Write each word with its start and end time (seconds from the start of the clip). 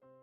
thôi 0.00 0.22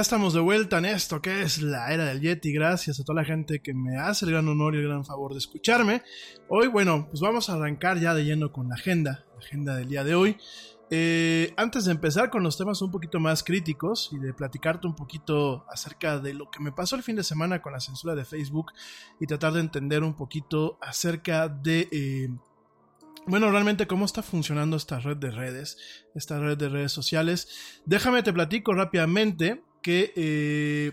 Ya 0.00 0.02
estamos 0.02 0.32
de 0.32 0.40
vuelta 0.40 0.78
en 0.78 0.86
esto 0.86 1.20
que 1.20 1.42
es 1.42 1.60
la 1.60 1.92
era 1.92 2.06
del 2.06 2.22
Yeti. 2.22 2.54
Gracias 2.54 2.98
a 2.98 3.04
toda 3.04 3.20
la 3.20 3.26
gente 3.26 3.60
que 3.60 3.74
me 3.74 3.98
hace 3.98 4.24
el 4.24 4.30
gran 4.30 4.48
honor 4.48 4.74
y 4.74 4.78
el 4.78 4.84
gran 4.84 5.04
favor 5.04 5.32
de 5.32 5.38
escucharme. 5.38 6.00
Hoy, 6.48 6.68
bueno, 6.68 7.06
pues 7.10 7.20
vamos 7.20 7.50
a 7.50 7.52
arrancar 7.52 8.00
ya 8.00 8.14
de 8.14 8.24
lleno 8.24 8.50
con 8.50 8.70
la 8.70 8.76
agenda, 8.76 9.26
la 9.34 9.40
agenda 9.40 9.76
del 9.76 9.90
día 9.90 10.02
de 10.02 10.14
hoy. 10.14 10.38
Eh, 10.88 11.52
antes 11.58 11.84
de 11.84 11.92
empezar 11.92 12.30
con 12.30 12.42
los 12.42 12.56
temas 12.56 12.80
un 12.80 12.90
poquito 12.90 13.20
más 13.20 13.44
críticos 13.44 14.08
y 14.12 14.18
de 14.18 14.32
platicarte 14.32 14.86
un 14.86 14.96
poquito 14.96 15.66
acerca 15.68 16.18
de 16.18 16.32
lo 16.32 16.50
que 16.50 16.60
me 16.60 16.72
pasó 16.72 16.96
el 16.96 17.02
fin 17.02 17.16
de 17.16 17.22
semana 17.22 17.60
con 17.60 17.74
la 17.74 17.80
censura 17.80 18.14
de 18.14 18.24
Facebook 18.24 18.72
y 19.20 19.26
tratar 19.26 19.52
de 19.52 19.60
entender 19.60 20.02
un 20.02 20.14
poquito 20.14 20.78
acerca 20.80 21.46
de... 21.48 21.88
Eh, 21.92 22.30
bueno, 23.26 23.50
realmente 23.50 23.86
cómo 23.86 24.06
está 24.06 24.22
funcionando 24.22 24.78
esta 24.78 24.98
red 24.98 25.18
de 25.18 25.30
redes, 25.30 25.76
esta 26.14 26.40
red 26.40 26.56
de 26.56 26.70
redes 26.70 26.90
sociales. 26.90 27.82
Déjame 27.84 28.22
te 28.22 28.32
platico 28.32 28.72
rápidamente 28.72 29.62
que 29.82 30.12
eh, 30.16 30.92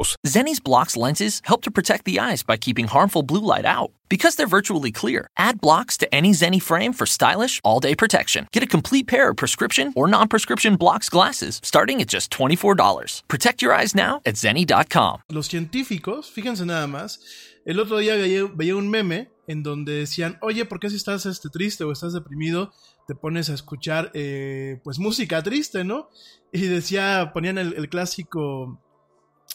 Zenni's 0.25 0.59
blocks 0.59 0.97
lenses 0.97 1.41
help 1.45 1.61
to 1.63 1.71
protect 1.71 2.05
the 2.05 2.19
eyes 2.19 2.43
by 2.43 2.57
keeping 2.57 2.87
harmful 2.87 3.23
blue 3.23 3.41
light 3.41 3.65
out. 3.65 3.91
Because 4.09 4.35
they're 4.35 4.57
virtually 4.57 4.91
clear, 4.91 5.27
add 5.37 5.61
blocks 5.61 5.97
to 5.97 6.13
any 6.13 6.31
Zenni 6.31 6.61
frame 6.61 6.93
for 6.93 7.05
stylish, 7.05 7.61
all 7.63 7.79
day 7.79 7.95
protection. 7.95 8.47
Get 8.51 8.63
a 8.63 8.67
complete 8.67 9.07
pair 9.07 9.29
of 9.29 9.37
prescription 9.37 9.93
or 9.95 10.07
non 10.07 10.27
prescription 10.27 10.75
blocks 10.75 11.09
glasses 11.09 11.61
starting 11.63 12.01
at 12.01 12.07
just 12.07 12.31
$24. 12.31 13.23
Protect 13.27 13.61
your 13.61 13.73
eyes 13.73 13.95
now 13.95 14.21
at 14.25 14.35
Zenni.com. 14.35 15.21
Los 15.29 15.47
científicos, 15.47 16.29
fíjense 16.29 16.65
nada 16.65 16.87
más, 16.87 17.19
el 17.65 17.79
otro 17.79 17.97
día 17.97 18.15
veía, 18.15 18.49
veía, 18.53 18.75
un 18.75 18.89
meme 18.89 19.29
en 19.47 19.63
donde 19.63 19.93
decían, 19.93 20.37
oye, 20.41 20.65
¿por 20.65 20.79
qué 20.79 20.89
si 20.89 20.95
estás 20.97 21.25
este, 21.25 21.49
triste 21.49 21.83
o 21.83 21.91
estás 21.91 22.13
deprimido 22.13 22.71
te 23.07 23.15
pones 23.15 23.49
a 23.49 23.53
escuchar 23.53 24.11
eh, 24.13 24.79
pues 24.83 24.99
música 24.99 25.43
triste, 25.43 25.83
¿no? 25.83 26.09
Y 26.51 26.67
decía, 26.67 27.31
ponían 27.33 27.57
el, 27.57 27.73
el 27.73 27.89
clásico 27.89 28.79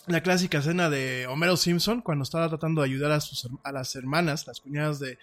la 0.07 0.23
clásica 0.23 0.59
escena 0.59 0.89
de 0.89 1.27
Homero 1.27 1.57
Simpson 1.57 2.01
cuando 2.01 2.23
estaba 2.23 2.49
tratando 2.49 2.83
de 2.83 2.89
ayudar 2.89 3.13
a, 3.13 3.21
sus, 3.21 3.49
a 3.63 3.73
las 3.73 3.95
hermanas, 3.97 4.47
las 4.47 4.61
cuñadas 4.61 4.99
de, 5.01 5.19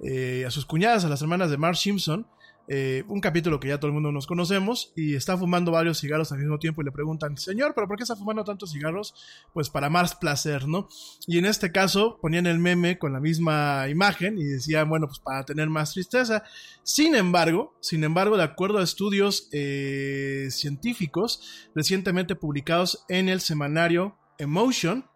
eh, 0.00 0.44
a 0.46 0.50
sus 0.50 0.66
cuñadas, 0.66 1.04
a 1.04 1.08
las 1.08 1.22
hermanas 1.22 1.50
de 1.50 1.56
Mark 1.56 1.76
Simpson, 1.76 2.26
eh, 2.68 3.02
un 3.08 3.20
capítulo 3.20 3.58
que 3.58 3.68
ya 3.68 3.78
todo 3.78 3.88
el 3.88 3.94
mundo 3.94 4.12
nos 4.12 4.26
conocemos, 4.26 4.92
y 4.94 5.14
está 5.14 5.36
fumando 5.38 5.72
varios 5.72 6.00
cigarros 6.00 6.32
al 6.32 6.38
mismo 6.38 6.58
tiempo 6.58 6.82
y 6.82 6.84
le 6.84 6.92
preguntan, 6.92 7.36
señor, 7.38 7.72
¿pero 7.74 7.88
por 7.88 7.96
qué 7.96 8.02
está 8.02 8.14
fumando 8.14 8.44
tantos 8.44 8.72
cigarros? 8.72 9.14
Pues 9.54 9.70
para 9.70 9.88
más 9.88 10.14
placer, 10.14 10.68
¿no? 10.68 10.88
Y 11.26 11.38
en 11.38 11.46
este 11.46 11.72
caso 11.72 12.18
ponían 12.20 12.46
el 12.46 12.58
meme 12.58 12.98
con 12.98 13.12
la 13.12 13.20
misma 13.20 13.88
imagen 13.88 14.38
y 14.38 14.44
decían, 14.44 14.88
bueno, 14.88 15.06
pues 15.06 15.18
para 15.18 15.44
tener 15.44 15.70
más 15.70 15.92
tristeza. 15.94 16.44
Sin 16.82 17.14
embargo, 17.14 17.74
sin 17.80 18.04
embargo, 18.04 18.36
de 18.36 18.44
acuerdo 18.44 18.78
a 18.78 18.84
estudios 18.84 19.48
eh, 19.52 20.48
científicos 20.50 21.68
recientemente 21.74 22.36
publicados 22.36 23.04
en 23.08 23.28
el 23.28 23.40
semanario 23.40 24.16
Emotion, 24.38 25.06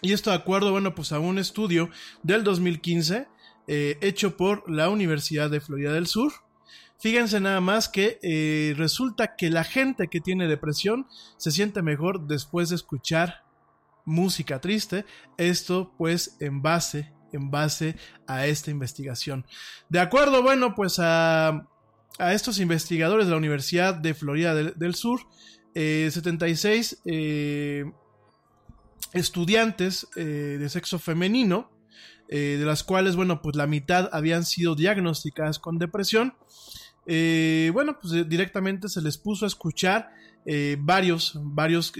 y 0.00 0.12
esto 0.12 0.30
de 0.30 0.36
acuerdo, 0.36 0.72
bueno, 0.72 0.96
pues 0.96 1.12
a 1.12 1.20
un 1.20 1.38
estudio 1.38 1.88
del 2.24 2.42
2015 2.42 3.28
eh, 3.68 3.98
hecho 4.00 4.36
por 4.36 4.68
la 4.68 4.88
Universidad 4.88 5.48
de 5.48 5.60
Florida 5.60 5.92
del 5.92 6.08
Sur, 6.08 6.32
Fíjense 7.02 7.40
nada 7.40 7.60
más 7.60 7.88
que 7.88 8.20
eh, 8.22 8.74
resulta 8.76 9.34
que 9.34 9.50
la 9.50 9.64
gente 9.64 10.06
que 10.06 10.20
tiene 10.20 10.46
depresión 10.46 11.08
se 11.36 11.50
siente 11.50 11.82
mejor 11.82 12.28
después 12.28 12.68
de 12.68 12.76
escuchar 12.76 13.42
música 14.04 14.60
triste. 14.60 15.04
Esto 15.36 15.92
pues 15.98 16.36
en 16.38 16.62
base, 16.62 17.12
en 17.32 17.50
base 17.50 17.96
a 18.28 18.46
esta 18.46 18.70
investigación. 18.70 19.44
De 19.88 19.98
acuerdo, 19.98 20.44
bueno, 20.44 20.76
pues 20.76 21.00
a, 21.00 21.66
a 22.20 22.34
estos 22.34 22.60
investigadores 22.60 23.26
de 23.26 23.32
la 23.32 23.38
Universidad 23.38 23.94
de 23.94 24.14
Florida 24.14 24.54
del, 24.54 24.94
Sur, 24.94 25.22
76 25.74 26.92
eh, 26.92 27.82
eh, 27.84 27.92
estudiantes 29.12 30.06
de 30.14 30.68
sexo 30.68 31.00
femenino, 31.00 31.68
de 32.28 32.64
las 32.64 32.84
cuales, 32.84 33.16
bueno, 33.16 33.42
pues 33.42 33.56
la 33.56 33.66
mitad 33.66 34.08
habían 34.12 34.44
sido 34.44 34.76
diagnosticadas 34.76 35.58
con 35.58 35.78
depresión. 35.78 36.34
Eh, 37.06 37.70
bueno, 37.72 37.98
pues 38.00 38.12
eh, 38.14 38.24
directamente 38.24 38.88
se 38.88 39.02
les 39.02 39.18
puso 39.18 39.44
a 39.44 39.48
escuchar 39.48 40.12
eh, 40.46 40.76
varios, 40.78 41.38
varios 41.42 41.92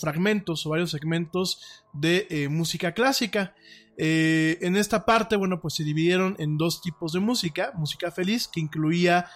fragmentos 0.00 0.66
o 0.66 0.70
varios 0.70 0.90
segmentos 0.90 1.84
de 1.92 2.48
música 2.50 2.92
clásica. 2.92 3.54
en 3.96 4.76
esta 4.76 5.04
parte, 5.04 5.36
bueno, 5.36 5.60
pues 5.60 5.74
se 5.74 5.84
dividieron 5.84 6.34
en 6.38 6.56
dos 6.56 6.80
tipos 6.80 7.12
de 7.12 7.20
música, 7.20 7.72
música 7.76 8.10
feliz, 8.10 8.48
que 8.48 8.60
incluía 8.60 9.26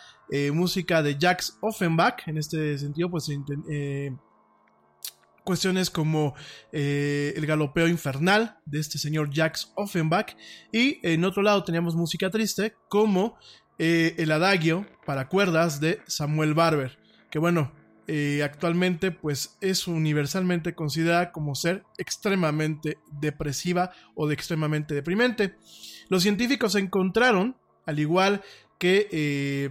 música 0.52 1.02
de 1.02 1.18
Jacques 1.18 1.58
Offenbach, 1.60 2.26
en 2.26 2.38
este 2.38 2.78
sentido, 2.78 3.10
pues 3.10 3.30
cuestiones 5.44 5.90
como 5.90 6.34
el 6.72 7.46
galopeo 7.46 7.86
infernal 7.88 8.58
de 8.64 8.80
este 8.80 8.98
señor 8.98 9.30
Jacques 9.30 9.70
Offenbach. 9.76 10.34
Y 10.72 10.98
en 11.06 11.24
otro 11.24 11.42
lado 11.42 11.62
teníamos 11.62 11.94
música 11.94 12.30
triste 12.30 12.74
como 12.88 13.36
eh, 13.78 14.14
el 14.18 14.30
adagio 14.30 14.86
para 15.04 15.28
cuerdas 15.28 15.80
de 15.80 16.00
Samuel 16.06 16.54
Barber, 16.54 16.98
que 17.30 17.38
bueno, 17.38 17.72
eh, 18.06 18.42
actualmente 18.44 19.10
pues 19.10 19.56
es 19.60 19.88
universalmente 19.88 20.74
considerada 20.74 21.32
como 21.32 21.54
ser 21.54 21.84
extremadamente 21.98 22.98
depresiva 23.10 23.90
o 24.14 24.28
de 24.28 24.34
extremadamente 24.34 24.94
deprimente. 24.94 25.56
Los 26.08 26.22
científicos 26.22 26.74
encontraron, 26.76 27.56
al 27.86 27.98
igual 27.98 28.42
que 28.78 29.08
eh, 29.10 29.70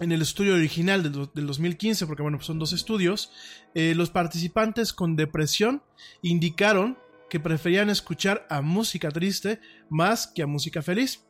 en 0.00 0.12
el 0.12 0.22
estudio 0.22 0.54
original 0.54 1.02
del, 1.02 1.46
2015, 1.46 2.06
porque 2.06 2.22
bueno, 2.22 2.40
son 2.40 2.58
dos 2.58 2.72
estudios, 2.72 3.30
los 3.74 4.10
participantes 4.10 4.92
con 4.92 5.16
depresión 5.16 5.82
indicaron 6.20 6.98
que 7.30 7.40
preferían 7.40 7.88
escuchar 7.88 8.46
a 8.50 8.60
música 8.60 9.10
triste 9.10 9.60
más 9.88 10.26
que 10.26 10.42
a 10.42 10.46
música 10.46 10.82
feliz. 10.82 11.25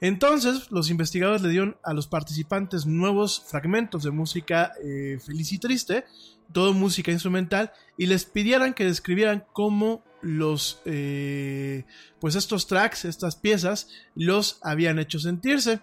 Entonces, 0.00 0.70
los 0.70 0.90
investigadores 0.90 1.42
le 1.42 1.50
dieron 1.50 1.76
a 1.82 1.92
los 1.92 2.06
participantes 2.06 2.86
nuevos 2.86 3.44
fragmentos 3.46 4.02
de 4.02 4.10
música 4.10 4.72
eh, 4.82 5.18
feliz 5.24 5.52
y 5.52 5.58
triste, 5.58 6.04
todo 6.52 6.72
música 6.72 7.10
instrumental, 7.10 7.72
y 7.96 8.06
les 8.06 8.24
pidieran 8.24 8.74
que 8.74 8.84
describieran 8.84 9.44
cómo 9.52 10.04
los, 10.22 10.80
eh, 10.84 11.84
pues 12.20 12.34
estos 12.34 12.66
tracks, 12.66 13.04
estas 13.04 13.36
piezas, 13.36 13.88
los 14.14 14.58
habían 14.62 14.98
hecho 14.98 15.18
sentirse. 15.18 15.80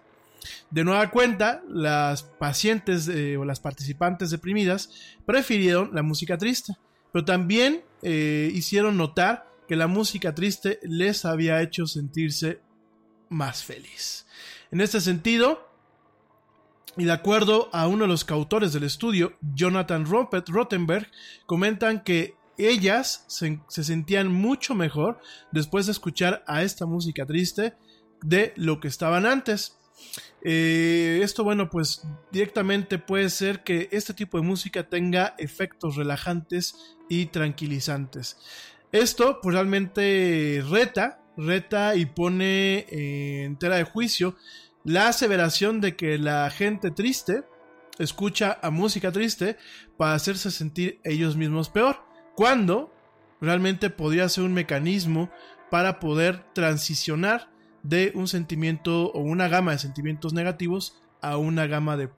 De 0.70 0.84
nueva 0.84 1.10
cuenta, 1.10 1.64
las 1.68 2.24
pacientes 2.24 3.08
eh, 3.08 3.36
o 3.38 3.46
las 3.46 3.60
participantes 3.60 4.30
deprimidas 4.30 4.92
prefirieron 5.26 5.92
la 5.94 6.04
música 6.04 6.38
triste, 6.38 6.74
pero 7.12 7.26
también 7.26 7.84
hicieron 8.04 8.98
notar 8.98 9.48
que 9.68 9.76
la 9.76 9.88
música 9.88 10.36
triste 10.36 10.80
les 10.84 11.26
había 11.26 11.60
hecho 11.64 11.88
sentirse 11.88 12.60
más 13.30 13.64
feliz. 13.64 14.26
En 14.72 14.82
este 14.82 15.02
sentido, 15.02 15.70
y 16.98 17.06
de 17.06 17.12
acuerdo 17.12 17.70
a 17.74 17.88
uno 17.88 18.04
de 18.04 18.08
los 18.08 18.24
coautores 18.24 18.74
del 18.74 18.84
estudio, 18.84 19.34
Jonathan 19.42 20.06
Rottenberg, 20.06 21.12
comentan 21.46 22.04
que 22.04 22.36
ellas 22.58 23.26
se, 23.28 23.60
sentían 23.68 24.32
mucho 24.32 24.76
mejor 24.76 25.20
después 25.52 25.86
de 25.86 25.92
escuchar 25.92 26.44
a 26.48 26.64
esta 26.64 26.86
música 26.86 27.26
triste 27.26 27.74
de 28.22 28.54
lo 28.56 28.80
que 28.80 28.88
estaban 28.88 29.26
antes. 29.26 29.78
Eh, 30.42 31.20
esto, 31.22 31.44
bueno, 31.44 31.70
pues 31.70 32.04
directamente 32.32 32.98
puede 32.98 33.30
ser 33.30 33.64
que 33.64 33.90
este 33.92 34.14
tipo 34.14 34.38
de 34.38 34.46
música 34.46 34.88
tenga 34.88 35.36
efectos 35.38 35.96
relajantes 35.96 36.96
y 37.10 37.28
tranquilizantes. 37.28 38.38
Esto 38.92 39.40
pues 39.42 39.54
realmente 39.54 40.64
reta 40.70 41.25
reta 41.38 41.96
y 41.96 42.06
pone 42.06 42.86
en 42.90 43.58
tela 43.58 43.76
de 43.78 43.84
juicio 43.84 44.36
la 44.84 45.08
aseveración 45.08 45.82
de 45.82 45.96
que 45.96 46.18
la 46.18 46.50
gente 46.50 46.92
triste 46.92 47.44
escucha 47.98 48.60
a 48.62 48.70
música 48.70 49.12
triste 49.12 49.58
para 49.98 50.14
hacerse 50.14 50.52
sentir 50.52 51.00
ellos 51.04 51.36
mismos 51.36 51.70
peor, 51.70 52.04
cuando 52.36 52.94
realmente 53.42 53.90
podría 53.90 54.30
ser 54.30 54.44
un 54.44 54.54
mecanismo 54.54 55.30
para 55.72 56.00
poder 56.00 56.44
transicionar 56.54 57.50
de 57.84 58.12
un 58.16 58.28
sentimiento 58.28 59.12
o 59.12 59.20
una 59.20 59.48
gama 59.48 59.72
de 59.72 59.80
sentimientos 59.80 60.34
negativos 60.34 61.02
a 61.26 61.38
una 61.38 61.66
gama 61.66 61.98
de, 61.98 62.10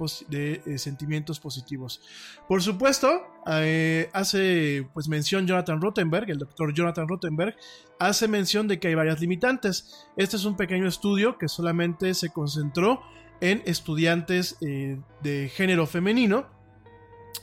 eh, 0.65 0.77
sentimientos 0.77 1.39
positivos. 1.39 2.01
Por 2.45 2.61
supuesto, 2.61 3.07
eh, 3.49 4.09
hace 4.11 4.85
pues 4.93 5.07
mención 5.07 5.47
Jonathan 5.47 5.79
Rottenberg, 5.79 6.29
el 6.29 6.39
doctor 6.39 6.73
Jonathan 6.73 7.07
Rottenberg, 7.07 7.55
hace 7.99 8.27
mención 8.27 8.67
de 8.67 8.81
que 8.81 8.89
hay 8.89 8.95
varias 8.95 9.21
limitantes. 9.21 10.07
Este 10.17 10.35
es 10.35 10.43
un 10.43 10.57
pequeño 10.57 10.89
estudio 10.89 11.37
que 11.37 11.47
solamente 11.47 12.13
se 12.13 12.31
concentró 12.31 13.01
en 13.39 13.63
estudiantes 13.65 14.57
eh, 14.59 14.99
de 15.23 15.49
género 15.55 15.87
femenino, 15.87 16.47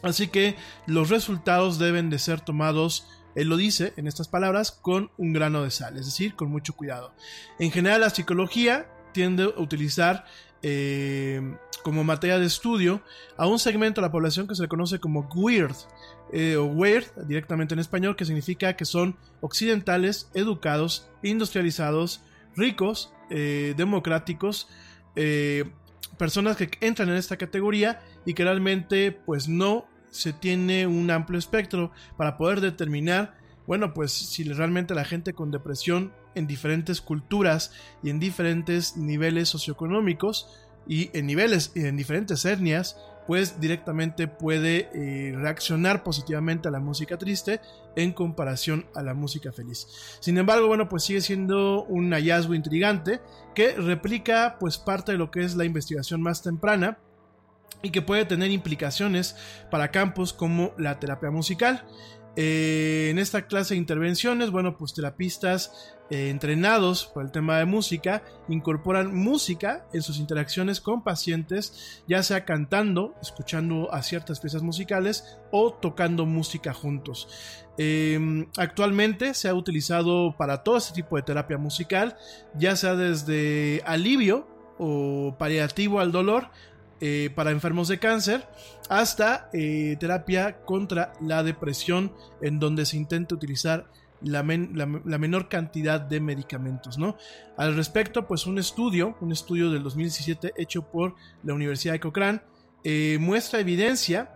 así 0.03 0.29
que 0.29 0.57
los 0.87 1.09
resultados 1.09 1.79
deben 1.79 2.11
de 2.11 2.19
ser 2.19 2.43
tomados 2.43 3.09
él 3.35 3.49
lo 3.49 3.57
dice 3.57 3.95
en 3.97 4.07
estas 4.07 4.29
palabras 4.29 4.71
con 4.71 5.11
un 5.17 5.33
grano 5.33 5.65
de 5.65 5.73
sal, 5.73 5.97
es 5.97 6.05
decir, 6.05 6.37
con 6.37 6.53
mucho 6.53 6.75
cuidado. 6.75 7.15
En 7.59 7.73
general, 7.73 8.03
la 8.03 8.11
psicología 8.11 8.87
tiende 9.13 9.45
a 9.45 9.61
utilizar 9.61 10.25
eh, 10.67 11.43
como 11.83 12.05
materia 12.05 12.39
de 12.39 12.47
estudio 12.47 13.03
a 13.37 13.47
un 13.47 13.59
segmento 13.59 14.01
de 14.01 14.07
la 14.07 14.11
población 14.11 14.49
que 14.49 14.55
se 14.55 14.63
le 14.63 14.69
conoce 14.69 14.99
como 14.99 15.29
weird, 15.35 15.77
eh, 16.33 16.57
o 16.57 16.65
weird 16.65 17.05
directamente 17.27 17.75
en 17.75 17.81
español, 17.81 18.17
que 18.17 18.25
significa 18.25 18.75
que 18.75 18.87
son 18.87 19.19
occidentales, 19.43 20.31
educados, 20.33 21.11
industrializados, 21.23 22.23
ricos, 22.57 23.13
eh, 23.29 23.75
democráticos, 23.77 24.67
personas 26.17 26.57
que 26.57 26.71
entran 26.81 27.11
en 27.11 27.17
esta 27.17 27.37
categoría 27.37 28.01
y 28.25 28.33
que 28.33 28.45
realmente 28.45 29.13
pues 29.13 29.49
no 29.49 29.87
se 30.11 30.33
tiene 30.33 30.87
un 30.87 31.11
amplio 31.11 31.39
espectro 31.39 31.93
para 32.17 32.39
poder 32.39 32.63
determinar, 32.63 33.37
bueno, 33.67 33.93
pues 33.93 34.13
si 34.13 34.45
realmente 34.45 34.95
la 34.95 35.05
gente 35.05 35.35
con 35.35 35.51
depresión 35.51 36.15
en 36.35 36.47
diferentes 36.47 37.01
culturas 37.01 37.73
y 38.03 38.11
en 38.11 38.21
diferentes 38.21 38.97
niveles 38.97 39.49
socioeconómicos 39.49 40.49
y 40.87 41.11
en 41.17 41.27
niveles 41.27 41.73
y 41.75 41.85
en 41.87 41.97
diferentes 41.97 42.45
etnias, 42.45 42.97
pues 43.27 43.61
directamente 43.61 44.29
puede 44.29 44.91
eh, 44.93 45.33
reaccionar 45.35 46.03
positivamente 46.03 46.69
a 46.69 46.71
la 46.71 46.81
música 46.81 47.17
triste 47.17 47.61
en 47.97 48.13
comparación 48.13 48.87
a 48.95 49.03
la 49.03 49.15
música 49.15 49.53
feliz. 49.53 49.87
Sin 50.21 50.37
embargo, 50.37 50.67
bueno, 50.67 50.89
pues 50.89 51.05
sigue 51.05 51.21
siendo 51.21 51.85
un 51.85 52.11
hallazgo 52.11 52.55
intrigante 52.55 53.21
que 53.55 53.73
replica 53.73 54.57
pues 54.61 54.79
parte 54.79 55.13
de 55.13 55.19
lo 55.19 55.31
que 55.31 55.43
es 55.43 55.57
la 55.57 55.65
investigación 55.65 56.21
más 56.21 56.43
temprana 56.43 56.99
y 57.83 57.91
que 57.91 58.03
puede 58.03 58.25
tener 58.25 58.51
implicaciones 58.51 59.37
para 59.71 59.91
campos 59.91 60.33
como 60.33 60.73
la 60.79 60.99
terapia 60.99 61.31
musical. 61.31 61.87
Eh, 62.37 63.09
en 63.11 63.19
esta 63.19 63.47
clase 63.47 63.75
de 63.75 63.79
intervenciones, 63.79 64.51
bueno, 64.51 64.77
pues 64.77 64.93
terapistas 64.93 65.95
eh, 66.11 66.29
entrenados 66.31 67.07
por 67.07 67.25
el 67.25 67.31
tema 67.31 67.59
de 67.59 67.65
música 67.65 68.23
incorporan 68.49 69.15
música 69.15 69.87
en 69.93 70.03
sus 70.03 70.19
interacciones 70.19 70.81
con 70.81 71.03
pacientes, 71.03 72.03
ya 72.09 72.23
sea 72.23 72.45
cantando, 72.45 73.15
escuchando 73.23 73.93
a 73.93 74.03
ciertas 74.03 74.41
piezas 74.41 74.63
musicales 74.63 75.39
o 75.51 75.73
tocando 75.73 76.27
música 76.27 76.75
juntos. 76.75 77.29
Em, 77.79 78.47
actualmente 78.57 79.33
se 79.35 79.49
ha 79.49 79.55
utilizado 79.55 80.37
para 80.37 80.63
todo 80.63 80.77
este 80.77 80.95
tipo 80.95 81.17
de 81.17 81.23
terapia 81.23 81.57
musical, 81.57 82.17
ya 82.55 82.77
sea 82.77 82.97
desde 82.97 83.81
alivio 83.87 84.47
o 84.79 85.37
paliativo 85.39 86.01
al 86.01 86.13
dolor 86.13 86.51
eh, 87.07 87.29
para 87.35 87.51
enfermos 87.51 87.89
de 87.89 87.99
cáncer 87.99 88.49
hasta 88.89 89.51
eh, 89.53 89.95
terapia 90.01 90.63
contra 90.65 91.13
la 91.21 91.43
depresión 91.43 92.15
en 92.41 92.59
donde 92.59 92.87
se 92.87 92.97
intenta 92.97 93.35
utilizar 93.35 93.91
la, 94.23 94.43
menor 94.43 95.51
cantidad 95.51 96.01
de 96.01 96.21
medicamentos, 96.21 96.97
¿no? 96.97 97.19
Al 97.59 97.77
respecto, 97.77 98.27
pues 98.27 98.47
un 98.47 98.59
estudio, 98.59 99.19
un 99.21 99.33
estudio 99.33 99.71
del 99.71 99.83
2017 99.83 100.55
hecho 100.57 100.91
por 100.91 101.15
la 101.43 101.53
Universidad 101.53 101.93
de 101.93 102.01
Cochrane, 102.01 102.41
eh, 102.85 103.19
muestra 103.21 103.61
evidencia 103.61 104.31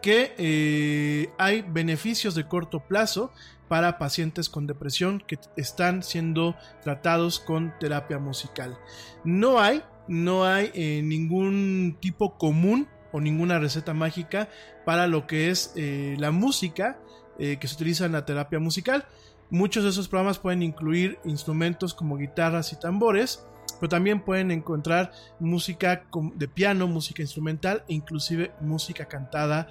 que 0.00 1.28
hay 1.36 1.60
beneficios 1.60 2.34
de 2.34 2.48
corto 2.48 2.80
plazo 2.80 3.32
para 3.68 3.98
pacientes 3.98 4.48
con 4.48 4.66
depresión 4.66 5.22
que 5.26 5.38
están 5.58 6.02
siendo 6.02 6.56
tratados 6.82 7.38
con 7.38 7.74
terapia 7.78 8.18
musical. 8.18 8.78
No 9.24 9.60
hay 9.60 9.82
no 10.08 10.44
hay 10.44 10.70
eh, 10.74 11.02
ningún 11.02 11.96
tipo 12.00 12.36
común 12.36 12.88
o 13.12 13.20
ninguna 13.20 13.58
receta 13.58 13.94
mágica 13.94 14.48
para 14.84 15.06
lo 15.06 15.26
que 15.26 15.50
es 15.50 15.72
eh, 15.76 16.16
la 16.18 16.30
música 16.30 16.98
eh, 17.38 17.58
que 17.58 17.68
se 17.68 17.74
utiliza 17.74 18.06
en 18.06 18.12
la 18.12 18.24
terapia 18.24 18.58
musical. 18.58 19.06
Muchos 19.50 19.84
de 19.84 19.90
esos 19.90 20.08
programas 20.08 20.38
pueden 20.38 20.62
incluir 20.62 21.18
instrumentos 21.24 21.94
como 21.94 22.16
guitarras 22.16 22.72
y 22.72 22.80
tambores, 22.80 23.44
pero 23.80 23.88
también 23.88 24.20
pueden 24.20 24.50
encontrar 24.50 25.12
música 25.38 26.04
de 26.34 26.48
piano, 26.48 26.88
música 26.88 27.22
instrumental 27.22 27.84
e 27.88 27.94
inclusive 27.94 28.52
música 28.60 29.06
cantada 29.06 29.68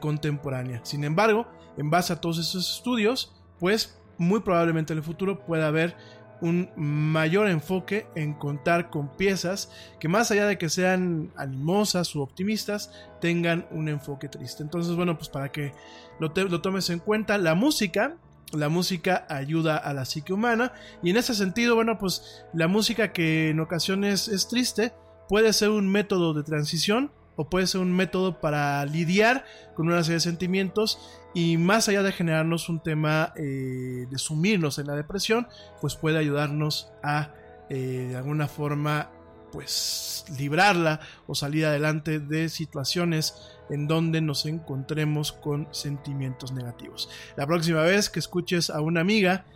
contemporánea. 0.00 0.80
Sin 0.84 1.04
embargo, 1.04 1.46
en 1.76 1.90
base 1.90 2.12
a 2.12 2.20
todos 2.20 2.38
esos 2.38 2.76
estudios, 2.76 3.32
pues 3.58 3.98
muy 4.18 4.40
probablemente 4.40 4.92
en 4.92 4.98
el 4.98 5.04
futuro 5.04 5.44
pueda 5.44 5.68
haber 5.68 5.96
un 6.40 6.70
mayor 6.76 7.48
enfoque 7.48 8.06
en 8.14 8.34
contar 8.34 8.90
con 8.90 9.16
piezas 9.16 9.70
que 9.98 10.08
más 10.08 10.30
allá 10.30 10.46
de 10.46 10.58
que 10.58 10.68
sean 10.68 11.32
animosas 11.36 12.14
u 12.14 12.20
optimistas, 12.20 12.92
tengan 13.20 13.66
un 13.70 13.88
enfoque 13.88 14.28
triste. 14.28 14.62
Entonces, 14.62 14.94
bueno, 14.94 15.16
pues 15.16 15.28
para 15.28 15.50
que 15.50 15.72
lo, 16.20 16.32
lo 16.34 16.60
tomes 16.60 16.90
en 16.90 17.00
cuenta, 17.00 17.38
la 17.38 17.54
música 17.54 18.16
la 18.52 18.70
música 18.70 19.26
ayuda 19.28 19.76
a 19.76 19.92
la 19.92 20.06
psique 20.06 20.32
humana 20.32 20.72
y 21.02 21.10
en 21.10 21.18
ese 21.18 21.34
sentido, 21.34 21.74
bueno, 21.74 21.98
pues 21.98 22.44
la 22.54 22.66
música 22.66 23.12
que 23.12 23.50
en 23.50 23.60
ocasiones 23.60 24.28
es 24.28 24.48
triste 24.48 24.94
puede 25.28 25.52
ser 25.52 25.68
un 25.68 25.86
método 25.88 26.32
de 26.32 26.42
transición 26.42 27.10
o 27.38 27.48
puede 27.48 27.68
ser 27.68 27.80
un 27.80 27.92
método 27.92 28.40
para 28.40 28.84
lidiar 28.84 29.44
con 29.74 29.86
una 29.86 30.02
serie 30.02 30.16
de 30.16 30.20
sentimientos 30.20 30.98
y 31.34 31.56
más 31.56 31.88
allá 31.88 32.02
de 32.02 32.10
generarnos 32.10 32.68
un 32.68 32.82
tema 32.82 33.32
eh, 33.36 34.06
de 34.10 34.18
sumirnos 34.18 34.80
en 34.80 34.88
la 34.88 34.96
depresión, 34.96 35.46
pues 35.80 35.94
puede 35.94 36.18
ayudarnos 36.18 36.90
a 37.00 37.30
eh, 37.70 38.08
de 38.10 38.16
alguna 38.16 38.48
forma 38.48 39.12
pues 39.52 40.24
librarla 40.36 40.98
o 41.28 41.36
salir 41.36 41.64
adelante 41.64 42.18
de 42.18 42.48
situaciones 42.48 43.36
en 43.70 43.86
donde 43.86 44.20
nos 44.20 44.44
encontremos 44.44 45.30
con 45.30 45.68
sentimientos 45.70 46.50
negativos. 46.50 47.08
La 47.36 47.46
próxima 47.46 47.82
vez 47.82 48.10
que 48.10 48.18
escuches 48.18 48.68
a 48.68 48.80
una 48.80 49.00
amiga 49.00 49.46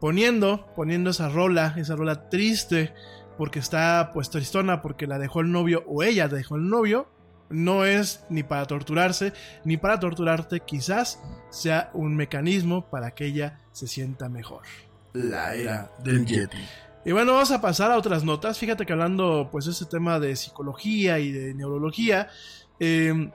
poniendo, 0.00 0.66
poniendo 0.74 1.10
esa 1.10 1.28
rola, 1.28 1.74
esa 1.76 1.96
rola 1.96 2.30
triste, 2.30 2.94
porque 3.36 3.58
está 3.58 4.10
pues 4.14 4.30
tristona 4.30 4.80
porque 4.80 5.06
la 5.06 5.18
dejó 5.18 5.40
el 5.40 5.52
novio 5.52 5.84
o 5.86 6.02
ella 6.02 6.28
dejó 6.28 6.56
el 6.56 6.68
novio, 6.68 7.08
no 7.50 7.84
es 7.84 8.24
ni 8.28 8.42
para 8.42 8.66
torturarse, 8.66 9.32
ni 9.64 9.76
para 9.76 10.00
torturarte, 10.00 10.60
quizás 10.60 11.20
sea 11.50 11.90
un 11.94 12.16
mecanismo 12.16 12.88
para 12.90 13.12
que 13.12 13.26
ella 13.26 13.60
se 13.72 13.86
sienta 13.86 14.28
mejor. 14.28 14.62
La 15.12 15.54
era 15.54 15.90
del 16.02 16.26
Yeti. 16.26 16.58
Y 17.04 17.12
bueno, 17.12 17.34
vamos 17.34 17.52
a 17.52 17.60
pasar 17.60 17.92
a 17.92 17.96
otras 17.96 18.24
notas. 18.24 18.58
Fíjate 18.58 18.84
que 18.84 18.92
hablando 18.92 19.48
pues 19.52 19.68
este 19.68 19.84
tema 19.84 20.18
de 20.18 20.34
psicología 20.34 21.20
y 21.20 21.30
de 21.30 21.54
neurología, 21.54 22.28
em, 22.80 23.30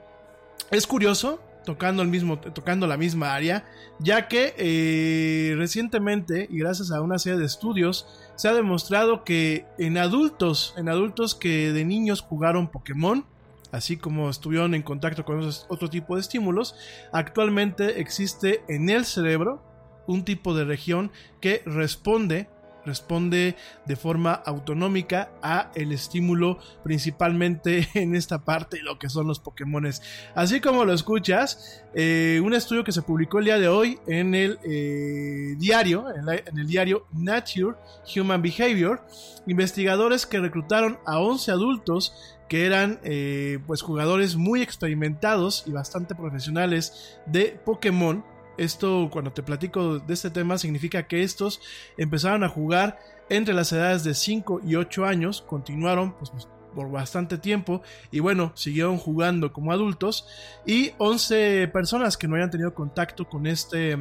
es 0.70 0.86
curioso 0.86 1.40
tocando 1.64 2.02
el 2.02 2.08
mismo, 2.08 2.38
tocando 2.38 2.86
la 2.86 2.96
misma 2.96 3.34
área, 3.34 3.64
ya 3.98 4.28
que 4.28 4.54
eh, 4.58 5.54
recientemente 5.56 6.46
y 6.50 6.58
gracias 6.58 6.90
a 6.90 7.00
una 7.00 7.18
serie 7.18 7.38
de 7.38 7.46
estudios 7.46 8.06
se 8.34 8.48
ha 8.48 8.52
demostrado 8.52 9.24
que 9.24 9.64
en 9.78 9.96
adultos, 9.96 10.74
en 10.76 10.88
adultos 10.88 11.34
que 11.34 11.72
de 11.72 11.84
niños 11.84 12.20
jugaron 12.20 12.68
Pokémon, 12.68 13.24
así 13.72 13.96
como 13.96 14.30
estuvieron 14.30 14.74
en 14.74 14.82
contacto 14.82 15.24
con 15.24 15.40
otro 15.68 15.90
tipo 15.90 16.14
de 16.14 16.20
estímulos, 16.20 16.76
actualmente 17.12 18.00
existe 18.00 18.62
en 18.68 18.88
el 18.90 19.04
cerebro 19.04 19.64
un 20.06 20.24
tipo 20.24 20.54
de 20.54 20.64
región 20.64 21.10
que 21.40 21.62
responde 21.66 22.48
responde 22.84 23.56
de 23.86 23.96
forma 23.96 24.32
autonómica 24.32 25.30
a 25.42 25.70
el 25.74 25.92
estímulo 25.92 26.58
principalmente 26.82 27.88
en 27.94 28.14
esta 28.14 28.38
parte 28.44 28.82
lo 28.82 28.98
que 28.98 29.08
son 29.08 29.26
los 29.26 29.38
Pokémones 29.38 30.02
así 30.34 30.60
como 30.60 30.84
lo 30.84 30.92
escuchas 30.92 31.84
eh, 31.94 32.40
un 32.44 32.54
estudio 32.54 32.84
que 32.84 32.92
se 32.92 33.02
publicó 33.02 33.38
el 33.38 33.46
día 33.46 33.58
de 33.58 33.68
hoy 33.68 33.98
en 34.06 34.34
el 34.34 34.58
eh, 34.64 35.54
diario 35.58 36.06
en, 36.14 36.58
el 36.58 36.66
diario 36.66 37.06
Nature 37.12 37.76
Human 38.16 38.42
Behavior 38.42 39.02
investigadores 39.46 40.26
que 40.26 40.40
reclutaron 40.40 40.98
a 41.06 41.18
11 41.18 41.50
adultos 41.50 42.38
que 42.52 42.66
eran 42.66 43.00
eh, 43.02 43.60
pues 43.66 43.80
jugadores 43.80 44.36
muy 44.36 44.60
experimentados 44.60 45.64
y 45.66 45.70
bastante 45.70 46.14
profesionales 46.14 47.18
de 47.24 47.58
Pokémon. 47.64 48.22
Esto, 48.62 49.08
cuando 49.10 49.32
te 49.32 49.42
platico 49.42 49.98
de 49.98 50.14
este 50.14 50.30
tema, 50.30 50.56
significa 50.56 51.08
que 51.08 51.22
estos 51.22 51.60
empezaron 51.96 52.44
a 52.44 52.48
jugar 52.48 52.98
entre 53.28 53.54
las 53.54 53.72
edades 53.72 54.04
de 54.04 54.14
5 54.14 54.60
y 54.64 54.76
8 54.76 55.04
años, 55.04 55.42
continuaron 55.42 56.12
pues, 56.12 56.30
por 56.72 56.90
bastante 56.90 57.38
tiempo 57.38 57.82
y 58.10 58.20
bueno, 58.20 58.52
siguieron 58.54 58.98
jugando 58.98 59.52
como 59.52 59.72
adultos 59.72 60.28
y 60.64 60.92
11 60.98 61.68
personas 61.72 62.16
que 62.16 62.28
no 62.28 62.36
hayan 62.36 62.50
tenido 62.50 62.72
contacto 62.72 63.28
con 63.28 63.46
este 63.46 63.98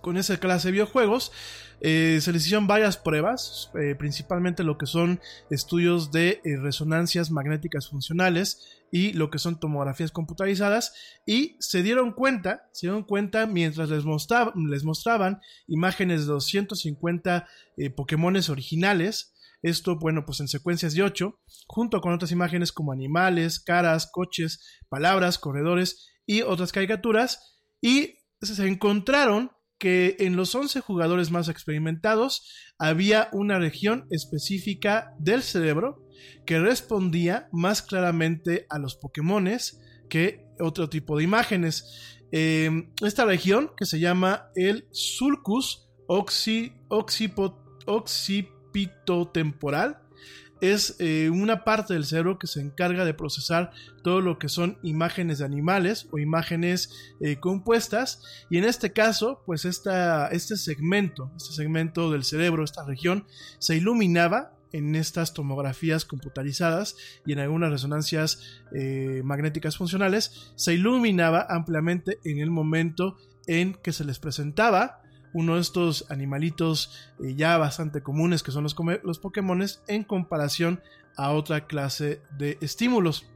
con 0.00 0.16
esa 0.16 0.38
clase 0.38 0.68
de 0.68 0.72
videojuegos 0.72 1.32
Eh, 1.80 2.18
se 2.20 2.32
les 2.32 2.44
hicieron 2.44 2.66
varias 2.66 2.96
pruebas, 2.96 3.70
eh, 3.80 3.94
principalmente 3.94 4.64
lo 4.64 4.76
que 4.76 4.86
son 4.86 5.20
estudios 5.50 6.10
de 6.10 6.40
eh, 6.44 6.56
resonancias 6.58 7.30
magnéticas 7.30 7.88
funcionales 7.88 8.80
y 8.92 9.12
lo 9.12 9.30
que 9.30 9.38
son 9.38 9.58
tomografías 9.58 10.10
computarizadas. 10.10 10.94
Y 11.26 11.56
se 11.58 11.82
dieron 11.82 12.12
cuenta, 12.12 12.68
se 12.72 12.86
dieron 12.86 13.04
cuenta 13.04 13.46
mientras 13.46 13.88
les, 13.88 14.04
les 14.04 14.84
mostraban 14.84 15.40
imágenes 15.66 16.22
de 16.22 16.32
250 16.32 17.46
eh, 17.76 17.90
Pokémones 17.90 18.48
originales, 18.50 19.34
esto, 19.62 19.96
bueno, 19.96 20.24
pues 20.24 20.40
en 20.40 20.48
secuencias 20.48 20.94
de 20.94 21.02
8, 21.02 21.38
junto 21.66 22.00
con 22.00 22.14
otras 22.14 22.32
imágenes 22.32 22.72
como 22.72 22.92
animales, 22.92 23.60
caras, 23.60 24.08
coches, 24.10 24.80
palabras, 24.88 25.38
corredores 25.38 26.08
y 26.26 26.42
otras 26.42 26.72
caricaturas, 26.72 27.58
y 27.82 28.14
se 28.40 28.66
encontraron 28.66 29.52
que 29.80 30.14
en 30.20 30.36
los 30.36 30.54
11 30.54 30.78
jugadores 30.80 31.32
más 31.32 31.48
experimentados 31.48 32.48
había 32.78 33.28
una 33.32 33.58
región 33.58 34.06
específica 34.10 35.12
del 35.18 35.42
cerebro 35.42 36.06
que 36.44 36.60
respondía 36.60 37.48
más 37.50 37.82
claramente 37.82 38.66
a 38.68 38.78
los 38.78 38.94
Pokémones 38.94 39.80
que 40.08 40.44
otro 40.60 40.88
tipo 40.90 41.16
de 41.16 41.24
imágenes. 41.24 42.20
Eh, 42.30 42.88
esta 43.02 43.24
región, 43.24 43.72
que 43.76 43.86
se 43.86 43.98
llama 43.98 44.50
el 44.54 44.86
sulcus 44.92 45.88
oxi, 46.06 46.72
occipitotemporal, 47.86 49.98
es 50.60 50.96
eh, 50.98 51.30
una 51.30 51.64
parte 51.64 51.94
del 51.94 52.04
cerebro 52.04 52.38
que 52.38 52.46
se 52.46 52.60
encarga 52.60 53.04
de 53.04 53.14
procesar 53.14 53.72
todo 54.02 54.20
lo 54.20 54.38
que 54.38 54.48
son 54.48 54.78
imágenes 54.82 55.38
de 55.38 55.44
animales 55.44 56.08
o 56.10 56.18
imágenes 56.18 56.90
eh, 57.20 57.36
compuestas. 57.36 58.22
Y 58.50 58.58
en 58.58 58.64
este 58.64 58.92
caso 58.92 59.42
pues 59.46 59.64
esta, 59.64 60.28
este 60.28 60.56
segmento 60.56 61.30
este 61.36 61.54
segmento 61.54 62.10
del 62.10 62.24
cerebro 62.24 62.64
esta 62.64 62.84
región 62.84 63.26
se 63.58 63.76
iluminaba 63.76 64.52
en 64.72 64.94
estas 64.94 65.34
tomografías 65.34 66.04
computarizadas 66.04 66.96
y 67.26 67.32
en 67.32 67.40
algunas 67.40 67.70
resonancias 67.70 68.62
eh, 68.74 69.20
magnéticas 69.24 69.76
funcionales. 69.76 70.52
Se 70.54 70.74
iluminaba 70.74 71.46
ampliamente 71.48 72.18
en 72.24 72.38
el 72.38 72.50
momento 72.50 73.16
en 73.46 73.74
que 73.74 73.92
se 73.92 74.04
les 74.04 74.18
presentaba 74.18 75.02
uno 75.32 75.54
de 75.54 75.60
estos 75.60 76.06
animalitos 76.10 77.10
eh, 77.22 77.34
ya 77.34 77.56
bastante 77.58 78.02
comunes 78.02 78.42
que 78.42 78.52
son 78.52 78.64
los, 78.64 78.76
los 79.02 79.20
en 79.86 80.04
comparación 80.04 80.80
a 81.16 81.32
otra 81.32 81.66
clase 81.66 82.22
de 82.38 82.58
estímulos. 82.60 83.26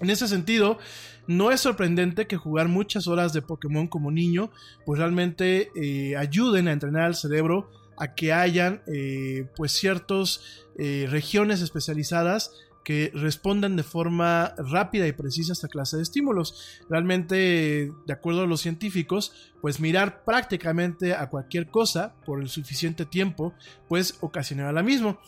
En 0.00 0.10
ese 0.10 0.28
sentido, 0.28 0.78
no 1.26 1.50
es 1.50 1.60
sorprendente 1.60 2.26
que 2.26 2.36
jugar 2.36 2.68
muchas 2.68 3.08
horas 3.08 3.32
de 3.32 3.42
Pokémon 3.42 3.88
como 3.88 4.10
niño, 4.10 4.50
pues 4.86 4.98
realmente 4.98 5.70
eh, 5.74 6.16
ayuden 6.16 6.68
a 6.68 6.72
entrenar 6.72 7.04
al 7.04 7.16
cerebro 7.16 7.70
a 7.96 8.14
que 8.14 8.32
hayan 8.32 8.82
eh, 8.86 9.48
pues 9.56 9.72
ciertas 9.72 10.40
regiones 10.78 11.60
especializadas 11.60 12.52
que 12.88 13.12
respondan 13.12 13.76
de 13.76 13.82
forma 13.82 14.54
rápida 14.56 15.06
y 15.06 15.12
precisa 15.12 15.52
a 15.52 15.56
esta 15.56 15.68
clase 15.68 15.98
de 15.98 16.02
estímulos. 16.02 16.80
Realmente, 16.88 17.92
de 18.06 18.12
acuerdo 18.14 18.40
a 18.40 18.46
los 18.46 18.62
científicos, 18.62 19.52
pues 19.60 19.78
mirar 19.78 20.24
prácticamente 20.24 21.12
a 21.12 21.28
cualquier 21.28 21.66
cosa 21.66 22.14
por 22.24 22.40
el 22.40 22.48
suficiente 22.48 23.04
tiempo, 23.04 23.52
pues 23.90 24.16
ocasionará 24.22 24.72
la 24.72 24.82
misma. 24.82 25.18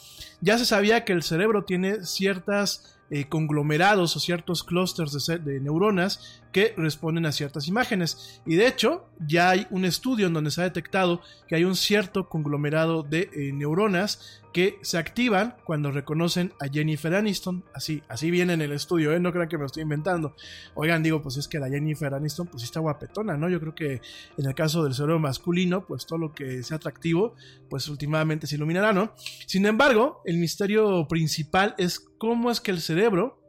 Ya 0.41 0.57
se 0.57 0.65
sabía 0.65 1.05
que 1.05 1.13
el 1.13 1.23
cerebro 1.23 1.67
tiene 1.67 2.03
ciertas 2.07 2.99
eh, 3.11 3.27
conglomerados 3.29 4.17
o 4.17 4.21
ciertos 4.21 4.63
clústeres 4.65 5.27
de, 5.27 5.61
neuronas 5.61 6.41
que 6.53 6.75
responden 6.79 7.27
a 7.27 7.33
ciertas 7.33 7.69
imágenes. 7.69 8.41
Y 8.47 8.55
de 8.55 8.69
hecho, 8.69 9.05
ya 9.19 9.51
hay 9.51 9.67
un 9.69 9.85
estudio 9.85 10.29
en 10.29 10.33
donde 10.33 10.51
se 10.51 10.63
ha 10.63 10.65
detectado 10.65 11.21
que 11.47 11.57
hay 11.57 11.65
un 11.65 11.77
cierto 11.77 12.29
conglomerado 12.29 13.03
de 13.03 13.29
eh, 13.35 13.53
neuronas 13.53 14.40
que 14.53 14.79
se 14.83 14.99
activan 14.99 15.57
cuando 15.65 15.91
reconocen 15.91 16.53
a 16.61 16.69
Jennifer 16.69 17.15
Aniston. 17.15 17.65
Así, 17.75 18.03
así 18.09 18.31
viene 18.31 18.53
en 18.53 18.63
el 18.63 18.73
estudio, 18.73 19.13
¿eh? 19.13 19.21
no 19.21 19.33
crean 19.33 19.49
que 19.49 19.57
me 19.57 19.63
lo 19.63 19.67
estoy 19.67 19.83
inventando. 19.83 20.35
Oigan, 20.75 21.03
digo, 21.03 21.23
pues 21.23 21.37
es 21.37 21.49
que 21.49 21.59
la 21.59 21.69
Jennifer 21.69 22.13
Aniston, 22.13 22.47
pues 22.47 22.63
está 22.63 22.81
guapetona, 22.81 23.37
¿no? 23.37 23.49
Yo 23.49 23.61
creo 23.61 23.75
que 23.75 24.01
en 24.37 24.47
el 24.47 24.55
caso 24.55 24.85
del 24.85 24.95
cerebro 24.95 25.19
masculino, 25.19 25.87
pues 25.87 26.07
todo 26.07 26.19
lo 26.19 26.33
que 26.33 26.63
sea 26.63 26.77
atractivo, 26.77 27.35
pues 27.69 27.89
últimamente 27.89 28.47
se 28.47 28.57
iluminará, 28.57 28.93
¿no? 28.93 29.15
Sin 29.47 29.67
embargo, 29.67 30.23
el 30.25 30.39
misterio 30.39 31.07
principal 31.09 31.75
es 31.79 32.01
cómo 32.19 32.51
es 32.51 32.61
que 32.61 32.71
el 32.71 32.81
cerebro 32.81 33.41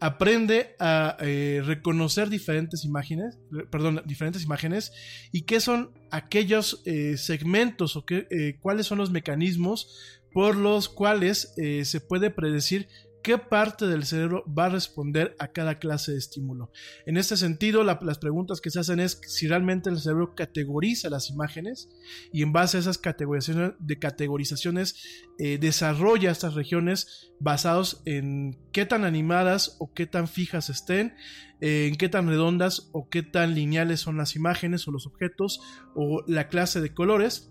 aprende 0.00 0.76
a 0.78 1.16
eh, 1.20 1.60
reconocer 1.64 2.28
diferentes 2.28 2.84
imágenes, 2.84 3.38
perdón, 3.70 4.02
diferentes 4.04 4.44
imágenes 4.44 4.92
y 5.32 5.42
qué 5.42 5.60
son 5.60 5.90
aquellos 6.10 6.82
eh, 6.84 7.16
segmentos 7.16 7.96
o 7.96 8.04
qué, 8.06 8.56
cuáles 8.60 8.86
son 8.86 8.98
los 8.98 9.10
mecanismos 9.10 10.17
por 10.38 10.54
los 10.54 10.88
cuales 10.88 11.52
eh, 11.56 11.84
se 11.84 12.00
puede 12.00 12.30
predecir 12.30 12.86
qué 13.24 13.38
parte 13.38 13.88
del 13.88 14.04
cerebro 14.04 14.44
va 14.56 14.66
a 14.66 14.68
responder 14.68 15.34
a 15.40 15.48
cada 15.48 15.80
clase 15.80 16.12
de 16.12 16.18
estímulo. 16.18 16.70
En 17.06 17.16
este 17.16 17.36
sentido, 17.36 17.82
la- 17.82 17.98
las 18.02 18.18
preguntas 18.20 18.60
que 18.60 18.70
se 18.70 18.78
hacen 18.78 19.00
es 19.00 19.20
si 19.26 19.48
realmente 19.48 19.90
el 19.90 19.98
cerebro 19.98 20.36
categoriza 20.36 21.10
las 21.10 21.28
imágenes 21.28 21.88
y 22.32 22.42
en 22.42 22.52
base 22.52 22.76
a 22.76 22.80
esas 22.80 22.98
categorizaciones, 22.98 23.72
de 23.80 23.98
categorizaciones 23.98 24.94
eh, 25.40 25.58
desarrolla 25.58 26.30
estas 26.30 26.54
regiones 26.54 27.32
basados 27.40 28.00
en 28.04 28.56
qué 28.72 28.86
tan 28.86 29.04
animadas 29.04 29.74
o 29.80 29.92
qué 29.92 30.06
tan 30.06 30.28
fijas 30.28 30.70
estén, 30.70 31.14
eh, 31.60 31.88
en 31.88 31.96
qué 31.96 32.08
tan 32.08 32.28
redondas 32.28 32.90
o 32.92 33.08
qué 33.08 33.24
tan 33.24 33.56
lineales 33.56 33.98
son 33.98 34.16
las 34.18 34.36
imágenes 34.36 34.86
o 34.86 34.92
los 34.92 35.04
objetos 35.08 35.58
o 35.96 36.22
la 36.28 36.46
clase 36.46 36.80
de 36.80 36.94
colores. 36.94 37.50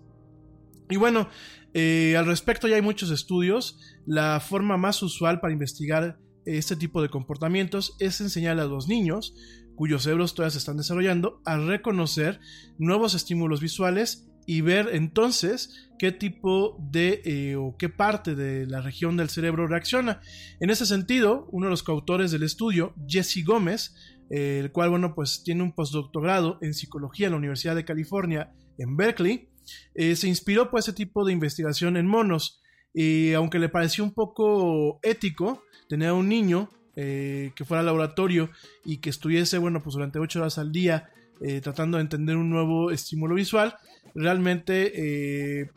Y 0.90 0.96
bueno, 0.96 1.28
eh, 1.80 2.16
al 2.16 2.26
respecto 2.26 2.66
ya 2.66 2.74
hay 2.74 2.82
muchos 2.82 3.12
estudios. 3.12 3.78
La 4.04 4.40
forma 4.40 4.76
más 4.76 5.00
usual 5.00 5.38
para 5.38 5.52
investigar 5.52 6.18
este 6.44 6.74
tipo 6.74 7.00
de 7.00 7.08
comportamientos 7.08 7.94
es 8.00 8.20
enseñar 8.20 8.58
a 8.58 8.64
los 8.64 8.88
niños, 8.88 9.32
cuyos 9.76 10.02
cerebros 10.02 10.34
todavía 10.34 10.50
se 10.50 10.58
están 10.58 10.76
desarrollando, 10.76 11.40
a 11.44 11.56
reconocer 11.56 12.40
nuevos 12.78 13.14
estímulos 13.14 13.60
visuales 13.60 14.28
y 14.44 14.60
ver 14.62 14.88
entonces 14.92 15.88
qué 16.00 16.10
tipo 16.10 16.76
de 16.80 17.22
eh, 17.24 17.54
o 17.54 17.76
qué 17.78 17.88
parte 17.88 18.34
de 18.34 18.66
la 18.66 18.80
región 18.80 19.16
del 19.16 19.28
cerebro 19.28 19.68
reacciona. 19.68 20.20
En 20.58 20.70
ese 20.70 20.84
sentido, 20.84 21.46
uno 21.52 21.66
de 21.66 21.70
los 21.70 21.84
coautores 21.84 22.32
del 22.32 22.42
estudio, 22.42 22.92
Jesse 23.06 23.44
Gómez, 23.44 23.94
el 24.30 24.72
cual, 24.72 24.90
bueno, 24.90 25.14
pues 25.14 25.44
tiene 25.44 25.62
un 25.62 25.72
postdoctorado 25.72 26.58
en 26.60 26.74
psicología 26.74 27.26
en 27.26 27.34
la 27.34 27.38
Universidad 27.38 27.76
de 27.76 27.84
California 27.84 28.52
en 28.78 28.96
Berkeley, 28.96 29.48
eh, 29.94 30.16
se 30.16 30.28
inspiró 30.28 30.70
por 30.70 30.80
ese 30.80 30.92
tipo 30.92 31.24
de 31.24 31.32
investigación 31.32 31.96
en 31.96 32.06
monos. 32.06 32.60
Y 32.94 33.32
aunque 33.34 33.58
le 33.58 33.68
pareció 33.68 34.04
un 34.04 34.12
poco 34.12 34.98
ético 35.02 35.62
tener 35.88 36.08
a 36.08 36.14
un 36.14 36.28
niño 36.28 36.70
eh, 36.96 37.52
que 37.54 37.64
fuera 37.64 37.80
al 37.80 37.86
laboratorio 37.86 38.50
y 38.84 38.98
que 38.98 39.10
estuviese, 39.10 39.58
bueno, 39.58 39.82
pues 39.82 39.94
durante 39.94 40.18
8 40.18 40.40
horas 40.40 40.58
al 40.58 40.72
día 40.72 41.10
eh, 41.40 41.60
tratando 41.60 41.98
de 41.98 42.02
entender 42.02 42.36
un 42.36 42.50
nuevo 42.50 42.90
estímulo 42.90 43.34
visual, 43.34 43.76
realmente 44.14 44.92
eh, 45.60 45.70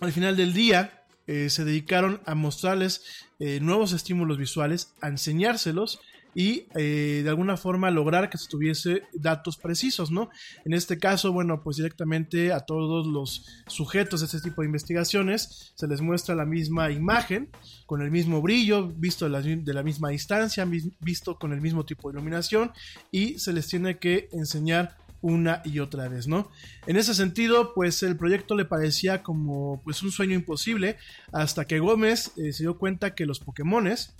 al 0.00 0.12
final 0.12 0.36
del 0.36 0.52
día 0.52 1.04
eh, 1.26 1.48
se 1.48 1.64
dedicaron 1.64 2.20
a 2.26 2.34
mostrarles 2.34 3.02
eh, 3.38 3.58
nuevos 3.60 3.92
estímulos 3.92 4.36
visuales, 4.36 4.92
a 5.00 5.08
enseñárselos 5.08 6.00
y 6.34 6.66
eh, 6.74 7.20
de 7.22 7.28
alguna 7.28 7.56
forma 7.56 7.90
lograr 7.90 8.30
que 8.30 8.38
se 8.38 8.48
tuviese 8.48 9.02
datos 9.12 9.56
precisos, 9.56 10.10
¿no? 10.10 10.30
En 10.64 10.72
este 10.72 10.98
caso, 10.98 11.32
bueno, 11.32 11.62
pues 11.62 11.76
directamente 11.76 12.52
a 12.52 12.60
todos 12.60 13.06
los 13.06 13.46
sujetos 13.66 14.20
de 14.20 14.26
este 14.26 14.40
tipo 14.40 14.62
de 14.62 14.66
investigaciones 14.66 15.72
se 15.74 15.86
les 15.86 16.00
muestra 16.00 16.34
la 16.34 16.44
misma 16.44 16.90
imagen, 16.90 17.50
con 17.86 18.02
el 18.02 18.10
mismo 18.10 18.40
brillo, 18.42 18.88
visto 18.88 19.28
de 19.28 19.74
la, 19.74 19.82
misma 19.82 20.08
distancia, 20.08 20.66
visto 21.00 21.38
con 21.38 21.52
el 21.52 21.60
mismo 21.60 21.84
tipo 21.84 22.08
de 22.08 22.16
iluminación 22.16 22.72
y 23.10 23.38
se 23.38 23.52
les 23.52 23.66
tiene 23.66 23.98
que 23.98 24.28
enseñar 24.32 24.96
una 25.20 25.62
y 25.64 25.78
otra 25.78 26.06
vez, 26.08 26.28
¿no? 26.28 26.50
En 26.86 26.96
ese 26.96 27.14
sentido, 27.14 27.72
pues 27.72 28.02
el 28.02 28.16
proyecto 28.16 28.54
le 28.54 28.66
parecía 28.66 29.22
como 29.22 29.80
pues 29.82 30.02
un 30.02 30.12
sueño 30.12 30.34
imposible 30.34 30.98
hasta 31.32 31.64
que 31.64 31.78
Gómez 31.78 32.32
eh, 32.36 32.52
se 32.52 32.64
dio 32.64 32.76
cuenta 32.76 33.14
que 33.14 33.24
los 33.24 33.40
Pokémones, 33.40 34.14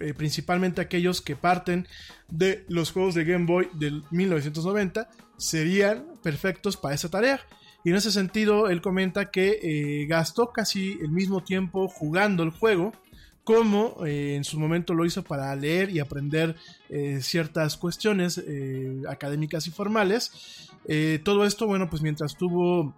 eh, 0.00 0.14
principalmente 0.14 0.80
aquellos 0.80 1.20
que 1.20 1.36
parten 1.36 1.86
de 2.28 2.64
los 2.68 2.92
juegos 2.92 3.14
de 3.14 3.24
Game 3.24 3.46
Boy 3.46 3.68
del 3.74 4.02
1990, 4.10 5.08
serían 5.36 6.04
perfectos 6.22 6.76
para 6.76 6.94
esa 6.94 7.08
tarea. 7.08 7.40
Y 7.84 7.90
en 7.90 7.96
ese 7.96 8.10
sentido, 8.10 8.68
él 8.68 8.80
comenta 8.80 9.30
que 9.30 9.60
eh, 9.62 10.06
gastó 10.06 10.52
casi 10.52 10.98
el 11.02 11.10
mismo 11.10 11.44
tiempo 11.44 11.86
jugando 11.86 12.42
el 12.42 12.50
juego 12.50 12.92
como 13.44 14.06
eh, 14.06 14.36
en 14.36 14.44
su 14.44 14.58
momento 14.58 14.94
lo 14.94 15.04
hizo 15.04 15.22
para 15.22 15.54
leer 15.54 15.90
y 15.90 16.00
aprender 16.00 16.56
eh, 16.88 17.18
ciertas 17.20 17.76
cuestiones 17.76 18.42
académicas 19.06 19.66
y 19.66 19.70
formales. 19.70 20.70
Todo 21.24 21.44
esto, 21.44 21.66
bueno, 21.66 21.88
pues 21.88 22.00
mientras 22.00 22.36
tuvo 22.36 22.94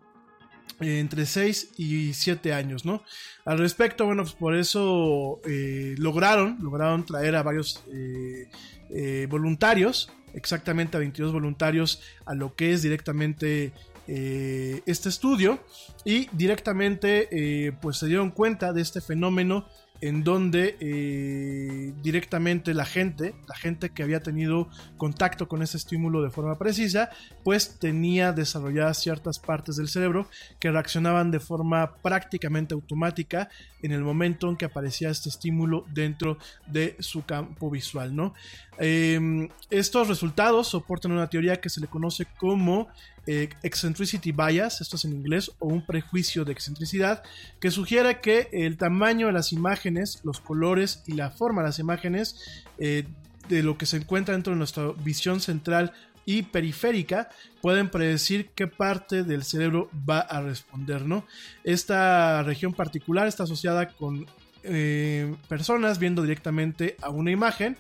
entre 0.80 1.26
6 1.26 1.72
y 1.78 2.12
7 2.12 2.52
años, 2.52 2.84
¿no? 2.84 3.02
Al 3.44 3.58
respecto, 3.58 4.06
bueno, 4.06 4.22
pues 4.22 4.34
por 4.34 4.54
eso 4.54 5.40
eh, 5.44 5.94
lograron, 5.98 6.58
lograron 6.60 7.04
traer 7.04 7.36
a 7.36 7.42
varios 7.42 7.84
eh, 7.92 8.48
eh, 8.90 9.26
voluntarios, 9.30 10.10
exactamente 10.34 10.96
a 10.96 11.00
22 11.00 11.32
voluntarios, 11.32 12.02
a 12.24 12.34
lo 12.34 12.54
que 12.54 12.72
es 12.72 12.82
directamente 12.82 13.72
este 14.08 15.08
estudio 15.08 15.58
y 16.04 16.28
directamente 16.30 17.74
pues 17.80 17.96
se 17.96 18.06
dieron 18.06 18.30
cuenta 18.30 18.72
de 18.72 18.80
este 18.80 19.00
fenómeno 19.00 19.66
en 20.00 20.24
donde 20.24 20.76
eh, 20.80 21.92
directamente 22.02 22.74
la 22.74 22.84
gente, 22.84 23.34
la 23.48 23.56
gente 23.56 23.90
que 23.90 24.02
había 24.02 24.22
tenido 24.22 24.68
contacto 24.96 25.48
con 25.48 25.62
ese 25.62 25.76
estímulo 25.76 26.22
de 26.22 26.30
forma 26.30 26.58
precisa, 26.58 27.10
pues 27.44 27.78
tenía 27.78 28.32
desarrolladas 28.32 29.00
ciertas 29.00 29.38
partes 29.38 29.76
del 29.76 29.88
cerebro 29.88 30.28
que 30.58 30.70
reaccionaban 30.70 31.30
de 31.30 31.40
forma 31.40 31.96
prácticamente 31.96 32.74
automática 32.74 33.48
en 33.82 33.92
el 33.92 34.02
momento 34.02 34.48
en 34.48 34.56
que 34.56 34.64
aparecía 34.64 35.10
este 35.10 35.28
estímulo 35.28 35.84
dentro 35.92 36.38
de 36.66 36.96
su 36.98 37.24
campo 37.24 37.70
visual, 37.70 38.14
¿no? 38.14 38.34
Em, 38.78 39.48
estos 39.70 40.08
resultados 40.08 40.68
soportan 40.68 41.12
una 41.12 41.28
teoría 41.28 41.60
que 41.60 41.70
se 41.70 41.80
le 41.80 41.86
conoce 41.86 42.26
como 42.38 42.88
eh, 43.26 43.48
eccentricity 43.62 44.30
bias, 44.30 44.80
esto 44.80 44.96
es 44.96 45.04
en 45.04 45.12
inglés, 45.12 45.50
o 45.58 45.66
un 45.66 45.84
prejuicio 45.84 46.44
de 46.44 46.52
excentricidad, 46.52 47.22
que 47.60 47.70
sugiere 47.70 48.20
que 48.20 48.48
el 48.52 48.76
tamaño 48.76 49.26
de 49.26 49.32
las 49.32 49.52
imágenes, 49.52 50.20
los 50.22 50.40
colores 50.40 51.02
y 51.06 51.12
la 51.12 51.30
forma 51.30 51.62
de 51.62 51.68
las 51.68 51.78
imágenes 51.78 52.36
eh, 52.78 53.04
de 53.48 53.62
lo 53.62 53.78
que 53.78 53.86
se 53.86 53.96
encuentra 53.96 54.34
dentro 54.34 54.52
de 54.52 54.58
nuestra 54.58 54.92
visión 55.04 55.40
central 55.40 55.92
y 56.24 56.42
periférica 56.42 57.28
pueden 57.62 57.88
predecir 57.88 58.50
qué 58.54 58.66
parte 58.66 59.22
del 59.22 59.44
cerebro 59.44 59.90
va 60.08 60.20
a 60.20 60.40
responder, 60.40 61.02
¿no? 61.02 61.24
Esta 61.62 62.42
región 62.42 62.74
particular 62.74 63.28
está 63.28 63.44
asociada 63.44 63.88
con 63.88 64.26
eh, 64.64 65.34
personas 65.48 65.98
viendo 66.00 66.22
directamente 66.22 66.96
a 67.00 67.10
una 67.10 67.30
imagen 67.30 67.76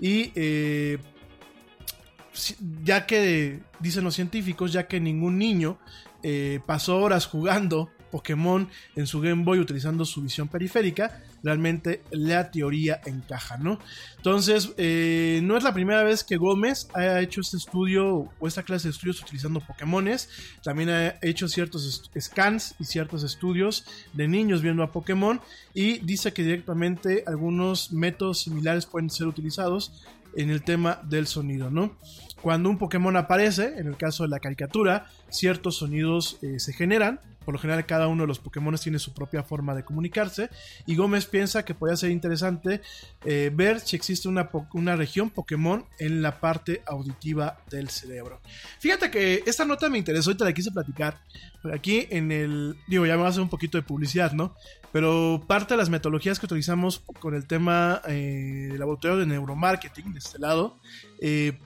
y 0.00 0.32
ya 2.84 3.06
que, 3.06 3.60
dicen 3.80 4.04
los 4.04 4.14
científicos, 4.14 4.72
ya 4.72 4.86
que 4.86 5.00
ningún 5.00 5.38
niño 5.38 5.78
eh, 6.22 6.60
pasó 6.66 6.98
horas 6.98 7.26
jugando 7.26 7.90
Pokémon 8.10 8.68
en 8.96 9.06
su 9.06 9.20
Game 9.20 9.44
Boy 9.44 9.58
utilizando 9.58 10.04
su 10.04 10.22
visión 10.22 10.48
periférica, 10.48 11.22
realmente 11.42 12.02
la 12.10 12.50
teoría 12.50 13.00
encaja, 13.04 13.58
¿no? 13.58 13.78
Entonces, 14.16 14.72
eh, 14.76 15.40
no 15.42 15.56
es 15.56 15.62
la 15.62 15.72
primera 15.72 16.02
vez 16.02 16.24
que 16.24 16.36
Gómez 16.36 16.88
ha 16.94 17.20
hecho 17.20 17.40
este 17.40 17.56
estudio 17.56 18.30
o 18.38 18.48
esta 18.48 18.62
clase 18.62 18.88
de 18.88 18.92
estudios 18.92 19.20
utilizando 19.20 19.60
Pokémones, 19.60 20.28
también 20.62 20.90
ha 20.90 21.18
hecho 21.22 21.48
ciertos 21.48 22.10
scans 22.18 22.74
y 22.78 22.84
ciertos 22.84 23.22
estudios 23.22 23.84
de 24.12 24.28
niños 24.28 24.62
viendo 24.62 24.82
a 24.82 24.92
Pokémon 24.92 25.40
y 25.74 25.98
dice 25.98 26.32
que 26.32 26.42
directamente 26.42 27.24
algunos 27.26 27.92
métodos 27.92 28.40
similares 28.40 28.86
pueden 28.86 29.10
ser 29.10 29.26
utilizados 29.26 30.04
en 30.36 30.50
el 30.50 30.62
tema 30.62 31.00
del 31.04 31.26
sonido, 31.26 31.70
¿no? 31.70 31.96
Cuando 32.42 32.70
un 32.70 32.78
Pokémon 32.78 33.16
aparece, 33.16 33.74
en 33.78 33.88
el 33.88 33.96
caso 33.96 34.22
de 34.22 34.28
la 34.28 34.38
caricatura, 34.38 35.06
ciertos 35.28 35.76
sonidos 35.76 36.38
eh, 36.42 36.60
se 36.60 36.72
generan. 36.72 37.20
Por 37.44 37.54
lo 37.54 37.60
general, 37.60 37.86
cada 37.86 38.08
uno 38.08 38.24
de 38.24 38.26
los 38.26 38.38
Pokémon 38.38 38.76
tiene 38.76 38.98
su 38.98 39.14
propia 39.14 39.42
forma 39.42 39.74
de 39.74 39.82
comunicarse. 39.82 40.50
Y 40.86 40.96
Gómez 40.96 41.24
piensa 41.24 41.64
que 41.64 41.74
podría 41.74 41.96
ser 41.96 42.10
interesante 42.10 42.82
eh, 43.24 43.50
ver 43.52 43.80
si 43.80 43.96
existe 43.96 44.28
una, 44.28 44.96
región 44.96 45.30
Pokémon 45.30 45.86
en 45.98 46.20
la 46.20 46.40
parte 46.40 46.82
auditiva 46.86 47.58
del 47.70 47.88
cerebro. 47.88 48.40
Fíjate 48.80 49.10
que 49.10 49.42
esta 49.46 49.64
nota 49.64 49.88
me 49.88 49.96
interesó 49.96 50.30
y 50.30 50.36
te 50.36 50.44
la 50.44 50.52
quise 50.52 50.70
platicar. 50.70 51.20
Aquí 51.72 52.06
en 52.10 52.30
el. 52.30 52.76
Digo, 52.86 53.06
ya 53.06 53.14
me 53.14 53.22
va 53.22 53.28
a 53.28 53.30
hacer 53.30 53.42
un 53.42 53.48
poquito 53.48 53.78
de 53.78 53.82
publicidad, 53.82 54.32
¿no? 54.32 54.54
Pero 54.92 55.42
parte 55.46 55.74
de 55.74 55.78
las 55.78 55.90
metodologías 55.90 56.38
que 56.38 56.46
utilizamos 56.46 57.02
con 57.18 57.34
el 57.34 57.46
tema 57.46 58.00
eh, 58.06 58.68
del 58.70 58.78
laboratorio 58.78 59.16
de 59.16 59.26
neuromarketing, 59.26 60.12
de 60.12 60.18
este 60.18 60.38
lado, 60.38 60.78
eh, 61.20 61.58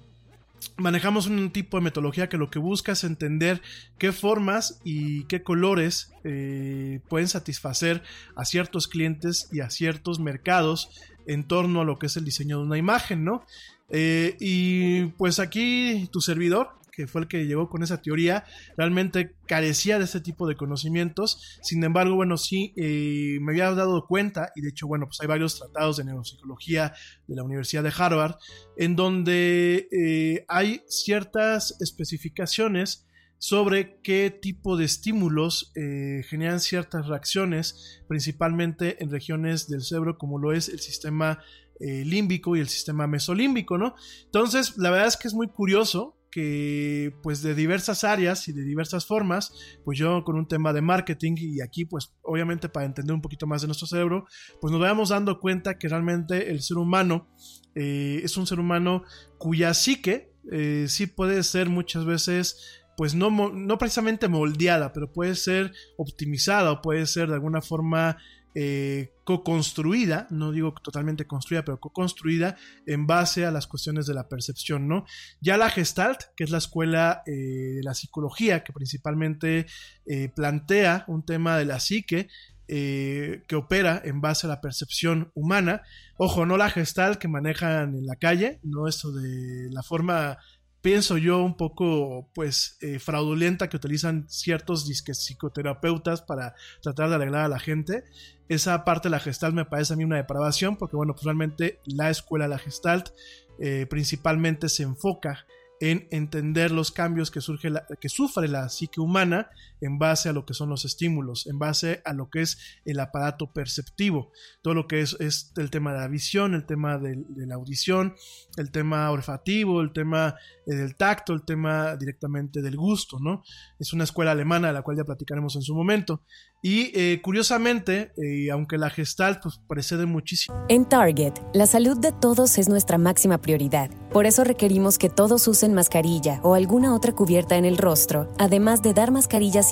manejamos 0.76 1.26
un 1.26 1.50
tipo 1.50 1.76
de 1.76 1.84
metodología 1.84 2.28
que 2.28 2.36
lo 2.36 2.50
que 2.50 2.58
busca 2.58 2.92
es 2.92 3.04
entender 3.04 3.62
qué 3.98 4.12
formas 4.12 4.80
y 4.84 5.24
qué 5.24 5.42
colores 5.42 6.12
eh, 6.24 7.00
pueden 7.08 7.28
satisfacer 7.28 8.02
a 8.36 8.44
ciertos 8.44 8.88
clientes 8.88 9.48
y 9.52 9.60
a 9.60 9.70
ciertos 9.70 10.20
mercados 10.20 10.90
en 11.26 11.44
torno 11.44 11.80
a 11.80 11.84
lo 11.84 11.98
que 11.98 12.06
es 12.06 12.16
el 12.16 12.24
diseño 12.24 12.58
de 12.58 12.64
una 12.64 12.78
imagen, 12.78 13.24
¿no? 13.24 13.44
Eh, 13.90 14.36
y 14.40 15.06
pues 15.18 15.38
aquí 15.38 16.08
tu 16.10 16.20
servidor 16.20 16.81
que 16.92 17.06
fue 17.06 17.22
el 17.22 17.28
que 17.28 17.46
llegó 17.46 17.68
con 17.68 17.82
esa 17.82 18.02
teoría, 18.02 18.44
realmente 18.76 19.34
carecía 19.46 19.98
de 19.98 20.04
ese 20.04 20.20
tipo 20.20 20.46
de 20.46 20.56
conocimientos. 20.56 21.58
Sin 21.62 21.82
embargo, 21.82 22.14
bueno, 22.14 22.36
sí 22.36 22.74
eh, 22.76 23.38
me 23.40 23.52
había 23.52 23.72
dado 23.74 24.06
cuenta, 24.06 24.52
y 24.54 24.60
de 24.60 24.68
hecho, 24.68 24.86
bueno, 24.86 25.06
pues 25.06 25.20
hay 25.20 25.26
varios 25.26 25.58
tratados 25.58 25.96
de 25.96 26.04
neuropsicología 26.04 26.92
de 27.26 27.34
la 27.34 27.42
Universidad 27.42 27.82
de 27.82 27.92
Harvard, 27.96 28.36
en 28.76 28.94
donde 28.94 29.88
eh, 29.90 30.44
hay 30.48 30.82
ciertas 30.86 31.76
especificaciones 31.80 33.06
sobre 33.38 33.98
qué 34.02 34.30
tipo 34.30 34.76
de 34.76 34.84
estímulos 34.84 35.72
eh, 35.74 36.22
generan 36.28 36.60
ciertas 36.60 37.08
reacciones, 37.08 38.02
principalmente 38.06 39.02
en 39.02 39.10
regiones 39.10 39.66
del 39.68 39.82
cerebro 39.82 40.16
como 40.16 40.38
lo 40.38 40.52
es 40.52 40.68
el 40.68 40.78
sistema 40.78 41.42
límbico 41.80 42.54
y 42.54 42.60
el 42.60 42.68
sistema 42.68 43.08
mesolímbico, 43.08 43.76
¿no? 43.76 43.96
Entonces, 44.26 44.78
la 44.78 44.90
verdad 44.90 45.08
es 45.08 45.16
que 45.16 45.26
es 45.26 45.34
muy 45.34 45.48
curioso 45.48 46.16
que 46.32 47.14
pues 47.22 47.42
de 47.42 47.54
diversas 47.54 48.02
áreas 48.02 48.48
y 48.48 48.52
de 48.52 48.64
diversas 48.64 49.06
formas, 49.06 49.52
pues 49.84 49.98
yo 49.98 50.24
con 50.24 50.36
un 50.36 50.48
tema 50.48 50.72
de 50.72 50.80
marketing 50.80 51.34
y 51.36 51.60
aquí 51.60 51.84
pues 51.84 52.14
obviamente 52.22 52.68
para 52.68 52.86
entender 52.86 53.14
un 53.14 53.20
poquito 53.20 53.46
más 53.46 53.60
de 53.60 53.68
nuestro 53.68 53.86
cerebro, 53.86 54.26
pues 54.60 54.72
nos 54.72 54.80
vayamos 54.80 55.10
dando 55.10 55.38
cuenta 55.38 55.78
que 55.78 55.88
realmente 55.88 56.50
el 56.50 56.62
ser 56.62 56.78
humano 56.78 57.28
eh, 57.74 58.22
es 58.24 58.36
un 58.36 58.46
ser 58.46 58.58
humano 58.58 59.04
cuya 59.38 59.74
psique 59.74 60.32
eh, 60.50 60.86
sí 60.88 61.06
puede 61.06 61.42
ser 61.42 61.68
muchas 61.68 62.04
veces 62.04 62.82
pues 62.96 63.14
no, 63.14 63.30
no 63.30 63.78
precisamente 63.78 64.28
moldeada, 64.28 64.92
pero 64.92 65.12
puede 65.12 65.34
ser 65.34 65.72
optimizada 65.96 66.72
o 66.72 66.82
puede 66.82 67.06
ser 67.06 67.28
de 67.28 67.34
alguna 67.34 67.60
forma 67.60 68.16
eh, 68.54 69.11
co-construida, 69.24 70.26
no 70.30 70.52
digo 70.52 70.74
totalmente 70.82 71.26
construida, 71.26 71.64
pero 71.64 71.80
co-construida 71.80 72.56
en 72.86 73.06
base 73.06 73.46
a 73.46 73.50
las 73.50 73.66
cuestiones 73.66 74.06
de 74.06 74.14
la 74.14 74.28
percepción, 74.28 74.88
¿no? 74.88 75.04
Ya 75.40 75.56
la 75.56 75.70
Gestalt, 75.70 76.22
que 76.36 76.44
es 76.44 76.50
la 76.50 76.58
escuela 76.58 77.22
eh, 77.26 77.32
de 77.76 77.82
la 77.82 77.94
psicología, 77.94 78.64
que 78.64 78.72
principalmente 78.72 79.66
eh, 80.06 80.28
plantea 80.34 81.04
un 81.08 81.24
tema 81.24 81.56
de 81.56 81.64
la 81.64 81.80
psique, 81.80 82.28
que 82.68 83.54
opera 83.54 84.00
en 84.02 84.22
base 84.22 84.46
a 84.46 84.48
la 84.48 84.62
percepción 84.62 85.30
humana. 85.34 85.82
Ojo, 86.16 86.46
no 86.46 86.56
la 86.56 86.70
gestal 86.70 87.18
que 87.18 87.28
manejan 87.28 87.94
en 87.94 88.06
la 88.06 88.16
calle, 88.16 88.60
no 88.62 88.88
esto 88.88 89.12
de 89.12 89.68
la 89.70 89.82
forma 89.82 90.38
pienso 90.82 91.16
yo, 91.16 91.42
un 91.42 91.56
poco, 91.56 92.28
pues, 92.34 92.76
eh, 92.80 92.98
fraudulenta 92.98 93.68
que 93.68 93.76
utilizan 93.76 94.28
ciertos 94.28 94.86
disques 94.86 95.18
psicoterapeutas 95.18 96.22
para 96.22 96.54
tratar 96.82 97.08
de 97.08 97.14
arreglar 97.14 97.44
a 97.44 97.48
la 97.48 97.60
gente. 97.60 98.04
Esa 98.48 98.84
parte 98.84 99.08
de 99.08 99.12
la 99.12 99.20
gestalt 99.20 99.54
me 99.54 99.64
parece 99.64 99.94
a 99.94 99.96
mí 99.96 100.04
una 100.04 100.16
depravación, 100.16 100.76
porque, 100.76 100.96
bueno, 100.96 101.14
pues 101.14 101.24
realmente 101.24 101.80
la 101.84 102.10
escuela 102.10 102.46
de 102.46 102.50
la 102.50 102.58
gestalt 102.58 103.10
eh, 103.58 103.86
principalmente 103.88 104.68
se 104.68 104.82
enfoca 104.82 105.46
en 105.80 106.08
entender 106.10 106.70
los 106.70 106.90
cambios 106.90 107.30
que, 107.30 107.40
surge 107.40 107.72
que 108.00 108.08
sufre 108.08 108.48
la 108.48 108.68
psique 108.68 109.00
humana 109.00 109.50
en 109.82 109.98
base 109.98 110.28
a 110.28 110.32
lo 110.32 110.46
que 110.46 110.54
son 110.54 110.70
los 110.70 110.84
estímulos, 110.84 111.46
en 111.46 111.58
base 111.58 112.00
a 112.04 112.12
lo 112.14 112.30
que 112.30 112.42
es 112.42 112.58
el 112.84 113.00
aparato 113.00 113.52
perceptivo, 113.52 114.32
todo 114.62 114.74
lo 114.74 114.86
que 114.86 115.00
es, 115.00 115.16
el 115.56 115.70
tema 115.70 115.92
de 115.92 115.98
la 115.98 116.08
visión, 116.08 116.54
el 116.54 116.64
tema 116.64 116.98
de, 116.98 117.22
la 117.36 117.56
audición, 117.56 118.14
el 118.56 118.70
tema 118.70 119.10
olfativo, 119.10 119.80
el 119.80 119.92
tema 119.92 120.36
eh, 120.66 120.74
del 120.74 120.96
tacto, 120.96 121.32
el 121.32 121.44
tema 121.44 121.96
directamente 121.96 122.62
del 122.62 122.76
gusto, 122.76 123.18
¿no? 123.20 123.42
Es 123.78 123.92
una 123.92 124.04
escuela 124.04 124.30
alemana 124.30 124.68
de 124.68 124.74
la 124.74 124.82
cual 124.82 124.96
ya 124.96 125.04
platicaremos 125.04 125.56
en 125.56 125.62
su 125.62 125.74
momento. 125.74 126.22
Y 126.64 126.92
eh, 126.94 127.20
curiosamente, 127.20 128.12
eh, 128.16 128.52
aunque 128.52 128.78
la 128.78 128.88
gestal 128.88 129.40
pues, 129.42 129.60
precede 129.66 130.06
muchísimo. 130.06 130.56
En 130.68 130.88
Target, 130.88 131.34
la 131.54 131.66
salud 131.66 131.98
de 131.98 132.12
todos 132.12 132.56
es 132.56 132.68
nuestra 132.68 132.98
máxima 132.98 133.38
prioridad. 133.38 133.90
Por 134.12 134.26
eso 134.26 134.44
requerimos 134.44 134.96
que 134.96 135.08
todos 135.08 135.48
usen 135.48 135.74
mascarilla 135.74 136.38
o 136.44 136.54
alguna 136.54 136.94
otra 136.94 137.12
cubierta 137.12 137.56
en 137.56 137.64
el 137.64 137.78
rostro, 137.78 138.32
además 138.38 138.80
de 138.80 138.94
dar 138.94 139.10
mascarillas 139.10 139.71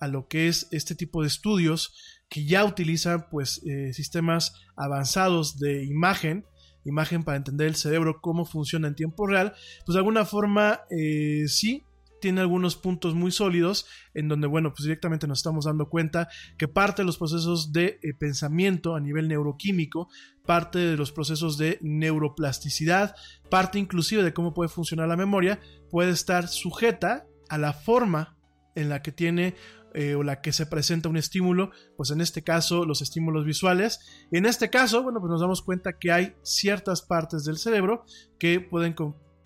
a 0.00 0.08
lo 0.08 0.28
que 0.28 0.48
es 0.48 0.68
este 0.70 0.94
tipo 0.94 1.22
de 1.22 1.28
estudios 1.28 1.94
que 2.28 2.44
ya 2.44 2.64
utilizan 2.64 3.28
pues 3.30 3.62
eh, 3.66 3.92
sistemas 3.92 4.52
avanzados 4.76 5.58
de 5.58 5.84
imagen 5.84 6.44
imagen 6.84 7.24
para 7.24 7.36
entender 7.36 7.66
el 7.66 7.76
cerebro 7.76 8.20
cómo 8.20 8.44
funciona 8.44 8.88
en 8.88 8.94
tiempo 8.94 9.26
real 9.26 9.54
pues 9.84 9.94
de 9.94 9.98
alguna 9.98 10.24
forma 10.24 10.80
eh, 10.90 11.44
sí 11.48 11.82
tiene 12.20 12.40
algunos 12.40 12.76
puntos 12.76 13.14
muy 13.14 13.30
sólidos 13.30 13.86
en 14.14 14.28
donde, 14.28 14.46
bueno, 14.46 14.70
pues 14.72 14.84
directamente 14.84 15.26
nos 15.26 15.38
estamos 15.38 15.66
dando 15.66 15.88
cuenta 15.88 16.28
que 16.58 16.68
parte 16.68 17.02
de 17.02 17.06
los 17.06 17.18
procesos 17.18 17.72
de 17.72 17.98
eh, 18.02 18.14
pensamiento 18.18 18.94
a 18.94 19.00
nivel 19.00 19.28
neuroquímico, 19.28 20.08
parte 20.44 20.78
de 20.78 20.96
los 20.96 21.12
procesos 21.12 21.58
de 21.58 21.78
neuroplasticidad, 21.82 23.14
parte 23.50 23.78
inclusive 23.78 24.22
de 24.22 24.32
cómo 24.32 24.54
puede 24.54 24.68
funcionar 24.68 25.08
la 25.08 25.16
memoria, 25.16 25.60
puede 25.90 26.10
estar 26.10 26.48
sujeta 26.48 27.26
a 27.48 27.58
la 27.58 27.72
forma 27.72 28.35
en 28.76 28.88
la 28.88 29.02
que 29.02 29.10
tiene 29.10 29.54
eh, 29.98 30.14
o 30.14 30.22
la 30.22 30.42
que 30.42 30.52
se 30.52 30.66
presenta 30.66 31.08
un 31.08 31.16
estímulo, 31.16 31.70
pues 31.96 32.10
en 32.10 32.20
este 32.20 32.42
caso 32.42 32.84
los 32.84 33.00
estímulos 33.00 33.46
visuales. 33.46 34.00
En 34.30 34.44
este 34.44 34.68
caso, 34.68 35.02
bueno, 35.02 35.20
pues 35.20 35.30
nos 35.30 35.40
damos 35.40 35.62
cuenta 35.62 35.98
que 35.98 36.12
hay 36.12 36.34
ciertas 36.42 37.00
partes 37.00 37.44
del 37.44 37.56
cerebro 37.56 38.04
que 38.38 38.60
pueden 38.60 38.94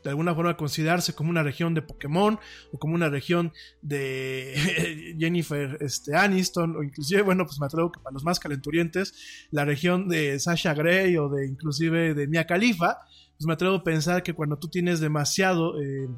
de 0.03 0.11
alguna 0.11 0.35
forma 0.35 0.57
considerarse 0.57 1.15
como 1.15 1.31
una 1.31 1.45
región 1.45 1.75
de 1.75 1.83
Pokémon 1.83 2.41
o 2.73 2.79
como 2.79 2.95
una 2.95 3.09
región 3.09 3.53
de 3.81 5.15
Jennifer 5.21 5.79
este, 5.81 6.17
Aniston 6.17 6.75
o 6.77 6.83
inclusive, 6.83 7.23
bueno, 7.23 7.45
pues 7.45 7.61
me 7.61 7.67
atrevo 7.67 7.93
que 7.93 8.01
para 8.01 8.15
los 8.15 8.25
más 8.25 8.41
calenturientes, 8.41 9.47
la 9.53 9.65
región 9.65 10.09
de 10.09 10.41
Sasha 10.41 10.75
Grey 10.75 11.17
o 11.17 11.29
de 11.29 11.47
inclusive 11.47 12.15
de 12.15 12.27
Mia 12.27 12.47
Khalifa, 12.47 12.99
pues 13.39 13.47
me 13.47 13.53
atrevo 13.53 13.77
a 13.77 13.85
pensar 13.85 14.25
que 14.25 14.35
cuando 14.35 14.59
tú 14.59 14.69
tienes 14.69 14.99
demasiado... 14.99 15.81
Eh, 15.81 16.09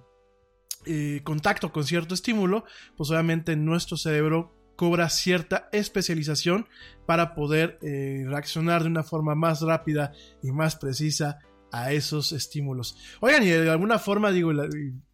eh, 0.85 1.21
contacto 1.23 1.73
con 1.73 1.85
cierto 1.85 2.15
estímulo, 2.15 2.65
pues 2.97 3.11
obviamente 3.11 3.55
nuestro 3.57 3.97
cerebro 3.97 4.57
cobra 4.75 5.09
cierta 5.11 5.69
especialización 5.71 6.67
para 7.07 7.35
poder 7.35 7.79
eh, 7.83 8.25
reaccionar 8.27 8.83
de 8.83 8.89
una 8.89 9.05
forma 9.05 9.35
más 9.35 9.61
rápida 9.61 10.13
y 10.43 10.51
más 10.51 10.77
precisa 10.77 11.39
a 11.71 11.93
esos 11.93 12.33
estímulos. 12.33 12.97
Oigan, 13.21 13.43
y 13.45 13.47
de 13.47 13.71
alguna 13.71 13.99
forma, 13.99 14.33
digo, 14.33 14.53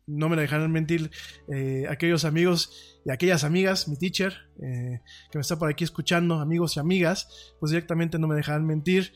no 0.06 0.28
me 0.28 0.36
dejarán 0.36 0.72
mentir 0.72 1.10
eh, 1.52 1.86
aquellos 1.88 2.24
amigos 2.24 3.00
y 3.04 3.10
aquellas 3.10 3.44
amigas, 3.44 3.88
mi 3.88 3.96
teacher, 3.96 4.48
que 4.58 5.00
me 5.34 5.40
está 5.40 5.56
por 5.58 5.70
aquí 5.70 5.84
escuchando, 5.84 6.40
amigos 6.40 6.76
y 6.76 6.80
amigas, 6.80 7.54
pues 7.60 7.70
directamente 7.70 8.18
no 8.18 8.26
me 8.26 8.34
dejarán 8.34 8.66
mentir, 8.66 9.12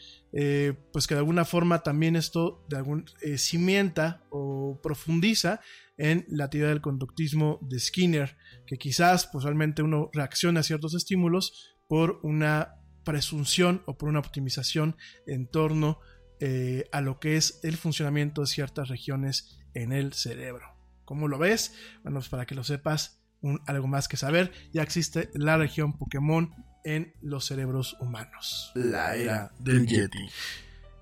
pues 0.93 1.07
que 1.07 1.15
de 1.15 1.19
alguna 1.19 1.45
forma 1.45 1.83
también 1.83 2.15
esto 2.15 2.65
de 2.69 2.77
algún, 2.77 3.07
cimienta 3.37 4.23
o 4.31 4.79
profundiza 4.83 5.61
en 5.97 6.25
la 6.29 6.51
teoría 6.51 6.71
del 6.71 6.81
conductismo 6.81 7.59
de 7.63 7.79
Skinner, 7.79 8.37
que 8.67 8.77
quizás 8.77 9.31
realmente 9.33 9.83
uno 9.83 10.11
reacciona 10.13 10.61
a 10.61 10.65
ciertos 10.65 10.95
estímulos 10.95 11.77
por 11.89 12.21
una 12.23 12.75
presunción 13.05 13.83
o 13.87 13.99
por 13.99 14.09
una 14.09 14.21
optimización 14.21 14.97
en 15.27 15.49
torno 15.49 15.99
eh, 16.41 16.89
a 16.93 17.01
lo 17.01 17.21
que 17.21 17.37
es 17.37 17.61
el 17.63 17.77
funcionamiento 17.77 18.41
de 18.41 18.47
ciertas 18.47 18.89
regiones 18.89 19.59
en 19.75 19.93
el 19.93 20.13
cerebro. 20.13 20.67
¿Cómo 21.05 21.29
lo 21.29 21.39
ves? 21.39 21.75
Bueno, 22.03 22.19
pues 22.21 22.29
para 22.29 22.47
que 22.47 22.55
lo 22.55 22.65
sepas, 22.65 23.23
algo 23.67 23.87
más 23.87 24.09
que 24.09 24.17
saber, 24.17 24.53
ya 24.73 24.83
existe 24.83 25.31
la 25.35 25.57
región 25.57 25.99
Pokémon 25.99 26.55
en 26.85 27.15
los 27.21 27.47
cerebros 27.47 27.97
humanos. 28.01 28.73
La 28.75 29.15
era 29.17 29.53
del 29.59 29.87
Yeti. 29.87 30.27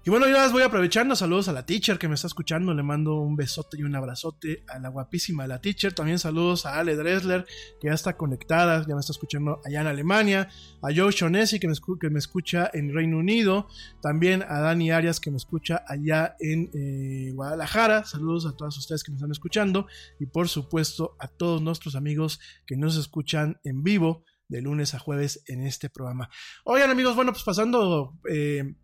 Y 0.03 0.09
bueno, 0.09 0.27
yo 0.27 0.33
las 0.33 0.51
voy 0.51 0.63
aprovechando. 0.63 1.15
Saludos 1.15 1.49
a 1.49 1.53
la 1.53 1.67
teacher 1.67 1.99
que 1.99 2.09
me 2.09 2.15
está 2.15 2.27
escuchando. 2.27 2.73
Le 2.73 2.83
mando 2.83 3.17
un 3.17 3.37
besote 3.37 3.77
y 3.77 3.83
un 3.83 3.95
abrazote 3.95 4.65
a 4.67 4.79
la 4.79 4.89
guapísima 4.89 5.47
la 5.47 5.61
teacher. 5.61 5.93
También 5.93 6.19
saludos 6.19 6.65
a 6.65 6.79
Ale 6.79 6.97
Dresler, 6.97 7.45
que 7.79 7.89
ya 7.89 7.93
está 7.93 8.17
conectada, 8.17 8.87
ya 8.89 8.95
me 8.95 9.01
está 9.01 9.13
escuchando 9.13 9.61
allá 9.63 9.83
en 9.83 9.87
Alemania. 9.89 10.49
A 10.81 10.89
Joe 10.97 11.13
Shonesi, 11.13 11.61
que 11.61 11.69
me, 11.69 11.75
que 12.01 12.09
me 12.09 12.19
escucha 12.19 12.71
en 12.73 12.95
Reino 12.95 13.19
Unido. 13.19 13.69
También 14.01 14.43
a 14.49 14.61
Dani 14.61 14.91
Arias, 14.91 15.21
que 15.21 15.31
me 15.31 15.37
escucha 15.37 15.85
allá 15.87 16.35
en 16.41 16.71
eh, 16.73 17.33
Guadalajara. 17.35 18.07
Saludos 18.07 18.47
a 18.47 18.57
todas 18.57 18.79
ustedes 18.79 19.05
que 19.05 19.11
me 19.11 19.17
están 19.17 19.33
escuchando. 19.33 19.87
Y 20.19 20.25
por 20.25 20.49
supuesto 20.49 21.15
a 21.19 21.29
todos 21.29 21.61
nuestros 21.61 21.95
amigos 21.95 22.41
que 22.67 22.79
nos 22.79 22.97
escuchan 22.97 23.61
en 23.65 23.83
vivo 23.83 24.25
de 24.49 24.63
lunes 24.63 24.95
a 24.95 24.99
jueves 24.99 25.43
en 25.47 25.61
este 25.67 25.91
programa. 25.91 26.31
Oigan 26.65 26.89
amigos, 26.89 27.15
bueno, 27.15 27.33
pues 27.33 27.45
pasando... 27.45 28.19
Eh, 28.31 28.77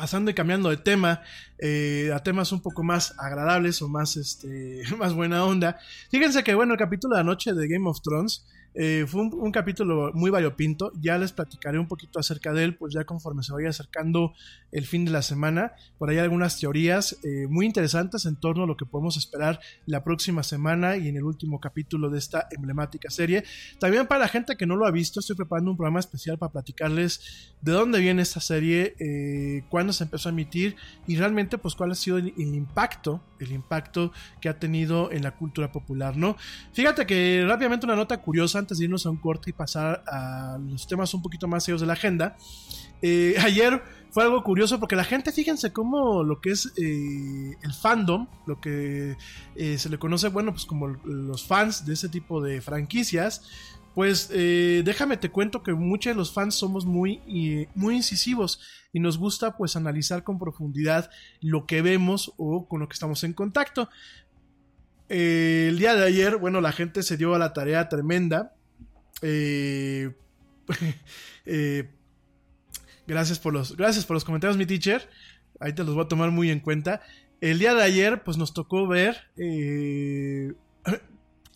pasando 0.00 0.30
y 0.30 0.34
cambiando 0.34 0.70
de 0.70 0.78
tema 0.78 1.20
eh, 1.58 2.10
a 2.14 2.22
temas 2.22 2.52
un 2.52 2.62
poco 2.62 2.82
más 2.82 3.14
agradables 3.18 3.82
o 3.82 3.88
más, 3.88 4.16
este, 4.16 4.82
más 4.98 5.12
buena 5.12 5.44
onda. 5.44 5.78
Fíjense 6.10 6.42
que, 6.42 6.54
bueno, 6.54 6.72
el 6.72 6.78
capítulo 6.78 7.16
de 7.16 7.20
anoche 7.20 7.52
de 7.52 7.68
Game 7.68 7.86
of 7.86 8.00
Thrones 8.00 8.46
eh, 8.72 9.04
fue 9.06 9.20
un, 9.20 9.52
capítulo 9.52 10.10
muy 10.14 10.30
variopinto. 10.30 10.90
Ya 11.02 11.18
les 11.18 11.32
platicaré 11.32 11.78
un 11.78 11.86
poquito 11.86 12.18
acerca 12.18 12.54
de 12.54 12.64
él, 12.64 12.76
pues 12.76 12.94
ya 12.94 13.04
conforme 13.04 13.42
se 13.42 13.52
vaya 13.52 13.68
acercando 13.68 14.32
el 14.72 14.86
fin 14.86 15.04
de 15.04 15.10
la 15.10 15.22
semana. 15.22 15.72
Por 15.98 16.10
ahí 16.10 16.18
algunas 16.18 16.58
teorías 16.58 17.18
eh, 17.24 17.46
muy 17.48 17.66
interesantes 17.66 18.26
en 18.26 18.36
torno 18.36 18.64
a 18.64 18.66
lo 18.66 18.76
que 18.76 18.86
podemos 18.86 19.16
esperar 19.16 19.60
la 19.86 20.04
próxima 20.04 20.42
semana 20.42 20.96
y 20.96 21.08
en 21.08 21.16
el 21.16 21.24
último 21.24 21.60
capítulo 21.60 22.10
de 22.10 22.18
esta 22.18 22.46
emblemática 22.50 23.10
serie. 23.10 23.44
También 23.78 24.06
para 24.06 24.20
la 24.20 24.28
gente 24.28 24.56
que 24.56 24.66
no 24.66 24.76
lo 24.76 24.86
ha 24.86 24.90
visto, 24.90 25.20
estoy 25.20 25.36
preparando 25.36 25.70
un 25.70 25.76
programa 25.76 26.00
especial 26.00 26.38
para 26.38 26.52
platicarles 26.52 27.54
de 27.60 27.72
dónde 27.72 28.00
viene 28.00 28.22
esta 28.22 28.40
serie, 28.40 28.94
eh, 28.98 29.64
cuándo 29.68 29.92
se 29.92 30.04
empezó 30.04 30.28
a 30.28 30.32
emitir 30.32 30.76
y 31.06 31.16
realmente 31.16 31.58
pues 31.58 31.74
cuál 31.74 31.90
ha 31.92 31.94
sido 31.94 32.18
el, 32.18 32.32
el 32.36 32.54
impacto, 32.54 33.22
el 33.38 33.52
impacto 33.52 34.12
que 34.40 34.48
ha 34.48 34.58
tenido 34.58 35.10
en 35.12 35.22
la 35.22 35.36
cultura 35.36 35.72
popular, 35.72 36.16
¿no? 36.16 36.36
Fíjate 36.72 37.06
que 37.06 37.44
rápidamente 37.46 37.86
una 37.86 37.96
nota 37.96 38.20
curiosa 38.20 38.58
antes 38.58 38.78
de 38.78 38.84
irnos 38.84 39.06
a 39.06 39.10
un 39.10 39.16
corte 39.16 39.50
y 39.50 39.52
pasar 39.52 40.02
a 40.06 40.58
los 40.58 40.86
temas 40.86 41.12
un 41.14 41.22
poquito 41.22 41.48
más 41.48 41.64
serios 41.64 41.80
de 41.80 41.86
la 41.86 41.94
agenda. 41.94 42.36
Eh, 43.02 43.34
ayer 43.42 43.82
fue 44.10 44.24
algo 44.24 44.42
curioso 44.42 44.80
porque 44.80 44.96
la 44.96 45.04
gente, 45.04 45.32
fíjense 45.32 45.72
cómo 45.72 46.24
lo 46.24 46.40
que 46.40 46.50
es 46.50 46.72
eh, 46.76 47.56
el 47.62 47.72
fandom, 47.72 48.26
lo 48.46 48.60
que 48.60 49.16
eh, 49.54 49.78
se 49.78 49.88
le 49.88 49.98
conoce, 49.98 50.28
bueno, 50.28 50.52
pues 50.52 50.64
como 50.64 50.88
los 50.88 51.46
fans 51.46 51.86
de 51.86 51.94
ese 51.94 52.08
tipo 52.08 52.42
de 52.42 52.60
franquicias, 52.60 53.42
pues 53.94 54.28
déjame 54.28 55.16
te 55.16 55.30
cuento 55.30 55.64
que 55.64 55.74
muchos 55.74 56.12
de 56.12 56.16
los 56.16 56.32
fans 56.32 56.54
somos 56.54 56.86
muy, 56.86 57.68
muy 57.74 57.96
incisivos 57.96 58.60
y 58.92 59.00
nos 59.00 59.18
gusta 59.18 59.56
pues 59.56 59.74
analizar 59.74 60.22
con 60.22 60.38
profundidad 60.38 61.10
lo 61.40 61.66
que 61.66 61.82
vemos 61.82 62.32
o 62.36 62.68
con 62.68 62.80
lo 62.80 62.88
que 62.88 62.94
estamos 62.94 63.24
en 63.24 63.32
contacto. 63.32 63.88
El 65.08 65.76
día 65.76 65.96
de 65.96 66.06
ayer, 66.06 66.36
bueno, 66.36 66.60
la 66.60 66.70
gente 66.70 67.02
se 67.02 67.16
dio 67.16 67.34
a 67.34 67.38
la 67.38 67.52
tarea 67.52 67.88
tremenda. 67.88 68.54
Eh, 73.10 73.12
eh, 73.12 73.14
gracias, 73.14 73.38
por 73.38 73.52
los, 73.52 73.76
gracias 73.76 74.06
por 74.06 74.14
los 74.14 74.24
comentarios, 74.24 74.56
mi 74.56 74.66
teacher. 74.66 75.08
Ahí 75.58 75.72
te 75.74 75.84
los 75.84 75.94
voy 75.94 76.04
a 76.04 76.08
tomar 76.08 76.30
muy 76.30 76.50
en 76.50 76.60
cuenta. 76.60 77.02
El 77.40 77.58
día 77.58 77.74
de 77.74 77.82
ayer, 77.82 78.22
pues 78.22 78.36
nos 78.36 78.54
tocó 78.54 78.86
ver 78.86 79.16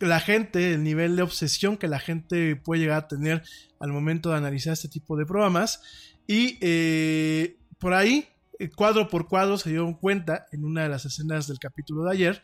la 0.01 0.21
gente, 0.21 0.75
el 0.75 0.83
nivel 0.83 1.17
de 1.17 1.23
obsesión 1.23 1.77
que 1.77 1.89
la 1.89 1.99
gente 1.99 2.57
puede 2.57 2.83
llegar 2.83 2.99
a 2.99 3.09
tener 3.09 3.43
al 3.81 3.93
momento 3.93 4.31
de 4.31 4.37
analizar 4.37 4.73
este 4.73 4.89
tipo 4.89 5.17
de 5.17 5.27
programas. 5.27 5.81
Y 6.27 6.59
por 7.79 7.95
ahí, 7.95 8.29
cuadro 8.77 9.09
por 9.09 9.29
cuadro, 9.29 9.59
se 9.59 9.71
dieron 9.71 9.95
cuenta 9.95 10.47
en 10.53 10.65
una 10.65 10.83
de 10.85 10.89
las 10.89 11.05
escenas 11.05 11.47
del 11.47 11.59
capítulo 11.59 12.05
de 12.05 12.13
ayer 12.13 12.43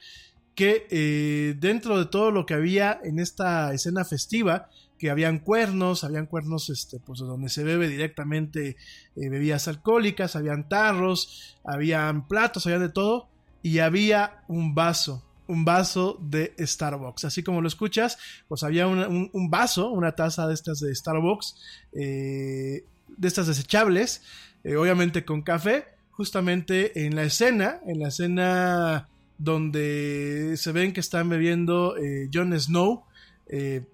que 0.55 0.87
eh, 0.91 1.55
dentro 1.59 1.99
de 1.99 2.05
todo 2.05 2.31
lo 2.31 2.45
que 2.45 2.53
había 2.53 3.01
en 3.03 3.19
esta 3.19 3.73
escena 3.73 4.05
festiva, 4.05 4.69
que 5.01 5.11
habían 5.11 5.39
cuernos, 5.39 6.05
habían 6.05 6.27
cuernos 6.27 6.69
este, 6.71 7.01
pues, 7.01 7.21
donde 7.21 7.49
se 7.49 7.65
bebe 7.65 7.89
directamente 7.89 8.77
eh, 9.17 9.29
bebidas 9.29 9.67
alcohólicas, 9.67 10.37
habían 10.37 10.69
tarros, 10.69 11.57
habían 11.65 12.29
platos, 12.29 12.67
había 12.67 12.79
de 12.79 12.91
todo, 12.91 13.29
y 13.63 13.79
había 13.79 14.45
un 14.47 14.75
vaso, 14.75 15.25
un 15.47 15.65
vaso 15.65 16.19
de 16.21 16.55
Starbucks. 16.59 17.25
Así 17.25 17.43
como 17.43 17.63
lo 17.63 17.69
escuchas, 17.69 18.19
pues 18.47 18.63
había 18.63 18.87
un, 18.87 19.51
vaso, 19.51 19.91
una 19.91 20.13
taza 20.13 20.47
de 20.47 20.55
estas 20.55 20.81
de 20.81 20.95
Starbucks, 20.95 21.57
eh, 21.95 22.85
de 23.09 23.29
estas 23.29 23.47
desechables, 23.47 24.23
obviamente 24.65 25.25
con 25.25 25.41
café, 25.41 25.87
justamente 26.11 27.07
en 27.07 27.17
la 27.17 27.23
escena, 27.23 27.81
en 27.87 28.01
la 28.01 28.09
escena 28.09 29.09
donde 29.39 30.55
se 30.59 30.71
ven 30.73 30.93
que 30.93 31.01
están 31.01 31.31
bebiendo 31.31 31.97
eh, 31.97 32.29
Jon 32.33 32.59
Snow, 32.61 33.05
eh, 33.49 33.87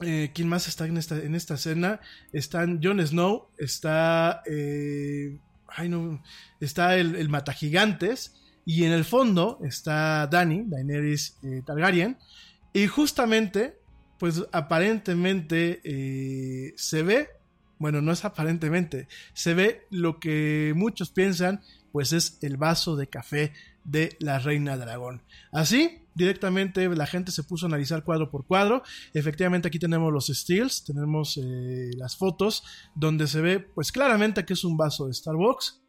eh, 0.00 0.30
¿Quién 0.34 0.48
más 0.48 0.68
está 0.68 0.86
en 0.86 0.96
esta, 0.96 1.16
en 1.16 1.34
esta 1.34 1.54
escena? 1.54 2.00
Están 2.32 2.80
Jon 2.82 3.04
Snow, 3.06 3.48
está. 3.58 4.42
eh, 4.46 5.38
ay, 5.68 5.88
no. 5.88 6.22
Está 6.60 6.96
el, 6.96 7.14
el 7.16 7.28
Matagigantes. 7.28 8.34
Y 8.64 8.84
en 8.84 8.92
el 8.92 9.06
fondo 9.06 9.60
está 9.64 10.26
Dani, 10.26 10.64
Daenerys 10.66 11.38
eh, 11.42 11.62
Targaryen. 11.64 12.18
Y 12.74 12.86
justamente, 12.86 13.78
pues 14.18 14.44
aparentemente 14.52 15.80
eh, 15.84 16.74
se 16.76 17.02
ve. 17.02 17.30
Bueno, 17.78 18.02
no 18.02 18.12
es 18.12 18.26
aparentemente. 18.26 19.08
Se 19.32 19.54
ve 19.54 19.86
lo 19.90 20.20
que 20.20 20.74
muchos 20.76 21.10
piensan, 21.10 21.62
pues 21.92 22.12
es 22.12 22.38
el 22.42 22.58
vaso 22.58 22.94
de 22.94 23.06
café 23.06 23.52
de 23.84 24.16
la 24.20 24.38
Reina 24.38 24.76
Dragón. 24.76 25.22
Así, 25.50 26.02
directamente 26.18 26.88
la 26.88 27.06
gente 27.06 27.30
se 27.30 27.44
puso 27.44 27.64
a 27.64 27.68
analizar 27.68 28.04
cuadro 28.04 28.30
por 28.30 28.46
cuadro. 28.46 28.82
Efectivamente 29.14 29.68
aquí 29.68 29.78
tenemos 29.78 30.12
los 30.12 30.26
steals, 30.26 30.84
tenemos 30.84 31.38
eh, 31.38 31.90
las 31.96 32.16
fotos 32.16 32.64
donde 32.94 33.26
se 33.28 33.40
ve 33.40 33.60
pues 33.60 33.92
claramente 33.92 34.44
que 34.44 34.52
es 34.54 34.64
un 34.64 34.76
vaso 34.76 35.06
de 35.06 35.14
Starbucks. 35.14 35.82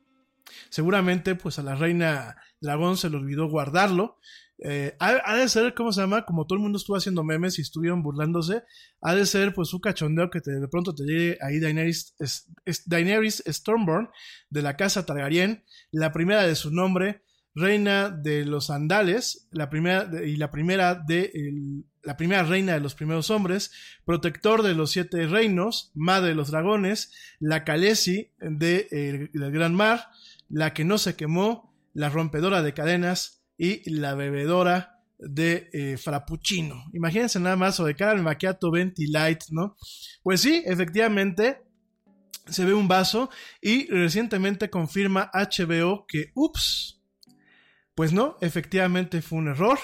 Seguramente 0.69 1.35
pues 1.35 1.59
a 1.59 1.63
la 1.63 1.75
Reina 1.75 2.35
Dragón 2.61 2.95
se 2.95 3.09
le 3.09 3.17
olvidó 3.17 3.49
guardarlo. 3.49 4.19
Eh, 4.61 4.95
ha, 4.99 5.35
de 5.35 5.47
ser, 5.47 5.73
¿cómo 5.73 5.93
se 5.93 6.01
llama? 6.01 6.25
Como 6.25 6.45
todo 6.45 6.57
el 6.57 6.63
mundo 6.63 6.77
estuvo 6.77 6.97
haciendo 6.97 7.23
memes 7.23 7.57
y 7.57 7.61
estuvieron 7.61 8.03
burlándose, 8.03 8.63
ha 9.01 9.15
de 9.15 9.25
ser 9.25 9.53
pues 9.53 9.73
un 9.73 9.79
cachondeo 9.79 10.29
que 10.29 10.41
de 10.41 10.67
pronto 10.67 10.93
te 10.93 11.05
llegue 11.05 11.37
ahí 11.41 11.59
Daenerys, 11.59 12.13
Daenerys 12.85 13.41
Stormborn 13.47 14.09
de 14.49 14.61
la 14.61 14.75
casa 14.75 15.05
Targaryen, 15.05 15.63
la 15.91 16.11
primera 16.11 16.43
de 16.43 16.55
su 16.55 16.71
nombre, 16.71 17.23
reina 17.55 18.09
de 18.09 18.45
los 18.45 18.69
Andales, 18.69 19.47
la 19.51 19.69
primera 19.69 20.09
y 20.23 20.35
la 20.35 20.51
primera 20.51 20.95
de 20.95 21.83
la 22.03 22.17
primera 22.17 22.43
reina 22.43 22.73
de 22.73 22.79
los 22.79 22.95
primeros 22.95 23.29
hombres, 23.29 23.71
protector 24.05 24.63
de 24.63 24.73
los 24.73 24.91
siete 24.91 25.27
reinos, 25.27 25.91
madre 25.93 26.29
de 26.29 26.35
los 26.35 26.51
dragones, 26.51 27.11
la 27.39 27.63
Khaleesi 27.63 28.31
de, 28.39 29.29
del 29.33 29.51
Gran 29.51 29.75
Mar, 29.75 30.07
la 30.49 30.73
que 30.73 30.85
no 30.85 30.97
se 30.97 31.15
quemó, 31.15 31.75
la 31.93 32.09
rompedora 32.09 32.61
de 32.61 32.73
cadenas 32.73 33.43
y 33.57 33.89
la 33.89 34.15
bebedora 34.15 35.03
de 35.17 35.69
eh, 35.73 35.97
frappuccino. 35.97 36.85
Imagínense 36.93 37.39
nada 37.39 37.57
más 37.57 37.79
o 37.79 37.85
de 37.85 37.95
cara 37.95 38.11
al 38.11 38.23
macchiato 38.23 38.71
venti 38.71 39.07
light, 39.07 39.43
¿no? 39.51 39.75
Pues 40.23 40.41
sí, 40.41 40.63
efectivamente 40.65 41.61
se 42.47 42.65
ve 42.65 42.73
un 42.73 42.87
vaso 42.87 43.29
y 43.61 43.87
recientemente 43.87 44.69
confirma 44.69 45.29
HBO 45.33 46.05
que, 46.07 46.31
ups, 46.33 46.98
pues 47.99 48.13
no, 48.13 48.37
efectivamente 48.39 49.21
fue 49.21 49.39
un 49.39 49.49
error. 49.49 49.77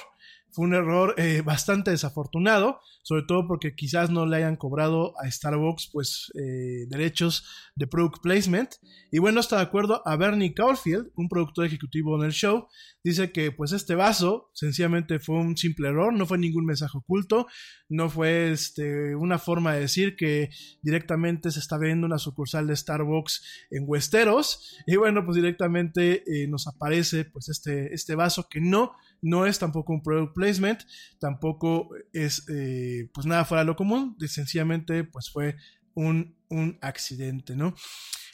Fue 0.55 0.65
un 0.65 0.73
error 0.73 1.15
eh, 1.17 1.41
bastante 1.41 1.91
desafortunado, 1.91 2.79
sobre 3.03 3.23
todo 3.23 3.45
porque 3.45 3.75
quizás 3.75 4.09
no 4.09 4.25
le 4.25 4.37
hayan 4.37 4.55
cobrado 4.55 5.13
a 5.19 5.29
Starbucks 5.29 5.89
pues 5.91 6.31
eh, 6.33 6.87
derechos 6.87 7.45
de 7.75 7.87
product 7.87 8.21
placement. 8.23 8.69
Y 9.11 9.19
bueno, 9.19 9.41
está 9.41 9.57
de 9.57 9.63
acuerdo 9.63 10.01
a 10.07 10.15
Bernie 10.15 10.53
Caulfield, 10.53 11.11
un 11.15 11.27
productor 11.27 11.65
ejecutivo 11.65 12.15
en 12.17 12.25
el 12.25 12.31
show, 12.31 12.67
dice 13.03 13.33
que 13.33 13.51
pues 13.51 13.73
este 13.73 13.95
vaso 13.95 14.49
sencillamente 14.53 15.19
fue 15.19 15.35
un 15.35 15.57
simple 15.57 15.89
error, 15.89 16.13
no 16.13 16.25
fue 16.25 16.37
ningún 16.37 16.65
mensaje 16.65 16.97
oculto, 16.97 17.47
no 17.89 18.09
fue 18.09 18.51
este, 18.51 19.13
una 19.13 19.37
forma 19.39 19.73
de 19.73 19.81
decir 19.81 20.15
que 20.15 20.49
directamente 20.81 21.51
se 21.51 21.59
está 21.59 21.77
viendo 21.77 22.07
una 22.07 22.17
sucursal 22.17 22.65
de 22.67 22.77
Starbucks 22.77 23.67
en 23.71 23.83
Westeros. 23.85 24.77
Y 24.87 24.95
bueno, 24.95 25.25
pues 25.25 25.35
directamente 25.35 26.23
eh, 26.25 26.47
nos 26.47 26.65
aparece 26.67 27.25
pues 27.25 27.49
este, 27.49 27.93
este 27.93 28.15
vaso 28.15 28.47
que 28.49 28.61
no 28.61 28.93
no 29.21 29.45
es 29.45 29.59
tampoco 29.59 29.93
un 29.93 30.03
product 30.03 30.33
placement, 30.33 30.81
tampoco 31.19 31.89
es 32.13 32.47
eh, 32.49 33.09
pues 33.13 33.25
nada 33.25 33.45
fuera 33.45 33.61
de 33.61 33.67
lo 33.67 33.75
común, 33.75 34.15
sencillamente 34.27 35.03
pues 35.03 35.29
fue 35.29 35.55
un, 35.93 36.35
un 36.49 36.77
accidente, 36.81 37.55
¿no? 37.55 37.73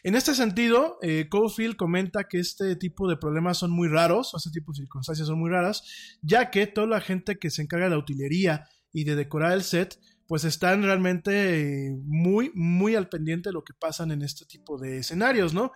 En 0.03 0.15
este 0.15 0.33
sentido, 0.33 0.97
eh, 1.03 1.29
comenta 1.77 2.23
que 2.23 2.39
este 2.39 2.75
tipo 2.75 3.07
de 3.07 3.17
problemas 3.17 3.59
son 3.59 3.71
muy 3.71 3.87
raros, 3.87 4.33
o 4.33 4.37
este 4.37 4.49
tipo 4.49 4.71
de 4.71 4.77
circunstancias 4.77 5.27
son 5.27 5.39
muy 5.39 5.51
raras, 5.51 5.83
ya 6.23 6.49
que 6.49 6.65
toda 6.65 6.87
la 6.87 7.01
gente 7.01 7.37
que 7.37 7.51
se 7.51 7.61
encarga 7.61 7.85
de 7.85 7.91
la 7.91 7.99
utilería 7.99 8.67
y 8.91 9.03
de 9.03 9.15
decorar 9.15 9.53
el 9.53 9.63
set, 9.63 9.99
pues 10.27 10.43
están 10.43 10.81
realmente 10.81 11.87
eh, 11.87 11.91
muy, 12.03 12.51
muy 12.55 12.95
al 12.95 13.09
pendiente 13.09 13.49
de 13.49 13.53
lo 13.53 13.63
que 13.63 13.73
pasan 13.73 14.11
en 14.11 14.23
este 14.23 14.45
tipo 14.45 14.79
de 14.79 14.99
escenarios, 14.99 15.53
¿no? 15.53 15.71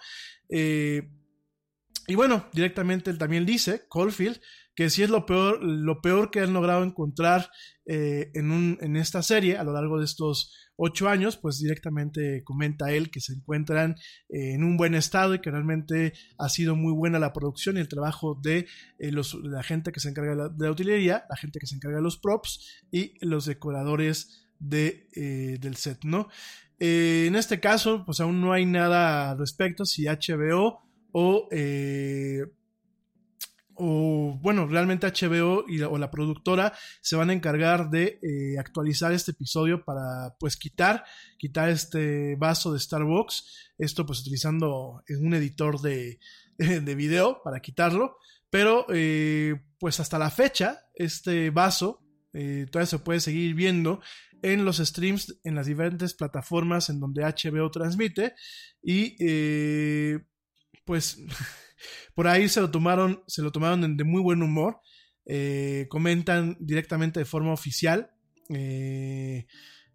Eh, 0.50 1.08
y 2.08 2.16
bueno, 2.16 2.48
directamente 2.52 3.12
él 3.12 3.18
también 3.18 3.46
dice, 3.46 3.84
Caulfield, 3.92 4.40
que 4.76 4.90
si 4.90 5.04
es 5.04 5.10
lo 5.10 5.26
peor, 5.26 5.64
lo 5.64 6.02
peor 6.02 6.32
que 6.32 6.42
han 6.42 6.54
logrado 6.54 6.84
encontrar 6.84 7.50
eh, 7.86 8.32
en, 8.34 8.52
un, 8.52 8.78
en 8.82 8.96
esta 8.98 9.22
serie 9.22 9.58
a 9.58 9.64
lo 9.64 9.74
largo 9.74 10.00
de 10.00 10.06
estos 10.06 10.54
ocho 10.78 11.08
años, 11.08 11.38
pues 11.38 11.60
directamente 11.60 12.44
comenta 12.44 12.92
él 12.92 13.10
que 13.10 13.22
se 13.22 13.34
encuentran 13.34 13.96
eh, 14.30 14.54
en 14.54 14.64
un 14.64 14.78
buen 14.78 14.96
estado 14.96 15.36
y 15.36 15.40
que 15.40 15.52
realmente 15.52 16.14
ha 16.38 16.50
sido 16.50 16.76
muy 16.76 16.94
buena 16.94 17.20
la 17.20 17.34
producción 17.34 17.78
y 17.78 17.80
el 17.80 17.88
trabajo 17.88 18.38
de 18.42 18.68
eh, 19.00 19.12
los, 19.12 19.34
la 19.36 19.64
gente 19.64 19.92
que 19.92 20.00
se 20.00 20.10
encarga 20.10 20.32
de 20.32 20.38
la, 20.38 20.52
la, 20.58 20.72
utilería, 20.72 21.26
la 21.30 21.38
gente 21.38 21.60
que 21.60 21.68
se 21.68 21.76
encarga 21.76 21.98
de 21.98 22.04
los 22.04 22.18
props 22.18 22.84
y 22.92 23.14
los 23.26 23.46
decoradores 23.46 24.48
de, 24.60 25.08
eh, 25.16 25.58
del 25.60 25.76
set, 25.76 26.04
¿no? 26.04 26.28
en 26.78 27.38
este 27.38 27.62
caso, 27.62 28.04
pues 28.06 28.20
aún 28.20 28.42
no 28.42 28.52
hay 28.52 28.66
nada 28.66 29.32
al 29.32 29.38
respecto 29.38 29.86
si 29.86 30.08
HBO 30.08 30.82
o 31.14 31.48
o 33.76 34.40
bueno, 34.42 34.68
realmente 34.68 35.08
HBO 35.08 35.66
y, 35.68 35.82
o 35.82 35.98
la 35.98 36.12
productora 36.12 36.74
se 37.02 37.16
van 37.16 37.30
a 37.30 37.34
encargar 37.34 37.90
de 37.90 38.20
eh, 38.22 38.58
actualizar 38.60 39.12
este 39.12 39.32
episodio 39.32 39.84
para 39.84 40.36
pues 40.40 40.58
quitar, 40.58 41.04
quitar 41.38 41.70
este 41.70 42.36
vaso 42.38 42.74
de 42.74 42.80
Starbucks, 42.80 43.74
esto 43.78 44.06
pues 44.06 44.22
utilizando 44.22 45.04
un 45.10 45.34
editor 45.34 45.82
de, 45.82 46.20
de 46.58 46.96
video 46.96 47.42
para 47.44 47.60
quitarlo, 47.60 48.18
pero 48.50 48.86
eh, 48.90 49.56
pues 49.80 50.00
hasta 50.00 50.18
la 50.18 50.30
fecha 50.30 50.86
este 50.96 51.50
vaso 51.50 52.02
eh, 52.34 52.66
todavía 52.72 52.88
se 52.88 53.00
puede 53.00 53.20
seguir 53.20 53.56
viendo 53.56 54.02
en 54.42 54.64
los 54.64 54.78
streams 54.78 55.40
en 55.44 55.56
las 55.56 55.66
diferentes 55.66 56.14
plataformas 56.14 56.90
en 56.90 57.00
donde 57.00 57.24
HBO 57.24 57.72
transmite. 57.72 58.36
Y 58.84 59.16
pues 60.86 61.18
Por 62.14 62.28
ahí 62.28 62.50
se 62.50 62.62
lo 62.62 62.72
tomaron, 62.72 63.24
se 63.28 63.42
lo 63.42 63.52
tomaron 63.52 63.98
de 63.98 64.04
muy 64.04 64.22
buen 64.22 64.42
humor. 64.42 64.80
Eh, 65.28 65.88
comentan 65.90 66.56
directamente 66.60 67.20
de 67.20 67.26
forma 67.26 67.52
oficial. 67.52 68.12
Eh, 68.50 69.48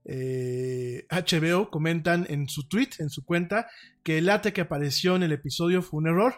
eh, 0.04 1.06
HBO 1.10 1.70
comentan 1.70 2.26
en 2.28 2.48
su 2.48 2.68
tweet, 2.68 2.90
en 2.98 3.10
su 3.10 3.24
cuenta, 3.24 3.68
que 4.02 4.18
el 4.18 4.26
late 4.26 4.52
que 4.52 4.62
apareció 4.62 5.16
en 5.16 5.22
el 5.22 5.32
episodio 5.32 5.82
fue 5.82 5.98
un 5.98 6.08
error. 6.08 6.34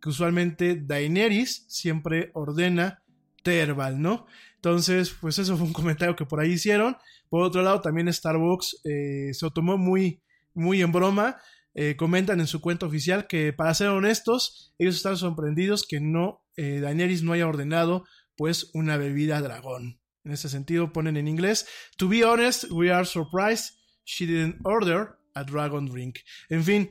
Que 0.00 0.10
usualmente 0.10 0.76
Daenerys 0.76 1.64
siempre 1.68 2.30
ordena 2.34 3.02
Terval, 3.42 4.00
¿no? 4.00 4.26
Entonces, 4.56 5.14
pues 5.20 5.38
eso 5.38 5.56
fue 5.56 5.66
un 5.66 5.72
comentario 5.72 6.16
que 6.16 6.26
por 6.26 6.40
ahí 6.40 6.52
hicieron. 6.52 6.96
Por 7.28 7.42
otro 7.42 7.62
lado, 7.62 7.80
también 7.80 8.12
Starbucks 8.12 8.80
se 8.82 9.38
lo 9.40 9.50
tomó 9.50 9.78
muy, 9.78 10.20
muy 10.54 10.82
en 10.82 10.92
broma 10.92 11.36
eh, 11.78 11.94
comentan 11.94 12.40
en 12.40 12.46
su 12.46 12.62
cuenta 12.62 12.86
oficial 12.86 13.26
que, 13.26 13.52
para 13.52 13.74
ser 13.74 13.88
honestos, 13.88 14.74
ellos 14.78 14.96
están 14.96 15.18
sorprendidos 15.18 15.86
que 15.86 16.00
no, 16.00 16.42
eh, 16.56 16.80
Daenerys 16.80 17.22
no 17.22 17.34
haya 17.34 17.46
ordenado, 17.46 18.06
pues, 18.34 18.70
una 18.72 18.96
bebida 18.96 19.42
dragón. 19.42 20.00
En 20.24 20.32
ese 20.32 20.48
sentido, 20.48 20.94
ponen 20.94 21.18
en 21.18 21.28
inglés, 21.28 21.66
To 21.98 22.08
be 22.08 22.24
honest, 22.24 22.64
we 22.70 22.90
are 22.90 23.04
surprised 23.04 23.74
she 24.04 24.26
didn't 24.26 24.56
order 24.64 25.18
a 25.34 25.44
dragon 25.44 25.84
drink. 25.84 26.20
En 26.48 26.64
fin, 26.64 26.90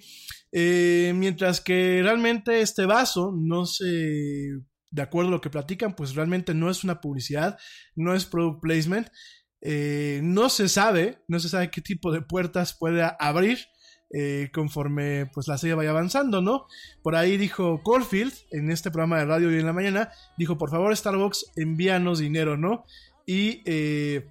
eh, 0.51 1.13
mientras 1.15 1.61
que 1.61 2.01
realmente 2.03 2.61
este 2.61 2.85
vaso 2.85 3.33
no 3.35 3.65
se 3.65 4.51
de 4.91 5.01
acuerdo 5.01 5.29
a 5.29 5.31
lo 5.31 5.41
que 5.41 5.49
platican, 5.49 5.95
pues 5.95 6.13
realmente 6.13 6.53
no 6.53 6.69
es 6.69 6.83
una 6.83 7.01
publicidad, 7.01 7.57
no 7.95 8.13
es 8.13 8.25
product 8.25 8.61
placement. 8.61 9.09
Eh, 9.61 10.21
no 10.23 10.47
se 10.49 10.69
sabe, 10.69 11.23
no 11.27 11.39
se 11.39 11.49
sabe 11.49 11.71
qué 11.71 11.81
tipo 11.81 12.11
de 12.11 12.21
puertas 12.21 12.77
puede 12.79 13.03
abrir 13.19 13.65
eh, 14.17 14.49
conforme 14.53 15.25
pues 15.33 15.49
la 15.49 15.57
serie 15.57 15.75
vaya 15.75 15.89
avanzando, 15.89 16.41
¿no? 16.41 16.67
Por 17.03 17.17
ahí 17.17 17.35
dijo 17.35 17.83
Caulfield 17.83 18.33
en 18.49 18.71
este 18.71 18.89
programa 18.89 19.19
de 19.19 19.25
radio 19.25 19.49
hoy 19.49 19.59
en 19.59 19.65
la 19.65 19.73
mañana, 19.73 20.09
dijo, 20.37 20.57
por 20.57 20.69
favor 20.69 20.95
Starbucks, 20.95 21.51
envíanos 21.57 22.19
dinero, 22.19 22.55
¿no? 22.55 22.85
Y 23.25 23.61
eh, 23.65 24.25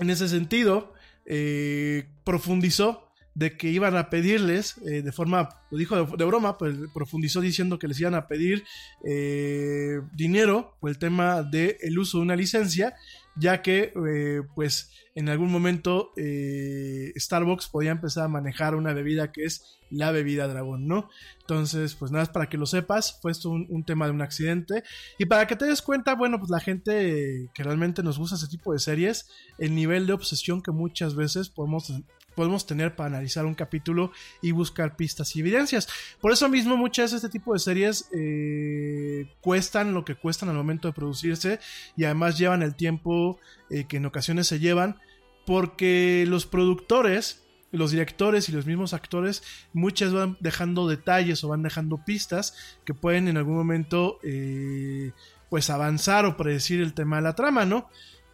en 0.00 0.10
ese 0.10 0.28
sentido, 0.28 0.94
eh, 1.26 2.08
profundizó 2.24 3.08
de 3.38 3.56
que 3.56 3.68
iban 3.68 3.96
a 3.96 4.10
pedirles, 4.10 4.78
eh, 4.78 5.00
de 5.00 5.12
forma, 5.12 5.48
lo 5.70 5.78
dijo 5.78 5.94
de, 5.94 6.16
de, 6.16 6.24
broma, 6.24 6.58
pues 6.58 6.74
profundizó 6.92 7.40
diciendo 7.40 7.78
que 7.78 7.86
les 7.86 8.00
iban 8.00 8.16
a 8.16 8.26
pedir 8.26 8.64
eh, 9.04 10.00
dinero 10.12 10.76
por 10.80 10.90
el 10.90 10.98
tema 10.98 11.44
del 11.44 11.76
el 11.80 11.98
uso 12.00 12.18
de 12.18 12.24
una 12.24 12.34
licencia, 12.34 12.96
ya 13.38 13.62
que 13.62 13.92
eh, 14.06 14.42
pues 14.54 14.90
en 15.14 15.28
algún 15.28 15.50
momento 15.50 16.12
eh, 16.16 17.12
Starbucks 17.16 17.68
podía 17.68 17.90
empezar 17.90 18.24
a 18.24 18.28
manejar 18.28 18.74
una 18.74 18.92
bebida 18.92 19.32
que 19.32 19.44
es 19.44 19.78
la 19.90 20.10
bebida 20.10 20.46
dragón, 20.46 20.86
¿no? 20.86 21.08
Entonces, 21.40 21.94
pues 21.94 22.12
nada, 22.12 22.26
para 22.26 22.48
que 22.48 22.58
lo 22.58 22.66
sepas, 22.66 23.18
fue 23.22 23.32
esto 23.32 23.50
un, 23.50 23.66
un, 23.70 23.84
tema 23.84 24.06
de 24.06 24.12
un 24.12 24.20
accidente. 24.20 24.82
Y 25.18 25.24
para 25.24 25.46
que 25.46 25.56
te 25.56 25.64
des 25.64 25.80
cuenta, 25.80 26.14
bueno, 26.14 26.38
pues 26.38 26.50
la 26.50 26.60
gente 26.60 27.48
que 27.54 27.62
realmente 27.62 28.02
nos 28.02 28.18
gusta 28.18 28.36
ese 28.36 28.48
tipo 28.48 28.72
de 28.72 28.78
series, 28.78 29.28
el 29.56 29.74
nivel 29.74 30.06
de 30.06 30.12
obsesión 30.12 30.62
que 30.62 30.72
muchas 30.72 31.14
veces 31.14 31.48
podemos 31.48 31.90
podemos 32.38 32.66
tener 32.66 32.94
para 32.94 33.08
analizar 33.08 33.44
un 33.46 33.56
capítulo 33.56 34.12
y 34.40 34.52
buscar 34.52 34.94
pistas 34.94 35.34
y 35.34 35.40
evidencias. 35.40 35.88
Por 36.20 36.30
eso 36.30 36.48
mismo 36.48 36.76
muchas 36.76 37.10
de 37.10 37.16
este 37.16 37.28
tipo 37.28 37.52
de 37.52 37.58
series 37.58 38.08
eh, 38.12 39.34
cuestan 39.40 39.92
lo 39.92 40.04
que 40.04 40.14
cuestan 40.14 40.48
al 40.48 40.54
momento 40.54 40.86
de 40.86 40.94
producirse 40.94 41.58
y 41.96 42.04
además 42.04 42.38
llevan 42.38 42.62
el 42.62 42.76
tiempo 42.76 43.40
eh, 43.70 43.86
que 43.88 43.96
en 43.96 44.06
ocasiones 44.06 44.46
se 44.46 44.60
llevan 44.60 45.00
porque 45.46 46.26
los 46.28 46.46
productores 46.46 47.42
los 47.72 47.90
directores 47.90 48.48
y 48.48 48.52
los 48.52 48.66
mismos 48.66 48.94
actores 48.94 49.42
muchas 49.72 50.12
van 50.12 50.36
dejando 50.38 50.86
detalles 50.86 51.42
o 51.42 51.48
van 51.48 51.64
dejando 51.64 52.04
pistas 52.04 52.78
que 52.84 52.94
pueden 52.94 53.26
en 53.26 53.36
algún 53.36 53.56
momento 53.56 54.20
eh, 54.22 55.10
pues 55.50 55.70
avanzar 55.70 56.24
o 56.24 56.36
predecir 56.36 56.80
el 56.80 56.94
tema 56.94 57.16
de 57.16 57.22
la 57.22 57.34
trama, 57.34 57.64
¿no? 57.64 57.88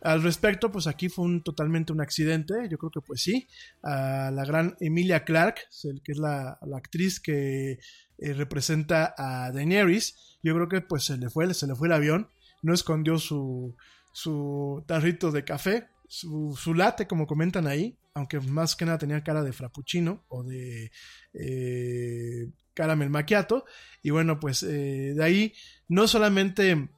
Al 0.04 0.22
respecto, 0.22 0.70
pues 0.70 0.86
aquí 0.86 1.08
fue 1.08 1.24
un, 1.24 1.42
totalmente 1.42 1.90
un 1.90 2.02
accidente, 2.02 2.52
yo 2.68 2.76
creo 2.76 2.90
que 2.90 3.00
pues 3.00 3.22
sí, 3.22 3.48
a 3.82 4.30
la 4.30 4.44
gran 4.44 4.76
Emilia 4.78 5.24
Clark, 5.24 5.56
que 6.04 6.12
es 6.12 6.18
la, 6.18 6.58
actriz 6.76 7.20
que 7.20 7.78
eh, 8.18 8.32
representa 8.34 9.14
a 9.16 9.50
Daenerys, 9.50 10.38
yo 10.42 10.54
creo 10.54 10.68
que 10.68 10.82
pues 10.82 11.04
se 11.04 11.16
le 11.16 11.30
fue, 11.30 11.54
se 11.54 11.66
le 11.66 11.74
fue 11.74 11.88
el 11.88 11.94
avión, 11.94 12.28
no 12.60 12.74
escondió 12.74 13.16
su, 13.16 13.76
su 14.12 14.84
tarrito 14.86 15.32
de 15.32 15.42
café, 15.42 15.88
su, 16.06 16.54
su 16.54 16.74
latte, 16.74 17.06
como 17.06 17.26
comentan 17.26 17.66
ahí, 17.66 17.96
aunque 18.12 18.40
más 18.40 18.76
que 18.76 18.84
nada 18.84 18.98
tenía 18.98 19.24
cara 19.24 19.42
de 19.42 19.54
frappuccino 19.54 20.22
o 20.28 20.44
de 20.44 20.92
eh, 21.32 22.50
caramel 22.74 23.08
macchiato, 23.08 23.64
y 24.02 24.10
bueno, 24.10 24.38
pues 24.38 24.62
eh, 24.64 25.14
de 25.14 25.24
ahí 25.24 25.54
no 25.88 26.06
solamente 26.08 26.90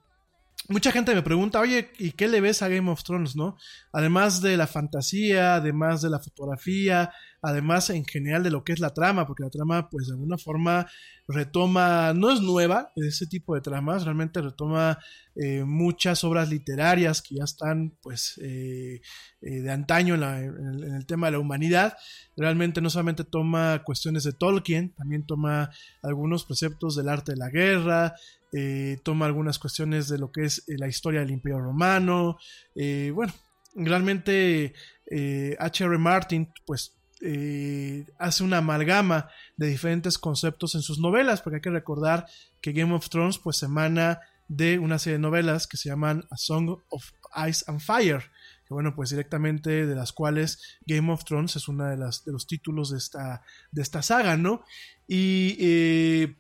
mucha 0.69 0.93
gente 0.93 1.15
me 1.15 1.23
pregunta, 1.23 1.61
oye, 1.61 1.91
¿y 1.99 2.13
qué 2.13 2.29
le 2.29 2.41
ves 2.41 2.63
a 2.63 2.69
Game 2.69 2.91
of 2.91 3.03
Thrones, 3.03 3.37
no? 3.37 3.57
Además 3.93 4.41
de 4.43 4.57
la 4.57 4.67
fantasía, 4.67 5.57
además 5.57 6.03
de 6.03 6.11
la 6.11 6.19
fotografía, 6.19 7.13
además 7.43 7.91
en 7.91 8.05
general 8.05 8.43
de 8.43 8.51
lo 8.51 8.65
que 8.65 8.73
es 8.73 8.81
la 8.81 8.93
trama, 8.93 9.27
porque 9.27 9.45
la 9.45 9.51
trama, 9.51 9.89
pues 9.89 10.09
de 10.09 10.15
alguna 10.15 10.39
forma 10.39 10.87
retoma, 11.29 12.13
no 12.15 12.33
es 12.33 12.41
nueva, 12.41 12.93
ese 12.97 13.27
tipo 13.27 13.55
de 13.55 13.61
tramas, 13.61 14.05
realmente 14.05 14.41
retoma 14.41 14.99
eh, 15.35 15.65
muchas 15.65 16.25
obras 16.25 16.49
literarias 16.49 17.23
que 17.23 17.37
ya 17.37 17.45
están, 17.45 17.97
pues, 18.03 18.39
eh, 18.43 19.01
eh, 19.41 19.61
de 19.61 19.71
antaño 19.71 20.15
en, 20.15 20.21
la, 20.21 20.41
en, 20.41 20.83
en, 20.85 20.95
el, 20.95 21.07
tema 21.07 21.27
de 21.27 21.33
la 21.33 21.39
humanidad. 21.39 21.97
Realmente 22.37 22.81
no 22.81 22.91
solamente 22.91 23.25
toma 23.25 23.83
cuestiones 23.85 24.25
de 24.25 24.33
Tolkien, 24.33 24.95
también 24.95 25.27
toma 25.27 25.71
algunos 26.03 26.45
preceptos 26.45 26.97
del 26.97 27.09
arte 27.09 27.33
de 27.33 27.39
la 27.39 27.51
guerra, 27.51 28.15
eh, 28.59 28.99
toma 29.03 29.27
algunas 29.27 29.59
cuestiones 29.59 30.09
de 30.09 30.17
lo 30.17 30.33
que 30.33 30.47
es 30.47 30.67
eh, 30.67 30.77
la 30.79 30.89
historia 30.89 31.21
del 31.21 31.31
Imperio 31.31 31.61
Romano. 31.61 32.39
Eh, 32.75 33.13
bueno, 33.15 33.35
realmente 33.75 34.73
H.R. 35.59 35.99
Martin, 35.99 36.51
pues, 36.65 36.95
hace 38.19 38.45
una 38.45 38.59
amalgama 38.59 39.29
de 39.59 39.67
diferentes 39.67 40.17
conceptos 40.17 40.75
en 40.75 40.81
sus 40.81 40.99
novelas, 40.99 41.43
porque 41.43 41.57
hay 41.57 41.61
que 41.61 41.71
recordar 41.71 42.27
que 42.63 42.73
Game 42.73 42.95
of 42.95 43.11
Thrones, 43.11 43.39
pues, 43.39 43.63
emana 43.63 44.21
de 44.49 44.79
una 44.79 44.99
serie 44.99 45.19
de 45.19 45.23
novelas 45.23 45.67
que 45.67 45.77
se 45.77 45.91
llaman 45.91 46.25
A 46.31 46.39
Song 46.39 46.79
of 46.89 47.11
Ice 47.47 47.63
and 47.69 47.81
Fire, 47.81 48.31
que 48.67 48.73
bueno, 48.73 48.95
pues 48.95 49.11
directamente 49.11 49.87
de 49.87 49.95
las 49.95 50.13
cuales 50.13 50.79
Game 50.87 51.13
of 51.13 51.25
Thrones 51.25 51.57
es 51.57 51.69
uno 51.69 51.85
de, 51.85 51.97
de 51.97 52.33
los 52.33 52.47
títulos 52.47 52.91
de 52.91 52.99
esta, 52.99 53.43
de 53.71 53.83
esta 53.83 54.03
saga, 54.03 54.37
¿no? 54.37 54.65
Y 55.07 55.57
eh, 55.61 56.37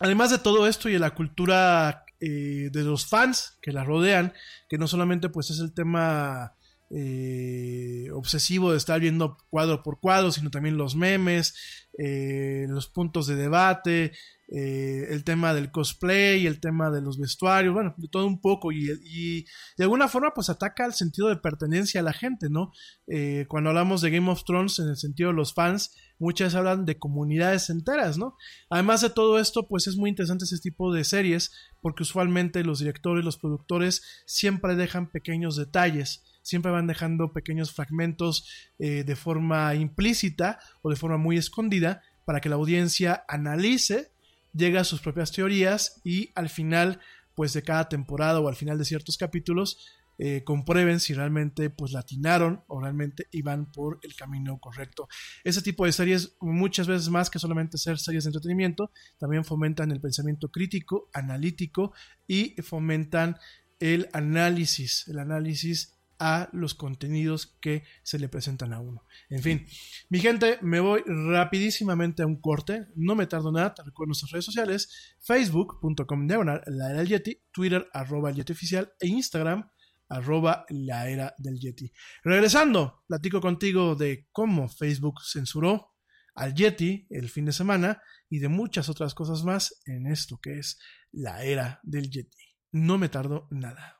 además 0.00 0.30
de 0.30 0.38
todo 0.38 0.66
esto 0.66 0.88
y 0.88 0.94
de 0.94 0.98
la 0.98 1.14
cultura 1.14 2.04
eh, 2.18 2.70
de 2.72 2.82
los 2.82 3.06
fans 3.06 3.58
que 3.62 3.72
la 3.72 3.84
rodean, 3.84 4.32
que 4.68 4.78
no 4.78 4.88
solamente 4.88 5.28
pues 5.28 5.50
es 5.50 5.60
el 5.60 5.72
tema 5.72 6.54
eh, 6.90 8.08
obsesivo 8.12 8.72
de 8.72 8.78
estar 8.78 9.00
viendo 9.00 9.38
cuadro 9.48 9.82
por 9.82 10.00
cuadro, 10.00 10.32
sino 10.32 10.50
también 10.50 10.76
los 10.76 10.96
memes, 10.96 11.54
eh, 11.98 12.66
los 12.68 12.88
puntos 12.88 13.26
de 13.26 13.36
debate, 13.36 14.12
eh, 14.52 15.06
el 15.10 15.22
tema 15.22 15.54
del 15.54 15.70
cosplay, 15.70 16.44
el 16.44 16.58
tema 16.58 16.90
de 16.90 17.00
los 17.00 17.20
vestuarios, 17.20 17.72
bueno, 17.72 17.94
de 17.96 18.08
todo 18.08 18.26
un 18.26 18.40
poco 18.40 18.72
y, 18.72 18.90
y 19.04 19.44
de 19.76 19.84
alguna 19.84 20.08
forma 20.08 20.32
pues 20.34 20.50
ataca 20.50 20.84
el 20.84 20.92
sentido 20.92 21.28
de 21.28 21.36
pertenencia 21.36 22.00
a 22.00 22.04
la 22.04 22.12
gente, 22.12 22.50
¿no? 22.50 22.72
Eh, 23.06 23.46
cuando 23.48 23.70
hablamos 23.70 24.00
de 24.00 24.10
Game 24.10 24.28
of 24.28 24.42
Thrones 24.42 24.80
en 24.80 24.88
el 24.88 24.96
sentido 24.96 25.30
de 25.30 25.36
los 25.36 25.54
fans, 25.54 25.94
muchas 26.18 26.56
hablan 26.56 26.84
de 26.84 26.98
comunidades 26.98 27.70
enteras, 27.70 28.18
¿no? 28.18 28.36
Además 28.70 29.02
de 29.02 29.10
todo 29.10 29.38
esto, 29.38 29.68
pues 29.68 29.86
es 29.86 29.96
muy 29.96 30.10
interesante 30.10 30.46
ese 30.46 30.58
tipo 30.58 30.92
de 30.92 31.04
series 31.04 31.52
porque 31.80 32.02
usualmente 32.02 32.64
los 32.64 32.80
directores, 32.80 33.24
los 33.24 33.38
productores 33.38 34.02
siempre 34.26 34.74
dejan 34.74 35.12
pequeños 35.12 35.54
detalles 35.54 36.24
siempre 36.50 36.72
van 36.72 36.88
dejando 36.88 37.32
pequeños 37.32 37.72
fragmentos 37.72 38.44
eh, 38.80 39.04
de 39.04 39.14
forma 39.14 39.72
implícita 39.76 40.58
o 40.82 40.90
de 40.90 40.96
forma 40.96 41.16
muy 41.16 41.36
escondida 41.36 42.02
para 42.24 42.40
que 42.40 42.48
la 42.48 42.56
audiencia 42.56 43.24
analice, 43.28 44.10
llegue 44.52 44.78
a 44.78 44.84
sus 44.84 45.00
propias 45.00 45.30
teorías 45.30 46.00
y 46.04 46.32
al 46.34 46.48
final 46.48 46.98
pues 47.36 47.52
de 47.52 47.62
cada 47.62 47.88
temporada 47.88 48.40
o 48.40 48.48
al 48.48 48.56
final 48.56 48.78
de 48.78 48.84
ciertos 48.84 49.16
capítulos 49.16 49.78
eh, 50.18 50.42
comprueben 50.44 50.98
si 50.98 51.14
realmente 51.14 51.70
pues 51.70 51.92
latinaron 51.92 52.64
o 52.66 52.80
realmente 52.80 53.28
iban 53.30 53.70
por 53.70 54.00
el 54.02 54.16
camino 54.16 54.58
correcto. 54.58 55.08
Ese 55.44 55.62
tipo 55.62 55.86
de 55.86 55.92
series 55.92 56.36
muchas 56.40 56.88
veces 56.88 57.08
más 57.10 57.30
que 57.30 57.38
solamente 57.38 57.78
ser 57.78 57.98
series 57.98 58.24
de 58.24 58.30
entretenimiento, 58.30 58.90
también 59.18 59.44
fomentan 59.44 59.92
el 59.92 60.00
pensamiento 60.00 60.50
crítico, 60.50 61.08
analítico 61.14 61.94
y 62.26 62.60
fomentan 62.60 63.36
el 63.78 64.10
análisis, 64.12 65.08
el 65.08 65.20
análisis 65.20 65.99
a 66.20 66.50
los 66.52 66.74
contenidos 66.74 67.56
que 67.60 67.82
se 68.02 68.18
le 68.18 68.28
presentan 68.28 68.74
a 68.74 68.80
uno. 68.80 69.04
En 69.30 69.42
fin, 69.42 69.66
mi 70.10 70.20
gente, 70.20 70.58
me 70.60 70.78
voy 70.78 71.02
rapidísimamente 71.06 72.22
a 72.22 72.26
un 72.26 72.40
corte, 72.40 72.86
no 72.94 73.16
me 73.16 73.26
tardo 73.26 73.50
nada, 73.50 73.74
te 73.74 73.82
recuerdo 73.82 74.10
nuestras 74.10 74.30
redes 74.30 74.44
sociales, 74.44 75.16
facebook.com 75.20 76.26
diagonal 76.26 76.62
la 76.66 76.90
era 76.90 76.98
del 76.98 77.08
Yeti, 77.08 77.42
twitter 77.50 77.88
arroba 77.92 78.30
el 78.30 78.36
Yeti 78.36 78.52
oficial 78.52 78.92
e 79.00 79.08
instagram 79.08 79.68
arroba 80.10 80.66
la 80.68 81.08
era 81.08 81.34
del 81.38 81.58
Yeti. 81.58 81.90
Regresando, 82.22 83.04
platico 83.06 83.40
contigo 83.40 83.94
de 83.94 84.28
cómo 84.30 84.68
Facebook 84.68 85.22
censuró 85.24 85.94
al 86.34 86.54
Yeti 86.54 87.06
el 87.10 87.30
fin 87.30 87.46
de 87.46 87.52
semana 87.52 88.02
y 88.28 88.40
de 88.40 88.48
muchas 88.48 88.88
otras 88.88 89.14
cosas 89.14 89.42
más 89.44 89.80
en 89.86 90.06
esto 90.06 90.38
que 90.38 90.58
es 90.58 90.78
la 91.12 91.44
era 91.44 91.80
del 91.82 92.10
Yeti. 92.10 92.44
No 92.72 92.98
me 92.98 93.08
tardo 93.08 93.48
nada. 93.50 93.99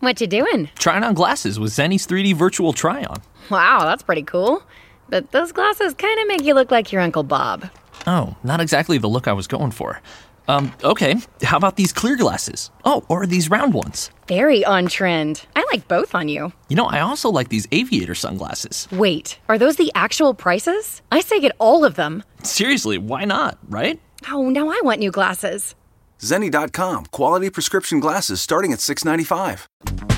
What 0.00 0.20
you 0.20 0.26
doing? 0.26 0.70
Trying 0.78 1.02
on 1.04 1.14
glasses 1.14 1.58
with 1.58 1.72
Zenny's 1.72 2.06
3D 2.06 2.34
virtual 2.34 2.72
try 2.72 3.02
on. 3.04 3.20
Wow, 3.50 3.80
that's 3.84 4.02
pretty 4.02 4.22
cool. 4.22 4.62
But 5.08 5.32
those 5.32 5.52
glasses 5.52 5.94
kind 5.94 6.20
of 6.20 6.28
make 6.28 6.44
you 6.44 6.54
look 6.54 6.70
like 6.70 6.92
your 6.92 7.02
Uncle 7.02 7.22
Bob. 7.22 7.68
Oh, 8.06 8.36
not 8.44 8.60
exactly 8.60 8.98
the 8.98 9.08
look 9.08 9.26
I 9.26 9.32
was 9.32 9.46
going 9.46 9.70
for. 9.72 10.00
Um, 10.48 10.72
okay, 10.82 11.16
how 11.42 11.58
about 11.58 11.76
these 11.76 11.92
clear 11.92 12.16
glasses? 12.16 12.70
Oh, 12.84 13.04
or 13.08 13.26
these 13.26 13.50
round 13.50 13.74
ones? 13.74 14.10
Very 14.28 14.64
on 14.64 14.86
trend. 14.86 15.44
I 15.54 15.66
like 15.70 15.88
both 15.88 16.14
on 16.14 16.28
you. 16.28 16.52
You 16.68 16.76
know, 16.76 16.86
I 16.86 17.00
also 17.00 17.28
like 17.28 17.50
these 17.50 17.68
aviator 17.70 18.14
sunglasses. 18.14 18.88
Wait, 18.90 19.38
are 19.48 19.58
those 19.58 19.76
the 19.76 19.92
actual 19.94 20.32
prices? 20.32 21.02
I 21.12 21.20
say 21.20 21.40
get 21.40 21.54
all 21.58 21.84
of 21.84 21.96
them. 21.96 22.24
Seriously, 22.44 22.96
why 22.96 23.26
not, 23.26 23.58
right? 23.68 24.00
Oh, 24.30 24.48
now 24.48 24.68
I 24.70 24.80
want 24.82 25.00
new 25.00 25.10
glasses. 25.10 25.74
Zenni.com, 26.20 27.06
quality 27.06 27.50
prescription 27.50 28.00
glasses 28.00 28.40
starting 28.40 28.72
at 28.72 28.80
$6.95. 28.80 30.17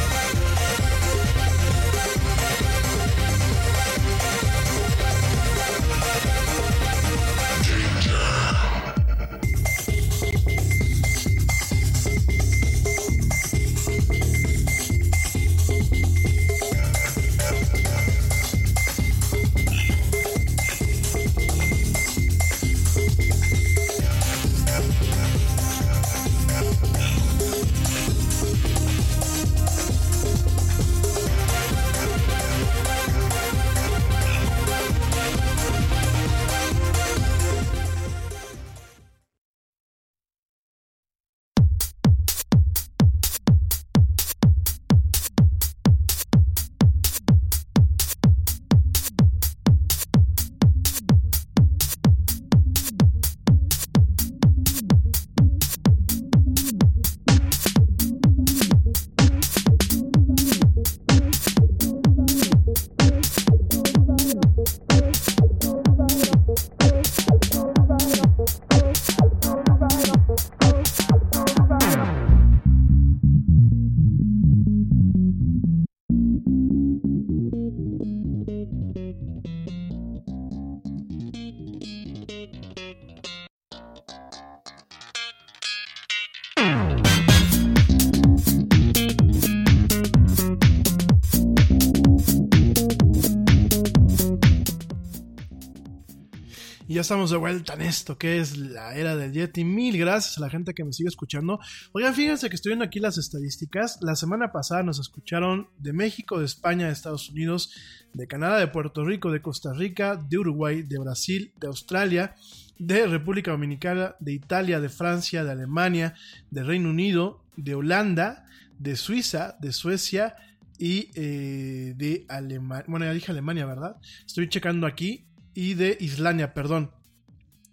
Ya 97.01 97.03
estamos 97.03 97.31
de 97.31 97.37
vuelta 97.37 97.73
en 97.73 97.81
esto, 97.81 98.15
que 98.19 98.37
es 98.37 98.55
la 98.55 98.93
era 98.95 99.15
del 99.15 99.33
Yeti. 99.33 99.63
Mil 99.63 99.97
gracias 99.97 100.37
a 100.37 100.41
la 100.41 100.51
gente 100.51 100.75
que 100.75 100.83
me 100.83 100.93
sigue 100.93 101.07
escuchando. 101.07 101.59
Oigan, 101.93 102.13
fíjense 102.13 102.47
que 102.47 102.53
estoy 102.53 102.69
viendo 102.73 102.85
aquí 102.85 102.99
las 102.99 103.17
estadísticas. 103.17 103.97
La 104.01 104.15
semana 104.15 104.51
pasada 104.51 104.83
nos 104.83 104.99
escucharon 104.99 105.67
de 105.79 105.93
México, 105.93 106.37
de 106.37 106.45
España, 106.45 106.85
de 106.85 106.93
Estados 106.93 107.27
Unidos, 107.31 107.73
de 108.13 108.27
Canadá, 108.27 108.59
de 108.59 108.67
Puerto 108.67 109.03
Rico, 109.03 109.31
de 109.31 109.41
Costa 109.41 109.73
Rica, 109.73 110.15
de 110.15 110.37
Uruguay, 110.37 110.83
de 110.83 110.99
Brasil, 110.99 111.51
de 111.59 111.65
Australia, 111.65 112.35
de 112.77 113.07
República 113.07 113.49
Dominicana, 113.49 114.13
de 114.19 114.33
Italia, 114.33 114.79
de 114.79 114.89
Francia, 114.89 115.43
de 115.43 115.53
Alemania, 115.53 116.13
de 116.51 116.61
Reino 116.61 116.91
Unido, 116.91 117.43
de 117.57 117.73
Holanda, 117.73 118.45
de 118.77 118.95
Suiza, 118.95 119.57
de 119.59 119.73
Suecia 119.73 120.35
y 120.77 121.09
eh, 121.15 121.95
de 121.95 122.27
Alemania. 122.29 122.85
Bueno, 122.87 123.07
ya 123.07 123.13
dije 123.13 123.31
Alemania, 123.31 123.65
¿verdad? 123.65 123.95
Estoy 124.27 124.49
checando 124.49 124.85
aquí 124.85 125.25
y 125.53 125.73
de 125.75 125.97
Islandia, 125.99 126.53
perdón. 126.53 126.91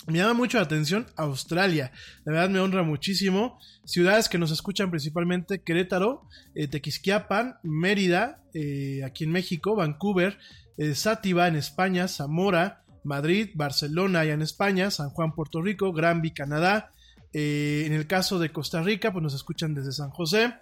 Me 0.09 0.19
llama 0.19 0.33
mucho 0.33 0.57
la 0.57 0.65
atención 0.65 1.07
Australia. 1.17 1.93
La 2.25 2.33
verdad 2.33 2.49
me 2.49 2.61
honra 2.61 2.83
muchísimo. 2.83 3.59
Ciudades 3.85 4.31
que 4.31 4.39
nos 4.39 4.51
escuchan 4.51 4.91
principalmente 4.91 5.61
Querétaro, 5.63 6.23
eh, 6.55 6.67
Tequisquiapan, 6.67 7.59
Mérida, 7.63 8.43
eh, 8.55 9.03
aquí 9.05 9.25
en 9.25 9.33
México, 9.33 9.77
Vancouver, 9.77 10.39
eh, 10.79 10.95
Sátiva 10.95 11.47
en 11.47 11.57
España, 11.57 12.09
Zamora, 12.09 12.85
Madrid, 13.05 13.51
Barcelona 13.55 14.21
allá 14.21 14.33
en 14.33 14.41
España, 14.41 14.91
San 14.91 15.11
Juan, 15.11 15.35
Puerto 15.35 15.61
Rico, 15.61 15.93
Granby, 15.93 16.31
Canadá. 16.31 16.91
Eh, 17.35 17.85
en 17.87 17.93
el 17.93 18.07
caso 18.07 18.39
de 18.39 18.51
Costa 18.51 18.83
Rica, 18.83 19.13
pues 19.13 19.23
nos 19.23 19.35
escuchan 19.35 19.75
desde 19.75 19.93
San 19.93 20.09
José, 20.09 20.55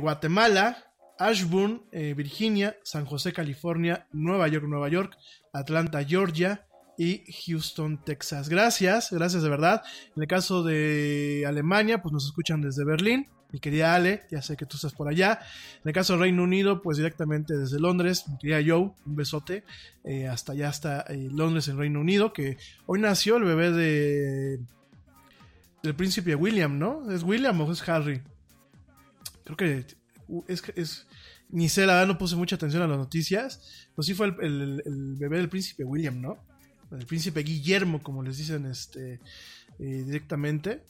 Guatemala, 0.00 0.87
Ashburn, 1.18 1.82
eh, 1.92 2.14
Virginia, 2.16 2.76
San 2.82 3.04
José, 3.04 3.32
California, 3.32 4.06
Nueva 4.12 4.48
York, 4.48 4.66
Nueva 4.66 4.88
York, 4.88 5.16
Atlanta, 5.52 6.04
Georgia 6.04 6.66
y 6.96 7.24
Houston, 7.46 8.02
Texas. 8.04 8.48
Gracias, 8.48 9.10
gracias 9.12 9.42
de 9.42 9.48
verdad. 9.48 9.82
En 10.16 10.22
el 10.22 10.28
caso 10.28 10.62
de 10.62 11.44
Alemania, 11.46 12.02
pues 12.02 12.12
nos 12.12 12.26
escuchan 12.26 12.60
desde 12.60 12.84
Berlín. 12.84 13.28
Mi 13.50 13.60
querida 13.60 13.94
Ale, 13.94 14.26
ya 14.30 14.42
sé 14.42 14.56
que 14.56 14.66
tú 14.66 14.76
estás 14.76 14.92
por 14.92 15.08
allá. 15.08 15.38
En 15.82 15.88
el 15.88 15.94
caso 15.94 16.12
del 16.12 16.20
Reino 16.20 16.42
Unido, 16.42 16.82
pues 16.82 16.98
directamente 16.98 17.56
desde 17.56 17.80
Londres. 17.80 18.24
Mi 18.28 18.36
querida 18.36 18.60
Joe, 18.66 18.92
un 19.06 19.16
besote. 19.16 19.64
Eh, 20.04 20.28
hasta 20.28 20.52
allá, 20.52 20.68
hasta 20.68 21.00
eh, 21.08 21.28
Londres, 21.32 21.68
en 21.68 21.78
Reino 21.78 22.00
Unido. 22.00 22.32
Que 22.32 22.58
hoy 22.84 23.00
nació 23.00 23.36
el 23.38 23.44
bebé 23.44 23.70
de 23.70 24.60
del 25.82 25.94
príncipe 25.94 26.34
William, 26.34 26.78
¿no? 26.78 27.10
¿Es 27.10 27.22
William 27.22 27.58
o 27.60 27.72
es 27.72 27.88
Harry? 27.88 28.20
Creo 29.44 29.56
que 29.56 29.86
es, 30.48 30.62
es 30.74 31.06
ni 31.50 31.68
sé, 31.68 31.86
la 31.86 31.94
verdad 31.94 32.08
no 32.08 32.18
puse 32.18 32.36
mucha 32.36 32.56
atención 32.56 32.82
a 32.82 32.86
las 32.86 32.98
noticias, 32.98 33.88
pero 33.94 34.02
sí 34.02 34.14
fue 34.14 34.28
el, 34.40 34.82
el- 34.84 35.14
bebé 35.16 35.38
del 35.38 35.48
príncipe 35.48 35.84
William, 35.84 36.20
¿no? 36.20 36.38
El 36.90 37.06
príncipe 37.06 37.42
Guillermo, 37.42 38.02
como 38.02 38.22
les 38.22 38.38
dicen 38.38 38.66
este, 38.66 39.20
eh, 39.78 40.02
directamente. 40.06 40.82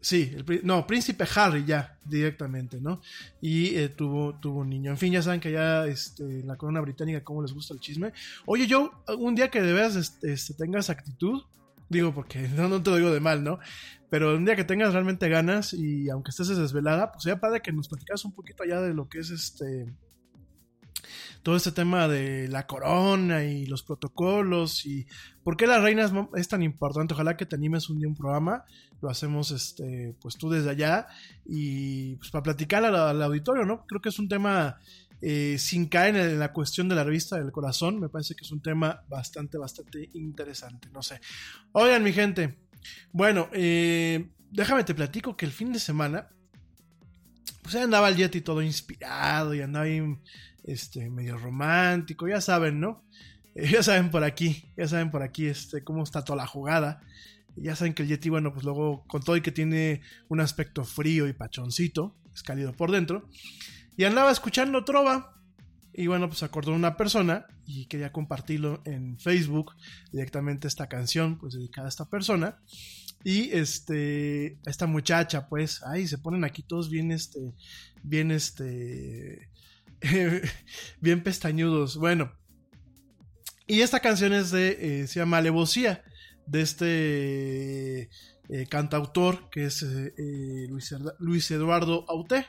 Sí, 0.00 0.34
el 0.36 0.60
no, 0.62 0.86
Príncipe 0.86 1.24
Harry 1.34 1.64
ya, 1.64 1.98
directamente, 2.04 2.80
¿no? 2.80 3.00
Y 3.40 3.74
eh, 3.76 3.88
tuvo, 3.88 4.38
tuvo 4.38 4.60
un 4.60 4.68
niño. 4.70 4.90
En 4.92 4.98
fin, 4.98 5.12
ya 5.12 5.22
saben 5.22 5.40
que 5.40 5.50
ya 5.50 5.86
este, 5.86 6.44
la 6.44 6.56
corona 6.56 6.80
británica, 6.80 7.24
cómo 7.24 7.42
les 7.42 7.52
gusta 7.52 7.74
el 7.74 7.80
chisme. 7.80 8.12
Oye, 8.44 8.66
yo, 8.68 8.92
un 9.18 9.34
día 9.34 9.50
que 9.50 9.62
de 9.62 9.72
veras 9.72 9.96
este, 9.96 10.32
este, 10.32 10.54
tengas 10.54 10.90
actitud, 10.90 11.42
digo 11.88 12.14
porque 12.14 12.46
no, 12.56 12.68
no 12.68 12.82
te 12.82 12.90
lo 12.90 12.96
digo 12.98 13.10
de 13.10 13.20
mal, 13.20 13.42
¿no? 13.42 13.58
Pero 14.10 14.36
un 14.36 14.44
día 14.44 14.56
que 14.56 14.64
tengas 14.64 14.92
realmente 14.92 15.28
ganas 15.28 15.72
y 15.72 16.08
aunque 16.08 16.30
estés 16.30 16.48
desvelada, 16.48 17.12
pues 17.12 17.24
sería 17.24 17.40
padre 17.40 17.60
que 17.60 17.72
nos 17.72 17.88
platicas 17.88 18.24
un 18.24 18.32
poquito 18.32 18.62
allá 18.62 18.80
de 18.80 18.94
lo 18.94 19.08
que 19.08 19.18
es 19.18 19.30
este 19.30 19.86
todo 21.42 21.54
este 21.54 21.70
tema 21.70 22.08
de 22.08 22.48
la 22.48 22.66
corona 22.66 23.44
y 23.44 23.66
los 23.66 23.84
protocolos 23.84 24.84
y 24.84 25.06
por 25.44 25.56
qué 25.56 25.68
la 25.68 25.78
reina 25.78 26.10
es, 26.34 26.48
tan 26.48 26.62
importante. 26.64 27.14
Ojalá 27.14 27.36
que 27.36 27.46
te 27.46 27.54
animes 27.54 27.88
un 27.88 28.00
día 28.00 28.08
un 28.08 28.16
programa, 28.16 28.64
lo 29.00 29.08
hacemos 29.08 29.52
este, 29.52 30.16
pues 30.20 30.36
tú 30.36 30.50
desde 30.50 30.70
allá 30.70 31.06
y 31.44 32.16
pues 32.16 32.30
para 32.30 32.42
platicar 32.42 32.84
al, 32.84 32.96
al 32.96 33.22
auditorio, 33.22 33.64
¿no? 33.64 33.86
Creo 33.86 34.00
que 34.00 34.08
es 34.08 34.18
un 34.18 34.28
tema 34.28 34.78
eh, 35.22 35.56
sin 35.58 35.86
caer 35.86 36.16
en 36.16 36.38
la 36.38 36.52
cuestión 36.52 36.88
de 36.88 36.94
la 36.94 37.02
revista 37.02 37.36
del 37.36 37.50
corazón, 37.50 37.98
me 37.98 38.08
parece 38.08 38.34
que 38.34 38.44
es 38.44 38.52
un 38.52 38.60
tema 38.60 39.02
bastante, 39.08 39.56
bastante 39.56 40.10
interesante, 40.12 40.88
no 40.92 41.02
sé. 41.02 41.20
Oigan, 41.72 42.02
mi 42.02 42.12
gente, 42.12 42.58
bueno, 43.12 43.48
eh, 43.52 44.28
déjame 44.50 44.84
te 44.84 44.94
platico 44.94 45.36
que 45.36 45.46
el 45.46 45.52
fin 45.52 45.72
de 45.72 45.78
semana 45.78 46.28
pues 47.66 47.74
andaba 47.74 48.08
el 48.08 48.16
Yeti 48.16 48.42
todo 48.42 48.62
inspirado 48.62 49.52
y 49.52 49.60
andaba 49.60 49.86
ahí 49.86 50.00
este, 50.62 51.10
medio 51.10 51.36
romántico, 51.36 52.28
ya 52.28 52.40
saben, 52.40 52.80
¿no? 52.80 53.04
Ya 53.54 53.82
saben 53.82 54.10
por 54.10 54.22
aquí, 54.22 54.70
ya 54.76 54.86
saben 54.86 55.10
por 55.10 55.22
aquí 55.22 55.46
este, 55.46 55.82
cómo 55.82 56.04
está 56.04 56.22
toda 56.22 56.36
la 56.36 56.46
jugada. 56.46 57.00
Ya 57.56 57.74
saben 57.74 57.94
que 57.94 58.02
el 58.02 58.08
Yeti, 58.08 58.28
bueno, 58.28 58.52
pues 58.52 58.64
luego 58.64 59.04
con 59.06 59.22
todo 59.22 59.34
y 59.34 59.40
que 59.40 59.50
tiene 59.50 60.02
un 60.28 60.40
aspecto 60.40 60.84
frío 60.84 61.26
y 61.26 61.32
pachoncito, 61.32 62.14
es 62.34 62.42
cálido 62.42 62.74
por 62.74 62.92
dentro, 62.92 63.30
y 63.96 64.04
andaba 64.04 64.30
escuchando 64.30 64.84
trova. 64.84 65.35
Y 65.98 66.08
bueno, 66.08 66.28
pues 66.28 66.42
acordó 66.42 66.74
una 66.74 66.98
persona 66.98 67.46
y 67.64 67.86
quería 67.86 68.12
compartirlo 68.12 68.82
en 68.84 69.18
Facebook 69.18 69.74
directamente 70.12 70.68
esta 70.68 70.90
canción, 70.90 71.38
pues 71.38 71.54
dedicada 71.54 71.86
a 71.86 71.88
esta 71.88 72.10
persona. 72.10 72.60
Y 73.24 73.50
este, 73.52 74.58
esta 74.66 74.86
muchacha, 74.86 75.48
pues, 75.48 75.82
ay, 75.84 76.06
se 76.06 76.18
ponen 76.18 76.44
aquí 76.44 76.62
todos 76.62 76.90
bien, 76.90 77.12
este, 77.12 77.54
bien, 78.02 78.30
este, 78.30 79.48
bien 81.00 81.22
pestañudos. 81.22 81.96
Bueno, 81.96 82.30
y 83.66 83.80
esta 83.80 84.00
canción 84.00 84.34
es 84.34 84.50
de, 84.50 84.76
eh, 85.02 85.06
se 85.06 85.20
llama 85.20 85.38
Alevosía, 85.38 86.04
de 86.46 86.60
este 86.60 88.10
eh, 88.50 88.66
cantautor 88.68 89.48
que 89.48 89.64
es 89.64 89.82
eh, 89.82 90.66
Luis, 90.68 90.94
Luis 91.18 91.50
Eduardo 91.50 92.04
Auté, 92.06 92.46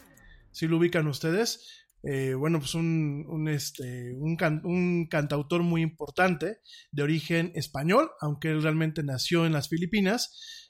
si 0.52 0.68
lo 0.68 0.78
ubican 0.78 1.08
ustedes. 1.08 1.87
Eh, 2.10 2.34
bueno, 2.36 2.60
pues 2.60 2.74
un, 2.76 3.26
un, 3.28 3.48
este, 3.50 4.14
un, 4.14 4.38
un 4.64 5.08
cantautor 5.10 5.62
muy 5.64 5.82
importante 5.82 6.60
de 6.92 7.04
origen 7.04 7.52
español, 7.56 8.10
aunque 8.22 8.50
él 8.52 8.64
realmente 8.64 9.04
nació 9.04 9.46
en 9.46 9.52
las 9.54 9.68
Filipinas. 9.68 10.30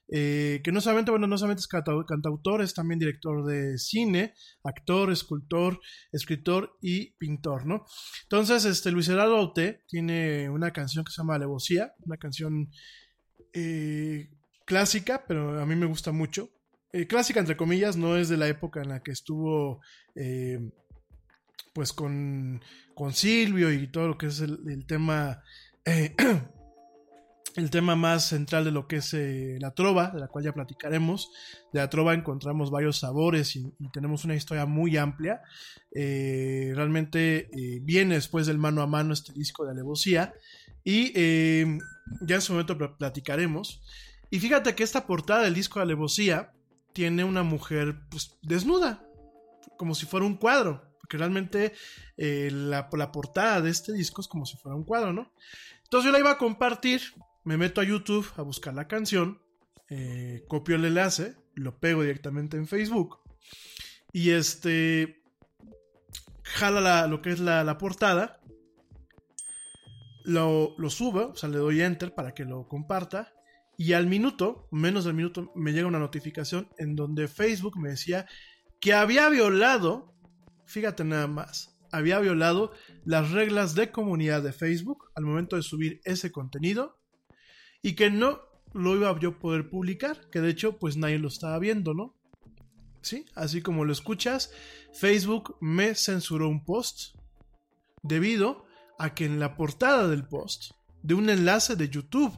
eh, 0.09 0.61
que 0.63 0.71
no 0.71 0.79
solamente, 0.79 1.11
bueno, 1.11 1.27
no 1.27 1.37
solamente 1.37 1.59
es 1.61 1.67
cantau- 1.69 2.05
cantautor, 2.05 2.61
es 2.61 2.73
también 2.73 2.97
director 2.99 3.45
de 3.45 3.77
cine, 3.77 4.33
actor, 4.63 5.11
escultor, 5.11 5.79
escritor 6.13 6.77
y 6.81 7.11
pintor, 7.17 7.65
¿no? 7.65 7.85
Entonces, 8.23 8.63
este, 8.65 8.91
Luis 8.91 9.09
Eduardo 9.09 9.35
Auté 9.35 9.81
tiene 9.87 10.49
una 10.49 10.71
canción 10.71 11.03
que 11.03 11.11
se 11.11 11.21
llama 11.21 11.35
Alevosía, 11.35 11.93
una 12.05 12.17
canción 12.17 12.69
eh, 13.53 14.29
clásica, 14.65 15.25
pero 15.27 15.59
a 15.61 15.65
mí 15.65 15.75
me 15.75 15.85
gusta 15.87 16.11
mucho. 16.11 16.49
Clásica, 17.09 17.39
entre 17.41 17.57
comillas, 17.57 17.95
no 17.97 18.15
es 18.17 18.27
de 18.29 18.37
la 18.37 18.47
época 18.47 18.81
en 18.81 18.89
la 18.89 19.03
que 19.03 19.11
estuvo, 19.11 19.81
pues, 21.77 21.93
con, 21.93 22.59
con 22.95 23.13
Silvio 23.13 23.71
y 23.71 23.85
todo 23.85 24.07
lo 24.07 24.17
que 24.17 24.25
es 24.25 24.39
el, 24.39 24.87
tema, 24.87 25.43
eh, 25.85 26.15
el 27.55 27.69
tema 27.69 27.95
más 27.95 28.29
central 28.29 28.65
de 28.65 28.71
lo 28.71 28.87
que 28.87 28.95
es 28.95 29.13
eh, 29.13 29.59
la 29.59 29.75
trova, 29.75 30.09
de 30.09 30.19
la 30.19 30.27
cual 30.27 30.43
ya 30.43 30.53
platicaremos. 30.53 31.29
De 31.71 31.79
la 31.79 31.87
trova 31.87 32.15
encontramos 32.15 32.71
varios 32.71 32.97
sabores 32.97 33.55
y, 33.55 33.71
tenemos 33.93 34.25
una 34.25 34.33
historia 34.33 34.65
muy 34.65 34.97
amplia. 34.97 35.43
Eh, 35.93 36.71
realmente 36.73 37.47
viene 37.83 38.15
después 38.15 38.47
del 38.47 38.57
mano 38.57 38.81
a 38.81 38.87
mano 38.87 39.13
este 39.13 39.31
disco 39.33 39.63
de 39.63 39.73
Alevosía. 39.73 40.33
Y 40.83 41.13
ya 41.13 42.35
en 42.35 42.41
su 42.41 42.53
momento 42.53 42.75
pl- 42.75 42.95
platicaremos. 42.97 43.83
Y 44.31 44.39
fíjate 44.39 44.73
que 44.73 44.83
esta 44.83 45.05
portada 45.05 45.43
del 45.43 45.53
disco 45.53 45.77
de 45.77 45.83
Alevosía 45.83 46.53
tiene 46.93 47.23
una 47.23 47.43
mujer 47.43 47.99
pues, 48.09 48.35
desnuda, 48.41 49.07
como 49.77 49.93
si 49.93 50.07
fuera 50.07 50.25
un 50.25 50.37
cuadro. 50.37 50.86
Porque 51.07 51.19
realmente 51.19 51.71
eh, 52.17 52.49
la, 52.51 52.89
la 52.91 53.11
portada 53.13 53.61
de 53.61 53.69
este 53.69 53.93
disco 53.93 54.19
es 54.19 54.27
como 54.27 54.45
si 54.45 54.57
fuera 54.57 54.75
un 54.75 54.83
cuadro, 54.83 55.13
¿no? 55.13 55.31
Entonces 55.83 56.05
yo 56.05 56.11
la 56.11 56.19
iba 56.19 56.31
a 56.31 56.37
compartir, 56.37 57.01
me 57.45 57.55
meto 57.55 57.79
a 57.79 57.85
YouTube 57.85 58.29
a 58.35 58.41
buscar 58.41 58.73
la 58.73 58.89
canción, 58.89 59.41
eh, 59.89 60.43
copio 60.49 60.75
el 60.75 60.83
enlace, 60.83 61.37
lo 61.55 61.79
pego 61.79 62.01
directamente 62.01 62.57
en 62.57 62.67
Facebook 62.67 63.19
y 64.11 64.31
este 64.31 65.23
jala 66.43 66.81
la- 66.81 67.07
lo 67.07 67.21
que 67.21 67.29
es 67.31 67.39
la, 67.39 67.63
la 67.63 67.77
portada, 67.77 68.41
lo, 70.25 70.75
lo 70.77 70.89
subo, 70.89 71.27
o 71.27 71.35
sea, 71.37 71.47
le 71.47 71.57
doy 71.57 71.81
enter 71.81 72.13
para 72.13 72.33
que 72.33 72.43
lo 72.43 72.67
comparta 72.67 73.33
y 73.77 73.93
al 73.93 74.07
minuto, 74.07 74.67
menos 74.71 75.05
del 75.05 75.13
minuto, 75.13 75.53
me 75.55 75.71
llega 75.71 75.87
una 75.87 75.99
notificación 75.99 76.67
en 76.77 76.97
donde 76.97 77.29
Facebook 77.29 77.79
me 77.79 77.91
decía 77.91 78.25
que 78.81 78.93
había 78.93 79.29
violado, 79.29 80.13
fíjate 80.67 81.03
nada 81.03 81.27
más, 81.27 81.77
había 81.91 82.19
violado 82.19 82.73
las 83.05 83.31
reglas 83.31 83.75
de 83.75 83.91
comunidad 83.91 84.43
de 84.43 84.53
Facebook 84.53 85.09
al 85.15 85.25
momento 85.25 85.55
de 85.55 85.63
subir 85.63 86.01
ese 86.03 86.31
contenido 86.31 86.99
y 87.81 87.95
que 87.95 88.11
no 88.11 88.41
lo 88.73 88.95
iba 88.95 89.17
yo 89.19 89.29
a 89.29 89.39
poder 89.39 89.69
publicar, 89.69 90.29
que 90.29 90.41
de 90.41 90.49
hecho 90.49 90.77
pues 90.77 90.97
nadie 90.97 91.19
lo 91.19 91.29
estaba 91.29 91.57
viendo, 91.59 91.93
¿no? 91.93 92.15
Sí, 93.01 93.25
así 93.35 93.61
como 93.61 93.85
lo 93.85 93.93
escuchas, 93.93 94.51
Facebook 94.93 95.57
me 95.61 95.95
censuró 95.95 96.49
un 96.49 96.65
post 96.65 97.15
debido 98.03 98.65
a 98.99 99.13
que 99.13 99.25
en 99.25 99.39
la 99.39 99.55
portada 99.55 100.07
del 100.07 100.27
post 100.27 100.71
de 101.03 101.13
un 101.13 101.29
enlace 101.29 101.75
de 101.75 101.89
YouTube, 101.89 102.37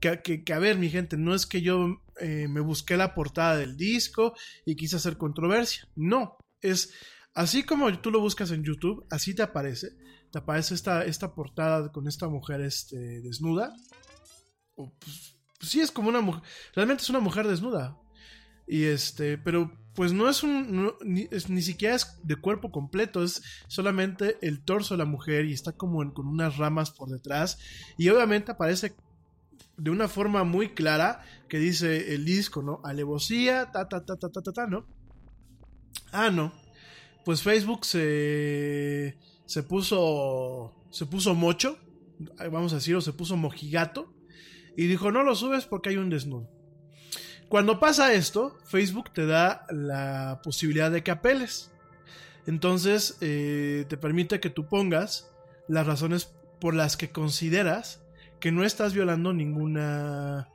que, 0.00 0.42
a 0.52 0.58
ver 0.58 0.78
mi 0.78 0.88
gente, 0.90 1.16
no 1.16 1.34
es 1.34 1.46
que 1.46 1.60
yo 1.60 2.02
eh, 2.20 2.48
me 2.48 2.60
busqué 2.60 2.96
la 2.96 3.14
portada 3.14 3.56
del 3.56 3.76
disco 3.76 4.34
y 4.64 4.76
quise 4.76 4.96
hacer 4.96 5.16
controversia, 5.16 5.88
no, 5.94 6.36
es 6.60 6.92
así 7.34 7.62
como 7.62 7.92
tú 8.00 8.10
lo 8.10 8.20
buscas 8.20 8.50
en 8.50 8.64
YouTube, 8.64 9.06
así 9.10 9.34
te 9.34 9.42
aparece, 9.42 9.90
te 10.30 10.38
aparece 10.38 10.74
esta, 10.74 11.04
esta 11.04 11.34
portada 11.34 11.90
con 11.92 12.06
esta 12.06 12.28
mujer 12.28 12.60
este, 12.60 13.20
desnuda, 13.20 13.74
o, 14.76 14.92
pues, 14.98 15.36
sí 15.60 15.80
es 15.80 15.90
como 15.90 16.08
una 16.08 16.20
mujer, 16.20 16.42
realmente 16.74 17.02
es 17.02 17.10
una 17.10 17.20
mujer 17.20 17.46
desnuda, 17.46 17.98
y 18.66 18.84
este, 18.84 19.36
pero 19.36 19.72
pues 19.94 20.12
no 20.12 20.28
es 20.28 20.42
un, 20.42 20.94
ni, 21.02 21.62
siquiera 21.62 21.96
es 21.96 22.18
de 22.22 22.36
cuerpo 22.36 22.70
completo, 22.70 23.22
es 23.22 23.42
solamente 23.66 24.38
el 24.40 24.62
torso 24.62 24.94
de 24.94 24.98
la 24.98 25.04
mujer 25.04 25.46
y 25.46 25.52
está 25.52 25.72
como 25.72 26.14
con 26.14 26.28
unas 26.28 26.56
ramas 26.56 26.90
por 26.90 27.08
detrás. 27.08 27.58
Y 27.98 28.08
obviamente 28.08 28.52
aparece 28.52 28.94
de 29.76 29.90
una 29.90 30.08
forma 30.08 30.44
muy 30.44 30.70
clara 30.70 31.22
que 31.48 31.58
dice 31.58 32.14
el 32.14 32.24
disco, 32.24 32.62
¿no? 32.62 32.80
Alevosía, 32.84 33.70
ta, 33.72 33.88
ta, 33.88 34.04
ta, 34.04 34.16
ta, 34.16 34.28
ta, 34.28 34.40
ta, 34.40 34.52
ta, 34.52 34.66
¿no? 34.66 34.86
Ah, 36.12 36.30
no. 36.30 36.52
Pues 37.30 37.44
Facebook 37.44 37.84
se, 37.84 39.16
se 39.46 39.62
puso, 39.62 40.74
se 40.90 41.06
puso 41.06 41.32
mocho, 41.36 41.78
vamos 42.50 42.72
a 42.72 42.78
decirlo, 42.78 43.00
se 43.00 43.12
puso 43.12 43.36
mojigato 43.36 44.12
y 44.76 44.88
dijo, 44.88 45.12
no 45.12 45.22
lo 45.22 45.36
subes 45.36 45.64
porque 45.64 45.90
hay 45.90 45.96
un 45.96 46.10
desnudo. 46.10 46.50
Cuando 47.48 47.78
pasa 47.78 48.14
esto, 48.14 48.58
Facebook 48.64 49.12
te 49.12 49.26
da 49.26 49.64
la 49.70 50.40
posibilidad 50.42 50.90
de 50.90 51.04
que 51.04 51.12
apeles. 51.12 51.70
Entonces, 52.48 53.16
eh, 53.20 53.84
te 53.88 53.96
permite 53.96 54.40
que 54.40 54.50
tú 54.50 54.66
pongas 54.66 55.30
las 55.68 55.86
razones 55.86 56.34
por 56.60 56.74
las 56.74 56.96
que 56.96 57.10
consideras 57.10 58.02
que 58.40 58.50
no 58.50 58.64
estás 58.64 58.92
violando 58.92 59.32
ninguna 59.32 60.48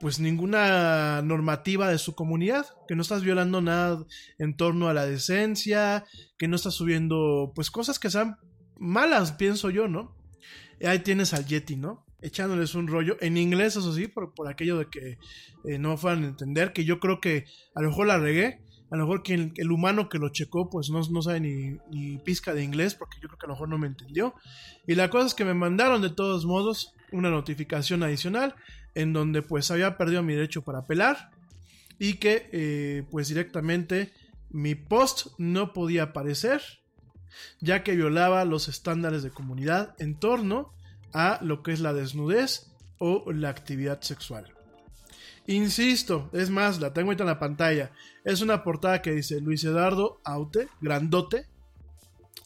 pues 0.00 0.18
ninguna 0.18 1.20
normativa 1.22 1.88
de 1.90 1.98
su 1.98 2.14
comunidad, 2.14 2.66
que 2.88 2.96
no 2.96 3.02
estás 3.02 3.22
violando 3.22 3.60
nada 3.60 4.04
en 4.38 4.56
torno 4.56 4.88
a 4.88 4.94
la 4.94 5.04
decencia, 5.04 6.04
que 6.38 6.48
no 6.48 6.56
estás 6.56 6.74
subiendo 6.74 7.52
pues 7.54 7.70
cosas 7.70 7.98
que 7.98 8.10
sean 8.10 8.36
malas, 8.78 9.32
pienso 9.32 9.68
yo, 9.68 9.88
¿no? 9.88 10.16
Y 10.80 10.86
ahí 10.86 11.00
tienes 11.00 11.34
al 11.34 11.44
Yeti, 11.44 11.76
¿no? 11.76 12.06
Echándoles 12.22 12.74
un 12.74 12.88
rollo, 12.88 13.18
en 13.20 13.36
inglés, 13.36 13.76
eso 13.76 13.92
sí, 13.92 14.08
por, 14.08 14.34
por 14.34 14.48
aquello 14.48 14.78
de 14.78 14.86
que 14.86 15.18
eh, 15.64 15.78
no 15.78 15.98
fueran 15.98 16.24
a 16.24 16.28
entender, 16.28 16.72
que 16.72 16.84
yo 16.84 16.98
creo 16.98 17.20
que 17.20 17.44
a 17.74 17.82
lo 17.82 17.90
mejor 17.90 18.06
la 18.06 18.18
regué, 18.18 18.60
a 18.90 18.96
lo 18.96 19.04
mejor 19.04 19.22
que 19.22 19.34
el, 19.34 19.52
el 19.56 19.70
humano 19.70 20.08
que 20.08 20.18
lo 20.18 20.30
checó, 20.30 20.70
pues 20.70 20.88
no, 20.90 21.00
no 21.10 21.22
sabe 21.22 21.40
ni, 21.40 21.76
ni 21.90 22.18
pizca 22.18 22.54
de 22.54 22.64
inglés, 22.64 22.94
porque 22.94 23.18
yo 23.22 23.28
creo 23.28 23.38
que 23.38 23.46
a 23.46 23.48
lo 23.48 23.54
mejor 23.54 23.68
no 23.68 23.78
me 23.78 23.86
entendió. 23.86 24.34
Y 24.86 24.94
la 24.94 25.10
cosa 25.10 25.26
es 25.26 25.34
que 25.34 25.44
me 25.44 25.54
mandaron 25.54 26.00
de 26.00 26.10
todos 26.10 26.46
modos 26.46 26.94
una 27.12 27.30
notificación 27.30 28.02
adicional, 28.02 28.54
en 28.94 29.12
donde 29.12 29.42
pues 29.42 29.70
había 29.70 29.96
perdido 29.96 30.22
mi 30.22 30.34
derecho 30.34 30.62
para 30.62 30.80
apelar. 30.80 31.30
y 31.98 32.14
que 32.14 32.48
eh, 32.52 33.04
pues 33.10 33.28
directamente 33.28 34.10
mi 34.48 34.74
post 34.74 35.28
no 35.36 35.74
podía 35.74 36.04
aparecer 36.04 36.62
ya 37.60 37.82
que 37.82 37.96
violaba 37.96 38.44
los 38.44 38.68
estándares 38.68 39.22
de 39.22 39.30
comunidad 39.30 39.94
en 39.98 40.18
torno 40.18 40.72
a 41.12 41.38
lo 41.42 41.62
que 41.62 41.72
es 41.72 41.80
la 41.80 41.92
desnudez 41.92 42.70
o 42.98 43.32
la 43.32 43.48
actividad 43.48 44.00
sexual. 44.02 44.52
Insisto, 45.46 46.30
es 46.32 46.50
más, 46.50 46.80
la 46.80 46.92
tengo 46.92 47.08
ahorita 47.08 47.24
en 47.24 47.28
la 47.28 47.38
pantalla. 47.38 47.90
Es 48.24 48.40
una 48.40 48.62
portada 48.62 49.02
que 49.02 49.12
dice 49.12 49.40
Luis 49.40 49.64
Eduardo 49.64 50.20
Aute, 50.24 50.68
grandote. 50.80 51.46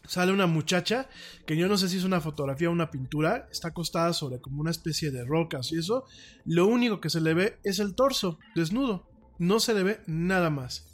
Sale 0.06 0.32
una 0.32 0.46
muchacha 0.46 1.08
que 1.46 1.56
yo 1.56 1.66
no 1.66 1.78
sé 1.78 1.88
si 1.88 1.96
es 1.96 2.04
una 2.04 2.20
fotografía 2.20 2.68
o 2.68 2.72
una 2.72 2.90
pintura. 2.90 3.48
Está 3.50 3.68
acostada 3.68 4.12
sobre 4.12 4.40
como 4.40 4.60
una 4.60 4.70
especie 4.70 5.10
de 5.10 5.24
rocas 5.24 5.72
y 5.72 5.78
eso. 5.78 6.04
Lo 6.44 6.66
único 6.66 7.00
que 7.00 7.10
se 7.10 7.20
le 7.20 7.34
ve 7.34 7.58
es 7.64 7.78
el 7.78 7.94
torso, 7.94 8.38
desnudo. 8.54 9.08
No 9.38 9.60
se 9.60 9.74
le 9.74 9.82
ve 9.82 10.00
nada 10.06 10.50
más. 10.50 10.86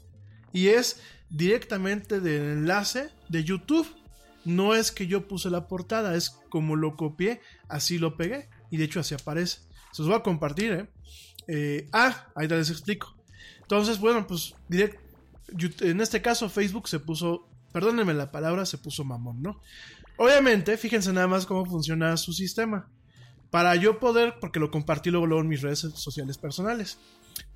Y 0.53 0.69
es 0.69 1.01
directamente 1.29 2.21
del 2.21 2.43
enlace 2.43 3.11
de 3.29 3.45
YouTube. 3.45 3.87
No 4.45 4.75
es 4.75 4.93
que 4.93 5.07
yo 5.07 5.29
puse 5.29 5.51
la 5.51 5.69
portada, 5.69 6.15
es 6.15 6.31
como 6.49 6.77
lo 6.77 6.97
copié, 6.97 7.41
así 7.69 7.99
lo 7.99 8.17
pegué. 8.17 8.49
Y 8.71 8.77
de 8.77 8.85
hecho 8.85 9.01
así 9.01 9.15
aparece. 9.15 9.59
Se 9.93 10.03
los 10.03 10.09
voy 10.09 10.19
a 10.19 10.23
compartir, 10.23 10.73
¿eh? 10.73 10.89
eh 11.49 11.89
ah, 11.93 12.29
ahí 12.37 12.47
les 12.47 12.71
explico. 12.71 13.17
Entonces, 13.63 13.99
bueno, 13.99 14.27
pues 14.27 14.55
direct, 14.69 14.99
en 15.81 16.01
este 16.01 16.23
caso 16.23 16.49
Facebook 16.49 16.89
se 16.89 16.99
puso, 16.99 17.49
perdónenme 17.73 18.15
la 18.15 18.31
palabra, 18.31 18.67
se 18.67 18.79
puso 18.79 19.05
mamón, 19.05 19.43
¿no? 19.43 19.61
Obviamente, 20.17 20.77
fíjense 20.77 21.13
nada 21.13 21.27
más 21.27 21.47
cómo 21.47 21.65
funciona 21.65 22.17
su 22.17 22.33
sistema. 22.33 22.89
Para 23.51 23.75
yo 23.75 23.99
poder, 23.99 24.35
porque 24.41 24.61
lo 24.61 24.71
compartí 24.71 25.11
luego, 25.11 25.27
luego 25.27 25.43
en 25.43 25.49
mis 25.49 25.63
redes 25.63 25.81
sociales 25.81 26.39
personales, 26.39 26.99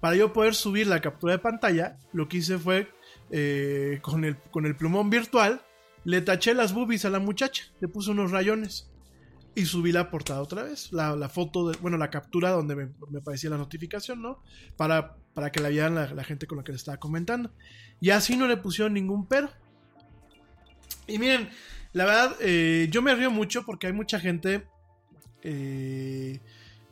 para 0.01 0.17
yo 0.17 0.33
poder 0.33 0.55
subir 0.55 0.87
la 0.87 1.01
captura 1.01 1.35
de 1.35 1.39
pantalla, 1.39 1.99
lo 2.13 2.29
que 2.29 2.39
hice 2.39 2.59
fue 2.59 2.89
eh, 3.31 4.01
con, 4.03 4.25
el, 4.25 4.37
con 4.51 4.67
el 4.67 4.77
plumón 4.77 5.11
virtual, 5.11 5.63
le 6.05 6.21
taché 6.21 6.55
las 6.55 6.73
boobies 6.73 7.05
a 7.05 7.11
la 7.11 7.19
muchacha, 7.21 7.65
le 7.81 7.89
puse 7.89 8.11
unos 8.11 8.31
rayones 8.31 8.91
y 9.55 9.67
subí 9.67 9.93
la 9.93 10.11
portada 10.11 10.43
otra 10.43 10.65
vez, 10.65 10.93
la, 10.93 11.29
foto, 11.29 11.69
de, 11.69 11.79
bueno, 11.79 11.97
la 11.97 12.11
captura 12.11 12.51
donde 12.51 12.75
me, 12.75 12.87
me, 13.09 13.19
aparecía 13.21 13.51
la 13.51 13.57
notificación, 13.57 14.21
¿no? 14.21 14.43
Para, 14.77 15.17
para 15.33 15.53
que 15.53 15.61
la 15.61 15.69
vieran 15.69 15.95
la, 15.95 16.25
gente 16.25 16.47
con 16.47 16.59
la 16.59 16.65
que 16.65 16.73
le 16.73 16.77
estaba 16.77 16.99
comentando. 16.99 17.51
Y 18.01 18.11
así 18.11 18.37
no 18.37 18.47
le 18.47 18.57
pusieron 18.57 18.95
ningún 18.95 19.27
pero. 19.27 19.51
Y 21.07 21.19
miren, 21.19 21.51
la 21.93 22.05
verdad, 22.05 22.37
eh, 22.41 22.89
yo 22.91 23.03
me 23.03 23.15
río 23.15 23.31
mucho 23.31 23.65
porque 23.65 23.87
hay 23.87 23.93
mucha 23.93 24.19
gente 24.21 24.67
eh, 25.43 26.41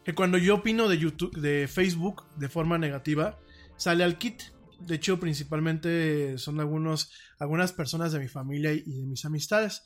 que 0.05 0.15
cuando 0.15 0.39
yo 0.39 0.57
opino 0.57 0.89
de 0.89 0.99
YouTube, 0.99 1.37
de 1.39 1.69
Facebook 1.69 2.25
de 2.37 2.49
forma 2.49 2.79
negativa, 2.79 3.39
sale 3.77 4.05
al 4.05 4.19
kit 4.19 4.43
de 4.87 4.97
hecho, 4.97 5.21
principalmente 5.21 6.39
son 6.39 6.61
algunos, 6.61 7.13
algunas 7.39 7.73
personas 7.73 8.13
de 8.13 8.19
mi 8.19 8.29
familia 8.29 8.73
y 8.73 8.83
de 8.83 9.07
mis 9.07 9.25
amistades. 9.25 9.83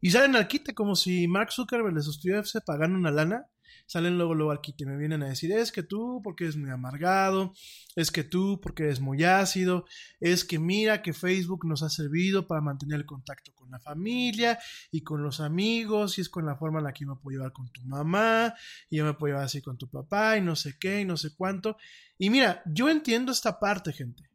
Y 0.00 0.10
salen 0.10 0.36
al 0.36 0.48
quite 0.48 0.74
como 0.74 0.96
si 0.96 1.28
Mark 1.28 1.52
Zuckerberg 1.52 1.94
les 1.94 2.06
estuviese 2.06 2.60
pagando 2.60 2.98
una 2.98 3.10
lana. 3.10 3.46
Salen 3.88 4.18
luego, 4.18 4.34
luego 4.34 4.60
quite 4.60 4.84
y 4.84 4.86
me 4.86 4.98
vienen 4.98 5.22
a 5.22 5.28
decir, 5.28 5.50
es 5.50 5.72
que 5.72 5.82
tú 5.82 6.20
porque 6.22 6.44
eres 6.44 6.58
muy 6.58 6.68
amargado, 6.68 7.54
es 7.96 8.10
que 8.10 8.22
tú 8.22 8.60
porque 8.60 8.82
eres 8.82 9.00
muy 9.00 9.24
ácido, 9.24 9.86
es 10.20 10.44
que 10.44 10.58
mira 10.58 11.00
que 11.00 11.14
Facebook 11.14 11.66
nos 11.66 11.82
ha 11.82 11.88
servido 11.88 12.46
para 12.46 12.60
mantener 12.60 13.00
el 13.00 13.06
contacto 13.06 13.50
con 13.54 13.70
la 13.70 13.80
familia 13.80 14.58
y 14.90 15.00
con 15.00 15.22
los 15.22 15.40
amigos, 15.40 16.18
y 16.18 16.20
es 16.20 16.28
con 16.28 16.44
la 16.44 16.56
forma 16.56 16.80
en 16.80 16.84
la 16.84 16.92
que 16.92 17.06
yo 17.06 17.14
me 17.14 17.16
puedo 17.18 17.38
llevar 17.38 17.54
con 17.54 17.72
tu 17.72 17.80
mamá, 17.86 18.54
y 18.90 18.98
yo 18.98 19.06
me 19.06 19.14
puedo 19.14 19.32
llevar 19.32 19.46
así 19.46 19.62
con 19.62 19.78
tu 19.78 19.88
papá, 19.88 20.36
y 20.36 20.42
no 20.42 20.54
sé 20.54 20.76
qué, 20.78 21.00
y 21.00 21.06
no 21.06 21.16
sé 21.16 21.34
cuánto. 21.34 21.78
Y 22.18 22.28
mira, 22.28 22.62
yo 22.66 22.90
entiendo 22.90 23.32
esta 23.32 23.58
parte, 23.58 23.94
gente 23.94 24.28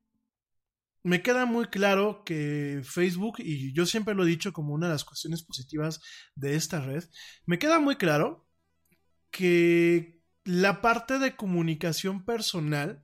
me 1.04 1.22
queda 1.22 1.45
muy 1.45 1.66
claro 1.66 2.24
que 2.26 2.82
Facebook, 2.84 3.36
y 3.39 3.74
yo 3.74 3.86
siempre 3.86 4.16
lo 4.16 4.24
he 4.24 4.28
dicho 4.28 4.54
como 4.54 4.74
una 4.74 4.88
de 4.88 4.93
las 4.93 5.04
cuestiones 5.04 5.43
positivas 5.43 6.01
de 6.34 6.56
esta 6.56 6.80
red, 6.80 7.04
me 7.45 7.60
queda 7.60 7.80
muy 7.80 7.97
claro 7.97 8.42
que 9.34 10.23
la 10.45 10.79
parte 10.79 11.19
de 11.19 11.36
comunicación 11.36 12.23
personal 12.23 13.03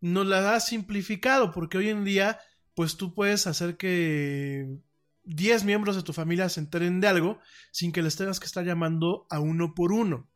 nos 0.00 0.26
la 0.26 0.54
ha 0.54 0.60
simplificado, 0.60 1.52
porque 1.52 1.76
hoy 1.76 1.88
en 1.88 2.04
día, 2.04 2.38
pues 2.74 2.96
tú 2.96 3.14
puedes 3.14 3.46
hacer 3.46 3.76
que 3.76 4.78
10 5.24 5.64
miembros 5.64 5.96
de 5.96 6.02
tu 6.02 6.12
familia 6.12 6.48
se 6.48 6.60
enteren 6.60 7.00
de 7.00 7.08
algo 7.08 7.40
sin 7.72 7.92
que 7.92 8.02
les 8.02 8.16
tengas 8.16 8.38
que 8.38 8.46
estar 8.46 8.64
llamando 8.64 9.26
a 9.28 9.40
uno 9.40 9.74
por 9.74 9.92
uno. 9.92 10.30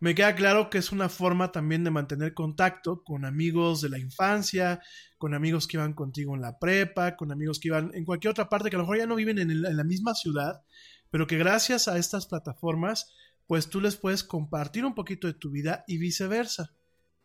Me 0.00 0.14
queda 0.14 0.34
claro 0.34 0.70
que 0.70 0.78
es 0.78 0.90
una 0.90 1.08
forma 1.08 1.52
también 1.52 1.84
de 1.84 1.90
mantener 1.90 2.34
contacto 2.34 3.04
con 3.04 3.24
amigos 3.24 3.80
de 3.80 3.88
la 3.88 3.98
infancia, 3.98 4.82
con 5.18 5.34
amigos 5.34 5.68
que 5.68 5.76
iban 5.76 5.94
contigo 5.94 6.34
en 6.34 6.42
la 6.42 6.58
prepa, 6.58 7.16
con 7.16 7.30
amigos 7.30 7.60
que 7.60 7.68
iban 7.68 7.90
en 7.94 8.04
cualquier 8.04 8.32
otra 8.32 8.48
parte 8.48 8.70
que 8.70 8.76
a 8.76 8.80
lo 8.80 8.84
mejor 8.84 8.98
ya 8.98 9.06
no 9.06 9.14
viven 9.14 9.38
en, 9.38 9.62
la 9.62 9.84
misma 9.84 10.14
ciudad, 10.14 10.62
pero 11.10 11.26
que 11.26 11.38
gracias 11.38 11.86
a 11.86 11.96
estas 11.96 12.26
plataformas, 12.26 13.14
pues 13.46 13.68
tú 13.68 13.80
les 13.80 13.96
puedes 13.96 14.24
compartir 14.24 14.84
un 14.84 14.94
poquito 14.94 15.26
de 15.26 15.34
tu 15.34 15.50
vida 15.50 15.84
y 15.86 15.98
viceversa. 15.98 16.74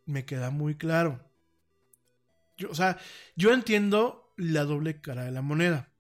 Me 0.06 0.26
queda 0.26 0.50
muy 0.50 0.76
claro. 0.76 1.30
Yo, 2.58 2.70
o 2.70 2.76
sea, 2.76 2.98
yo 3.36 3.54
entiendo 3.54 4.34
la 4.38 4.64
doble 4.64 5.02
cara 5.02 5.26
de 5.26 5.32
la 5.32 5.42
moneda. 5.42 5.92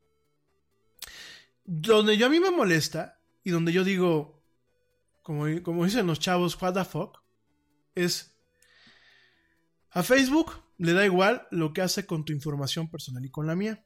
Donde 1.63 2.17
yo 2.17 2.25
a 2.25 2.29
mí 2.29 2.39
me 2.39 2.51
molesta 2.51 3.19
y 3.43 3.51
donde 3.51 3.71
yo 3.71 3.83
digo, 3.83 4.43
como, 5.21 5.45
dicen 5.85 6.07
los 6.07 6.19
chavos, 6.19 6.59
what 6.61 6.73
the 6.73 6.83
fuck, 6.83 7.19
es 7.93 8.35
a 9.91 10.03
Facebook 10.03 10.63
le 10.77 10.93
da 10.93 11.05
igual 11.05 11.47
lo 11.51 11.73
que 11.73 11.81
hace 11.81 12.05
con 12.05 12.25
tu 12.25 12.33
información 12.33 12.89
personal 12.89 13.23
y 13.25 13.29
con 13.29 13.45
la 13.45 13.55
mía. 13.55 13.83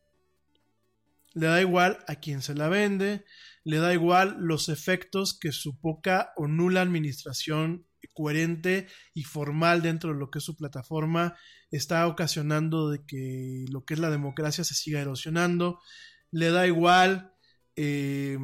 Le 1.34 1.48
da 1.48 1.60
igual 1.60 2.04
a 2.08 2.16
quién 2.16 2.42
se 2.42 2.54
la 2.54 2.70
vende, 2.70 3.26
le 3.64 3.78
da 3.78 3.94
igual 3.94 4.38
los 4.40 4.70
efectos 4.70 5.38
que 5.38 5.52
su 5.52 5.80
poca 5.80 6.34
o 6.36 6.48
nula 6.48 6.82
administración 6.82 7.88
coherente 8.14 8.88
y 9.14 9.24
formal 9.24 9.82
dentro 9.82 10.14
de 10.14 10.20
lo 10.20 10.30
que 10.30 10.40
es 10.40 10.46
su 10.46 10.56
plataforma 10.56 11.36
está 11.72 12.06
ocasionando 12.08 12.90
de 12.90 13.04
que 13.06 13.66
lo 13.70 13.86
que 13.86 13.96
es 13.96 14.00
la 14.00 14.12
democracia 14.12 14.64
se 14.64 14.76
siga 14.76 15.02
erosionando. 15.02 15.80
Le 16.30 16.52
da 16.52 16.68
igual 16.68 17.34
eh, 17.76 18.38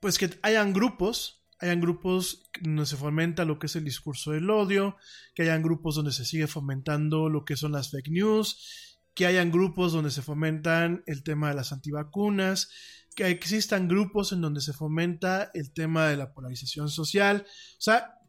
pues 0.00 0.18
que 0.18 0.30
hayan 0.42 0.72
grupos 0.72 1.36
hayan 1.58 1.80
grupos 1.80 2.50
donde 2.60 2.86
se 2.86 2.96
fomenta 2.96 3.44
lo 3.44 3.58
que 3.58 3.66
es 3.66 3.76
el 3.76 3.84
discurso 3.84 4.32
del 4.32 4.50
odio, 4.50 4.96
que 5.34 5.42
hayan 5.42 5.62
grupos 5.62 5.94
donde 5.94 6.12
se 6.12 6.24
sigue 6.24 6.46
fomentando 6.46 7.28
lo 7.28 7.44
que 7.44 7.56
son 7.56 7.72
las 7.72 7.90
fake 7.90 8.10
news, 8.10 9.00
que 9.14 9.26
hayan 9.26 9.50
grupos 9.50 9.92
donde 9.92 10.10
se 10.10 10.22
fomentan 10.22 11.02
el 11.06 11.22
tema 11.22 11.48
de 11.48 11.54
las 11.54 11.72
antivacunas, 11.72 12.70
que 13.16 13.28
existan 13.28 13.88
grupos 13.88 14.30
en 14.32 14.42
donde 14.42 14.60
se 14.60 14.74
fomenta 14.74 15.50
el 15.54 15.72
tema 15.72 16.06
de 16.06 16.18
la 16.18 16.32
polarización 16.34 16.90
social. 16.90 17.46
O 17.48 17.80
sea, 17.80 18.20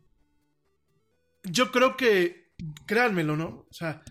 yo 1.43 1.71
creo 1.71 1.97
que, 1.97 2.53
créanmelo, 2.85 3.35
¿no? 3.35 3.67
O 3.69 3.73
sea, 3.73 4.01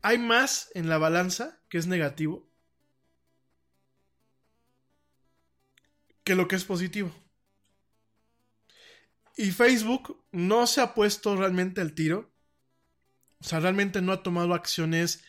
hay 0.00 0.16
más 0.16 0.70
en 0.74 0.88
la 0.88 0.96
balanza 0.96 1.60
que 1.68 1.78
es 1.78 1.86
negativo 1.86 2.48
que 6.22 6.36
lo 6.36 6.46
que 6.46 6.56
es 6.56 6.64
positivo. 6.64 7.12
Y 9.36 9.50
Facebook 9.50 10.24
no 10.30 10.68
se 10.68 10.80
ha 10.80 10.94
puesto 10.94 11.34
realmente 11.36 11.80
al 11.80 11.94
tiro. 11.94 12.32
O 13.40 13.44
sea, 13.44 13.58
realmente 13.58 14.00
no 14.00 14.12
ha 14.12 14.22
tomado 14.22 14.54
acciones 14.54 15.24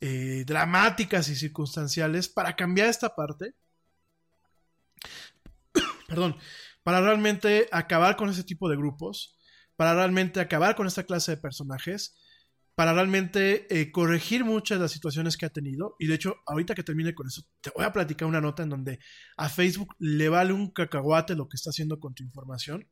eh, 0.00 0.44
dramáticas 0.46 1.28
y 1.28 1.36
circunstanciales 1.36 2.28
para 2.28 2.56
cambiar 2.56 2.88
esta 2.88 3.14
parte. 3.14 3.54
Perdón. 6.08 6.36
Para 6.82 7.00
realmente 7.00 7.68
acabar 7.70 8.16
con 8.16 8.30
ese 8.30 8.44
tipo 8.44 8.68
de 8.68 8.76
grupos. 8.76 9.36
Para 9.76 9.94
realmente 9.94 10.40
acabar 10.40 10.74
con 10.74 10.86
esta 10.86 11.04
clase 11.04 11.32
de 11.32 11.36
personajes 11.36 12.18
para 12.78 12.92
realmente 12.92 13.66
eh, 13.76 13.90
corregir 13.90 14.44
muchas 14.44 14.78
de 14.78 14.82
las 14.82 14.92
situaciones 14.92 15.36
que 15.36 15.44
ha 15.44 15.50
tenido. 15.50 15.96
Y 15.98 16.06
de 16.06 16.14
hecho, 16.14 16.36
ahorita 16.46 16.76
que 16.76 16.84
termine 16.84 17.12
con 17.12 17.26
eso, 17.26 17.42
te 17.60 17.70
voy 17.74 17.84
a 17.84 17.92
platicar 17.92 18.28
una 18.28 18.40
nota 18.40 18.62
en 18.62 18.68
donde 18.68 19.00
a 19.36 19.48
Facebook 19.48 19.96
le 19.98 20.28
vale 20.28 20.52
un 20.52 20.70
cacahuate 20.70 21.34
lo 21.34 21.48
que 21.48 21.56
está 21.56 21.70
haciendo 21.70 21.98
con 21.98 22.14
tu 22.14 22.22
información. 22.22 22.88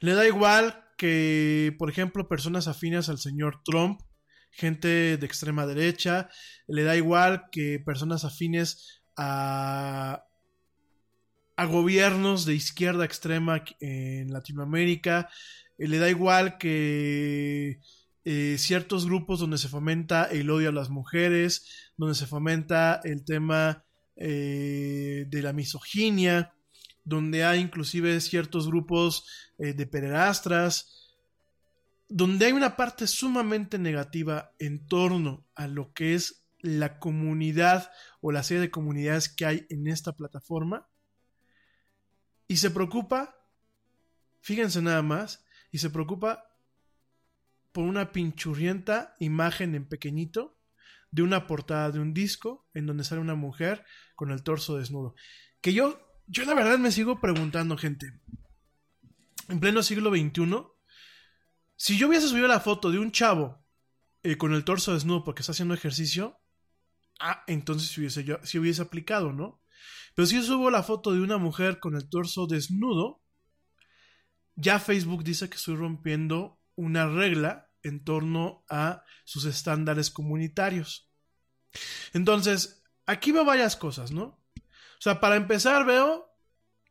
Le 0.00 0.12
da 0.12 0.26
igual 0.26 0.84
que, 0.98 1.74
por 1.78 1.88
ejemplo, 1.88 2.28
personas 2.28 2.68
afines 2.68 3.08
al 3.08 3.16
señor 3.16 3.62
Trump, 3.64 4.02
gente 4.50 5.16
de 5.16 5.26
extrema 5.26 5.66
derecha, 5.66 6.28
le 6.66 6.82
da 6.82 6.96
igual 6.96 7.48
que 7.50 7.78
personas 7.78 8.24
afines 8.24 9.02
a, 9.16 10.24
a 11.56 11.64
gobiernos 11.66 12.46
de 12.46 12.54
izquierda 12.54 13.04
extrema 13.04 13.64
en 13.80 14.32
Latinoamérica, 14.32 15.28
le 15.78 15.98
da 15.98 16.10
igual 16.10 16.58
que 16.58 17.80
eh, 18.24 18.56
ciertos 18.58 19.06
grupos 19.06 19.40
donde 19.40 19.56
se 19.56 19.68
fomenta 19.68 20.24
el 20.24 20.50
odio 20.50 20.68
a 20.68 20.72
las 20.72 20.90
mujeres, 20.90 21.92
donde 21.96 22.14
se 22.14 22.26
fomenta 22.26 23.00
el 23.04 23.24
tema 23.24 23.84
eh, 24.16 25.24
de 25.28 25.42
la 25.42 25.54
misoginia, 25.54 26.52
donde 27.04 27.44
hay 27.44 27.60
inclusive 27.60 28.20
ciertos 28.20 28.66
grupos 28.66 29.24
eh, 29.58 29.72
de 29.72 29.86
pederastras, 29.86 30.99
donde 32.10 32.46
hay 32.46 32.52
una 32.52 32.76
parte 32.76 33.06
sumamente 33.06 33.78
negativa 33.78 34.52
en 34.58 34.84
torno 34.86 35.46
a 35.54 35.68
lo 35.68 35.92
que 35.92 36.14
es 36.14 36.44
la 36.58 36.98
comunidad 36.98 37.90
o 38.20 38.32
la 38.32 38.42
serie 38.42 38.60
de 38.60 38.70
comunidades 38.70 39.28
que 39.28 39.46
hay 39.46 39.66
en 39.70 39.86
esta 39.86 40.16
plataforma, 40.16 40.88
y 42.48 42.56
se 42.56 42.72
preocupa, 42.72 43.36
fíjense 44.40 44.82
nada 44.82 45.02
más, 45.02 45.44
y 45.70 45.78
se 45.78 45.88
preocupa 45.88 46.50
por 47.70 47.84
una 47.84 48.10
pinchurrienta 48.10 49.14
imagen 49.20 49.76
en 49.76 49.88
pequeñito 49.88 50.58
de 51.12 51.22
una 51.22 51.46
portada 51.46 51.92
de 51.92 52.00
un 52.00 52.12
disco 52.12 52.68
en 52.74 52.86
donde 52.86 53.04
sale 53.04 53.20
una 53.20 53.36
mujer 53.36 53.84
con 54.16 54.32
el 54.32 54.42
torso 54.42 54.78
desnudo. 54.78 55.14
Que 55.60 55.72
yo, 55.72 56.00
yo 56.26 56.44
la 56.44 56.54
verdad 56.54 56.78
me 56.78 56.90
sigo 56.90 57.20
preguntando, 57.20 57.76
gente, 57.76 58.20
en 59.48 59.60
pleno 59.60 59.84
siglo 59.84 60.10
XXI, 60.10 60.79
si 61.80 61.96
yo 61.96 62.08
hubiese 62.08 62.28
subido 62.28 62.46
la 62.46 62.60
foto 62.60 62.90
de 62.90 62.98
un 62.98 63.10
chavo 63.10 63.64
eh, 64.22 64.36
con 64.36 64.52
el 64.52 64.64
torso 64.64 64.92
desnudo 64.92 65.24
porque 65.24 65.40
está 65.40 65.52
haciendo 65.52 65.72
ejercicio, 65.72 66.38
ah, 67.18 67.42
entonces 67.46 67.88
si 67.88 68.00
hubiese, 68.00 68.22
yo, 68.22 68.36
si 68.42 68.58
hubiese 68.58 68.82
aplicado, 68.82 69.32
¿no? 69.32 69.62
Pero 70.14 70.26
si 70.26 70.36
yo 70.36 70.42
subo 70.42 70.70
la 70.70 70.82
foto 70.82 71.10
de 71.10 71.22
una 71.22 71.38
mujer 71.38 71.80
con 71.80 71.96
el 71.96 72.06
torso 72.10 72.46
desnudo, 72.46 73.22
ya 74.56 74.78
Facebook 74.78 75.24
dice 75.24 75.48
que 75.48 75.56
estoy 75.56 75.74
rompiendo 75.74 76.60
una 76.74 77.08
regla 77.08 77.70
en 77.82 78.04
torno 78.04 78.62
a 78.68 79.02
sus 79.24 79.46
estándares 79.46 80.10
comunitarios. 80.10 81.10
Entonces, 82.12 82.84
aquí 83.06 83.32
veo 83.32 83.46
varias 83.46 83.74
cosas, 83.74 84.12
¿no? 84.12 84.38
O 84.54 85.00
sea, 85.00 85.18
para 85.18 85.36
empezar 85.36 85.86
veo 85.86 86.30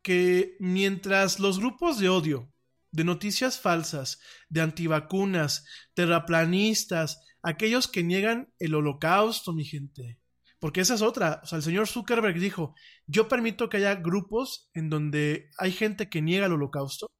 que 0.02 0.56
mientras 0.58 1.38
los 1.38 1.60
grupos 1.60 2.00
de 2.00 2.08
odio, 2.08 2.52
de 2.92 3.04
noticias 3.04 3.60
falsas, 3.60 4.20
de 4.48 4.60
antivacunas, 4.60 5.64
terraplanistas, 5.94 7.20
aquellos 7.42 7.88
que 7.88 8.02
niegan 8.02 8.52
el 8.58 8.74
holocausto, 8.74 9.52
mi 9.52 9.64
gente, 9.64 10.18
porque 10.60 10.82
esa 10.82 10.94
es 10.94 11.02
otra, 11.02 11.40
o 11.42 11.46
sea, 11.46 11.56
el 11.56 11.62
señor 11.62 11.88
Zuckerberg 11.88 12.38
dijo, 12.38 12.74
yo 13.06 13.28
permito 13.28 13.68
que 13.68 13.78
haya 13.78 13.94
grupos 13.94 14.70
en 14.74 14.90
donde 14.90 15.50
hay 15.58 15.72
gente 15.72 16.10
que 16.10 16.20
niega 16.20 16.46
el 16.46 16.52
holocausto, 16.52 17.10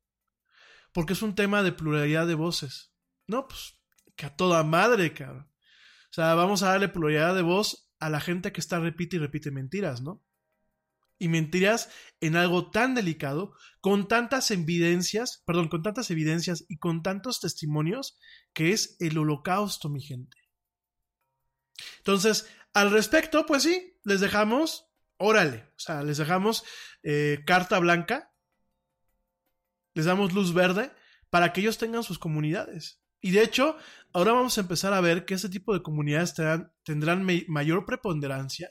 porque 0.92 1.14
es 1.14 1.22
un 1.22 1.34
tema 1.34 1.62
de 1.62 1.72
pluralidad 1.72 2.26
de 2.26 2.34
voces. 2.34 2.92
No, 3.26 3.48
pues 3.48 3.80
que 4.16 4.26
a 4.26 4.36
toda 4.36 4.62
madre, 4.64 5.14
cabrón. 5.14 5.50
O 6.10 6.12
sea, 6.12 6.34
vamos 6.34 6.62
a 6.62 6.70
darle 6.70 6.88
pluralidad 6.88 7.34
de 7.34 7.42
voz 7.42 7.90
a 7.98 8.10
la 8.10 8.20
gente 8.20 8.52
que 8.52 8.60
está 8.60 8.78
repite 8.78 9.16
y 9.16 9.20
repite 9.20 9.50
mentiras, 9.50 10.02
¿no? 10.02 10.22
Y 11.20 11.28
mentiras 11.28 11.90
en 12.20 12.34
algo 12.34 12.72
tan 12.72 12.96
delicado, 12.96 13.54
con 13.80 14.08
tantas 14.08 14.50
evidencias, 14.50 15.44
perdón, 15.46 15.68
con 15.68 15.82
tantas 15.82 16.10
evidencias 16.10 16.64
y 16.68 16.78
con 16.78 17.02
tantos 17.02 17.40
testimonios, 17.40 18.18
que 18.52 18.72
es 18.72 18.96
el 18.98 19.16
holocausto, 19.16 19.88
mi 19.88 20.00
gente. 20.00 20.36
Entonces, 21.98 22.48
al 22.72 22.90
respecto, 22.90 23.46
pues 23.46 23.62
sí, 23.62 23.96
les 24.02 24.20
dejamos, 24.20 24.90
órale, 25.18 25.68
o 25.76 25.78
sea, 25.78 26.02
les 26.02 26.18
dejamos 26.18 26.64
eh, 27.02 27.42
carta 27.46 27.78
blanca, 27.78 28.32
les 29.94 30.06
damos 30.06 30.32
luz 30.32 30.54
verde 30.54 30.90
para 31.30 31.52
que 31.52 31.60
ellos 31.60 31.78
tengan 31.78 32.02
sus 32.02 32.18
comunidades. 32.18 33.00
Y 33.20 33.32
de 33.32 33.42
hecho, 33.42 33.76
ahora 34.12 34.32
vamos 34.32 34.56
a 34.56 34.62
empezar 34.62 34.94
a 34.94 35.00
ver 35.00 35.24
que 35.24 35.34
este 35.34 35.48
tipo 35.48 35.74
de 35.74 35.82
comunidades 35.82 36.34
tendrán, 36.84 37.26
mayor 37.48 37.84
preponderancia. 37.84 38.70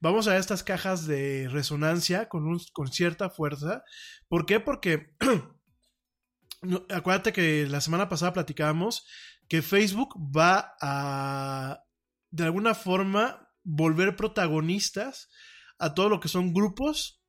Vamos 0.00 0.28
a 0.28 0.36
estas 0.36 0.62
cajas 0.62 1.06
de 1.06 1.48
resonancia 1.48 2.28
con, 2.28 2.58
con 2.72 2.88
cierta 2.88 3.30
fuerza. 3.30 3.82
¿Por 4.28 4.46
qué? 4.46 4.60
Porque 4.60 5.14
acuérdate 6.90 7.32
que 7.32 7.66
la 7.66 7.80
semana 7.80 8.08
pasada 8.08 8.32
platicábamos 8.32 9.06
que 9.48 9.62
Facebook 9.62 10.14
va 10.16 10.74
a, 10.80 11.84
de 12.30 12.44
alguna 12.44 12.74
forma, 12.74 13.48
volver 13.62 14.16
protagonistas 14.16 15.28
a 15.78 15.94
todo 15.94 16.08
lo 16.08 16.20
que 16.20 16.28
son 16.28 16.52
grupos, 16.52 17.22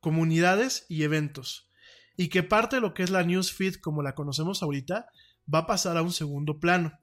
comunidades 0.00 0.86
y 0.88 1.02
eventos. 1.02 1.70
Y 2.16 2.28
que 2.28 2.42
parte 2.42 2.76
de 2.76 2.82
lo 2.82 2.94
que 2.94 3.02
es 3.02 3.10
la 3.10 3.22
newsfeed 3.22 3.76
como 3.76 4.02
la 4.02 4.14
conocemos 4.14 4.62
ahorita 4.62 5.06
va 5.52 5.60
a 5.60 5.66
pasar 5.66 5.96
a 5.96 6.02
un 6.02 6.12
segundo 6.12 6.58
plano. 6.58 6.98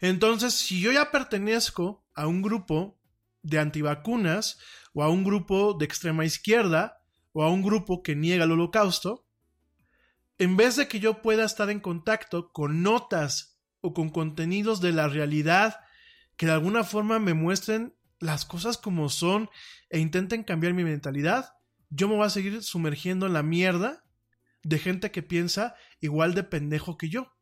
Entonces, 0.00 0.54
si 0.54 0.80
yo 0.80 0.92
ya 0.92 1.10
pertenezco 1.10 2.06
a 2.14 2.26
un 2.26 2.42
grupo 2.42 2.97
de 3.48 3.58
antivacunas 3.58 4.58
o 4.92 5.02
a 5.02 5.08
un 5.08 5.24
grupo 5.24 5.74
de 5.74 5.84
extrema 5.84 6.24
izquierda 6.24 7.02
o 7.32 7.42
a 7.42 7.50
un 7.50 7.62
grupo 7.62 8.02
que 8.02 8.16
niega 8.16 8.44
el 8.44 8.52
holocausto, 8.52 9.26
en 10.38 10.56
vez 10.56 10.76
de 10.76 10.88
que 10.88 11.00
yo 11.00 11.22
pueda 11.22 11.44
estar 11.44 11.70
en 11.70 11.80
contacto 11.80 12.52
con 12.52 12.82
notas 12.82 13.58
o 13.80 13.94
con 13.94 14.08
contenidos 14.10 14.80
de 14.80 14.92
la 14.92 15.08
realidad 15.08 15.80
que 16.36 16.46
de 16.46 16.52
alguna 16.52 16.84
forma 16.84 17.18
me 17.18 17.34
muestren 17.34 17.94
las 18.20 18.44
cosas 18.44 18.78
como 18.78 19.08
son 19.08 19.50
e 19.90 19.98
intenten 19.98 20.44
cambiar 20.44 20.74
mi 20.74 20.84
mentalidad, 20.84 21.54
yo 21.90 22.08
me 22.08 22.16
voy 22.16 22.26
a 22.26 22.30
seguir 22.30 22.62
sumergiendo 22.62 23.26
en 23.26 23.32
la 23.32 23.42
mierda 23.42 24.04
de 24.62 24.78
gente 24.78 25.10
que 25.10 25.22
piensa 25.22 25.74
igual 26.00 26.34
de 26.34 26.44
pendejo 26.44 26.96
que 26.96 27.08
yo. 27.08 27.32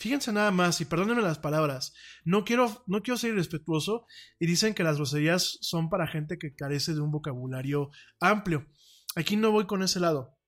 Fíjense 0.00 0.32
nada 0.32 0.50
más, 0.50 0.80
y 0.80 0.86
perdónenme 0.86 1.20
las 1.20 1.38
palabras, 1.38 1.92
no 2.24 2.42
quiero, 2.42 2.82
no 2.86 3.02
quiero 3.02 3.18
ser 3.18 3.34
irrespetuoso 3.34 4.06
y 4.38 4.46
dicen 4.46 4.72
que 4.72 4.82
las 4.82 4.96
groserías 4.96 5.58
son 5.60 5.90
para 5.90 6.06
gente 6.06 6.38
que 6.38 6.54
carece 6.54 6.94
de 6.94 7.02
un 7.02 7.10
vocabulario 7.10 7.90
amplio. 8.18 8.66
Aquí 9.14 9.36
no 9.36 9.50
voy 9.50 9.66
con 9.66 9.82
ese 9.82 10.00
lado. 10.00 10.38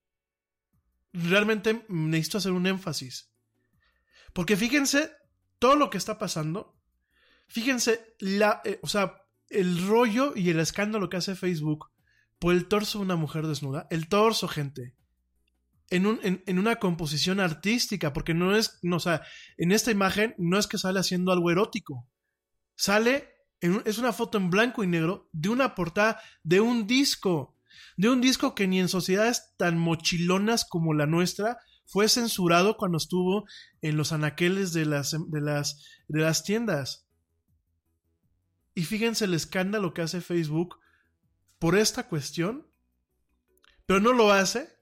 Realmente 1.12 1.84
necesito 1.90 2.38
hacer 2.38 2.52
un 2.52 2.66
énfasis. 2.66 3.30
Porque 4.32 4.56
fíjense 4.56 5.12
todo 5.58 5.76
lo 5.76 5.90
que 5.90 5.98
está 5.98 6.16
pasando. 6.16 6.74
Fíjense 7.46 8.16
la, 8.20 8.62
eh, 8.64 8.80
o 8.82 8.88
sea, 8.88 9.22
el 9.50 9.86
rollo 9.86 10.32
y 10.34 10.48
el 10.48 10.60
escándalo 10.60 11.10
que 11.10 11.18
hace 11.18 11.34
Facebook 11.36 11.90
por 12.38 12.54
el 12.54 12.68
torso 12.68 13.00
de 13.00 13.04
una 13.04 13.16
mujer 13.16 13.46
desnuda. 13.46 13.86
El 13.90 14.08
torso, 14.08 14.48
gente 14.48 14.94
en, 15.92 16.58
una 16.58 16.76
composición 16.76 17.38
artística, 17.38 18.12
porque 18.12 18.32
no 18.32 18.56
es, 18.56 18.78
no, 18.82 18.96
o 18.96 19.00
sea, 19.00 19.22
en 19.58 19.72
esta 19.72 19.90
imagen 19.90 20.34
no 20.38 20.58
es 20.58 20.66
que 20.66 20.78
sale 20.78 20.98
haciendo 20.98 21.32
algo 21.32 21.50
erótico, 21.50 22.08
sale, 22.74 23.28
es 23.60 23.98
una 23.98 24.12
foto 24.12 24.38
en 24.38 24.50
blanco 24.50 24.82
y 24.82 24.86
negro 24.86 25.28
de 25.32 25.50
una 25.50 25.74
portada 25.74 26.20
de 26.42 26.60
un 26.60 26.86
disco, 26.86 27.58
de 27.96 28.08
un 28.08 28.20
disco 28.20 28.54
que 28.54 28.66
ni 28.66 28.80
en 28.80 28.88
sociedades 28.88 29.54
tan 29.58 29.78
mochilonas 29.78 30.64
como 30.64 30.94
la 30.94 31.06
nuestra 31.06 31.58
fue 31.84 32.08
censurado 32.08 32.78
cuando 32.78 32.96
estuvo 32.96 33.44
en 33.82 33.96
los 33.98 34.12
anaqueles 34.12 34.72
de 34.72 34.86
las, 34.86 35.10
de 35.12 35.40
las, 35.40 35.84
de 36.08 36.20
las 36.22 36.42
tiendas. 36.42 37.06
Y 38.74 38.84
fíjense 38.84 39.26
el 39.26 39.34
escándalo 39.34 39.92
que 39.92 40.00
hace 40.00 40.22
Facebook 40.22 40.76
por 41.58 41.76
esta 41.76 42.08
cuestión, 42.08 42.66
pero 43.84 44.00
no 44.00 44.14
lo 44.14 44.32
hace 44.32 44.81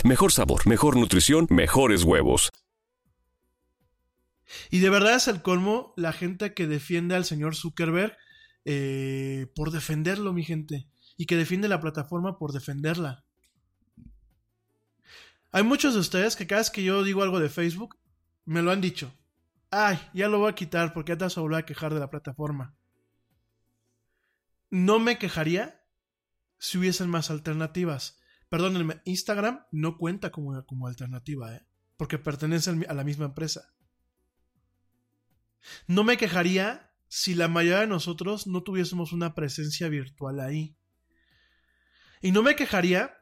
Mejor 0.03 0.31
sabor, 0.31 0.67
mejor 0.67 0.97
nutrición, 0.97 1.47
mejores 1.49 2.03
huevos. 2.03 2.49
Y 4.69 4.79
de 4.79 4.89
verdad 4.89 5.15
es 5.15 5.27
el 5.27 5.41
colmo 5.41 5.93
la 5.95 6.11
gente 6.11 6.53
que 6.53 6.67
defiende 6.67 7.15
al 7.15 7.25
señor 7.25 7.55
Zuckerberg 7.55 8.17
eh, 8.65 9.47
por 9.55 9.71
defenderlo, 9.71 10.33
mi 10.33 10.43
gente. 10.43 10.87
y 11.17 11.27
que 11.27 11.37
defiende 11.37 11.67
la 11.67 11.79
plataforma 11.79 12.39
por 12.39 12.51
defenderla. 12.51 13.23
Hay 15.51 15.61
muchos 15.61 15.93
de 15.93 15.99
ustedes 15.99 16.35
que 16.35 16.47
cada 16.47 16.61
vez 16.61 16.71
que 16.71 16.83
yo 16.83 17.03
digo 17.03 17.21
algo 17.21 17.39
de 17.39 17.49
Facebook, 17.49 17.99
me 18.45 18.61
lo 18.63 18.71
han 18.71 18.81
dicho. 18.81 19.13
Ay, 19.69 19.99
ya 20.13 20.27
lo 20.29 20.39
voy 20.39 20.49
a 20.49 20.55
quitar 20.55 20.93
porque 20.93 21.11
ya 21.11 21.17
te 21.17 21.25
vas 21.25 21.37
a 21.37 21.41
volver 21.41 21.59
a 21.59 21.65
quejar 21.65 21.93
de 21.93 21.99
la 21.99 22.09
plataforma. 22.09 22.75
No 24.71 24.97
me 24.97 25.19
quejaría 25.19 25.85
si 26.57 26.77
hubiesen 26.77 27.09
más 27.09 27.29
alternativas. 27.29 28.20
Perdónenme, 28.51 28.99
Instagram 29.05 29.65
no 29.71 29.97
cuenta 29.97 30.29
como, 30.29 30.65
como 30.65 30.85
alternativa, 30.85 31.55
¿eh? 31.55 31.65
porque 31.95 32.19
pertenece 32.19 32.69
a 32.85 32.93
la 32.93 33.05
misma 33.05 33.23
empresa. 33.23 33.73
No 35.87 36.03
me 36.03 36.17
quejaría 36.17 36.91
si 37.07 37.33
la 37.33 37.47
mayoría 37.47 37.79
de 37.79 37.87
nosotros 37.87 38.47
no 38.47 38.61
tuviésemos 38.61 39.13
una 39.13 39.35
presencia 39.35 39.87
virtual 39.87 40.41
ahí. 40.41 40.75
Y 42.21 42.33
no 42.33 42.43
me 42.43 42.57
quejaría 42.57 43.17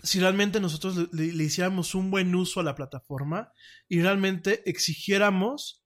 si 0.00 0.20
realmente 0.20 0.60
nosotros 0.60 1.12
le, 1.12 1.24
hiciéramos 1.42 1.96
un 1.96 2.12
buen 2.12 2.32
uso 2.36 2.60
a 2.60 2.62
la 2.62 2.76
plataforma 2.76 3.52
y 3.88 4.00
realmente 4.00 4.62
exigiéramos 4.70 5.84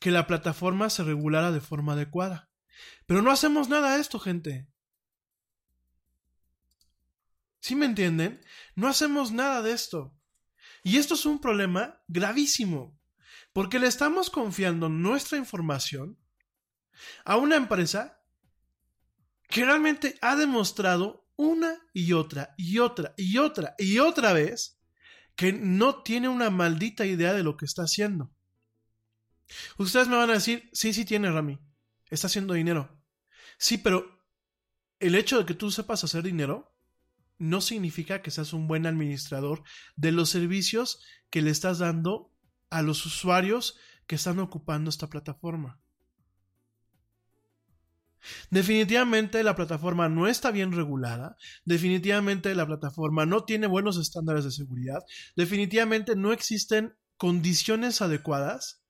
que 0.00 0.10
la 0.10 0.26
plataforma 0.26 0.90
se 0.90 1.04
regulara 1.04 1.52
de 1.52 1.60
forma 1.60 1.92
adecuada. 1.92 2.50
Pero 3.06 3.22
no 3.22 3.30
hacemos 3.30 3.68
nada 3.68 3.94
de 3.94 4.00
esto, 4.00 4.18
gente. 4.18 4.66
¿Sí 7.64 7.74
me 7.76 7.86
entienden? 7.86 8.42
No 8.74 8.88
hacemos 8.88 9.32
nada 9.32 9.62
de 9.62 9.72
esto. 9.72 10.14
Y 10.82 10.98
esto 10.98 11.14
es 11.14 11.24
un 11.24 11.40
problema 11.40 11.98
gravísimo, 12.08 13.00
porque 13.54 13.78
le 13.78 13.86
estamos 13.86 14.28
confiando 14.28 14.90
nuestra 14.90 15.38
información 15.38 16.18
a 17.24 17.38
una 17.38 17.56
empresa 17.56 18.20
que 19.48 19.64
realmente 19.64 20.18
ha 20.20 20.36
demostrado 20.36 21.26
una 21.36 21.80
y 21.94 22.12
otra 22.12 22.54
y 22.58 22.80
otra 22.80 23.14
y 23.16 23.38
otra 23.38 23.74
y 23.78 23.98
otra 23.98 24.34
vez 24.34 24.78
que 25.34 25.54
no 25.54 26.02
tiene 26.02 26.28
una 26.28 26.50
maldita 26.50 27.06
idea 27.06 27.32
de 27.32 27.44
lo 27.44 27.56
que 27.56 27.64
está 27.64 27.84
haciendo. 27.84 28.30
Ustedes 29.78 30.06
me 30.06 30.16
van 30.16 30.28
a 30.28 30.34
decir, 30.34 30.68
sí, 30.74 30.92
sí 30.92 31.06
tiene 31.06 31.32
Rami, 31.32 31.58
está 32.10 32.26
haciendo 32.26 32.52
dinero. 32.52 33.02
Sí, 33.56 33.78
pero 33.78 34.22
el 35.00 35.14
hecho 35.14 35.38
de 35.38 35.46
que 35.46 35.54
tú 35.54 35.70
sepas 35.70 36.04
hacer 36.04 36.22
dinero 36.22 36.73
no 37.38 37.60
significa 37.60 38.22
que 38.22 38.30
seas 38.30 38.52
un 38.52 38.66
buen 38.66 38.86
administrador 38.86 39.62
de 39.96 40.12
los 40.12 40.30
servicios 40.30 41.00
que 41.30 41.42
le 41.42 41.50
estás 41.50 41.78
dando 41.78 42.30
a 42.70 42.82
los 42.82 43.04
usuarios 43.06 43.76
que 44.06 44.16
están 44.16 44.38
ocupando 44.38 44.90
esta 44.90 45.08
plataforma. 45.08 45.78
Definitivamente 48.50 49.42
la 49.42 49.54
plataforma 49.54 50.08
no 50.08 50.26
está 50.26 50.50
bien 50.50 50.72
regulada, 50.72 51.36
definitivamente 51.64 52.54
la 52.54 52.66
plataforma 52.66 53.26
no 53.26 53.44
tiene 53.44 53.66
buenos 53.66 53.98
estándares 53.98 54.44
de 54.44 54.50
seguridad, 54.50 55.02
definitivamente 55.36 56.16
no 56.16 56.32
existen 56.32 56.94
condiciones 57.18 58.00
adecuadas 58.00 58.82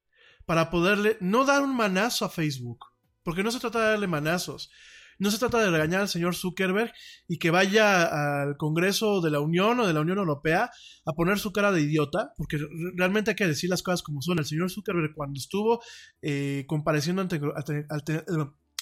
para 0.47 0.71
poderle 0.71 1.17
no 1.21 1.45
dar 1.45 1.63
un 1.63 1.75
manazo 1.75 2.25
a 2.25 2.31
Facebook, 2.31 2.85
porque 3.23 3.43
no 3.43 3.51
se 3.51 3.59
trata 3.59 3.81
de 3.81 3.91
darle 3.91 4.07
manazos, 4.07 4.71
no 5.19 5.31
se 5.31 5.39
trata 5.39 5.63
de 5.63 5.71
regañar 5.71 6.03
al 6.03 6.09
señor 6.09 6.35
Zuckerberg 6.35 6.93
y 7.29 7.39
que 7.39 7.51
vaya 7.51 8.43
al 8.43 8.57
Congreso 8.57 9.21
de 9.21 9.31
la 9.31 9.41
Unión 9.41 9.81
o 9.81 9.87
de 9.87 9.93
la 9.93 10.01
Unión 10.01 10.19
Europea 10.19 10.71
a 11.05 11.13
poner 11.13 11.39
su 11.39 11.53
cara 11.53 11.73
de 11.73 11.83
idiota, 11.83 12.33
porque 12.37 12.59
realmente 12.97 13.31
hay 13.31 13.37
que 13.37 13.47
decir 13.47 13.71
las 13.71 13.83
cosas 13.83 14.03
como 14.03 14.23
son. 14.23 14.39
El 14.39 14.47
señor 14.47 14.71
Zuckerberg 14.71 15.15
cuando 15.15 15.39
estuvo 15.39 15.83
eh, 16.23 16.65
compareciendo 16.67 17.23
ante, 17.23 17.41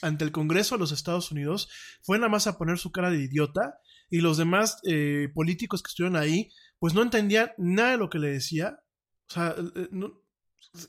ante 0.03 0.25
el 0.25 0.33
Congreso 0.33 0.75
de 0.75 0.81
los 0.81 0.93
Estados 0.93 1.31
Unidos 1.31 1.69
fue 2.03 2.19
nada 2.19 2.29
más 2.29 2.47
a 2.47 2.59
poner 2.59 2.79
su 2.79 2.93
cara 2.93 3.11
de 3.11 3.23
idiota 3.23 3.79
y 4.11 4.21
los 4.21 4.37
demás 4.37 4.79
eh, 4.85 5.29
políticos 5.35 5.83
que 5.83 5.89
estuvieron 5.89 6.17
ahí 6.17 6.51
pues 6.79 6.95
no 6.95 7.03
entendían 7.03 7.53
nada 7.59 7.93
de 7.93 7.97
lo 7.97 8.11
que 8.11 8.19
le 8.19 8.29
decía. 8.29 8.81
O 9.29 9.33
sea, 9.33 9.55
eh, 9.77 9.89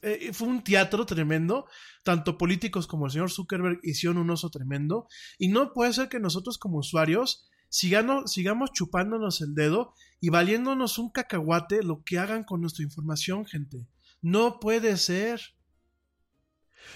eh, 0.01 0.31
fue 0.33 0.47
un 0.47 0.63
teatro 0.63 1.05
tremendo. 1.05 1.67
Tanto 2.03 2.37
políticos 2.37 2.87
como 2.87 3.05
el 3.05 3.11
señor 3.11 3.31
Zuckerberg 3.31 3.79
hicieron 3.83 4.17
un 4.17 4.29
oso 4.29 4.49
tremendo. 4.49 5.07
Y 5.37 5.49
no 5.49 5.73
puede 5.73 5.93
ser 5.93 6.09
que 6.09 6.19
nosotros 6.19 6.57
como 6.57 6.79
usuarios 6.79 7.47
sigamos, 7.69 8.31
sigamos 8.31 8.71
chupándonos 8.71 9.41
el 9.41 9.55
dedo 9.55 9.93
y 10.19 10.29
valiéndonos 10.29 10.97
un 10.99 11.09
cacahuate 11.09 11.83
lo 11.83 12.03
que 12.03 12.19
hagan 12.19 12.43
con 12.43 12.61
nuestra 12.61 12.83
información, 12.83 13.45
gente. 13.45 13.87
No 14.21 14.59
puede 14.59 14.97
ser. 14.97 15.41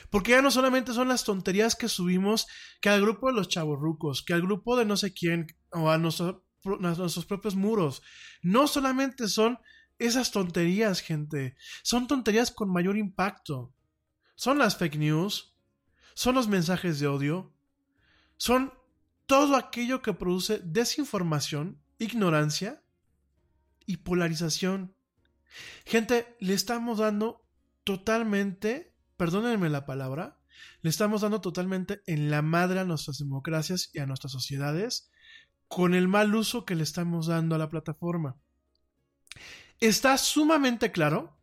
Porque 0.10 0.32
ya 0.32 0.42
no 0.42 0.52
solamente 0.52 0.94
son 0.94 1.08
las 1.08 1.24
tonterías 1.24 1.76
que 1.76 1.90
subimos 1.90 2.48
que 2.82 2.90
al 2.90 3.02
grupo 3.02 3.28
de 3.28 3.34
los 3.34 3.50
chavorrucos, 3.50 4.24
que 4.24 4.34
al 4.34 4.42
grupo 4.42 4.78
de 4.78 4.86
no 4.86 4.98
sé 4.98 5.14
quién, 5.14 5.48
o 5.72 5.90
a, 5.90 5.98
nuestros 5.98 7.26
propios 7.26 7.56
muros. 7.56 8.02
No 8.42 8.68
solamente 8.68 9.28
son 9.28 9.60
esas 10.00 10.32
tonterías, 10.32 11.02
gente. 11.02 11.56
Son 11.84 12.08
tonterías 12.08 12.52
con 12.52 12.72
mayor 12.72 12.98
impacto. 12.98 13.74
Son 14.36 14.58
las 14.58 14.78
fake 14.78 14.98
news. 14.98 15.56
Son 16.14 16.36
los 16.36 16.48
mensajes 16.48 17.00
de 17.00 17.08
odio. 17.08 17.54
Son 18.38 18.74
todo 19.26 19.56
aquello 19.56 20.02
que 20.02 20.14
produce 20.14 20.60
desinformación, 20.64 21.82
ignorancia 21.98 22.84
y 23.86 23.98
polarización. 23.98 24.96
Gente, 25.86 26.36
le 26.40 26.54
estamos 26.54 27.00
dando 27.00 27.46
totalmente 27.84 28.98
perdónenme 29.18 29.70
la 29.70 29.86
palabra, 29.86 30.40
le 30.82 30.90
estamos 30.90 31.22
dando 31.22 31.42
totalmente 31.42 32.02
en 32.06 32.30
la 32.32 32.42
madre 32.42 32.80
a 32.80 32.86
nuestras 32.86 33.18
democracias 33.18 33.90
y 33.94 34.00
a 34.00 34.06
nuestras 34.06 34.32
sociedades 34.32 35.10
con 35.68 35.94
el 35.94 36.08
mal 36.08 36.34
uso 36.34 36.66
que 36.66 36.76
le 36.76 36.84
estamos 36.84 37.28
dando 37.28 37.56
a 37.56 37.58
la 37.58 37.70
plataforma. 37.70 38.38
Está 39.80 40.18
sumamente 40.18 40.92
claro 40.92 41.38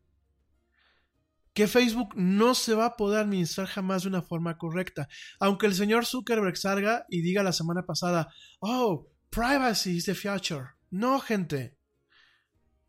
que 1.52 1.68
Facebook 1.68 2.14
no 2.16 2.54
se 2.54 2.74
va 2.74 2.86
a 2.86 2.96
poder 2.96 3.20
administrar 3.20 3.68
jamás 3.68 4.02
de 4.02 4.08
una 4.08 4.22
forma 4.22 4.58
correcta. 4.58 5.08
Aunque 5.38 5.66
el 5.66 5.74
señor 5.74 6.04
Zuckerberg 6.04 6.56
salga 6.56 7.06
y 7.08 7.22
diga 7.22 7.42
la 7.44 7.52
semana 7.52 7.86
pasada, 7.86 8.32
oh, 8.58 9.08
privacy 9.30 9.96
is 9.96 10.06
the 10.06 10.14
future. 10.14 10.70
No, 10.90 11.20
gente. 11.20 11.78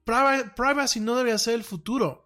Privacy 0.03 0.99
no 0.99 1.15
debe 1.15 1.37
ser 1.37 1.53
el 1.55 1.63
futuro 1.63 2.25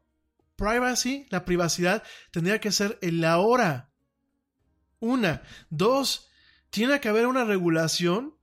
privacy, 0.59 1.25
la 1.29 1.45
privacidad, 1.45 2.03
tendría 2.31 2.59
que 2.59 2.71
ser 2.71 2.99
el 3.01 3.23
ahora. 3.23 3.91
Una. 4.99 5.41
Dos, 5.69 6.29
tiene 6.69 6.99
que 6.99 7.07
haber 7.07 7.25
una 7.25 7.45
regulación 7.45 8.35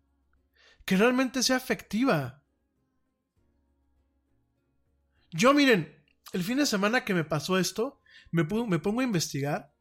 que 0.87 0.97
realmente 0.97 1.43
sea 1.43 1.59
efectiva. 1.59 2.43
Yo, 5.37 5.53
miren, 5.55 5.95
el 6.33 6.43
fin 6.43 6.59
de 6.59 6.67
semana 6.67 7.05
que 7.05 7.15
me 7.15 7.25
pasó 7.25 7.59
esto, 7.59 8.01
me, 8.31 8.45
pongo 8.45 9.01
a 9.01 9.05
investigar 9.05 9.75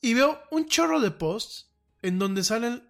y 0.00 0.14
veo 0.14 0.40
un 0.50 0.66
chorro 0.66 1.00
de 1.00 1.10
posts 1.10 1.72
en 2.02 2.18
donde 2.18 2.44
salen, 2.44 2.88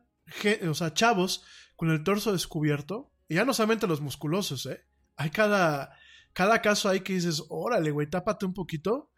o 0.68 0.74
sea, 0.74 0.94
chavos 0.94 1.44
con 1.76 1.90
el 1.90 2.02
torso 2.04 2.32
descubierto, 2.32 3.12
y 3.28 3.34
ya 3.34 3.44
no 3.44 3.54
solamente 3.54 3.86
los 3.86 4.00
musculosos, 4.00 4.66
¿eh? 4.66 4.84
Hay 5.16 5.30
cada, 5.30 5.96
cada 6.32 6.62
caso 6.62 6.88
hay 6.88 7.00
que 7.00 7.14
dices, 7.14 7.44
órale, 7.48 7.90
güey, 7.90 8.08
tápate 8.08 8.46
un 8.46 8.54
poquito. 8.54 9.10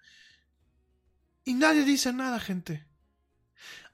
Y 1.44 1.54
nadie 1.54 1.84
dice 1.84 2.12
nada, 2.12 2.40
gente. 2.40 2.89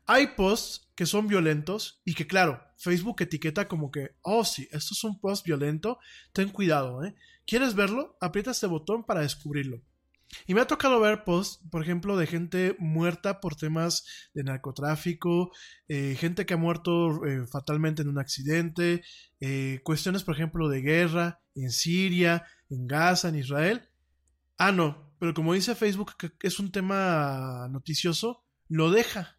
Hay 0.07 0.29
posts 0.29 0.89
que 0.95 1.07
son 1.07 1.27
violentos 1.27 2.01
y 2.05 2.15
que, 2.15 2.27
claro, 2.27 2.63
Facebook 2.79 3.21
etiqueta 3.21 3.69
como 3.69 3.91
que, 3.91 4.17
oh, 4.23 4.45
sí, 4.45 4.69
esto 4.71 4.95
es 4.95 5.05
un 5.05 5.21
post 5.21 5.45
violento, 5.45 5.99
ten 6.33 6.51
cuidado, 6.51 7.05
¿eh? 7.05 7.15
¿Quieres 7.47 7.75
verlo? 7.75 8.17
Aprieta 8.21 8.53
este 8.53 8.67
botón 8.67 9.05
para 9.05 9.21
descubrirlo. 9.21 9.83
Y 10.47 10.55
me 10.55 10.61
ha 10.61 10.67
tocado 10.67 11.01
ver 11.01 11.25
posts, 11.25 11.61
por 11.71 11.83
ejemplo, 11.83 12.17
de 12.17 12.27
gente 12.27 12.77
muerta 12.79 13.41
por 13.41 13.57
temas 13.57 14.05
de 14.35 14.43
narcotráfico, 14.45 15.53
eh, 15.89 16.17
gente 16.19 16.47
que 16.47 16.55
ha 16.55 16.59
muerto 16.59 17.25
eh, 17.25 17.47
fatalmente 17.47 18.03
en 18.03 18.09
un 18.09 18.19
accidente, 18.19 19.03
eh, 19.41 19.81
cuestiones, 19.85 20.25
por 20.25 20.35
ejemplo, 20.35 20.69
de 20.69 20.83
guerra 20.83 21.41
en 21.55 21.71
Siria, 21.71 22.45
en 22.71 22.87
Gaza, 22.87 23.29
en 23.29 23.37
Israel. 23.37 23.89
Ah, 24.59 24.73
no, 24.73 25.15
pero 25.19 25.35
como 25.35 25.55
dice 25.55 25.75
Facebook 25.75 26.17
que 26.17 26.33
es 26.43 26.59
un 26.59 26.73
tema 26.73 27.69
noticioso, 27.71 28.45
lo 28.69 28.91
deja. 28.91 29.36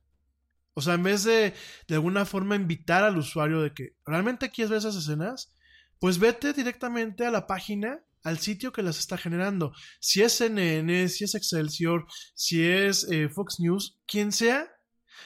O 0.78 0.82
sea, 0.82 0.94
en 0.94 1.02
vez 1.02 1.24
de 1.24 1.56
de 1.88 1.96
alguna 1.96 2.24
forma 2.24 2.56
invitar 2.56 3.04
al 3.04 3.18
usuario 3.18 3.62
de 3.62 3.74
que 3.74 3.96
realmente 4.06 4.52
quieres 4.52 4.70
ver 4.70 4.78
esas 4.78 4.96
escenas, 4.96 5.52
pues 5.98 6.20
vete 6.20 6.54
directamente 6.54 7.26
a 7.26 7.32
la 7.32 7.48
página, 7.48 8.04
al 8.22 8.38
sitio 8.38 8.72
que 8.72 8.84
las 8.84 9.00
está 9.00 9.18
generando. 9.18 9.74
Si 10.00 10.22
es 10.22 10.34
CNN, 10.34 11.10
si 11.10 11.24
es 11.24 11.34
Excelsior, 11.34 12.06
si 12.36 12.64
es 12.64 13.10
eh, 13.10 13.28
Fox 13.28 13.60
News, 13.60 14.00
quien 14.06 14.32
sea, 14.32 14.72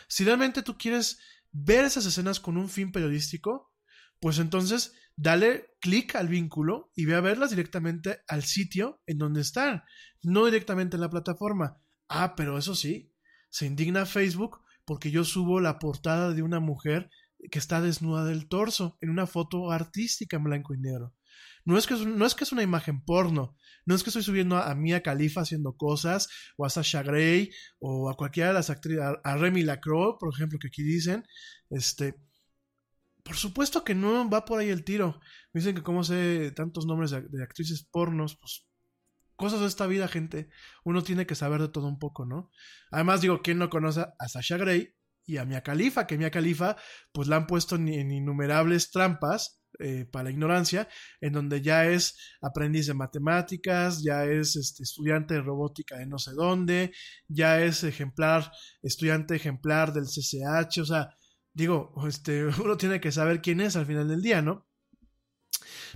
si 0.08 0.24
realmente 0.24 0.64
tú 0.64 0.78
quieres 0.78 1.20
ver 1.52 1.84
esas 1.84 2.06
escenas 2.06 2.40
con 2.40 2.56
un 2.56 2.70
fin 2.70 2.94
periodístico, 2.94 3.74
pues 4.22 4.40
entonces 4.40 4.94
dale 5.18 5.76
clic 5.82 6.16
al 6.16 6.30
vínculo 6.30 6.94
y 6.96 7.04
ve 7.04 7.16
a 7.16 7.20
verlas 7.20 7.50
directamente 7.50 8.22
al 8.30 8.44
sitio 8.44 9.02
en 9.06 9.18
donde 9.18 9.42
están, 9.42 9.84
no 10.22 10.46
directamente 10.46 10.96
en 10.96 11.02
la 11.02 11.10
plataforma. 11.10 11.82
Ah, 12.08 12.36
pero 12.38 12.58
eso 12.58 12.74
sí, 12.74 13.14
se 13.50 13.66
indigna 13.66 14.06
Facebook 14.06 14.62
porque 14.92 15.10
yo 15.10 15.24
subo 15.24 15.62
la 15.62 15.80
portada 15.80 16.34
de 16.34 16.42
una 16.42 16.60
mujer 16.60 17.10
que 17.50 17.60
está 17.60 17.80
desnuda 17.80 18.26
del 18.26 18.50
torso 18.50 18.98
en 19.00 19.10
una 19.10 19.26
foto 19.26 19.72
artística 19.72 20.36
en 20.36 20.44
blanco 20.44 20.74
y 20.74 20.80
negro. 20.80 21.16
No 21.64 21.78
es 21.78 21.88
que 21.88 21.94
es, 21.94 22.06
no 22.06 22.26
es, 22.26 22.36
que 22.36 22.44
es 22.44 22.52
una 22.52 22.62
imagen 22.62 23.02
porno, 23.02 23.56
no 23.86 23.96
es 23.96 24.04
que 24.04 24.10
estoy 24.10 24.22
subiendo 24.22 24.58
a, 24.58 24.76
Mia 24.76 25.02
Khalifa 25.02 25.40
haciendo 25.40 25.78
cosas, 25.78 26.28
o 26.58 26.66
a 26.66 26.70
Sasha 26.70 27.04
Grey, 27.04 27.52
o 27.80 28.10
a 28.10 28.18
cualquiera 28.18 28.50
de 28.50 28.56
las 28.56 28.70
actrices, 28.70 29.02
a, 29.24 29.38
Remy 29.38 29.64
Lacroix, 29.64 30.18
por 30.20 30.34
ejemplo, 30.34 30.60
que 30.60 30.68
aquí 30.68 30.84
dicen, 30.84 31.24
este, 31.70 32.16
por 33.24 33.38
supuesto 33.38 33.86
que 33.86 33.96
no 33.96 34.30
va 34.30 34.44
por 34.44 34.60
ahí 34.60 34.68
el 34.68 34.84
tiro. 34.84 35.22
Me 35.54 35.62
dicen 35.62 35.74
que 35.74 35.84
como 35.84 36.04
sé 36.04 36.52
tantos 36.54 36.86
nombres 36.86 37.12
de, 37.12 37.22
de, 37.22 37.42
actrices 37.42 37.88
pornos, 37.90 38.36
pues 38.36 38.68
cosas 39.42 39.62
de 39.62 39.68
esta 39.68 39.88
vida, 39.88 40.08
gente. 40.08 40.50
Uno 40.86 41.02
tiene 41.02 41.26
que 41.26 41.36
saber 41.36 41.60
de 41.62 41.70
todo 41.70 41.88
un 41.88 41.98
poco, 41.98 42.26
¿no? 42.26 42.52
Además, 42.92 43.22
digo, 43.22 43.42
¿quién 43.42 43.58
no 43.58 43.72
conoce 43.72 44.06
a 44.18 44.28
Sasha 44.28 44.58
Grey 44.58 44.96
y 45.26 45.38
a 45.38 45.46
Mia 45.46 45.64
Khalifa? 45.64 46.06
Que 46.06 46.20
Mia 46.20 46.30
Khalifa, 46.30 46.78
pues 47.12 47.28
la 47.28 47.38
han 47.38 47.48
puesto 47.48 47.76
en, 47.76 47.88
en 47.88 48.12
innumerables 48.12 48.92
trampas 48.92 49.62
eh, 49.80 50.06
para 50.06 50.26
la 50.26 50.32
ignorancia, 50.32 50.88
en 51.22 51.34
donde 51.34 51.62
ya 51.62 51.88
es 51.88 52.16
aprendiz 52.42 52.86
de 52.86 52.94
matemáticas, 52.94 54.04
ya 54.04 54.26
es 54.26 54.56
este, 54.56 54.84
estudiante 54.84 55.34
de 55.34 55.42
robótica 55.42 55.98
de 55.98 56.06
no 56.06 56.20
sé 56.20 56.34
dónde, 56.34 56.94
ya 57.28 57.62
es 57.62 57.84
ejemplar, 57.84 58.52
estudiante 58.84 59.36
ejemplar 59.36 59.92
del 59.92 60.06
CCH, 60.06 60.82
o 60.82 60.86
sea, 60.86 61.10
digo, 61.54 61.94
este, 62.08 62.46
uno 62.64 62.78
tiene 62.78 63.02
que 63.02 63.12
saber 63.12 63.42
quién 63.42 63.60
es 63.60 63.76
al 63.76 63.88
final 63.88 64.08
del 64.08 64.22
día, 64.22 64.44
¿no? 64.44 64.68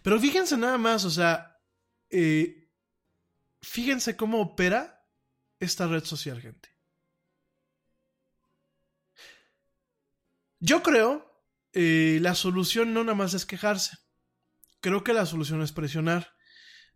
Pero 0.02 0.20
fíjense 0.20 0.58
nada 0.58 0.80
más, 0.80 1.06
o 1.06 1.12
sea, 1.12 1.58
eh, 2.10 2.65
fíjense 3.66 4.16
cómo 4.16 4.42
opera 4.42 5.04
esta 5.60 5.88
red 5.88 6.04
social, 6.04 6.40
gente. 6.42 6.70
Yo 10.60 10.82
creo 10.82 11.36
eh, 11.74 12.20
la 12.22 12.36
solución 12.36 12.94
no 12.94 13.04
nada 13.04 13.18
más 13.18 13.34
es 13.34 13.46
quejarse. 13.46 13.98
Creo 14.80 15.04
que 15.04 15.14
la 15.14 15.26
solución 15.26 15.62
es 15.62 15.72
presionar. 15.72 16.30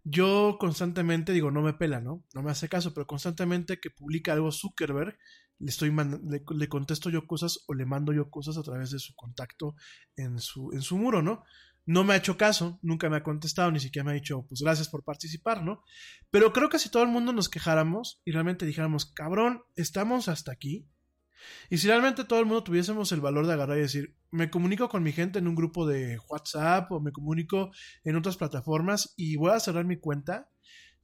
Yo 0.04 0.58
constantemente 0.60 1.34
digo, 1.34 1.52
no 1.52 1.62
me 1.62 1.74
pela, 1.74 2.00
¿no? 2.00 2.24
No 2.34 2.41
me 2.41 2.52
hace 2.52 2.70
caso, 2.70 2.94
pero 2.94 3.06
constantemente 3.06 3.80
que 3.80 3.90
publica 3.90 4.32
algo 4.32 4.52
Zuckerberg, 4.52 5.18
le, 5.60 5.70
estoy 5.70 5.94
le, 5.94 6.70
contesto 6.70 7.10
yo 7.10 7.28
cosas 7.28 7.66
o 7.68 7.74
le 7.74 7.86
mando 7.86 8.14
yo 8.14 8.30
cosas 8.30 8.58
a 8.58 8.64
través 8.64 8.91
de 8.91 9.00
su 9.00 9.14
contacto 9.16 9.76
en 10.16 10.40
su, 10.40 10.72
en 10.72 10.82
su 10.82 10.98
muro, 10.98 11.22
¿no? 11.22 11.44
No 11.90 12.03
me 12.03 12.14
ha 12.14 12.18
hecho 12.18 12.38
caso, 12.38 12.78
nunca 12.84 13.10
me 13.10 13.18
ha 13.18 13.24
contestado, 13.24 13.72
ni 13.72 13.80
siquiera 13.80 14.03
me 14.03 14.11
ha 14.11 14.14
dicho, 14.14 14.45
pues 14.48 14.61
gracias 14.61 14.88
por 14.90 15.03
participar, 15.03 15.64
¿no? 15.64 15.82
Pero 16.30 16.53
creo 16.53 16.70
que 16.70 16.78
si 16.78 16.90
todo 16.90 17.02
el 17.02 17.10
mundo 17.10 17.34
nos 17.34 17.49
quejáramos 17.49 18.22
y 18.24 18.32
realmente 18.32 18.68
dijéramos, 18.68 19.07
cabrón, 19.07 19.64
estamos 19.76 20.28
hasta 20.28 20.52
aquí, 20.52 20.86
y 21.68 21.80
si 21.80 21.88
realmente 21.88 22.26
todo 22.26 22.41
el 22.41 22.45
mundo 22.45 22.64
tuviésemos 22.64 23.11
el 23.11 23.22
valor 23.22 23.48
de 23.48 23.53
agarrar 23.53 23.80
y 23.80 23.82
decir, 23.82 24.16
me 24.30 24.52
comunico 24.52 24.88
con 24.88 25.02
mi 25.02 25.14
gente 25.14 25.40
en 25.40 25.48
un 25.48 25.56
grupo 25.56 25.88
de 25.88 26.20
WhatsApp 26.30 26.91
o 26.91 26.99
me 26.99 27.11
comunico 27.11 27.72
en 28.03 28.16
otras 28.16 28.38
plataformas 28.38 29.16
y 29.18 29.38
voy 29.38 29.49
a 29.49 29.60
cerrar 29.60 29.86
mi 29.86 29.98
cuenta, 29.98 30.48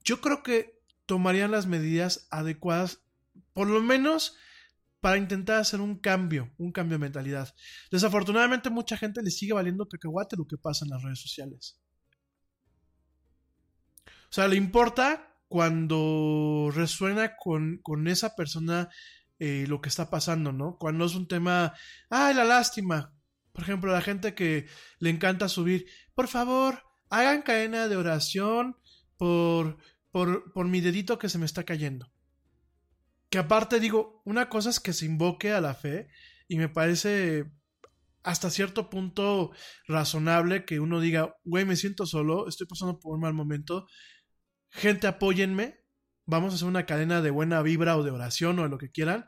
yo 0.03 0.21
creo 0.21 0.43
que 0.43 0.77
tomarían 1.07 1.49
las 1.49 1.65
medidas 1.65 2.27
adecuadas, 2.29 3.01
por 3.53 3.67
lo 3.67 3.81
menos 3.81 4.37
para 5.05 5.17
intentar 5.17 5.59
hacer 5.59 5.81
un 5.81 5.99
cambio, 5.99 6.51
un 6.57 6.71
cambio 6.71 6.95
de 6.95 7.03
mentalidad. 7.03 7.53
Desafortunadamente 7.91 8.71
mucha 8.71 8.97
gente 8.97 9.21
le 9.21 9.29
sigue 9.29 9.53
valiendo 9.53 9.87
cacahuate 9.87 10.35
lo 10.35 10.47
que 10.47 10.57
pasa 10.57 10.83
en 10.83 10.89
las 10.89 11.03
redes 11.03 11.21
sociales. 11.21 11.79
O 14.07 14.31
sea, 14.31 14.47
le 14.47 14.55
importa 14.55 15.37
cuando 15.47 16.71
resuena 16.73 17.35
con, 17.37 17.77
con 17.83 18.07
esa 18.07 18.35
persona 18.35 18.89
eh, 19.37 19.65
lo 19.67 19.79
que 19.79 19.89
está 19.89 20.09
pasando, 20.09 20.51
¿no? 20.51 20.75
Cuando 20.79 21.05
es 21.05 21.13
un 21.13 21.27
tema, 21.27 21.75
¡ay, 22.09 22.33
la 22.33 22.43
lástima! 22.43 23.13
Por 23.51 23.61
ejemplo, 23.61 23.91
la 23.91 24.01
gente 24.01 24.33
que 24.33 24.65
le 24.97 25.11
encanta 25.11 25.49
subir, 25.49 25.85
por 26.15 26.27
favor, 26.27 26.81
hagan 27.11 27.43
cadena 27.43 27.87
de 27.87 27.95
oración 27.95 28.75
por, 29.17 29.77
por, 30.09 30.51
por 30.51 30.67
mi 30.67 30.81
dedito 30.81 31.19
que 31.19 31.29
se 31.29 31.37
me 31.37 31.45
está 31.45 31.63
cayendo. 31.63 32.11
Que 33.29 33.37
aparte 33.37 33.79
digo, 33.79 34.21
una 34.25 34.49
cosa 34.49 34.69
es 34.69 34.79
que 34.79 34.93
se 34.93 35.05
invoque 35.05 35.51
a 35.51 35.61
la 35.61 35.73
fe 35.73 36.09
y 36.47 36.57
me 36.57 36.69
parece 36.69 37.51
hasta 38.23 38.49
cierto 38.49 38.89
punto 38.89 39.51
razonable 39.87 40.65
que 40.65 40.79
uno 40.79 40.99
diga, 40.99 41.35
güey, 41.43 41.63
me 41.63 41.75
siento 41.75 42.05
solo, 42.05 42.47
estoy 42.47 42.65
pasando 42.65 42.99
por 42.99 43.13
un 43.13 43.21
mal 43.21 43.33
momento, 43.33 43.87
gente 44.71 45.05
apóyenme, 45.07 45.79
vamos 46.25 46.51
a 46.51 46.55
hacer 46.55 46.67
una 46.67 46.85
cadena 46.87 47.21
de 47.21 47.29
buena 47.29 47.61
vibra 47.61 47.97
o 47.97 48.03
de 48.03 48.11
oración 48.11 48.57
o 48.59 48.63
de 48.63 48.69
lo 48.69 48.77
que 48.79 48.91
quieran. 48.91 49.25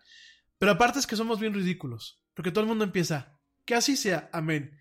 Pero 0.57 0.71
aparte 0.71 0.99
es 0.99 1.05
que 1.05 1.15
somos 1.15 1.39
bien 1.39 1.53
ridículos, 1.53 2.23
porque 2.33 2.51
todo 2.51 2.61
el 2.63 2.67
mundo 2.67 2.83
empieza, 2.83 3.39
que 3.65 3.75
así 3.75 3.95
sea, 3.95 4.29
amén. 4.33 4.79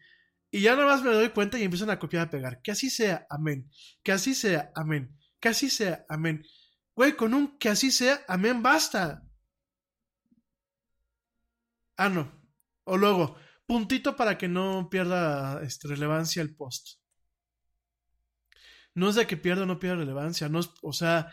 Y 0.50 0.60
ya 0.60 0.74
nada 0.74 0.86
más 0.86 1.02
me 1.02 1.10
doy 1.10 1.28
cuenta 1.30 1.58
y 1.58 1.64
empiezan 1.64 1.90
a 1.90 1.98
copiar 1.98 2.22
y 2.22 2.26
a 2.26 2.30
pegar, 2.30 2.62
que 2.62 2.70
así 2.70 2.88
sea, 2.88 3.26
amén. 3.28 3.70
Que 4.02 4.12
así 4.12 4.34
sea, 4.34 4.70
amén. 4.74 5.14
Que 5.40 5.50
así 5.50 5.68
sea, 5.68 6.06
amén. 6.08 6.42
Güey, 6.96 7.14
con 7.14 7.34
un 7.34 7.58
que 7.58 7.68
así 7.68 7.90
sea, 7.90 8.24
amén, 8.26 8.62
basta. 8.62 9.22
Ah, 11.96 12.08
no. 12.08 12.32
O 12.84 12.96
luego, 12.96 13.36
puntito 13.66 14.16
para 14.16 14.38
que 14.38 14.48
no 14.48 14.88
pierda 14.90 15.62
este, 15.62 15.88
relevancia 15.88 16.40
el 16.40 16.56
post. 16.56 16.98
No 18.94 19.10
es 19.10 19.14
de 19.16 19.26
que 19.26 19.36
pierda 19.36 19.64
o 19.64 19.66
no 19.66 19.78
pierda 19.78 19.98
relevancia, 19.98 20.48
no 20.48 20.60
es, 20.60 20.70
o 20.80 20.94
sea, 20.94 21.30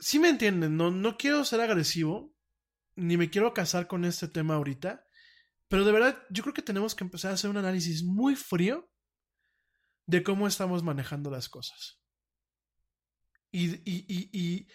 sí 0.00 0.18
me 0.18 0.28
entienden, 0.28 0.76
no, 0.76 0.90
no 0.90 1.16
quiero 1.16 1.44
ser 1.44 1.60
agresivo, 1.60 2.34
ni 2.96 3.16
me 3.16 3.30
quiero 3.30 3.54
casar 3.54 3.86
con 3.86 4.04
este 4.04 4.26
tema 4.26 4.56
ahorita, 4.56 5.06
pero 5.68 5.84
de 5.84 5.92
verdad 5.92 6.18
yo 6.30 6.42
creo 6.42 6.54
que 6.54 6.62
tenemos 6.62 6.96
que 6.96 7.04
empezar 7.04 7.30
a 7.30 7.34
hacer 7.34 7.48
un 7.48 7.58
análisis 7.58 8.02
muy 8.02 8.34
frío 8.34 8.90
de 10.06 10.24
cómo 10.24 10.48
estamos 10.48 10.82
manejando 10.82 11.30
las 11.30 11.48
cosas. 11.48 11.99
Y, 13.52 13.76
y, 13.90 14.04
y, 14.08 14.30
y 14.32 14.66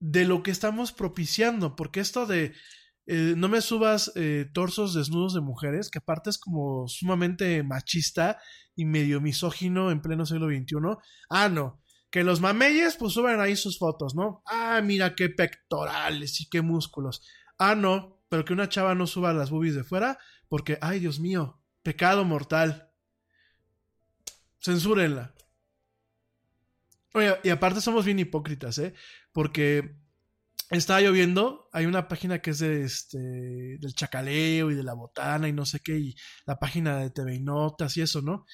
de 0.00 0.24
lo 0.24 0.42
que 0.42 0.50
estamos 0.50 0.92
propiciando, 0.92 1.76
porque 1.76 2.00
esto 2.00 2.26
de 2.26 2.54
eh, 3.06 3.34
no 3.36 3.48
me 3.48 3.60
subas 3.60 4.12
eh, 4.14 4.48
torsos 4.52 4.94
desnudos 4.94 5.34
de 5.34 5.40
mujeres, 5.40 5.90
que 5.90 5.98
aparte 5.98 6.30
es 6.30 6.38
como 6.38 6.86
sumamente 6.88 7.62
machista 7.62 8.38
y 8.76 8.84
medio 8.84 9.20
misógino 9.20 9.90
en 9.90 10.02
pleno 10.02 10.26
siglo 10.26 10.48
XXI. 10.48 10.76
Ah, 11.30 11.48
no 11.48 11.84
que 12.14 12.22
los 12.22 12.40
mameyes 12.40 12.94
pues 12.96 13.12
suben 13.12 13.40
ahí 13.40 13.56
sus 13.56 13.76
fotos, 13.76 14.14
¿no? 14.14 14.44
Ah, 14.46 14.80
mira 14.84 15.16
qué 15.16 15.30
pectorales 15.30 16.40
y 16.40 16.48
qué 16.48 16.62
músculos. 16.62 17.26
Ah, 17.58 17.74
no, 17.74 18.22
pero 18.28 18.44
que 18.44 18.52
una 18.52 18.68
chava 18.68 18.94
no 18.94 19.08
suba 19.08 19.32
las 19.32 19.50
boobies 19.50 19.74
de 19.74 19.82
fuera 19.82 20.16
porque, 20.48 20.78
ay, 20.80 21.00
Dios 21.00 21.18
mío, 21.18 21.60
pecado 21.82 22.24
mortal. 22.24 22.92
Censúrenla. 24.60 25.33
Oye, 27.14 27.36
y 27.44 27.50
aparte 27.50 27.80
somos 27.80 28.04
bien 28.04 28.18
hipócritas, 28.18 28.76
¿eh? 28.78 28.92
Porque 29.32 29.96
estaba 30.70 31.00
lloviendo, 31.00 31.68
hay 31.72 31.86
una 31.86 32.08
página 32.08 32.40
que 32.40 32.50
es 32.50 32.58
de 32.58 32.82
este, 32.82 33.18
del 33.18 33.94
chacaleo 33.94 34.70
y 34.70 34.74
de 34.74 34.82
la 34.82 34.94
botana 34.94 35.48
y 35.48 35.52
no 35.52 35.64
sé 35.64 35.80
qué, 35.80 35.96
y 35.96 36.16
la 36.46 36.58
página 36.58 36.98
de 36.98 37.10
TV 37.10 37.36
y 37.36 37.40
Notas 37.40 37.96
y 37.96 38.02
eso, 38.02 38.20
¿no? 38.20 38.46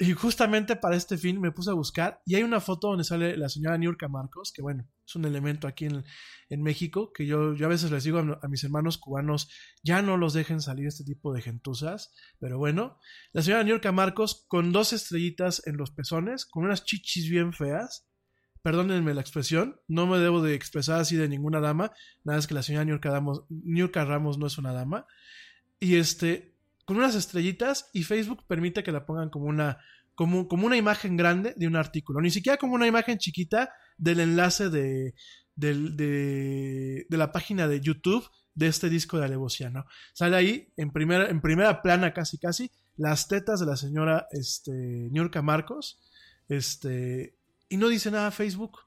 Y 0.00 0.12
justamente 0.12 0.76
para 0.76 0.96
este 0.96 1.18
fin 1.18 1.40
me 1.40 1.50
puse 1.50 1.70
a 1.70 1.74
buscar 1.74 2.20
y 2.24 2.36
hay 2.36 2.44
una 2.44 2.60
foto 2.60 2.88
donde 2.88 3.02
sale 3.02 3.36
la 3.36 3.48
señora 3.48 3.76
Niurka 3.78 4.08
Marcos, 4.08 4.52
que 4.52 4.62
bueno, 4.62 4.88
es 5.04 5.16
un 5.16 5.24
elemento 5.24 5.66
aquí 5.66 5.86
en, 5.86 6.04
en 6.48 6.62
México, 6.62 7.12
que 7.12 7.26
yo, 7.26 7.54
yo, 7.54 7.66
a 7.66 7.68
veces 7.68 7.90
les 7.90 8.04
digo 8.04 8.18
a, 8.18 8.48
mis 8.48 8.62
hermanos 8.64 8.98
cubanos, 8.98 9.50
ya 9.82 10.00
no 10.02 10.16
los 10.16 10.34
dejen 10.34 10.60
salir 10.60 10.86
este 10.86 11.04
tipo 11.04 11.32
de 11.32 11.42
gentuzas, 11.42 12.12
pero 12.38 12.58
bueno, 12.58 12.98
la 13.32 13.42
señora 13.42 13.64
Niurka 13.64 13.90
Marcos 13.92 14.44
con 14.48 14.72
dos 14.72 14.92
estrellitas 14.92 15.66
en 15.66 15.76
los 15.76 15.90
pezones, 15.90 16.46
con 16.46 16.64
unas 16.64 16.84
chichis 16.84 17.28
bien 17.28 17.52
feas, 17.52 18.07
perdónenme 18.62 19.14
la 19.14 19.20
expresión, 19.20 19.80
no 19.88 20.06
me 20.06 20.18
debo 20.18 20.42
de 20.42 20.54
expresar 20.54 21.00
así 21.00 21.16
de 21.16 21.28
ninguna 21.28 21.60
dama, 21.60 21.92
nada 22.24 22.38
es 22.38 22.46
que 22.46 22.54
la 22.54 22.62
señora 22.62 22.84
Niurka, 22.84 23.10
Ramos, 23.10 23.44
Ramos 23.94 24.38
no 24.38 24.46
es 24.46 24.58
una 24.58 24.72
dama, 24.72 25.06
y 25.80 25.96
este, 25.96 26.54
con 26.84 26.96
unas 26.96 27.14
estrellitas 27.14 27.90
y 27.92 28.02
Facebook 28.02 28.44
permite 28.46 28.82
que 28.82 28.92
la 28.92 29.06
pongan 29.06 29.30
como 29.30 29.46
una, 29.46 29.78
como, 30.14 30.48
como 30.48 30.66
una 30.66 30.76
imagen 30.76 31.16
grande 31.16 31.54
de 31.56 31.66
un 31.66 31.76
artículo, 31.76 32.20
ni 32.20 32.30
siquiera 32.30 32.58
como 32.58 32.74
una 32.74 32.86
imagen 32.86 33.18
chiquita 33.18 33.72
del 33.96 34.20
enlace 34.20 34.70
de, 34.70 35.14
de, 35.54 37.04
de, 37.08 37.16
la 37.16 37.32
página 37.32 37.68
de 37.68 37.80
YouTube 37.80 38.28
de 38.54 38.68
este 38.68 38.88
disco 38.88 39.18
de 39.18 39.24
Alevosiano. 39.24 39.86
Sale 40.12 40.36
ahí 40.36 40.72
en 40.76 40.90
primera, 40.90 41.28
en 41.28 41.40
primera 41.40 41.82
plana 41.82 42.12
casi 42.12 42.38
casi 42.38 42.70
las 42.96 43.28
tetas 43.28 43.60
de 43.60 43.66
la 43.66 43.76
señora 43.76 44.26
este, 44.32 44.72
Niurka 44.72 45.42
Marcos 45.42 46.00
este, 46.48 47.37
y 47.68 47.76
no 47.76 47.88
dice 47.88 48.10
nada 48.10 48.30
Facebook. 48.30 48.80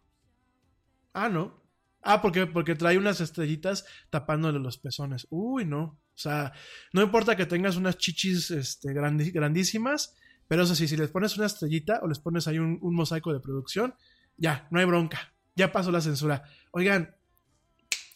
Ah, 1.14 1.30
no. 1.30 1.62
Ah, 2.02 2.22
porque, 2.22 2.48
porque 2.48 2.76
trae 2.76 2.98
unas 2.98 3.22
estrellitas 3.22 3.86
tapándole 4.10 4.60
los 4.60 4.78
pezones. 4.78 5.28
Uy, 5.30 5.66
no. 5.66 5.84
O 5.84 6.18
sea, 6.18 6.52
no 6.94 7.02
importa 7.02 7.36
que 7.36 7.46
tengas 7.46 7.78
unas 7.78 7.98
chichis 7.98 8.52
este, 8.52 8.94
grandísimas, 8.94 10.16
pero 10.48 10.64
eso 10.64 10.76
sí, 10.76 10.88
si 10.88 10.98
les 10.98 11.10
pones 11.10 11.38
una 11.38 11.46
estrellita 11.46 12.00
o 12.02 12.08
les 12.08 12.20
pones 12.20 12.48
ahí 12.48 12.60
un, 12.60 12.80
mosaico 12.82 13.34
de 13.34 13.40
producción, 13.40 13.96
ya, 14.38 14.68
no 14.72 14.80
hay 14.80 14.86
bronca. 14.86 15.34
Ya 15.56 15.72
pasó 15.72 15.92
la 15.92 16.02
censura. 16.02 16.44
Oigan, 16.72 17.16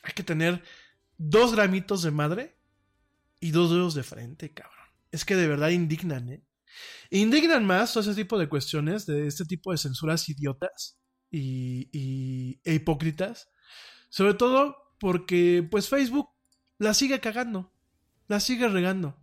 hay 0.04 0.14
que 0.14 0.24
tener 0.24 0.64
dos 1.18 1.56
gramitos 1.56 2.02
de 2.02 2.12
madre 2.12 2.58
y 3.40 3.52
dos 3.52 3.70
dedos 3.70 3.94
de 3.96 4.04
frente, 4.04 4.54
cabrón. 4.54 4.74
Es 5.12 5.26
que 5.26 5.36
de 5.36 5.48
verdad 5.48 5.70
indignan, 5.70 6.30
¿eh? 6.30 6.44
Indignan 7.10 7.66
más 7.66 7.94
todo 7.94 8.02
ese 8.02 8.16
tipo 8.16 8.38
de 8.38 8.50
cuestiones, 8.50 9.06
de 9.06 9.28
este 9.28 9.46
tipo 9.46 9.72
de 9.72 9.78
censuras 9.78 10.28
idiotas 10.30 10.98
y, 11.32 11.90
y 11.92 12.62
e 12.64 12.76
hipócritas. 12.76 13.50
Sobre 14.10 14.34
todo 14.34 14.76
porque, 15.00 15.68
pues, 15.70 15.90
Facebook 15.90 16.30
la 16.78 16.94
sigue 16.94 17.20
cagando, 17.20 17.74
la 18.28 18.40
sigue 18.40 18.68
regando. 18.68 19.18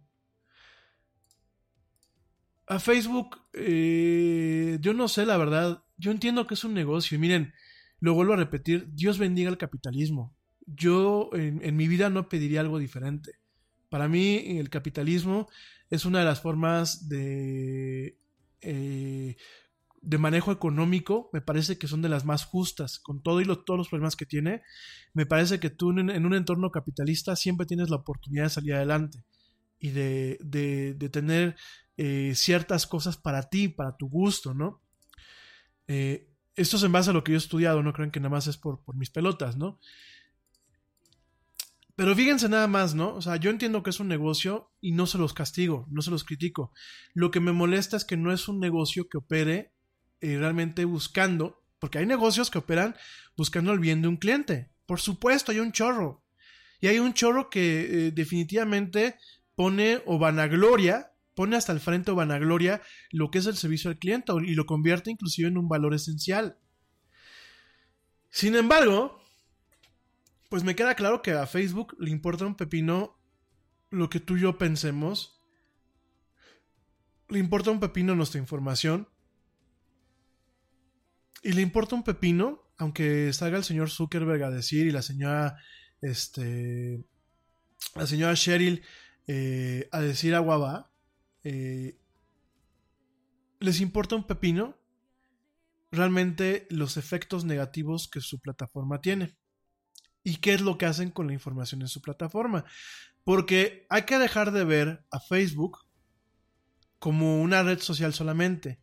A 2.67 2.79
Facebook, 2.79 3.39
eh, 3.53 4.79
yo 4.81 4.95
no 4.95 5.09
sé 5.09 5.27
la 5.27 5.37
verdad, 5.37 5.85
yo 5.97 6.11
entiendo 6.11 6.47
que 6.47 6.55
es 6.55 6.65
un 6.65 6.75
negocio 6.75 7.17
y 7.17 7.19
miren, 7.19 7.53
lo 8.01 8.15
vuelvo 8.15 8.33
a 8.33 8.37
repetir, 8.37 8.89
Dios 8.93 9.19
bendiga 9.19 9.51
el 9.51 9.59
capitalismo. 9.59 10.35
Yo 10.67 11.31
en, 11.35 11.77
mi 11.77 11.89
vida 11.89 12.09
no 12.09 12.29
pediría 12.29 12.61
algo 12.61 12.79
diferente. 12.79 13.33
Para 13.93 14.09
mí 14.09 14.57
el 14.59 14.71
capitalismo 14.71 15.51
es 15.91 16.07
una 16.07 16.21
de 16.21 16.25
las 16.25 16.41
formas 16.41 17.11
de, 17.11 18.17
eh, 18.63 19.37
de 20.01 20.19
manejo 20.19 20.51
económico, 20.51 21.29
me 21.35 21.43
parece 21.43 21.77
que 21.77 21.87
son 21.87 22.01
de 22.01 22.09
las 22.09 22.25
más 22.25 22.47
justas, 22.47 22.99
con 22.99 23.23
todo 23.23 23.43
y 23.43 23.45
todos 23.45 23.77
los 23.77 23.91
problemas 23.91 24.17
que 24.17 24.25
tiene. 24.25 24.63
Me 25.13 25.27
parece 25.27 25.61
que 25.61 25.69
tú 25.69 25.91
en, 25.91 26.25
un 26.25 26.33
entorno 26.33 26.71
capitalista 26.71 27.37
siempre 27.37 27.67
tienes 27.67 27.91
la 27.91 27.97
oportunidad 27.97 28.45
de 28.45 28.49
salir 28.49 28.73
adelante 28.73 29.25
y 29.79 29.91
de, 29.91 30.39
de, 30.41 31.09
tener 31.11 31.57
eh, 31.99 32.33
ciertas 32.35 32.87
cosas 32.87 33.19
para 33.19 33.51
ti, 33.51 33.69
para 33.69 33.95
tu 33.99 34.09
gusto, 34.09 34.55
¿no? 34.55 34.81
Eh, 35.87 36.31
esto 36.57 36.79
es 36.79 36.83
en 36.83 36.93
base 36.93 37.11
a 37.11 37.13
lo 37.13 37.23
que 37.23 37.33
yo 37.33 37.37
he 37.37 37.39
estudiado, 37.39 37.83
no 37.83 37.93
crean 37.93 38.11
que 38.11 38.21
nada 38.21 38.31
más 38.31 38.47
es 38.47 38.57
por, 38.57 38.83
por 38.83 38.97
mis 38.97 39.11
pelotas, 39.11 39.59
¿no? 39.59 39.79
Pero 41.95 42.15
fíjense 42.15 42.49
nada 42.49 42.67
más, 42.67 42.95
¿no? 42.95 43.15
O 43.15 43.23
sea, 43.23 43.37
yo 43.37 43.51
entiendo 43.51 43.83
que 43.83 43.91
es 43.91 44.01
un 44.01 44.09
negocio 44.09 44.73
y 44.81 44.93
no 44.93 45.07
se 45.07 45.19
los 45.19 45.35
castigo, 45.35 45.87
no 45.91 46.03
se 46.03 46.11
los 46.11 46.25
critico. 46.25 46.73
Lo 47.13 47.31
que 47.31 47.41
me 47.41 47.53
molesta 47.53 47.97
es 47.97 48.05
que 48.05 48.17
no 48.17 48.33
es 48.33 48.49
un 48.49 48.61
negocio 48.61 49.09
que 49.09 49.19
opere 49.19 49.73
eh, 50.21 50.39
realmente 50.39 50.85
buscando, 50.85 51.63
porque 51.79 51.99
hay 51.99 52.07
negocios 52.07 52.51
que 52.51 52.59
operan 52.59 52.97
buscando 53.37 53.73
el 53.73 53.79
bien 53.79 54.01
de 54.03 54.09
un 54.09 54.17
cliente. 54.17 54.71
Por 54.87 55.01
supuesto, 55.01 55.53
hay 55.53 55.61
un 55.61 55.73
chorro. 55.73 56.25
Y 56.81 56.87
hay 56.87 56.99
un 56.99 57.13
chorro 57.13 57.51
que 57.51 58.07
eh, 58.07 58.11
definitivamente 58.11 59.17
pone 59.55 60.03
o 60.07 60.19
vanagloria 60.19 61.13
pone 61.35 61.57
hasta 61.57 61.73
el 61.73 61.81
frente 61.81 62.11
o 62.11 62.15
vanagloria 62.15 62.83
lo 63.11 63.31
que 63.31 63.39
es 63.39 63.47
el 63.47 63.57
servicio 63.57 63.91
al 63.91 63.99
cliente 63.99 64.33
y 64.45 64.55
lo 64.55 64.67
convierte 64.67 65.11
inclusive 65.11 65.49
en 65.49 65.59
un 65.59 65.69
valor 65.69 65.95
esencial. 65.95 66.59
Sin 68.31 68.55
embargo, 68.55 69.22
pues 70.53 70.65
me 70.65 70.77
queda 70.77 70.95
claro 70.95 71.23
que 71.23 71.31
a 71.31 71.47
Facebook 71.47 71.97
le 71.99 72.11
importa 72.11 72.45
un 72.45 72.57
pepino 72.57 73.19
lo 73.89 74.11
que 74.11 74.21
tú 74.21 74.37
y 74.37 74.43
yo 74.43 74.59
pensemos. 74.59 75.41
Le 77.31 77.39
importa 77.39 77.71
un 77.71 77.81
pepino 77.81 78.15
nuestra 78.15 78.39
información. 78.39 79.09
Y 81.43 81.53
le 81.53 81.63
importa 81.63 81.95
un 81.95 82.03
pepino, 82.03 82.71
aunque 82.77 83.33
salga 83.33 83.57
el 83.57 83.65
señor 83.65 83.89
Zuckerberg 83.89 84.43
a 84.43 84.51
decir 84.51 84.87
y 84.87 84.91
la 84.91 85.01
señora, 85.01 85.57
este, 86.03 87.03
la 87.95 88.07
señora 88.07 88.35
Cheryl 88.35 88.83
eh, 89.29 89.89
a 89.91 90.03
decir 90.03 90.35
agua 90.35 90.59
va, 90.59 90.93
eh, 91.45 91.99
les 93.59 93.81
importa 93.81 94.17
un 94.17 94.27
pepino 94.27 94.77
realmente 95.91 96.67
los 96.69 96.99
efectos 96.99 97.47
negativos 97.47 98.07
que 98.07 98.21
su 98.21 98.39
plataforma 98.39 99.01
tiene. 99.01 99.35
¿Y 100.25 100.37
qué 100.37 100.55
es 100.55 100.61
lo 100.61 100.79
que 100.79 100.87
hacen 100.87 101.11
con 101.11 101.27
la 101.27 101.33
información 101.33 101.83
en 101.83 101.89
su 101.89 102.01
plataforma? 102.01 102.65
Porque 103.25 103.87
hay 103.89 104.03
que 104.03 104.19
dejar 104.19 104.53
de 104.53 104.65
ver 104.65 105.05
a 105.11 105.21
Facebook 105.21 105.79
como 106.99 107.43
una 107.43 107.63
red 107.63 107.81
social 107.81 108.15
solamente. 108.15 108.81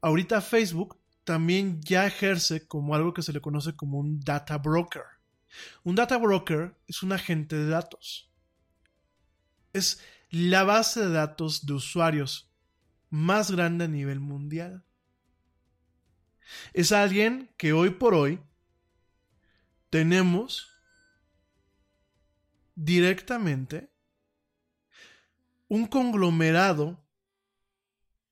Ahorita 0.00 0.40
Facebook 0.40 0.98
también 1.24 1.82
ya 1.82 2.06
ejerce 2.06 2.66
como 2.66 2.94
algo 2.94 3.12
que 3.12 3.22
se 3.22 3.32
le 3.32 3.40
conoce 3.40 3.76
como 3.76 3.98
un 3.98 4.20
data 4.20 4.56
broker. 4.56 5.02
Un 5.84 5.94
data 5.94 6.16
broker 6.16 6.78
es 6.86 7.02
un 7.02 7.12
agente 7.12 7.56
de 7.56 7.68
datos. 7.68 8.30
Es 9.72 10.00
la 10.30 10.64
base 10.64 11.00
de 11.00 11.10
datos 11.10 11.66
de 11.66 11.74
usuarios 11.74 12.50
más 13.10 13.50
grande 13.50 13.84
a 13.84 13.88
nivel 13.88 14.20
mundial. 14.20 14.84
Es 16.72 16.92
alguien 16.92 17.54
que 17.58 17.72
hoy 17.72 17.90
por 17.90 18.14
hoy 18.14 18.40
tenemos 19.90 20.77
directamente 22.78 23.92
un 25.66 25.88
conglomerado 25.88 27.04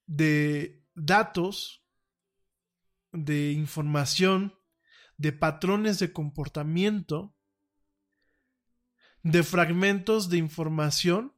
de 0.07 0.85
datos, 0.95 1.85
de 3.11 3.51
información, 3.51 4.55
de 5.17 5.33
patrones 5.33 5.99
de 5.99 6.13
comportamiento, 6.13 7.35
de 9.25 9.43
fragmentos 9.43 10.31
de 10.31 10.39
información 10.39 11.35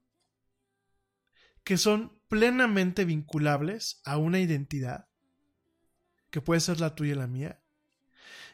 que 1.65 1.79
son 1.79 2.21
plenamente 2.29 3.07
vinculables 3.07 4.03
a 4.05 4.19
una 4.19 4.39
identidad, 4.39 5.09
que 6.29 6.43
puede 6.43 6.61
ser 6.61 6.79
la 6.79 6.95
tuya 6.95 7.13
y 7.13 7.17
la 7.17 7.27
mía, 7.27 7.63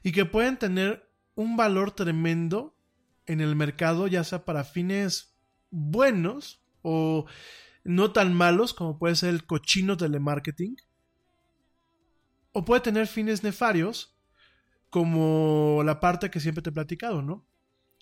y 0.04 0.12
que 0.12 0.24
pueden 0.24 0.58
tener 0.58 1.12
un 1.34 1.56
valor 1.56 1.90
tremendo 1.90 2.73
en 3.26 3.40
el 3.40 3.56
mercado, 3.56 4.06
ya 4.06 4.24
sea 4.24 4.44
para 4.44 4.64
fines 4.64 5.34
buenos 5.70 6.62
o 6.82 7.26
no 7.84 8.12
tan 8.12 8.34
malos 8.34 8.74
como 8.74 8.98
puede 8.98 9.16
ser 9.16 9.30
el 9.30 9.46
cochino 9.46 9.96
telemarketing, 9.96 10.76
o 12.52 12.64
puede 12.64 12.82
tener 12.82 13.06
fines 13.06 13.42
nefarios 13.42 14.16
como 14.90 15.82
la 15.84 15.98
parte 15.98 16.30
que 16.30 16.40
siempre 16.40 16.62
te 16.62 16.70
he 16.70 16.72
platicado, 16.72 17.20
¿no? 17.20 17.44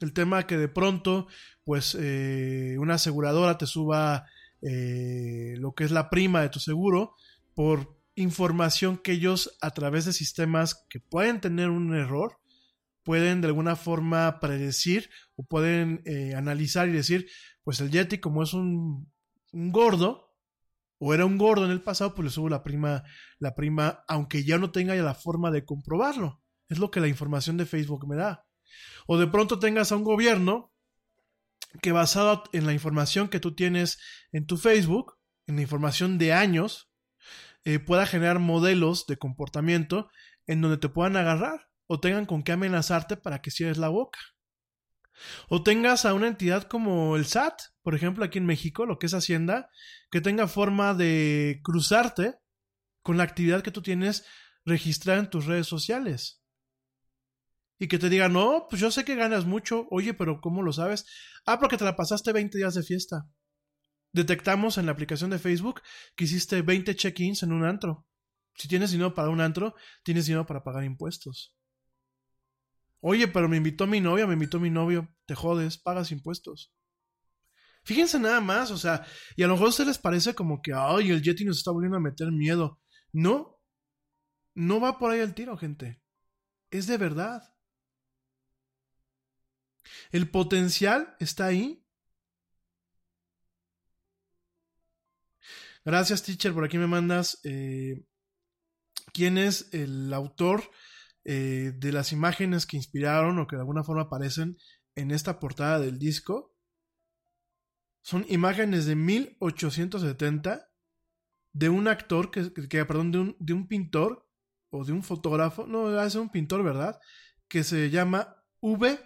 El 0.01 0.12
tema 0.12 0.47
que 0.47 0.59
de 0.59 0.69
pronto, 0.69 1.27
pues, 1.65 1.97
eh, 1.99 2.77
una 2.78 2.94
aseguradora 2.94 3.57
te 3.57 3.66
suba 3.66 4.27
eh, 4.61 5.55
lo 5.59 5.74
que 5.74 5.85
es 5.85 5.90
la 5.90 6.11
prima 6.11 6.43
de 6.43 6.51
tu 6.51 6.61
seguro 6.61 7.15
por 7.55 7.97
información 8.15 8.99
que 8.99 9.12
ellos 9.12 9.57
a 9.62 9.70
través 9.70 10.05
de 10.05 10.12
sistemas 10.12 10.86
que 10.90 11.01
pueden 11.01 11.40
tener 11.40 11.70
un 11.70 11.94
error 11.94 12.39
pueden 13.02 13.40
de 13.40 13.48
alguna 13.48 13.76
forma 13.76 14.40
predecir 14.40 15.10
o 15.36 15.44
pueden 15.44 16.02
eh, 16.04 16.34
analizar 16.34 16.88
y 16.88 16.92
decir 16.92 17.28
pues 17.64 17.80
el 17.80 17.90
Yeti 17.90 18.18
como 18.18 18.42
es 18.42 18.52
un, 18.54 19.12
gordo 19.52 20.34
o 20.98 21.14
era 21.14 21.26
un 21.26 21.36
gordo 21.38 21.64
en 21.64 21.70
el 21.70 21.82
pasado 21.82 22.14
pues 22.14 22.24
le 22.24 22.30
subo 22.30 22.48
la 22.48 22.62
prima 22.62 23.04
la 23.38 23.54
prima 23.54 24.04
aunque 24.08 24.44
ya 24.44 24.58
no 24.58 24.70
tenga 24.70 24.94
ya 24.94 25.02
la 25.02 25.14
forma 25.14 25.50
de 25.50 25.64
comprobarlo. 25.64 26.42
Es 26.68 26.78
lo 26.78 26.90
que 26.90 27.00
la 27.00 27.08
información 27.08 27.56
de 27.58 27.66
Facebook 27.66 28.08
me 28.08 28.16
da. 28.16 28.46
O 29.06 29.18
de 29.18 29.26
pronto 29.26 29.58
tengas 29.58 29.92
a 29.92 29.96
un 29.96 30.04
gobierno 30.04 30.72
que 31.82 31.92
basado 31.92 32.44
en 32.52 32.66
la 32.66 32.72
información 32.72 33.28
que 33.28 33.40
tú 33.40 33.54
tienes 33.54 33.98
en 34.32 34.46
tu 34.46 34.56
Facebook, 34.56 35.18
en 35.46 35.56
la 35.56 35.62
información 35.62 36.16
de 36.18 36.32
años, 36.32 36.90
eh, 37.64 37.78
pueda 37.78 38.06
generar 38.06 38.38
modelos 38.38 39.06
de 39.06 39.18
comportamiento 39.18 40.08
en 40.46 40.60
donde 40.60 40.78
te 40.78 40.88
puedan 40.88 41.16
agarrar 41.16 41.72
o 41.93 42.01
tengan 42.01 42.24
con 42.24 42.43
qué 42.43 42.52
amenazarte 42.52 43.19
para 43.19 43.43
que 43.43 43.51
cierres 43.51 43.77
la 43.77 43.90
boca. 43.90 44.19
O 45.51 45.62
tengas 45.62 46.06
a 46.06 46.14
una 46.14 46.27
entidad 46.27 46.62
como 46.62 47.16
el 47.16 47.27
SAT, 47.27 47.60
por 47.82 47.94
ejemplo, 47.94 48.24
aquí 48.24 48.39
en 48.39 48.47
México, 48.47 48.86
lo 48.86 48.98
que 48.98 49.06
es 49.06 49.12
Hacienda, 49.12 49.69
que 50.10 50.23
tenga 50.23 50.48
forma 50.48 50.94
de 50.94 51.60
cruzarte 51.62 52.36
con 53.02 53.19
la 53.19 53.24
actividad 53.24 53.62
que 53.62 53.70
tú 53.70 53.82
tienes 53.82 54.24
registrada 54.64 55.20
en 55.20 55.28
tus 55.28 55.44
redes 55.44 55.66
sociales 55.66 56.43
y 57.78 57.89
que 57.89 57.98
te 57.98 58.09
diga, 58.09 58.31
no, 58.31 58.69
pues 58.70 58.81
yo 58.81 58.90
sé 58.90 59.05
que 59.05 59.14
ganas 59.14 59.44
mucho, 59.44 59.86
oye, 59.90 60.14
pero 60.14 60.40
¿cómo 60.40 60.62
lo 60.62 60.73
sabes? 60.73 61.05
Ah, 61.44 61.60
porque 61.60 61.77
te 61.77 61.85
la 61.85 61.94
pasaste 61.94 62.32
20 62.32 62.56
días 62.56 62.73
de 62.73 62.85
fiesta. 62.85 63.28
Detectamos 64.12 64.78
en 64.78 64.86
la 64.86 64.93
aplicación 64.93 65.28
de 65.28 65.39
Facebook 65.39 65.82
que 66.16 66.24
hiciste 66.24 66.62
20 66.62 66.97
check-ins 66.97 67.43
en 67.43 67.52
un 67.52 67.66
antro. 67.66 68.06
Si 68.55 68.66
tienes 68.66 68.93
dinero 68.93 69.12
para 69.12 69.28
un 69.28 69.43
antro, 69.43 69.74
tienes 70.05 70.24
dinero 70.24 70.47
para 70.47 70.62
pagar 70.62 70.85
impuestos. 70.85 71.55
Oye, 73.04 73.26
pero 73.26 73.48
me 73.48 73.56
invitó 73.56 73.88
mi 73.88 74.00
novia, 74.00 74.28
me 74.28 74.34
invitó 74.34 74.60
mi 74.60 74.70
novio, 74.70 75.08
te 75.26 75.34
jodes, 75.34 75.76
pagas 75.76 76.12
impuestos. 76.12 76.72
Fíjense 77.82 78.20
nada 78.20 78.40
más, 78.40 78.70
o 78.70 78.78
sea, 78.78 79.04
y 79.34 79.42
a 79.42 79.48
lo 79.48 79.54
mejor 79.54 79.66
a 79.66 79.70
ustedes 79.70 79.88
les 79.88 79.98
parece 79.98 80.36
como 80.36 80.62
que, 80.62 80.72
ay, 80.72 81.10
el 81.10 81.20
Yeti 81.20 81.44
nos 81.44 81.58
está 81.58 81.72
volviendo 81.72 81.96
a 81.96 82.00
meter 82.00 82.30
miedo. 82.30 82.80
No, 83.12 83.60
no 84.54 84.80
va 84.80 85.00
por 85.00 85.10
ahí 85.10 85.18
el 85.18 85.34
tiro, 85.34 85.56
gente. 85.56 86.00
Es 86.70 86.86
de 86.86 86.96
verdad. 86.96 87.42
El 90.12 90.30
potencial 90.30 91.16
está 91.18 91.46
ahí. 91.46 91.84
Gracias, 95.84 96.22
teacher. 96.22 96.54
Por 96.54 96.64
aquí 96.64 96.78
me 96.78 96.86
mandas 96.86 97.40
eh, 97.42 98.04
quién 99.12 99.38
es 99.38 99.74
el 99.74 100.12
autor 100.14 100.62
eh, 101.24 101.73
de 101.77 101.93
las 101.93 102.12
imágenes 102.12 102.66
que 102.66 102.77
inspiraron 102.77 103.39
o 103.39 103.47
que 103.47 103.57
de 103.57 103.62
alguna 103.62 103.85
forma 103.85 104.03
aparecen 104.03 104.57
en 104.94 105.11
esta 105.11 105.39
portada 105.39 105.78
del 105.81 105.99
disco. 105.99 106.55
Son 108.05 108.24
imágenes 108.28 108.86
de 108.86 108.97
1870 108.97 110.69
de 111.55 111.69
un 111.69 111.86
actor, 111.89 112.31
que, 112.31 112.53
que- 112.69 112.85
perdón, 112.85 113.12
de 113.12 113.19
un, 113.19 113.36
de 113.39 113.53
un 113.53 113.69
pintor 113.69 114.27
o 114.70 114.85
de 114.85 114.93
un 114.93 115.03
fotógrafo, 115.03 115.66
no, 115.66 116.03
es 116.03 116.15
un 116.15 116.31
pintor, 116.31 116.62
¿verdad? 116.65 116.99
Que 117.49 117.62
se 117.62 117.90
llama 117.90 118.36
V. 118.61 118.99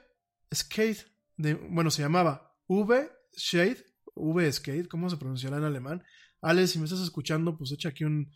Skate. 0.55 1.05
Bueno, 1.37 1.91
se 1.91 2.03
llamaba 2.03 2.57
V. 2.69 3.11
Shade. 3.37 3.85
V. 4.15 4.53
Skate, 4.53 4.89
¿cómo 4.89 5.11
se 5.11 5.17
pronunciará 5.17 5.59
en 5.59 5.65
alemán? 5.65 6.03
Alex, 6.41 6.71
si 6.71 6.79
me 6.79 6.85
estás 6.85 7.01
escuchando, 7.01 7.59
pues 7.59 7.73
echa 7.73 7.89
aquí 7.91 8.05
un 8.05 8.33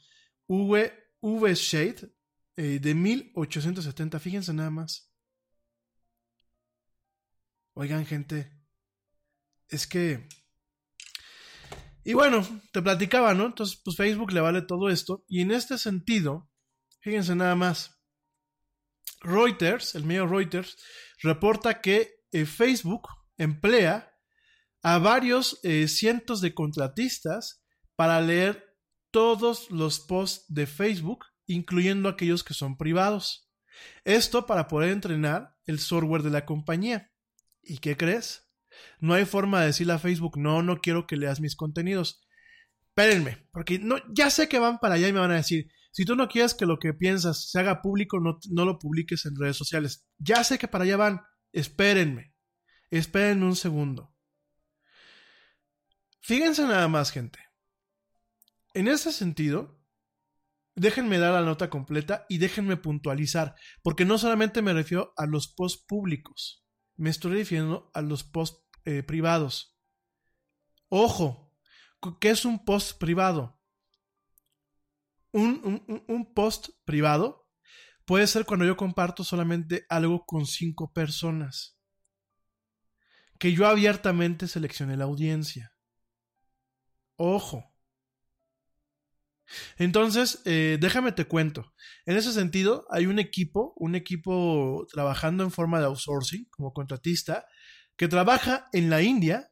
V. 0.48 0.93
V. 1.20 1.57
eh, 2.60 2.78
de 2.78 2.94
1870. 2.94 4.20
Fíjense 4.20 4.52
nada 4.52 4.68
más. 4.68 5.10
Oigan, 7.72 8.04
gente. 8.04 8.52
Es 9.68 9.86
que. 9.86 10.28
Y 12.04 12.12
bueno, 12.12 12.46
te 12.70 12.82
platicaba, 12.82 13.32
¿no? 13.32 13.46
Entonces, 13.46 13.80
pues 13.82 13.96
Facebook 13.96 14.32
le 14.32 14.42
vale 14.42 14.60
todo 14.60 14.90
esto. 14.90 15.24
Y 15.26 15.40
en 15.40 15.52
este 15.52 15.78
sentido, 15.78 16.50
fíjense 17.00 17.34
nada 17.34 17.56
más. 17.56 17.98
Reuters, 19.22 19.94
el 19.94 20.04
medio 20.04 20.26
Reuters, 20.26 20.76
reporta 21.22 21.80
que 21.80 22.26
eh, 22.30 22.44
Facebook 22.44 23.08
emplea 23.38 24.14
a 24.82 24.98
varios 24.98 25.60
eh, 25.62 25.88
cientos 25.88 26.42
de 26.42 26.52
contratistas 26.52 27.64
para 27.96 28.20
leer 28.20 28.76
todos 29.10 29.70
los 29.70 30.00
posts 30.00 30.44
de 30.52 30.66
Facebook, 30.66 31.24
incluyendo 31.51 32.09
aquellos 32.09 32.44
que 32.44 32.55
son 32.55 32.77
privados. 32.77 33.51
Esto 34.05 34.47
para 34.47 34.68
poder 34.68 34.90
entrenar 34.90 35.56
el 35.64 35.78
software 35.81 36.22
de 36.22 36.31
la 36.31 36.47
compañía. 36.47 37.10
¿Y 37.62 37.78
qué 37.78 37.97
crees? 37.97 38.48
No 39.01 39.14
hay 39.14 39.24
forma 39.24 39.60
de 39.60 39.66
decirle 39.66 39.94
a 39.94 39.98
Facebook, 39.98 40.39
no, 40.39 40.62
no 40.62 40.81
quiero 40.81 41.06
que 41.06 41.16
leas 41.16 41.40
mis 41.40 41.56
contenidos. 41.56 42.22
Espérenme, 42.89 43.48
porque 43.52 43.78
no, 43.78 43.97
ya 44.12 44.31
sé 44.31 44.48
que 44.48 44.59
van 44.59 44.78
para 44.78 44.94
allá 44.94 45.09
y 45.09 45.12
me 45.12 45.20
van 45.20 45.32
a 45.32 45.36
decir, 45.36 45.70
si 45.93 46.05
tú 46.05 46.14
no 46.14 46.28
quieres 46.28 46.55
que 46.55 46.66
lo 46.66 46.78
que 46.78 46.94
piensas 46.94 47.51
se 47.51 47.59
haga 47.59 47.82
público, 47.82 48.20
no, 48.20 48.39
no 48.51 48.64
lo 48.64 48.78
publiques 48.78 49.27
en 49.27 49.36
redes 49.36 49.56
sociales. 49.56 50.06
Ya 50.18 50.44
sé 50.44 50.59
que 50.59 50.68
para 50.68 50.85
allá 50.85 50.97
van. 50.97 51.20
Espérenme. 51.52 52.32
Espérenme 52.90 53.47
un 53.47 53.56
segundo. 53.56 54.14
Fíjense 56.20 56.62
nada 56.62 56.86
más, 56.86 57.10
gente. 57.10 57.40
En 58.72 58.86
ese 58.86 59.10
sentido, 59.10 59.80
déjenme 60.81 61.19
dar 61.19 61.35
la 61.35 61.43
nota 61.43 61.69
completa 61.69 62.24
y 62.31 62.39
déjenme 62.39 62.78
puntualizar, 62.78 63.55
porque 63.82 64.07
no 64.07 64.16
solamente 64.16 64.62
me 64.62 64.73
refiero 64.73 65.12
a 65.19 65.27
los 65.27 65.47
posts 65.48 65.85
públicos, 65.86 66.65
me 66.97 67.11
estoy 67.11 67.32
refiriendo 67.32 67.90
a 67.93 68.01
los 68.01 68.24
posts 68.24 68.65
eh, 68.86 69.02
privados. 69.02 69.77
Ojo, 70.89 71.55
¿qué 72.19 72.31
es 72.31 72.47
un 72.47 72.65
post 72.65 72.98
privado? 72.98 73.61
Un, 75.32 75.85
un, 75.86 76.05
un, 76.09 76.35
post 76.35 76.70
privado 76.86 77.47
puede 78.07 78.27
ser 78.27 78.47
cuando 78.47 78.65
yo 78.65 78.77
comparto 78.77 79.23
solamente 79.23 79.85
algo 79.90 80.24
con 80.24 80.47
cinco 80.47 80.93
personas. 80.93 81.78
Que 83.39 83.52
yo 83.52 83.66
abiertamente 83.66 84.48
seleccione 84.48 84.97
la 84.97 85.05
audiencia. 85.05 85.74
Ojo. 87.16 87.69
Entonces, 89.78 90.43
eh, 90.44 90.78
déjame 90.81 91.12
te 91.12 91.27
cuento. 91.27 91.72
En 92.06 92.16
ese 92.16 92.32
sentido, 92.32 92.86
hay 92.90 93.06
un 93.06 93.18
equipo, 93.18 93.74
un 93.77 93.94
equipo 93.94 94.86
trabajando 94.93 95.44
en 95.44 95.51
forma 95.51 95.78
de 95.81 95.86
outsourcing, 95.86 96.47
como 96.51 96.72
contratista, 96.72 97.47
que 97.97 98.09
trabaja 98.09 98.68
en 98.72 98.90
la 98.90 99.02
India, 99.02 99.51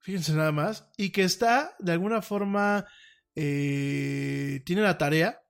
fíjense 0.00 0.34
nada 0.34 0.52
más, 0.52 0.88
y 0.96 1.10
que 1.10 1.24
está 1.24 1.74
de 1.78 1.92
alguna 1.92 2.22
forma, 2.22 2.86
eh, 3.34 4.62
tiene 4.66 4.82
la 4.82 4.98
tarea 4.98 5.40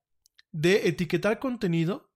de 0.52 0.88
etiquetar 0.88 1.38
contenido 1.38 2.08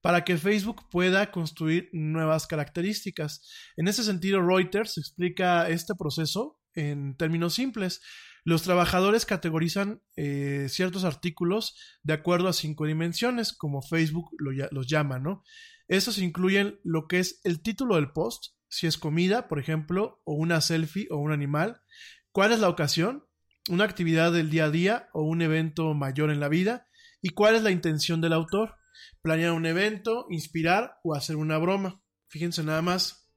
para 0.00 0.22
que 0.22 0.36
Facebook 0.36 0.88
pueda 0.90 1.30
construir 1.32 1.88
nuevas 1.92 2.46
características. 2.46 3.50
En 3.76 3.88
ese 3.88 4.04
sentido, 4.04 4.40
Reuters 4.40 4.98
explica 4.98 5.68
este 5.68 5.94
proceso 5.98 6.60
en 6.74 7.16
términos 7.16 7.54
simples. 7.54 8.00
Los 8.46 8.62
trabajadores 8.62 9.26
categorizan 9.26 10.02
eh, 10.14 10.68
ciertos 10.68 11.02
artículos 11.02 11.76
de 12.04 12.12
acuerdo 12.12 12.46
a 12.46 12.52
cinco 12.52 12.86
dimensiones, 12.86 13.52
como 13.52 13.82
Facebook 13.82 14.30
lo, 14.38 14.52
los 14.70 14.86
llama, 14.86 15.18
¿no? 15.18 15.42
Estos 15.88 16.18
incluyen 16.18 16.78
lo 16.84 17.08
que 17.08 17.18
es 17.18 17.40
el 17.42 17.60
título 17.60 17.96
del 17.96 18.12
post, 18.12 18.54
si 18.68 18.86
es 18.86 18.98
comida, 18.98 19.48
por 19.48 19.58
ejemplo, 19.58 20.22
o 20.22 20.34
una 20.34 20.60
selfie 20.60 21.08
o 21.10 21.16
un 21.16 21.32
animal, 21.32 21.82
cuál 22.30 22.52
es 22.52 22.60
la 22.60 22.68
ocasión, 22.68 23.26
una 23.68 23.82
actividad 23.82 24.30
del 24.30 24.48
día 24.48 24.66
a 24.66 24.70
día 24.70 25.08
o 25.12 25.24
un 25.24 25.42
evento 25.42 25.92
mayor 25.94 26.30
en 26.30 26.38
la 26.38 26.48
vida, 26.48 26.86
y 27.20 27.30
cuál 27.30 27.56
es 27.56 27.64
la 27.64 27.72
intención 27.72 28.20
del 28.20 28.32
autor, 28.32 28.76
planear 29.22 29.50
un 29.50 29.66
evento, 29.66 30.26
inspirar 30.30 30.98
o 31.02 31.16
hacer 31.16 31.34
una 31.34 31.58
broma. 31.58 32.00
Fíjense 32.28 32.62
nada 32.62 32.80
más. 32.80 33.28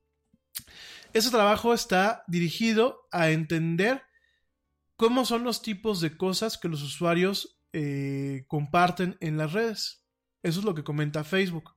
Ese 1.13 1.31
trabajo 1.31 1.73
está 1.73 2.23
dirigido 2.27 3.07
a 3.11 3.31
entender 3.31 4.03
cómo 4.99 5.23
son 5.23 5.45
los 5.45 5.61
tipos 5.61 6.01
de 6.01 6.17
cosas 6.17 6.57
que 6.57 6.67
los 6.67 6.83
usuarios 6.83 7.57
eh, 7.71 8.43
comparten 8.47 9.15
en 9.21 9.37
las 9.37 9.53
redes. 9.53 10.05
Eso 10.43 10.59
es 10.59 10.65
lo 10.65 10.75
que 10.75 10.83
comenta 10.83 11.23
Facebook. 11.23 11.73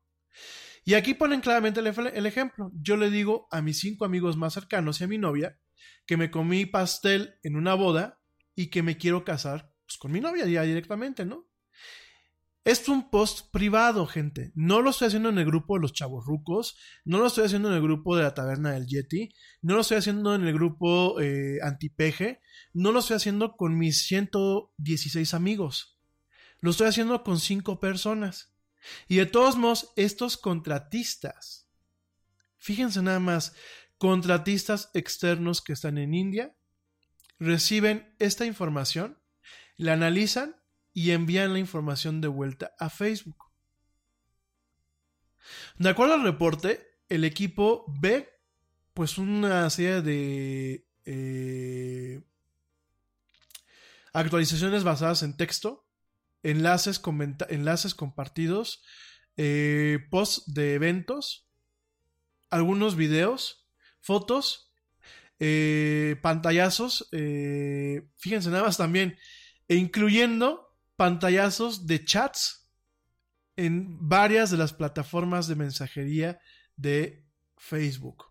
Y 0.85 0.95
aquí 0.95 1.15
ponen 1.15 1.41
claramente 1.41 1.79
el, 1.79 2.27
ejemplo. 2.27 2.73
Yo 2.75 2.97
le 2.97 3.11
digo 3.11 3.47
a 3.53 3.63
mis 3.63 3.79
cinco 3.79 4.05
amigos 4.05 4.37
más 4.37 4.55
cercanos 4.55 5.01
y 5.01 5.05
a 5.05 5.07
mi 5.07 5.19
novia 5.19 5.57
que 6.05 6.17
me 6.17 6.33
comí 6.33 6.67
pastel 6.67 7.37
en 7.45 7.55
una 7.55 7.75
boda 7.75 8.21
y 8.57 8.71
que 8.71 8.83
me 8.83 8.97
quiero 8.97 9.25
casar 9.25 9.73
pues, 9.87 9.99
con 9.99 10.11
mi 10.11 10.19
novia 10.19 10.45
ya 10.47 10.63
directamente, 10.63 11.25
¿no? 11.25 11.47
Es 12.65 12.89
un 12.89 13.11
post 13.11 13.51
privado, 13.51 14.07
gente. 14.07 14.53
No 14.55 14.83
lo 14.83 14.91
estoy 14.91 15.09
haciendo 15.09 15.31
en 15.31 15.39
el 15.39 15.47
grupo 15.47 15.75
de 15.75 15.81
los 15.81 15.93
chavos 15.93 16.25
rucos, 16.25 16.77
no 17.05 17.19
lo 17.19 17.27
estoy 17.27 17.47
haciendo 17.47 17.69
en 17.69 17.75
el 17.75 17.83
grupo 17.83 18.17
de 18.17 18.23
la 18.23 18.35
taberna 18.35 18.71
del 18.71 18.87
Yeti, 18.87 19.35
no 19.63 19.75
lo 19.75 19.81
estoy 19.81 19.97
haciendo 19.97 20.33
en 20.35 20.47
el 20.47 20.55
grupo 20.55 21.21
eh, 21.21 21.59
antipeje, 21.63 22.41
no 22.73 22.93
lo 22.93 23.01
estoy 23.01 23.17
haciendo 23.17 23.57
con 23.57 23.77
mis 23.77 24.07
116 24.07 25.35
amigos. 25.35 25.99
Lo 26.61 26.71
estoy 26.71 26.87
haciendo 26.87 27.25
con 27.25 27.41
cinco 27.41 27.81
personas. 27.81 28.55
Y 29.09 29.17
de 29.17 29.27
todos 29.27 29.57
modos, 29.57 29.93
estos 29.97 30.37
contratistas, 30.37 31.69
fíjense 32.59 33.03
nada 33.03 33.19
más, 33.19 33.55
contratistas 33.99 34.91
externos 34.95 35.63
que 35.63 35.73
están 35.73 35.99
en 35.99 36.15
India, 36.15 36.57
reciben 37.41 38.15
esta 38.21 38.47
información, 38.47 39.19
la 39.77 39.95
analizan 39.95 40.62
y 40.95 41.13
envían 41.13 41.53
la 41.53 41.59
información 41.59 42.21
de 42.21 42.29
vuelta 42.29 42.73
a 42.79 42.91
Facebook. 42.91 43.51
De 45.79 45.89
acuerdo 45.89 46.15
al 46.15 46.23
reporte, 46.23 46.99
el 47.09 47.25
equipo 47.25 47.85
ve 47.89 48.29
pues 48.95 49.19
una 49.19 49.69
serie 49.71 50.03
de 50.03 50.87
eh, 51.05 52.23
actualizaciones 54.13 54.85
basadas 54.85 55.23
en 55.23 55.37
texto, 55.37 55.87
enlaces, 56.43 57.01
enlaces 57.49 57.95
compartidos, 57.95 58.83
eh, 59.37 59.99
posts 60.11 60.53
de 60.53 60.75
eventos, 60.75 61.49
algunos 62.51 62.97
videos, 62.97 63.67
fotos, 64.01 64.75
eh, 65.39 66.17
pantallazos, 66.23 67.09
fíjense 67.11 68.51
nada 68.51 68.65
más 68.65 68.77
también, 68.77 69.19
e 69.69 69.77
incluyendo 69.77 70.72
pantallazos 70.97 71.87
de 71.87 72.05
chats 72.05 72.69
en 73.57 74.09
varias 74.09 74.51
de 74.51 74.57
las 74.57 74.73
plataformas 74.73 75.47
de 75.47 75.57
mensajería 75.57 76.41
de 76.77 77.25
Facebook. 77.57 78.27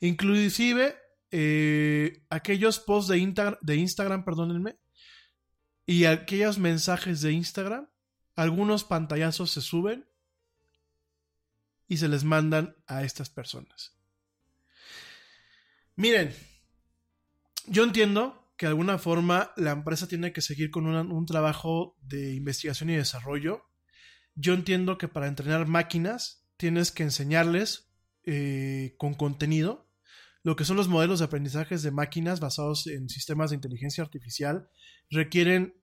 Inclusive 0.00 0.96
eh, 1.30 2.24
aquellos 2.30 2.78
posts 2.78 3.08
de, 3.08 3.56
de 3.60 3.76
Instagram, 3.76 4.24
perdónenme, 4.24 4.78
y 5.86 6.06
aquellos 6.06 6.58
mensajes 6.58 7.20
de 7.20 7.32
Instagram, 7.32 7.88
algunos 8.36 8.84
pantallazos 8.84 9.50
se 9.50 9.60
suben 9.60 10.08
y 11.88 11.98
se 11.98 12.08
les 12.08 12.24
mandan 12.24 12.76
a 12.86 13.04
estas 13.04 13.30
personas. 13.30 13.92
Miren, 15.96 16.34
yo 17.66 17.84
entiendo 17.84 18.43
que 18.56 18.66
de 18.66 18.70
alguna 18.70 18.98
forma 18.98 19.52
la 19.56 19.72
empresa 19.72 20.06
tiene 20.06 20.32
que 20.32 20.40
seguir 20.40 20.70
con 20.70 20.86
un 20.86 21.26
trabajo 21.26 21.96
de 22.02 22.34
investigación 22.34 22.90
y 22.90 22.96
desarrollo. 22.96 23.64
Yo 24.34 24.54
entiendo 24.54 24.98
que 24.98 25.08
para 25.08 25.28
entrenar 25.28 25.66
máquinas 25.66 26.46
tienes 26.56 26.92
que 26.92 27.02
enseñarles 27.02 27.90
eh, 28.24 28.94
con 28.98 29.14
contenido 29.14 29.84
lo 30.44 30.56
que 30.56 30.66
son 30.66 30.76
los 30.76 30.88
modelos 30.88 31.18
de 31.18 31.24
aprendizajes 31.24 31.82
de 31.82 31.90
máquinas 31.90 32.38
basados 32.38 32.86
en 32.86 33.08
sistemas 33.08 33.48
de 33.48 33.56
inteligencia 33.56 34.04
artificial 34.04 34.68
requieren 35.10 35.74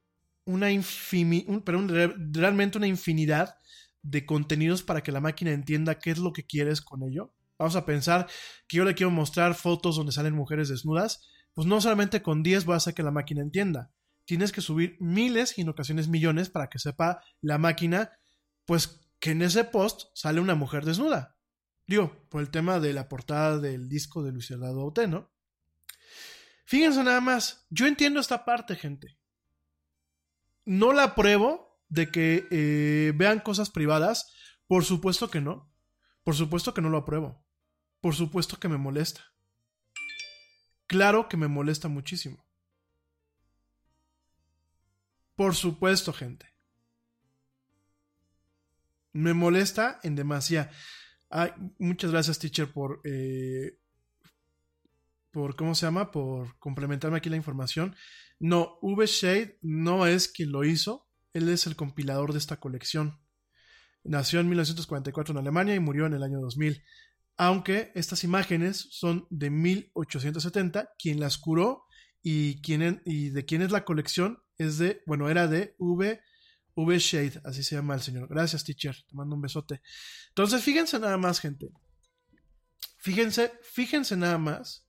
una 0.45 0.67
realmente 0.67 2.77
una 2.77 2.87
infinidad 2.87 3.55
de 4.03 4.25
contenidos 4.25 4.83
para 4.83 5.01
que 5.01 5.11
la 5.11 5.19
máquina 5.19 5.51
entienda 5.51 5.97
qué 5.97 6.11
es 6.11 6.19
lo 6.19 6.31
que 6.31 6.45
quieres 6.45 6.81
con 6.81 7.01
ello. 7.01 7.33
Vamos 7.57 7.75
a 7.75 7.87
pensar 7.87 8.27
que 8.67 8.77
yo 8.77 8.85
le 8.85 8.93
quiero 8.93 9.09
mostrar 9.09 9.55
fotos 9.55 9.95
donde 9.95 10.11
salen 10.11 10.35
mujeres 10.35 10.69
desnudas, 10.69 11.27
pues 11.53 11.67
no 11.67 11.81
solamente 11.81 12.21
con 12.21 12.43
10 12.43 12.65
voy 12.65 12.77
a 12.77 12.91
que 12.91 13.03
la 13.03 13.11
máquina 13.11 13.41
entienda. 13.41 13.91
Tienes 14.25 14.51
que 14.51 14.61
subir 14.61 14.97
miles 14.99 15.57
y 15.57 15.61
en 15.61 15.69
ocasiones 15.69 16.07
millones 16.07 16.49
para 16.49 16.69
que 16.69 16.79
sepa 16.79 17.21
la 17.41 17.57
máquina, 17.57 18.11
pues 18.65 19.01
que 19.19 19.31
en 19.31 19.41
ese 19.41 19.63
post 19.63 20.09
sale 20.13 20.39
una 20.41 20.55
mujer 20.55 20.85
desnuda. 20.85 21.37
Digo, 21.87 22.25
por 22.29 22.41
el 22.41 22.49
tema 22.49 22.79
de 22.79 22.93
la 22.93 23.09
portada 23.09 23.59
del 23.59 23.89
disco 23.89 24.23
de 24.23 24.31
Luis 24.31 24.49
Eduardo 24.51 24.81
Aute, 24.81 25.07
¿no? 25.07 25.31
Fíjense 26.65 27.03
nada 27.03 27.19
más, 27.19 27.65
yo 27.69 27.85
entiendo 27.85 28.19
esta 28.19 28.45
parte, 28.45 28.75
gente. 28.75 29.19
No 30.63 30.93
la 30.93 31.03
apruebo 31.03 31.81
de 31.89 32.09
que 32.09 32.47
eh, 32.49 33.11
vean 33.15 33.41
cosas 33.41 33.69
privadas, 33.69 34.33
por 34.67 34.85
supuesto 34.85 35.29
que 35.29 35.41
no. 35.41 35.69
Por 36.23 36.35
supuesto 36.35 36.73
que 36.73 36.81
no 36.81 36.89
lo 36.89 36.99
apruebo. 36.99 37.43
Por 37.99 38.15
supuesto 38.15 38.57
que 38.57 38.69
me 38.69 38.77
molesta. 38.77 39.30
Claro 40.91 41.29
que 41.29 41.37
me 41.37 41.47
molesta 41.47 41.87
muchísimo. 41.87 42.45
Por 45.37 45.55
supuesto, 45.55 46.11
gente. 46.11 46.53
Me 49.13 49.33
molesta 49.33 50.01
en 50.03 50.17
demasía. 50.17 50.69
Muchas 51.79 52.11
gracias, 52.11 52.39
teacher, 52.39 52.73
por. 52.73 52.99
Eh, 53.05 53.77
por. 55.31 55.55
¿Cómo 55.55 55.75
se 55.75 55.85
llama? 55.85 56.11
Por 56.11 56.59
complementarme 56.59 57.19
aquí 57.19 57.29
la 57.29 57.37
información. 57.37 57.95
No, 58.37 58.77
V-Shade 58.81 59.59
no 59.61 60.07
es 60.07 60.27
quien 60.27 60.51
lo 60.51 60.65
hizo. 60.65 61.07
Él 61.31 61.47
es 61.47 61.67
el 61.67 61.77
compilador 61.77 62.33
de 62.33 62.39
esta 62.39 62.59
colección. 62.59 63.17
Nació 64.03 64.41
en 64.41 64.49
1944 64.49 65.31
en 65.31 65.37
Alemania 65.37 65.73
y 65.73 65.79
murió 65.79 66.05
en 66.05 66.15
el 66.15 66.23
año 66.23 66.41
2000. 66.41 66.83
Aunque 67.43 67.91
estas 67.95 68.23
imágenes 68.23 68.87
son 68.91 69.25
de 69.31 69.49
1870, 69.49 70.91
quien 70.99 71.19
las 71.19 71.39
curó 71.39 71.85
y, 72.21 72.61
quien, 72.61 73.01
y 73.03 73.31
de 73.31 73.45
quién 73.45 73.63
es 73.63 73.71
la 73.71 73.83
colección 73.83 74.43
es 74.59 74.77
de, 74.77 75.01
bueno, 75.07 75.27
era 75.27 75.47
de 75.47 75.73
V. 75.79 76.21
V 76.75 76.99
Shade, 76.99 77.41
así 77.43 77.63
se 77.63 77.73
llama 77.73 77.95
el 77.95 78.01
señor. 78.01 78.27
Gracias, 78.29 78.63
teacher. 78.63 78.95
Te 78.95 79.15
mando 79.15 79.35
un 79.35 79.41
besote. 79.41 79.81
Entonces, 80.27 80.63
fíjense 80.63 80.99
nada 80.99 81.17
más, 81.17 81.39
gente. 81.39 81.71
Fíjense, 82.97 83.51
fíjense 83.63 84.15
nada 84.15 84.37
más. 84.37 84.87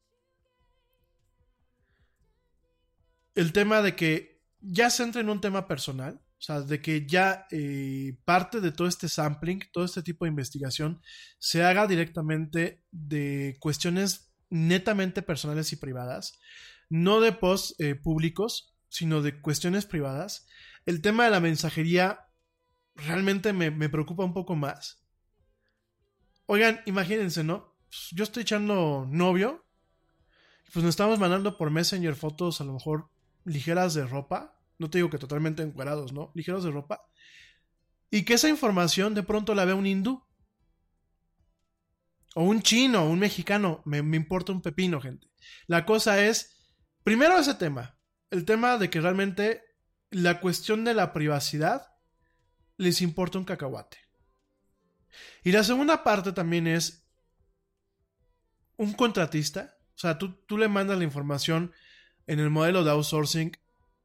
El 3.35 3.55
tema 3.55 3.81
de 3.81 3.97
que 3.97 4.43
ya 4.61 4.91
se 4.91 5.05
entra 5.05 5.23
en 5.23 5.31
un 5.31 5.41
tema 5.41 5.67
personal. 5.67 6.22
O 6.43 6.45
sea, 6.45 6.61
de 6.61 6.81
que 6.81 7.07
ya 7.07 7.47
eh, 7.53 8.19
parte 8.25 8.61
de 8.61 8.73
todo 8.73 8.89
este 8.89 9.09
sampling, 9.09 9.61
todo 9.73 9.85
este 9.85 10.03
tipo 10.03 10.25
de 10.25 10.31
investigación, 10.31 11.01
se 11.39 11.63
haga 11.63 11.87
directamente 11.87 12.83
de 12.91 13.57
cuestiones 13.61 14.35
netamente 14.51 15.23
personales 15.23 15.73
y 15.73 15.77
privadas, 15.77 16.41
no 16.89 17.21
de 17.21 17.31
posts 17.31 17.77
eh, 17.79 17.95
públicos, 17.95 18.75
sino 18.89 19.23
de 19.23 19.41
cuestiones 19.41 19.87
privadas. 19.87 20.49
El 20.85 21.01
tema 21.01 21.27
de 21.27 21.31
la 21.31 21.39
mensajería 21.39 22.27
realmente 22.97 23.53
me, 23.53 23.71
me 23.71 23.89
preocupa 23.89 24.25
un 24.25 24.35
poco 24.35 24.57
más. 24.57 25.01
Oigan, 26.47 26.81
imagínense, 26.87 27.45
¿no? 27.45 27.77
Pues, 27.85 28.09
yo 28.11 28.25
estoy 28.25 28.43
echando 28.43 29.07
novio, 29.09 29.65
pues 30.73 30.83
nos 30.83 30.91
estamos 30.91 31.21
mandando 31.21 31.57
por 31.57 31.71
Messenger 31.71 32.17
fotos 32.17 32.61
a 32.61 32.65
lo 32.65 32.73
mejor 32.73 33.11
ligeras 33.45 33.95
de 33.95 34.09
ropa 34.09 34.59
no 34.83 34.91
te 34.91 34.99
digo 34.99 35.09
que 35.09 35.19
totalmente 35.19 35.63
encuerados, 35.63 36.13
¿no? 36.13 36.33
Ligeros 36.35 36.65
de 36.65 36.73
ropa. 36.73 37.09
Y 38.11 38.25
que 38.25 38.35
esa 38.35 38.49
información 38.49 39.15
de 39.15 39.23
pronto 39.23 39.55
la 39.55 39.65
vea 39.65 39.77
un 39.77 39.87
hindú. 39.87 40.27
O 42.35 42.43
un 42.43 42.63
chino, 42.63 43.05
o 43.05 43.09
un 43.09 43.21
mexicano. 43.21 43.81
Me, 43.85 44.03
me 44.03 44.17
importa 44.17 44.51
un 44.51 44.61
pepino, 44.61 45.01
gente. 45.01 45.29
La 45.69 45.87
cosa 45.87 46.21
es, 46.21 46.57
primero 47.05 47.39
ese 47.39 47.55
tema. 47.55 47.97
El 48.31 48.45
tema 48.45 48.77
de 48.77 48.91
que 48.91 49.01
realmente 49.01 49.63
la 50.11 50.41
cuestión 50.41 50.85
de 50.85 50.95
la 50.95 51.13
privacidad 51.13 51.95
les 52.77 53.03
importa 53.03 53.39
un 53.39 53.45
cacahuate. 53.45 53.99
Y 55.45 55.53
la 55.53 55.63
segunda 55.63 56.03
parte 56.03 56.33
también 56.33 56.67
es 56.67 57.07
un 58.77 58.95
contratista. 58.95 59.79
O 59.95 59.99
sea, 59.99 60.19
tú, 60.19 60.35
tú 60.47 60.59
le 60.59 60.67
mandas 60.67 60.99
la 60.99 61.05
información 61.05 61.73
en 62.27 62.41
el 62.41 62.51
modelo 62.51 62.83
de 62.83 62.91
outsourcing 62.91 63.57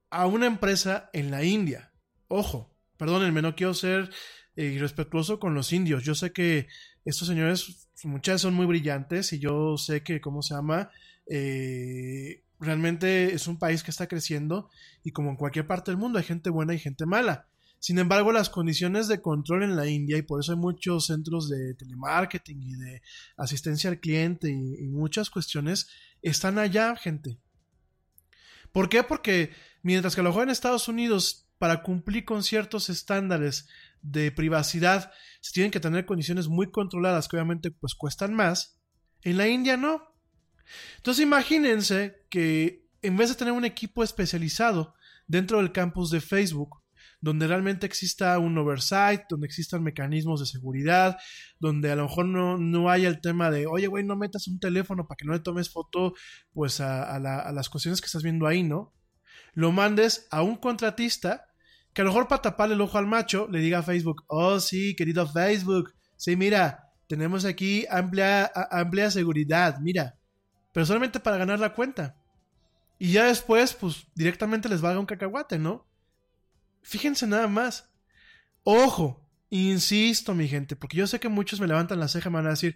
a 0.09 0.27
una 0.27 0.45
empresa 0.45 1.09
en 1.13 1.31
la 1.31 1.43
India. 1.43 1.91
Ojo, 2.27 2.75
perdónenme, 2.97 3.41
no 3.41 3.55
quiero 3.55 3.73
ser 3.73 4.09
eh, 4.55 4.65
irrespetuoso 4.65 5.39
con 5.39 5.53
los 5.53 5.71
indios. 5.73 6.03
Yo 6.03 6.15
sé 6.15 6.31
que 6.31 6.67
estos 7.05 7.27
señores, 7.27 7.89
muchas 8.03 8.41
son 8.41 8.53
muy 8.53 8.65
brillantes 8.65 9.31
y 9.33 9.39
yo 9.39 9.77
sé 9.77 10.03
que, 10.03 10.19
¿cómo 10.19 10.41
se 10.41 10.55
llama? 10.55 10.89
Eh, 11.29 12.43
realmente 12.59 13.33
es 13.33 13.47
un 13.47 13.59
país 13.59 13.83
que 13.83 13.91
está 13.91 14.07
creciendo 14.07 14.69
y 15.03 15.11
como 15.11 15.29
en 15.29 15.35
cualquier 15.35 15.67
parte 15.67 15.91
del 15.91 15.97
mundo 15.97 16.19
hay 16.19 16.25
gente 16.25 16.49
buena 16.49 16.73
y 16.73 16.79
gente 16.79 17.05
mala. 17.05 17.47
Sin 17.79 17.99
embargo, 17.99 18.31
las 18.31 18.49
condiciones 18.49 19.07
de 19.07 19.21
control 19.21 19.63
en 19.63 19.75
la 19.75 19.87
India, 19.87 20.17
y 20.17 20.23
por 20.23 20.41
eso 20.41 20.53
hay 20.53 20.57
muchos 20.57 21.05
centros 21.05 21.47
de 21.47 21.75
telemarketing 21.75 22.63
y 22.63 22.75
de 22.75 23.01
asistencia 23.37 23.91
al 23.91 23.99
cliente 23.99 24.49
y, 24.49 24.83
y 24.83 24.87
muchas 24.87 25.29
cuestiones, 25.29 25.87
están 26.23 26.57
allá, 26.57 26.95
gente. 26.95 27.37
¿Por 28.71 28.89
qué? 28.89 29.03
Porque 29.03 29.51
mientras 29.87 30.15
que 30.15 30.21
a 30.21 30.23
lo 30.25 30.31
mejor 30.31 30.43
en 30.43 30.49
Estados 30.49 30.89
Unidos, 30.89 31.47
para 31.57 31.81
cumplir 31.81 32.25
con 32.25 32.43
ciertos 32.43 32.89
estándares 32.89 33.69
de 34.01 34.33
privacidad, 34.33 35.13
se 35.39 35.53
tienen 35.53 35.71
que 35.71 35.79
tener 35.79 36.05
condiciones 36.05 36.49
muy 36.49 36.71
controladas 36.71 37.29
que 37.29 37.37
obviamente 37.37 37.71
pues 37.71 37.95
cuestan 37.95 38.33
más, 38.33 38.81
en 39.23 39.37
la 39.37 39.47
India 39.47 39.77
no. 39.77 40.01
Entonces 40.97 41.23
imagínense 41.23 42.25
que 42.29 42.85
en 43.01 43.15
vez 43.15 43.29
de 43.29 43.35
tener 43.35 43.53
un 43.53 43.63
equipo 43.63 44.03
especializado 44.03 44.93
dentro 45.25 45.59
del 45.59 45.71
campus 45.71 46.11
de 46.11 46.19
Facebook, 46.19 46.83
donde 47.21 47.47
realmente 47.47 47.85
exista 47.85 48.37
un 48.39 48.57
oversight, 48.57 49.21
donde 49.29 49.47
existan 49.47 49.83
mecanismos 49.83 50.41
de 50.41 50.47
seguridad, 50.47 51.17
donde 51.59 51.91
a 51.91 51.95
lo 51.95 52.03
mejor 52.03 52.25
no, 52.25 52.57
no 52.57 52.89
haya 52.89 53.07
el 53.07 53.21
tema 53.21 53.49
de, 53.51 53.67
oye, 53.67 53.87
güey, 53.87 54.03
no 54.03 54.17
metas 54.17 54.49
un 54.49 54.59
teléfono 54.59 55.07
para 55.07 55.15
que 55.15 55.25
no 55.25 55.31
le 55.31 55.39
tomes 55.39 55.69
foto, 55.69 56.13
pues 56.51 56.81
a, 56.81 57.15
a 57.15 57.51
las 57.53 57.69
cuestiones 57.69 58.01
que 58.01 58.07
estás 58.07 58.23
viendo 58.23 58.47
ahí, 58.47 58.63
¿no? 58.63 58.96
Lo 59.57 59.71
mandes 59.71 60.27
a 60.29 60.43
un 60.43 60.55
contratista 60.55 61.47
que 61.91 62.01
a 62.01 62.05
lo 62.05 62.11
mejor 62.11 62.27
para 62.27 62.43
taparle 62.43 62.75
el 62.75 62.81
ojo 62.81 62.99
al 62.99 63.07
macho 63.07 63.47
le 63.49 63.59
diga 63.59 63.79
a 63.79 63.81
Facebook, 63.81 64.23
oh 64.27 64.59
sí, 64.59 64.95
querido 64.95 65.25
Facebook, 65.25 65.95
sí, 66.15 66.35
mira, 66.35 66.91
tenemos 67.07 67.43
aquí 67.43 67.83
amplia, 67.89 68.51
amplia 68.69 69.09
seguridad, 69.09 69.79
mira, 69.79 70.15
pero 70.71 70.85
solamente 70.85 71.19
para 71.19 71.37
ganar 71.37 71.59
la 71.59 71.73
cuenta. 71.73 72.15
Y 72.99 73.13
ya 73.13 73.25
después, 73.25 73.73
pues 73.73 74.05
directamente 74.13 74.69
les 74.69 74.79
valga 74.79 74.99
un 74.99 75.07
cacahuate, 75.07 75.57
¿no? 75.57 75.87
Fíjense 76.83 77.25
nada 77.25 77.47
más. 77.47 77.89
Ojo, 78.61 79.27
insisto, 79.49 80.35
mi 80.35 80.47
gente, 80.47 80.75
porque 80.75 80.97
yo 80.97 81.07
sé 81.07 81.19
que 81.19 81.29
muchos 81.29 81.59
me 81.59 81.65
levantan 81.65 81.99
la 81.99 82.07
ceja 82.07 82.29
y 82.29 82.31
me 82.31 82.37
van 82.37 82.45
a 82.45 82.51
decir, 82.51 82.75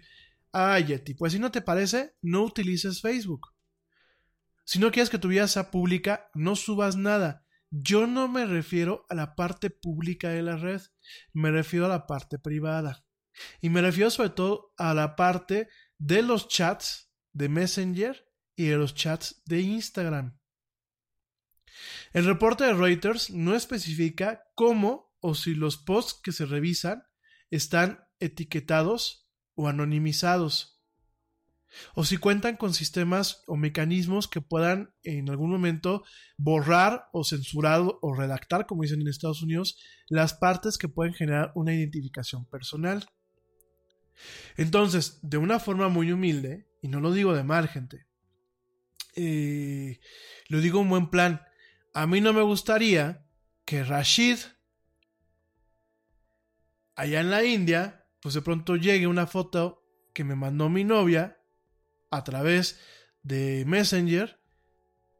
ay, 0.50 0.86
Yeti, 0.86 1.14
pues 1.14 1.32
si 1.32 1.38
no 1.38 1.52
te 1.52 1.62
parece, 1.62 2.16
no 2.22 2.42
utilices 2.42 3.00
Facebook. 3.00 3.51
Si 4.64 4.78
no 4.78 4.90
quieres 4.90 5.10
que 5.10 5.18
tu 5.18 5.28
vida 5.28 5.48
sea 5.48 5.70
pública, 5.70 6.30
no 6.34 6.56
subas 6.56 6.96
nada. 6.96 7.44
Yo 7.70 8.06
no 8.06 8.28
me 8.28 8.46
refiero 8.46 9.06
a 9.08 9.14
la 9.14 9.34
parte 9.34 9.70
pública 9.70 10.28
de 10.28 10.42
la 10.42 10.56
red, 10.56 10.82
me 11.32 11.50
refiero 11.50 11.86
a 11.86 11.88
la 11.88 12.06
parte 12.06 12.38
privada. 12.38 13.04
Y 13.60 13.70
me 13.70 13.80
refiero 13.80 14.10
sobre 14.10 14.30
todo 14.30 14.74
a 14.76 14.92
la 14.92 15.16
parte 15.16 15.68
de 15.98 16.22
los 16.22 16.48
chats 16.48 17.10
de 17.32 17.48
Messenger 17.48 18.28
y 18.54 18.66
de 18.66 18.76
los 18.76 18.94
chats 18.94 19.42
de 19.46 19.60
Instagram. 19.60 20.38
El 22.12 22.26
reporte 22.26 22.64
de 22.64 22.74
Reuters 22.74 23.30
no 23.30 23.54
especifica 23.54 24.44
cómo 24.54 25.14
o 25.20 25.34
si 25.34 25.54
los 25.54 25.78
posts 25.78 26.20
que 26.22 26.32
se 26.32 26.44
revisan 26.44 27.04
están 27.50 28.04
etiquetados 28.18 29.30
o 29.54 29.68
anonimizados, 29.68 30.71
o 31.94 32.04
si 32.04 32.16
cuentan 32.16 32.56
con 32.56 32.74
sistemas 32.74 33.42
o 33.46 33.56
mecanismos 33.56 34.28
que 34.28 34.40
puedan 34.40 34.94
en 35.02 35.30
algún 35.30 35.50
momento 35.50 36.04
borrar 36.36 37.06
o 37.12 37.24
censurar 37.24 37.82
o 38.00 38.14
redactar, 38.14 38.66
como 38.66 38.82
dicen 38.82 39.00
en 39.00 39.08
Estados 39.08 39.42
Unidos, 39.42 39.78
las 40.08 40.34
partes 40.34 40.78
que 40.78 40.88
pueden 40.88 41.14
generar 41.14 41.52
una 41.54 41.74
identificación 41.74 42.44
personal. 42.46 43.06
Entonces, 44.56 45.18
de 45.22 45.38
una 45.38 45.58
forma 45.58 45.88
muy 45.88 46.12
humilde, 46.12 46.66
y 46.80 46.88
no 46.88 47.00
lo 47.00 47.12
digo 47.12 47.34
de 47.34 47.44
mal, 47.44 47.68
gente, 47.68 48.06
eh, 49.16 50.00
lo 50.48 50.60
digo 50.60 50.80
en 50.80 50.88
buen 50.88 51.10
plan, 51.10 51.42
a 51.94 52.06
mí 52.06 52.20
no 52.20 52.32
me 52.32 52.42
gustaría 52.42 53.26
que 53.64 53.84
Rashid, 53.84 54.38
allá 56.94 57.20
en 57.20 57.30
la 57.30 57.44
India, 57.44 58.06
pues 58.20 58.34
de 58.34 58.42
pronto 58.42 58.76
llegue 58.76 59.06
una 59.06 59.26
foto 59.26 59.84
que 60.14 60.24
me 60.24 60.36
mandó 60.36 60.68
mi 60.68 60.84
novia 60.84 61.41
a 62.12 62.22
través 62.22 62.78
de 63.22 63.64
Messenger. 63.66 64.40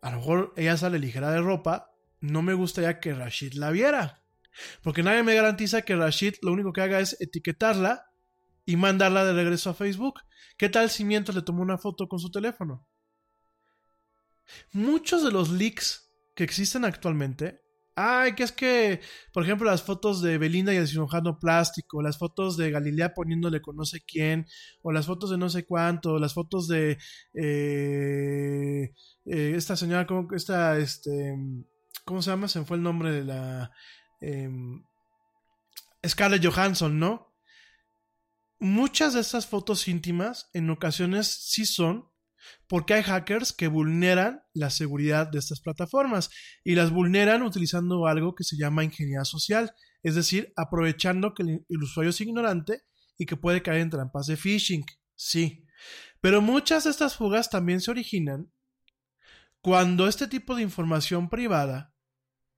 A 0.01 0.11
lo 0.13 0.19
mejor 0.19 0.53
ella 0.57 0.77
sale 0.77 1.01
ligera 1.01 1.33
de 1.33 1.41
ropa. 1.41 1.91
No 2.21 2.43
me 2.43 2.55
gustaría 2.55 3.01
que 3.01 3.15
Rashid 3.15 3.55
la 3.55 3.71
viera. 3.71 4.25
Porque 4.83 5.03
nadie 5.03 5.25
me 5.25 5.35
garantiza 5.35 5.83
que 5.83 5.97
Rashid 5.97 6.35
lo 6.43 6.53
único 6.53 6.73
que 6.73 6.83
haga 6.83 7.01
es 7.01 7.17
etiquetarla 7.21 8.07
y 8.65 8.77
mandarla 8.77 9.25
de 9.25 9.33
regreso 9.33 9.71
a 9.71 9.75
Facebook. 9.75 10.21
¿Qué 10.57 10.69
tal 10.69 10.91
si 10.91 11.05
mientras 11.05 11.35
le 11.35 11.43
tomó 11.43 11.63
una 11.63 11.79
foto 11.79 12.07
con 12.07 12.21
su 12.21 12.31
teléfono? 12.31 12.87
Muchos 14.73 15.25
de 15.25 15.33
los 15.33 15.51
leaks 15.51 16.13
que 16.35 16.45
existen 16.45 16.85
actualmente 16.85 17.62
Ay, 17.95 18.35
que 18.35 18.43
es 18.43 18.53
que, 18.53 19.01
por 19.35 19.43
ejemplo, 19.45 19.71
las 19.71 19.83
fotos 19.83 20.23
de 20.23 20.39
Belinda 20.39 20.73
y 20.73 20.79
el 20.79 20.89
cirujano 20.89 21.39
plástico, 21.39 22.01
las 22.01 22.17
fotos 22.17 22.57
de 22.57 22.71
Galilea 22.71 23.13
poniéndole 23.13 23.61
con 23.61 23.77
no 23.77 23.85
sé 23.85 24.01
quién, 24.01 24.47
o 24.83 24.93
las 24.93 25.07
fotos 25.07 25.31
de 25.31 25.37
no 25.37 25.51
sé 25.51 25.67
cuánto, 25.67 26.19
las 26.19 26.33
fotos 26.33 26.69
de 26.69 26.97
eh, 27.35 28.95
eh, 29.27 29.53
esta 29.57 29.77
señora, 29.77 30.07
¿cómo, 30.07 30.27
esta, 30.35 30.79
este, 30.79 31.37
¿cómo 32.07 32.23
se 32.23 32.31
llama? 32.31 32.49
Se 32.49 32.65
fue 32.65 32.79
el 32.79 32.83
nombre 32.83 33.13
de 33.13 33.25
la 33.25 33.71
em, 34.21 34.83
Scarlett 36.07 36.45
Johansson, 36.45 36.99
¿no? 36.99 37.35
Muchas 38.59 39.13
de 39.13 39.21
estas 39.21 39.47
fotos 39.47 39.87
íntimas 39.87 40.49
en 40.55 40.71
ocasiones 40.71 41.27
sí 41.29 41.67
son 41.67 42.12
porque 42.67 42.95
hay 42.95 43.03
hackers 43.03 43.53
que 43.53 43.69
vulneran 43.69 44.43
la 44.55 44.71
seguridad 44.71 45.29
de 45.29 45.39
estas 45.39 45.61
plataformas 45.61 46.31
y 46.65 46.75
las 46.75 46.91
vulneran 46.91 47.43
utilizando 47.43 48.07
algo 48.07 48.35
que 48.35 48.45
se 48.45 48.57
llama 48.57 48.85
ingeniería 48.85 49.25
social, 49.25 49.73
es 50.03 50.15
decir, 50.15 50.53
aprovechando 50.57 51.35
que 51.35 51.43
el, 51.43 51.83
usuario 51.83 52.11
es 52.11 52.21
ignorante 52.21 52.83
y 53.19 53.27
que 53.27 53.37
puede 53.37 53.63
caer 53.63 53.81
en 53.81 53.91
trampas 53.91 54.27
de 54.27 54.37
phishing. 54.37 54.85
Sí, 55.15 55.67
pero 56.21 56.41
muchas 56.41 56.85
de 56.85 56.91
estas 56.91 57.17
fugas 57.17 57.51
también 57.51 57.81
se 57.81 57.91
originan 57.91 58.51
cuando 59.61 60.09
este 60.09 60.27
tipo 60.27 60.57
de 60.57 60.63
información 60.63 61.31
privada 61.31 61.92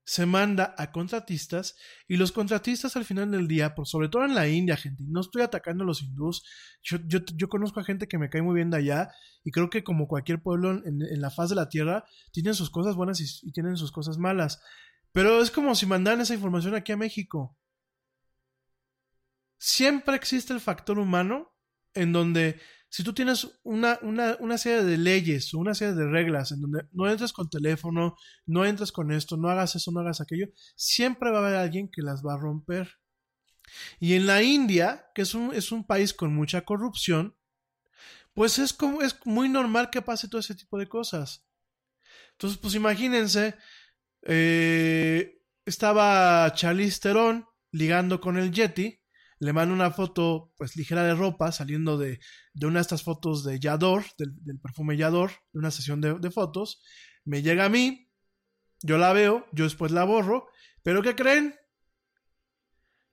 se 0.05 0.27
manda 0.27 0.75
a 0.77 0.91
contratistas 0.91 1.75
y 2.07 2.17
los 2.17 2.31
contratistas 2.31 2.95
al 2.95 3.05
final 3.05 3.31
del 3.31 3.47
día, 3.47 3.73
por 3.73 3.87
sobre 3.87 4.07
todo 4.07 4.23
en 4.23 4.35
la 4.35 4.47
India, 4.47 4.77
gente, 4.77 5.03
no 5.07 5.19
estoy 5.19 5.41
atacando 5.41 5.83
a 5.83 5.87
los 5.87 6.03
hindús, 6.03 6.45
yo, 6.83 7.49
conozco 7.49 7.79
a 7.79 7.83
gente 7.83 8.07
que 8.07 8.19
me 8.19 8.29
cae 8.29 8.43
muy 8.43 8.53
bien 8.53 8.69
de 8.69 8.77
allá 8.77 9.09
y 9.43 9.49
creo 9.49 9.71
que 9.71 9.83
como 9.83 10.07
cualquier 10.07 10.43
pueblo 10.43 10.71
en, 10.85 10.99
la 11.19 11.31
faz 11.31 11.49
de 11.49 11.55
la 11.55 11.69
tierra, 11.69 12.05
tienen 12.31 12.53
sus 12.53 12.69
cosas 12.69 12.95
buenas 12.95 13.19
y, 13.19 13.51
tienen 13.51 13.77
sus 13.77 13.91
cosas 13.91 14.19
malas, 14.19 14.61
pero 15.11 15.41
es 15.41 15.49
como 15.49 15.73
si 15.73 15.87
mandaran 15.87 16.21
esa 16.21 16.35
información 16.35 16.75
aquí 16.75 16.91
a 16.91 16.97
México. 16.97 17.57
Siempre 19.57 20.15
existe 20.15 20.53
el 20.53 20.59
factor 20.59 20.99
humano 20.99 21.51
en 21.95 22.11
donde 22.11 22.59
si 22.89 23.03
tú 23.03 23.13
tienes 23.13 23.47
una, 23.63 23.99
una, 24.01 24.57
serie 24.57 24.83
de 24.83 24.97
leyes 24.97 25.53
o 25.53 25.59
una 25.59 25.73
serie 25.73 25.95
de 25.95 26.07
reglas 26.07 26.51
en 26.51 26.61
donde 26.61 26.85
no 26.93 27.09
entres 27.09 27.33
con 27.33 27.49
teléfono, 27.49 28.15
no 28.45 28.65
entres 28.65 28.91
con 28.91 29.11
esto, 29.11 29.35
no 29.35 29.49
hagas 29.49 29.75
eso, 29.75 29.91
no 29.91 29.99
hagas 29.99 30.21
aquello, 30.21 30.47
siempre 30.75 31.29
va 31.31 31.39
a 31.39 31.41
haber 31.41 31.55
alguien 31.55 31.89
que 31.89 32.01
las 32.01 32.23
va 32.23 32.35
a 32.35 32.37
romper. 32.37 32.89
Y 33.99 34.13
en 34.13 34.27
la 34.27 34.43
India, 34.43 35.07
que 35.13 35.23
es 35.23 35.33
un, 35.33 35.53
es 35.53 35.71
un 35.71 35.85
país 35.85 36.13
con 36.13 36.33
mucha 36.33 36.61
corrupción, 36.61 37.35
pues 38.33 38.59
es, 38.59 38.73
como, 38.73 39.01
es 39.01 39.17
muy 39.25 39.49
normal 39.49 39.89
que 39.89 40.01
pase 40.01 40.27
todo 40.27 40.39
ese 40.39 40.55
tipo 40.55 40.77
de 40.77 40.87
cosas. 40.87 41.45
Entonces, 42.33 42.59
pues 42.59 42.75
imagínense, 42.75 43.55
eh, 44.23 45.41
estaba 45.65 46.51
Charlize 46.53 46.99
Theron 46.99 47.45
ligando 47.71 48.19
con 48.19 48.37
el 48.37 48.51
Yeti, 48.51 48.99
le 49.39 49.53
mando 49.53 49.73
una 49.73 49.91
foto 49.91 50.53
pues 50.57 50.75
ligera 50.75 51.03
de 51.03 51.13
ropa 51.13 51.51
saliendo 51.51 51.97
de, 51.97 52.19
una 52.61 52.75
de 52.75 52.81
estas 52.81 53.03
fotos 53.03 53.43
de 53.43 53.59
Yador, 53.59 54.05
del, 54.17 54.59
perfume 54.59 54.97
Yador, 54.97 55.31
de 55.51 55.59
una 55.59 55.71
sesión 55.71 56.01
de, 56.01 56.31
fotos, 56.31 56.81
me 57.25 57.41
llega 57.41 57.65
a 57.65 57.69
mí, 57.69 58.09
yo 58.81 58.97
la 58.97 59.13
veo, 59.13 59.45
yo 59.51 59.65
después 59.65 59.91
la 59.91 60.03
borro, 60.03 60.47
pero 60.83 61.01
¿qué 61.01 61.15
creen? 61.15 61.55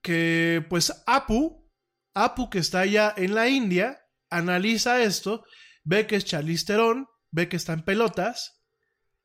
Que 0.01 0.65
pues 0.69 1.03
Apu, 1.07 1.69
Apu 2.15 2.51
que 2.51 2.59
está 2.59 2.81
allá 2.81 3.13
en 3.17 3.35
la 3.35 3.49
India, 3.49 4.01
analiza 4.31 5.03
esto, 5.03 5.45
ve 5.85 6.07
que 6.07 6.17
es 6.17 6.25
Charlize 6.25 6.77
ve 7.31 7.49
que 7.49 7.57
está 7.57 7.73
en 7.73 7.85
pelotas, 7.85 8.63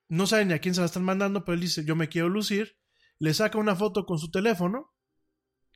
no 0.09 0.25
saben 0.25 0.47
ni 0.47 0.53
a 0.53 0.59
quién 0.59 0.73
se 0.73 0.81
la 0.81 0.85
están 0.85 1.03
mandando, 1.03 1.43
pero 1.43 1.55
él 1.55 1.61
dice 1.61 1.83
yo 1.85 1.95
me 1.95 2.07
quiero 2.07 2.29
lucir, 2.29 2.77
le 3.19 3.33
saca 3.33 3.57
una 3.57 3.75
foto 3.75 4.05
con 4.05 4.19
su 4.19 4.31
teléfono, 4.31 4.93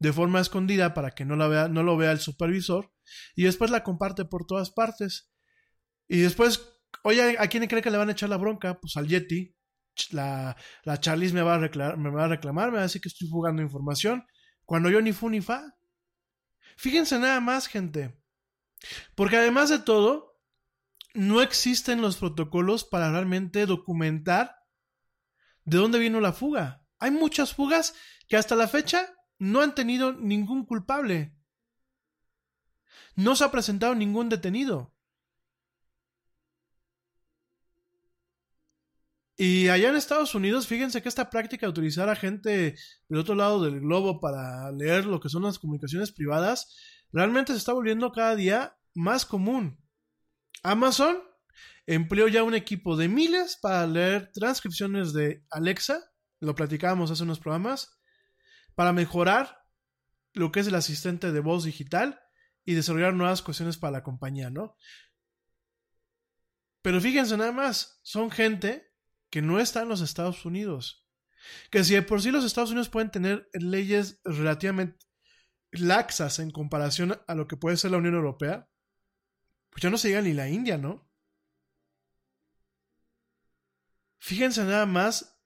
de 0.02 0.12
forma 0.12 0.40
escondida 0.40 0.96
para 0.96 1.12
que 1.12 1.26
no, 1.26 1.36
la 1.36 1.48
vea, 1.48 1.68
no 1.68 1.84
lo 1.84 1.96
vea 1.96 2.12
el 2.12 2.20
supervisor 2.20 2.92
y 3.36 3.44
después 3.44 3.70
la 3.70 3.84
comparte 3.84 4.26
por 4.26 4.48
todas 4.48 4.72
partes. 4.72 5.32
Y 6.08 6.22
después, 6.22 6.82
oye, 7.04 7.36
¿a 7.38 7.48
quién 7.48 7.68
cree 7.68 7.84
que 7.84 7.92
le 7.92 8.00
van 8.00 8.10
a 8.10 8.14
echar 8.14 8.28
la 8.28 8.38
bronca? 8.38 8.80
Pues 8.80 8.98
al 8.98 9.08
Yeti. 9.08 9.56
La, 10.10 10.58
la 10.86 11.00
me 11.34 11.42
va, 11.44 11.56
a 11.56 11.58
reclamar, 11.60 11.98
me 12.00 12.10
va 12.10 12.26
a 12.26 12.30
reclamar, 12.30 12.72
me 12.72 12.78
va 12.78 12.80
a 12.80 12.84
decir 12.84 13.00
que 13.00 13.10
estoy 13.10 13.30
jugando 13.30 13.62
información, 13.62 14.26
cuando 14.66 14.90
yo 14.90 15.02
ni 15.02 15.12
fu 15.12 15.30
ni 15.30 15.40
fa. 15.40 15.76
Fíjense 16.78 17.20
nada 17.20 17.40
más, 17.40 17.68
gente. 17.68 18.20
Porque 19.14 19.38
además 19.38 19.70
de 19.70 19.80
todo, 19.80 20.40
no 21.14 21.44
existen 21.44 22.02
los 22.02 22.18
protocolos 22.18 22.86
para 22.86 23.12
realmente 23.12 23.68
documentar 23.68 24.56
de 25.64 25.78
dónde 25.78 26.00
vino 26.00 26.20
la 26.22 26.34
fuga. 26.34 26.88
Hay 26.98 27.12
muchas 27.12 27.54
fugas 27.54 27.94
que 28.28 28.38
hasta 28.38 28.56
la 28.56 28.68
fecha 28.68 29.14
no 29.42 29.62
han 29.62 29.74
tenido 29.74 30.14
ningún 30.14 30.66
culpable. 30.68 31.36
No 33.16 33.36
se 33.36 33.44
ha 33.44 33.50
presentado 33.50 33.96
ningún 33.96 34.30
detenido. 34.30 34.94
Y 39.36 39.70
allá 39.70 39.90
en 39.90 39.96
Estados 39.96 40.36
Unidos, 40.36 40.68
fíjense 40.68 41.02
que 41.02 41.10
esta 41.10 41.32
práctica 41.32 41.66
de 41.66 41.72
utilizar 41.72 42.08
a 42.08 42.16
gente 42.16 42.76
del 43.10 43.20
otro 43.20 43.34
lado 43.34 43.64
del 43.64 43.80
globo 43.80 44.20
para 44.20 44.72
leer 44.74 45.06
lo 45.06 45.20
que 45.20 45.30
son 45.30 45.42
las 45.42 45.58
comunicaciones 45.58 46.12
privadas, 46.12 46.78
realmente 47.12 47.54
se 47.54 47.58
está 47.58 47.74
volviendo 47.74 48.12
cada 48.12 48.36
día 48.36 48.78
más 48.94 49.26
común. 49.26 49.84
Amazon 50.62 51.18
empleó 51.88 52.28
ya 52.28 52.44
un 52.44 52.54
equipo 52.54 52.96
de 52.96 53.08
miles 53.08 53.58
para 53.60 53.88
leer 53.88 54.32
transcripciones 54.32 55.14
de 55.14 55.44
Alexa, 55.50 56.00
lo 56.40 56.54
platicábamos 56.54 57.10
hace 57.10 57.24
unos 57.24 57.40
programas, 57.40 58.01
para 58.76 58.94
mejorar 58.94 59.66
lo 60.34 60.52
que 60.52 60.62
es 60.62 60.68
el 60.68 60.76
asistente 60.76 61.32
de 61.32 61.40
voz 61.40 61.64
digital 61.64 62.22
y 62.64 62.74
desarrollar 62.74 63.14
nuevas 63.14 63.42
cuestiones 63.42 63.78
para 63.78 63.92
la 63.92 64.04
compañía, 64.04 64.50
¿no? 64.50 64.76
Pero 66.82 67.00
fíjense 67.00 67.38
nada 67.38 67.52
más, 67.52 68.00
son 68.04 68.32
gente 68.32 68.92
que 69.30 69.42
no 69.42 69.60
está 69.60 69.82
en 69.82 69.90
los 69.90 70.02
Estados 70.02 70.46
Unidos. 70.46 71.08
Que 71.70 71.84
si 71.84 71.96
de 71.96 72.02
por 72.02 72.22
sí 72.22 72.32
los 72.32 72.46
Estados 72.46 72.72
Unidos 72.72 72.90
pueden 72.90 73.12
tener 73.12 73.50
leyes 73.54 74.20
relativamente 74.24 75.06
laxas 75.72 76.40
en 76.40 76.52
comparación 76.52 77.20
a 77.28 77.36
lo 77.36 77.48
que 77.48 77.58
puede 77.58 77.78
ser 77.78 77.92
la 77.92 77.98
Unión 77.98 78.16
Europea, 78.16 78.70
pues 79.70 79.82
ya 79.82 79.90
no 79.90 79.98
se 79.98 80.10
llega 80.10 80.22
ni 80.22 80.34
la 80.34 80.50
India, 80.50 80.78
¿no? 80.78 81.10
Fíjense 84.20 84.64
nada 84.64 84.86
más 84.86 85.41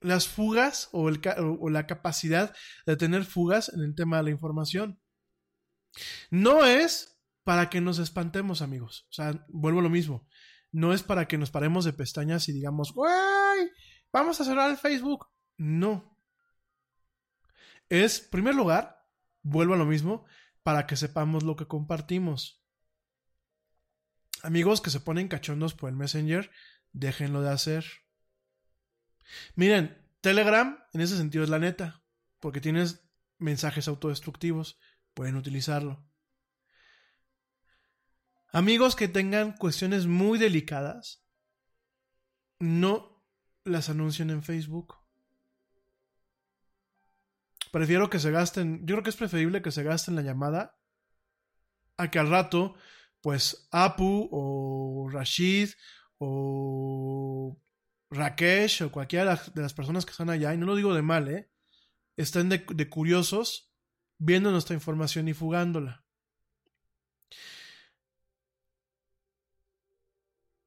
las 0.00 0.28
fugas 0.28 0.88
o, 0.92 1.10
la 1.10 1.86
capacidad 1.86 2.54
de 2.86 2.96
tener 2.96 3.24
fugas 3.24 3.70
en 3.70 3.80
el 3.80 3.94
tema 3.94 4.18
de 4.18 4.24
la 4.24 4.30
información. 4.30 5.00
No 6.30 6.64
es 6.64 7.18
para 7.44 7.70
que 7.70 7.80
nos 7.80 7.98
espantemos, 7.98 8.62
amigos. 8.62 9.06
O 9.10 9.12
sea, 9.12 9.44
vuelvo 9.48 9.80
a 9.80 9.82
lo 9.82 9.90
mismo. 9.90 10.26
No 10.72 10.92
es 10.92 11.02
para 11.02 11.26
que 11.26 11.38
nos 11.38 11.50
paremos 11.50 11.84
de 11.84 11.92
pestañas 11.92 12.48
y 12.48 12.52
digamos, 12.52 12.92
¡Guay! 12.92 13.70
Vamos 14.12 14.40
a 14.40 14.44
cerrar 14.44 14.70
el 14.70 14.76
Facebook. 14.76 15.28
No. 15.56 16.18
Es, 17.88 18.24
en 18.24 18.30
primer 18.30 18.54
lugar, 18.54 19.04
vuelvo 19.42 19.74
a 19.74 19.78
lo 19.78 19.86
mismo, 19.86 20.24
para 20.62 20.86
que 20.86 20.96
sepamos 20.96 21.44
lo 21.44 21.56
que 21.56 21.66
compartimos. 21.66 22.64
Amigos 24.42 24.80
que 24.80 24.90
se 24.90 25.00
ponen 25.00 25.28
cachondos 25.28 25.74
por 25.74 25.88
el 25.88 25.96
Messenger, 25.96 26.50
déjenlo 26.92 27.40
de 27.40 27.50
hacer. 27.50 27.84
Miren, 29.54 29.96
Telegram 30.20 30.78
en 30.92 31.00
ese 31.00 31.16
sentido 31.16 31.44
es 31.44 31.50
la 31.50 31.58
neta, 31.58 32.02
porque 32.40 32.60
tienes 32.60 33.08
mensajes 33.38 33.88
autodestructivos, 33.88 34.78
pueden 35.14 35.36
utilizarlo. 35.36 36.04
Amigos 38.52 38.96
que 38.96 39.08
tengan 39.08 39.52
cuestiones 39.52 40.06
muy 40.06 40.38
delicadas, 40.38 41.24
no 42.58 43.22
las 43.64 43.88
anuncien 43.88 44.30
en 44.30 44.42
Facebook. 44.42 44.96
Prefiero 47.70 48.08
que 48.08 48.18
se 48.18 48.30
gasten, 48.30 48.86
yo 48.86 48.94
creo 48.94 49.02
que 49.02 49.10
es 49.10 49.16
preferible 49.16 49.60
que 49.60 49.72
se 49.72 49.82
gasten 49.82 50.16
la 50.16 50.22
llamada 50.22 50.78
a 51.98 52.10
que 52.10 52.18
al 52.18 52.30
rato, 52.30 52.74
pues 53.20 53.68
Apu 53.70 54.28
o 54.30 55.08
Rashid 55.10 55.70
o 56.18 57.60
Rakesh 58.10 58.82
o 58.82 58.92
cualquiera 58.92 59.40
de 59.54 59.62
las 59.62 59.74
personas 59.74 60.04
que 60.04 60.12
están 60.12 60.30
allá, 60.30 60.54
y 60.54 60.58
no 60.58 60.66
lo 60.66 60.76
digo 60.76 60.94
de 60.94 61.02
mal, 61.02 61.28
¿eh? 61.28 61.50
estén 62.16 62.48
de, 62.48 62.64
de 62.68 62.88
curiosos 62.88 63.72
viendo 64.18 64.50
nuestra 64.50 64.74
información 64.74 65.28
y 65.28 65.34
fugándola. 65.34 66.04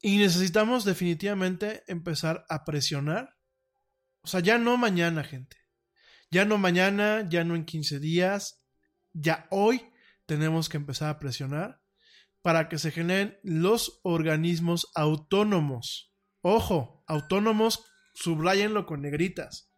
Y 0.02 0.18
necesitamos 0.18 0.86
definitivamente 0.86 1.84
empezar 1.88 2.46
a 2.48 2.64
presionar. 2.64 3.36
O 4.22 4.28
sea, 4.28 4.40
ya 4.40 4.58
no 4.58 4.78
mañana, 4.78 5.24
gente. 5.24 5.58
Ya 6.32 6.46
no 6.46 6.58
mañana, 6.58 7.28
ya 7.30 7.44
no 7.44 7.56
en 7.56 7.66
15 7.66 8.00
días. 8.00 8.64
Ya 9.12 9.48
hoy 9.50 9.92
tenemos 10.26 10.70
que 10.70 10.78
empezar 10.78 11.10
a 11.10 11.20
presionar 11.20 11.82
para 12.42 12.70
que 12.70 12.78
se 12.78 12.92
generen 12.92 13.38
los 13.44 14.00
organismos 14.04 14.90
autónomos. 14.96 16.14
Ojo, 16.42 16.99
autónomos, 17.10 17.84
subrayenlo 18.14 18.86
con 18.86 19.02
negritas. 19.02 19.74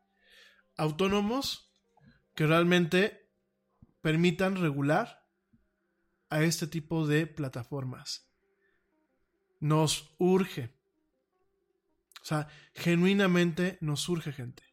Autónomos 0.77 1.73
que 2.35 2.45
realmente 2.45 3.31
permitan 4.01 4.57
regular 4.57 5.25
a 6.29 6.43
este 6.43 6.67
tipo 6.67 7.07
de 7.07 7.25
plataformas. 7.25 8.29
Nos 9.59 10.13
urge. 10.19 10.75
O 12.21 12.25
sea, 12.25 12.47
genuinamente 12.73 13.77
nos 13.81 14.07
urge 14.07 14.31
gente. 14.31 14.63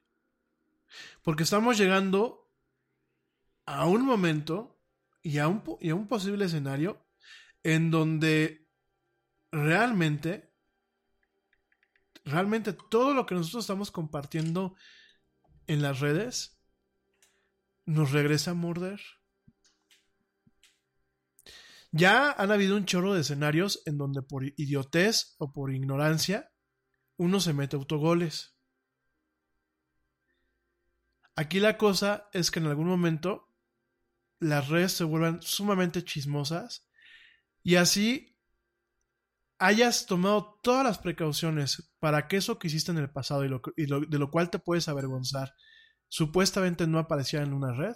Porque 1.22 1.44
estamos 1.44 1.78
llegando 1.78 2.51
a 3.66 3.86
un 3.86 4.05
momento 4.05 4.80
y 5.22 5.39
a 5.39 5.48
un, 5.48 5.62
y 5.80 5.90
a 5.90 5.94
un 5.94 6.09
posible 6.09 6.47
escenario 6.47 7.05
en 7.62 7.90
donde 7.90 8.68
realmente, 9.51 10.48
realmente 12.29 12.73
todo 12.73 13.15
lo 13.15 13.27
que 13.27 13.35
nosotros 13.35 13.65
estamos 13.65 13.91
compartiendo 13.91 14.77
en 15.67 15.83
las 15.83 16.01
redes 16.01 16.59
nos 17.85 18.13
regresa 18.13 18.53
a 18.53 18.55
morder. 18.55 19.01
Ya 21.91 22.31
han 22.33 22.51
habido 22.51 22.77
un 22.77 22.85
chorro 22.85 23.15
de 23.15 23.23
escenarios 23.23 23.83
en 23.87 23.97
donde 23.97 24.23
por 24.23 24.45
idiotez 24.45 25.35
o 25.39 25.53
por 25.53 25.73
ignorancia 25.73 26.53
uno 27.17 27.41
se 27.41 27.55
mete 27.55 27.77
autogoles. 27.77 28.55
Aquí 31.35 31.61
la 31.61 31.79
cosa 31.79 32.29
es 32.33 32.51
que 32.51 32.59
en 32.59 32.67
algún 32.67 32.89
momento 32.89 33.49
las 34.39 34.69
redes 34.69 34.93
se 34.93 35.05
vuelvan 35.05 35.41
sumamente 35.41 36.05
chismosas 36.05 36.87
y 37.63 37.77
así 37.77 38.38
hayas 39.59 40.06
tomado 40.06 40.59
todas 40.62 40.85
las 40.85 40.98
precauciones 40.98 41.93
para 41.98 42.28
que 42.28 42.36
eso 42.36 42.59
que 42.59 42.68
hiciste 42.68 42.93
en 42.93 42.98
el 42.98 43.10
pasado 43.10 43.44
y, 43.44 43.86
de 43.86 44.18
lo 44.18 44.30
cual 44.30 44.51
te 44.51 44.59
puedes 44.59 44.89
avergonzar 44.89 45.55
supuestamente 46.09 46.86
no 46.86 46.98
apareciera 46.98 47.44
en 47.44 47.52
una 47.52 47.72
red, 47.74 47.94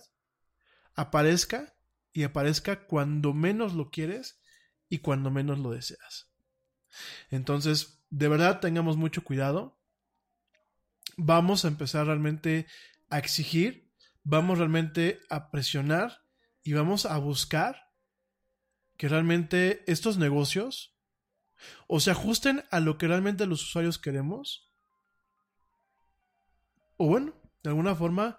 aparezca 0.94 1.74
y 2.12 2.24
aparezca 2.24 2.86
cuando 2.86 3.32
menos 3.32 3.72
lo 3.74 3.90
quieres 3.90 4.40
y 4.89 4.98
cuando 4.98 5.30
menos 5.30 5.59
lo 5.59 5.70
deseas. 5.70 6.30
Entonces, 7.30 8.05
de 8.10 8.28
verdad 8.28 8.60
tengamos 8.60 8.98
mucho 8.98 9.24
cuidado. 9.24 9.80
Vamos 11.16 11.64
a 11.64 11.68
empezar 11.68 12.06
realmente 12.06 12.66
a 13.09 13.18
exigir, 13.18 13.90
vamos 14.24 14.59
realmente 14.59 15.20
a 15.30 15.51
presionar 15.51 16.22
y 16.62 16.74
vamos 16.74 17.06
a 17.06 17.16
buscar 17.18 17.90
que 18.98 19.09
realmente 19.09 19.82
estos 19.90 20.18
negocios 20.18 20.94
o 21.86 22.01
se 22.01 22.10
ajusten 22.10 22.64
a 22.70 22.80
lo 22.80 22.98
que 22.98 23.09
realmente 23.09 23.47
los 23.47 23.62
usuarios 23.62 23.98
queremos 23.98 24.72
o 26.97 27.06
bueno, 27.09 27.34
de 27.64 27.70
alguna 27.70 27.97
forma 27.97 28.39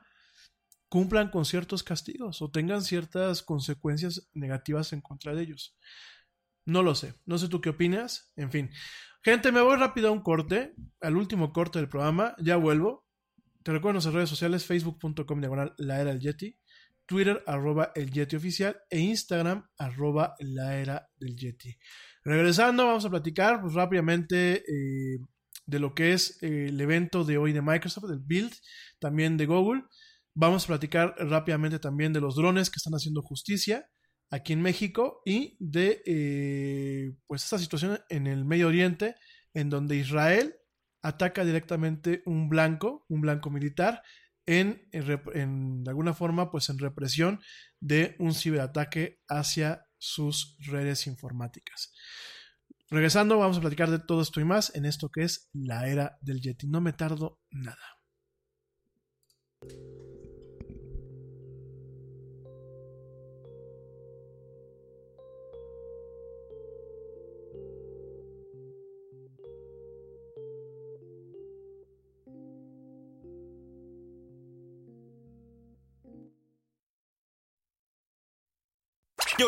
cumplan 0.87 1.29
con 1.29 1.43
ciertos 1.43 1.83
castigos 1.83 2.41
o 2.41 2.49
tengan 2.49 2.81
ciertas 2.81 3.41
consecuencias 3.41 4.29
negativas 4.33 4.93
en 4.93 5.01
contra 5.01 5.33
de 5.33 5.43
ellos. 5.43 5.75
No 6.65 6.81
lo 6.81 6.95
sé, 6.95 7.15
no 7.25 7.37
sé 7.37 7.49
tú 7.49 7.59
qué 7.59 7.69
opinas, 7.69 8.31
en 8.37 8.51
fin. 8.51 8.69
Gente, 9.21 9.51
me 9.51 9.59
voy 9.59 9.75
rápido 9.75 10.07
a 10.07 10.11
un 10.11 10.21
corte, 10.21 10.75
al 11.01 11.17
último 11.17 11.51
corte 11.51 11.79
del 11.79 11.89
programa, 11.89 12.35
ya 12.39 12.55
vuelvo. 12.55 13.05
Te 13.63 13.71
recuerdo 13.71 13.89
en 13.89 13.95
nuestras 13.95 14.15
redes 14.15 14.29
sociales, 14.29 14.65
facebook.com 14.65 15.39
diagonal 15.41 15.73
la 15.77 15.99
era 15.99 16.11
del 16.11 16.21
Yeti, 16.21 16.57
Twitter 17.05 17.43
arroba 17.45 17.91
el 17.95 18.11
Yeti 18.11 18.35
oficial 18.35 18.77
e 18.89 18.99
Instagram 18.99 19.67
arroba 19.77 20.35
la 20.39 20.77
era 20.77 21.09
del 21.17 21.35
Yeti. 21.35 21.77
Regresando, 22.23 22.85
vamos 22.85 23.05
a 23.05 23.09
platicar 23.09 23.61
pues, 23.61 23.73
rápidamente 23.73 24.63
eh, 24.67 25.19
de 25.65 25.79
lo 25.79 25.93
que 25.93 26.13
es 26.13 26.41
eh, 26.41 26.67
el 26.69 26.79
evento 26.79 27.23
de 27.23 27.37
hoy 27.37 27.53
de 27.53 27.61
Microsoft, 27.61 28.09
del 28.09 28.19
Build, 28.19 28.53
también 28.99 29.37
de 29.37 29.45
Google. 29.45 29.83
Vamos 30.33 30.63
a 30.63 30.67
platicar 30.67 31.15
rápidamente 31.19 31.79
también 31.79 32.13
de 32.13 32.21
los 32.21 32.35
drones 32.35 32.69
que 32.69 32.77
están 32.77 32.93
haciendo 32.93 33.21
justicia 33.21 33.89
aquí 34.31 34.53
en 34.53 34.61
México 34.61 35.21
y 35.25 35.55
de 35.59 36.01
eh, 36.05 37.15
pues 37.27 37.43
esta 37.43 37.59
situación 37.59 37.99
en 38.09 38.25
el 38.25 38.45
Medio 38.45 38.67
Oriente 38.67 39.15
en 39.53 39.69
donde 39.69 39.97
Israel 39.97 40.55
ataca 41.03 41.45
directamente 41.45 42.23
un 42.25 42.49
blanco, 42.49 43.05
un 43.09 43.21
blanco 43.21 43.51
militar, 43.51 44.01
en, 44.45 44.87
en, 44.91 45.83
de 45.83 45.89
alguna 45.89 46.13
forma, 46.13 46.51
pues 46.51 46.69
en 46.69 46.79
represión 46.79 47.39
de 47.79 48.15
un 48.19 48.33
ciberataque 48.33 49.21
hacia 49.27 49.85
sus 49.97 50.57
redes 50.59 51.07
informáticas. 51.07 51.93
Regresando, 52.89 53.39
vamos 53.39 53.57
a 53.57 53.61
platicar 53.61 53.89
de 53.89 53.99
todo 53.99 54.21
esto 54.21 54.39
y 54.39 54.45
más 54.45 54.75
en 54.75 54.85
esto 54.85 55.09
que 55.09 55.23
es 55.23 55.49
la 55.53 55.87
era 55.87 56.17
del 56.21 56.41
Yeti. 56.41 56.67
No 56.67 56.81
me 56.81 56.93
tardo 56.93 57.39
nada. 57.49 57.99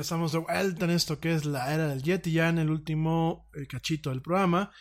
Estamos 0.00 0.32
de 0.32 0.38
vuelta 0.38 0.86
en 0.86 0.92
esto 0.92 1.20
que 1.20 1.34
es 1.34 1.44
la 1.44 1.74
era 1.74 1.86
del 1.86 2.02
Yeti, 2.02 2.32
ya 2.32 2.48
en 2.48 2.58
el 2.58 2.70
último 2.70 3.50
eh, 3.54 3.66
cachito 3.66 4.08
del 4.08 4.22
programa. 4.22 4.72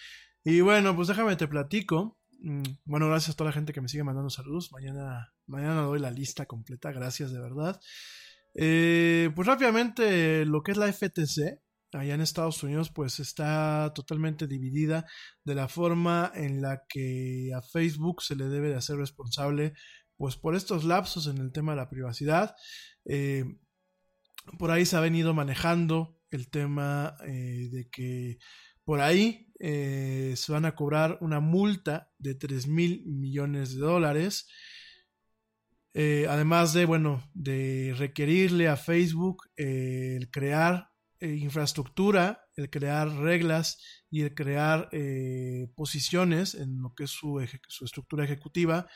Y 0.45 0.61
bueno, 0.61 0.95
pues 0.95 1.09
déjame 1.09 1.35
te 1.35 1.47
platico. 1.49 2.17
Mm, 2.41 2.63
Bueno, 2.85 3.09
gracias 3.09 3.31
a 3.33 3.37
toda 3.37 3.49
la 3.49 3.53
gente 3.53 3.73
que 3.73 3.81
me 3.81 3.89
sigue 3.89 4.05
mandando 4.05 4.29
saludos. 4.29 4.71
Mañana, 4.71 5.33
mañana 5.45 5.81
doy 5.81 5.99
la 5.99 6.09
lista 6.09 6.45
completa, 6.45 6.93
gracias 6.93 7.33
de 7.33 7.41
verdad. 7.41 7.81
Eh, 8.55 9.29
pues 9.35 9.45
rápidamente, 9.45 10.45
lo 10.45 10.63
que 10.63 10.71
es 10.71 10.77
la 10.77 10.87
FTC, 10.87 11.59
allá 11.91 12.13
en 12.13 12.21
Estados 12.21 12.63
Unidos, 12.63 12.89
pues 12.89 13.19
está 13.19 13.91
totalmente 13.93 14.47
dividida 14.47 15.05
de 15.43 15.55
la 15.55 15.67
forma 15.67 16.31
en 16.33 16.61
la 16.61 16.83
que 16.87 17.51
a 17.53 17.61
Facebook 17.61 18.21
se 18.21 18.37
le 18.37 18.45
debe 18.45 18.69
de 18.69 18.75
hacer 18.75 18.95
responsable, 18.95 19.73
pues 20.15 20.37
por 20.37 20.55
estos 20.55 20.85
lapsos 20.85 21.27
en 21.27 21.39
el 21.39 21.51
tema 21.51 21.73
de 21.73 21.77
la 21.77 21.89
privacidad. 21.89 22.55
Eh, 23.03 23.43
por 24.57 24.71
ahí 24.71 24.85
se 24.85 24.95
ha 24.95 25.01
venido 25.01 25.33
manejando 25.33 26.19
el 26.31 26.49
tema 26.49 27.15
eh, 27.25 27.69
de 27.71 27.89
que 27.89 28.39
por 28.83 29.01
ahí 29.01 29.51
eh, 29.59 30.33
se 30.35 30.51
van 30.51 30.65
a 30.65 30.75
cobrar 30.75 31.17
una 31.21 31.39
multa 31.39 32.11
de 32.17 32.35
3 32.35 32.67
mil 32.67 33.03
millones 33.05 33.75
de 33.75 33.81
dólares. 33.81 34.47
Eh, 35.93 36.27
además 36.29 36.73
de, 36.73 36.85
bueno, 36.85 37.29
de 37.33 37.93
requerirle 37.97 38.67
a 38.67 38.77
Facebook 38.77 39.43
el 39.55 40.29
crear 40.31 40.89
infraestructura, 41.21 42.45
el 42.55 42.69
crear 42.69 43.09
reglas 43.09 43.83
y 44.09 44.21
el 44.21 44.33
crear 44.33 44.89
posiciones 45.75 46.55
en 46.55 46.81
lo 46.81 46.93
que 46.95 47.03
es 47.03 47.09
su, 47.09 47.45
su 47.67 47.83
estructura 47.83 48.23
ejecutiva 48.23 48.87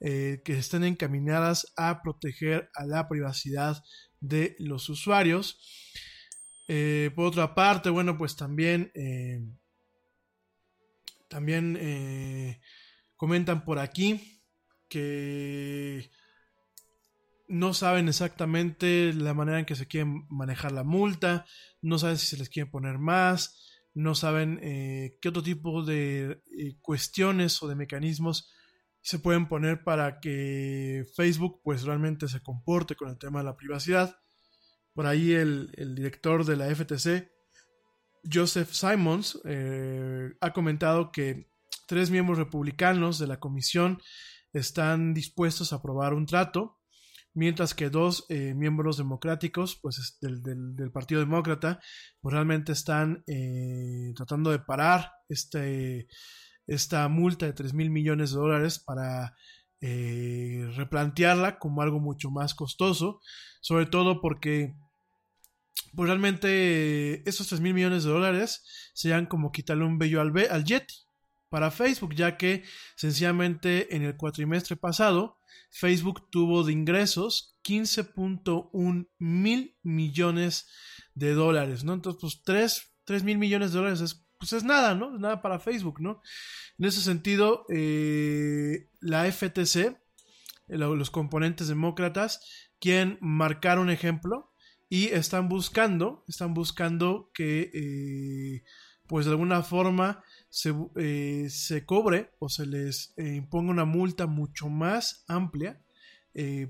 que 0.00 0.42
estén 0.46 0.82
encaminadas 0.82 1.72
a 1.76 2.02
proteger 2.02 2.68
a 2.74 2.84
la 2.84 3.08
privacidad 3.08 3.80
de 4.20 4.56
los 4.58 4.88
usuarios. 4.88 5.58
Eh, 6.66 7.10
por 7.14 7.26
otra 7.26 7.54
parte, 7.54 7.90
bueno, 7.90 8.18
pues 8.18 8.36
también, 8.36 8.92
eh, 8.94 9.40
también 11.28 11.78
eh, 11.80 12.60
comentan 13.16 13.64
por 13.64 13.78
aquí 13.78 14.42
que 14.88 16.10
no 17.48 17.72
saben 17.72 18.08
exactamente 18.08 19.12
la 19.14 19.32
manera 19.32 19.58
en 19.58 19.64
que 19.64 19.76
se 19.76 19.86
quieren 19.86 20.26
manejar 20.28 20.72
la 20.72 20.84
multa, 20.84 21.46
no 21.80 21.98
saben 21.98 22.18
si 22.18 22.26
se 22.26 22.36
les 22.36 22.50
quiere 22.50 22.70
poner 22.70 22.98
más, 22.98 23.82
no 23.94 24.14
saben 24.14 24.58
qué 24.60 25.28
otro 25.28 25.42
tipo 25.42 25.82
de 25.82 26.42
cuestiones 26.82 27.62
o 27.62 27.68
de 27.68 27.74
mecanismos 27.74 28.52
se 29.02 29.18
pueden 29.18 29.48
poner 29.48 29.84
para 29.84 30.20
que 30.20 31.04
Facebook 31.16 31.60
pues 31.62 31.82
realmente 31.82 32.28
se 32.28 32.42
comporte 32.42 32.94
con 32.94 33.08
el 33.08 33.18
tema 33.18 33.40
de 33.40 33.46
la 33.46 33.56
privacidad. 33.56 34.16
Por 34.94 35.06
ahí 35.06 35.32
el, 35.32 35.70
director 35.94 36.44
de 36.44 36.56
la 36.56 36.74
FTC, 36.74 37.30
Joseph 38.30 38.70
Simons, 38.70 39.40
eh, 39.44 40.30
ha 40.40 40.52
comentado 40.52 41.12
que 41.12 41.50
tres 41.86 42.10
miembros 42.10 42.38
republicanos 42.38 43.18
de 43.18 43.28
la 43.28 43.40
comisión 43.40 44.00
están 44.52 45.14
dispuestos 45.14 45.72
a 45.72 45.76
aprobar 45.76 46.14
un 46.14 46.26
trato, 46.26 46.78
mientras 47.34 47.74
que 47.74 47.90
dos 47.90 48.26
eh, 48.28 48.54
miembros 48.54 48.96
democráticos, 48.96 49.78
pues 49.80 50.18
del, 50.20 50.90
Partido 50.92 51.20
Demócrata, 51.20 51.80
pues 52.20 52.32
realmente 52.32 52.72
están 52.72 53.22
eh, 53.26 54.12
tratando 54.16 54.50
de 54.50 54.58
parar 54.58 55.12
este, 55.28 56.08
esta 56.68 57.08
multa 57.08 57.46
de 57.46 57.52
3 57.52 57.74
mil 57.74 57.90
millones 57.90 58.30
de 58.30 58.36
dólares 58.36 58.78
para 58.78 59.34
eh, 59.80 60.70
replantearla 60.76 61.58
como 61.58 61.82
algo 61.82 61.98
mucho 61.98 62.30
más 62.30 62.54
costoso, 62.54 63.20
sobre 63.60 63.86
todo 63.86 64.20
porque 64.20 64.74
pues 65.94 66.08
realmente 66.08 67.28
esos 67.28 67.48
3 67.48 67.60
mil 67.60 67.74
millones 67.74 68.04
de 68.04 68.10
dólares 68.10 68.64
serían 68.94 69.26
como 69.26 69.50
quitarle 69.50 69.84
un 69.84 69.98
bello 69.98 70.20
al, 70.20 70.32
al 70.50 70.64
Yeti 70.64 70.94
para 71.48 71.70
Facebook, 71.70 72.14
ya 72.14 72.36
que 72.36 72.62
sencillamente 72.96 73.96
en 73.96 74.02
el 74.02 74.16
cuatrimestre 74.16 74.76
pasado 74.76 75.38
Facebook 75.70 76.28
tuvo 76.30 76.64
de 76.64 76.72
ingresos 76.72 77.56
15.1 77.64 79.08
mil 79.18 79.76
millones 79.82 80.66
de 81.14 81.32
dólares, 81.32 81.84
¿no? 81.84 81.94
Entonces, 81.94 82.20
pues 82.20 82.42
3, 82.44 82.94
3 83.04 83.24
mil 83.24 83.38
millones 83.38 83.72
de 83.72 83.78
dólares 83.78 84.00
es, 84.00 84.27
pues 84.38 84.52
es 84.52 84.64
nada, 84.64 84.94
¿no? 84.94 85.14
Es 85.14 85.20
nada 85.20 85.42
para 85.42 85.58
Facebook, 85.58 86.00
¿no? 86.00 86.22
En 86.78 86.84
ese 86.84 87.00
sentido, 87.00 87.66
eh, 87.68 88.88
la 89.00 89.26
FTC, 89.26 89.76
eh, 89.76 89.96
los 90.68 91.10
componentes 91.10 91.68
demócratas, 91.68 92.40
quieren 92.80 93.18
marcar 93.20 93.78
un 93.78 93.90
ejemplo 93.90 94.52
y 94.88 95.06
están 95.06 95.48
buscando, 95.48 96.24
están 96.28 96.54
buscando 96.54 97.30
que, 97.34 97.70
eh, 97.74 98.64
pues 99.08 99.26
de 99.26 99.32
alguna 99.32 99.62
forma, 99.62 100.22
se, 100.50 100.72
se, 101.50 101.84
cobre 101.84 102.30
o 102.38 102.48
se 102.48 102.64
les 102.66 103.14
imponga 103.18 103.70
una 103.70 103.84
multa 103.84 104.26
mucho 104.26 104.68
más 104.68 105.24
amplia. 105.28 105.82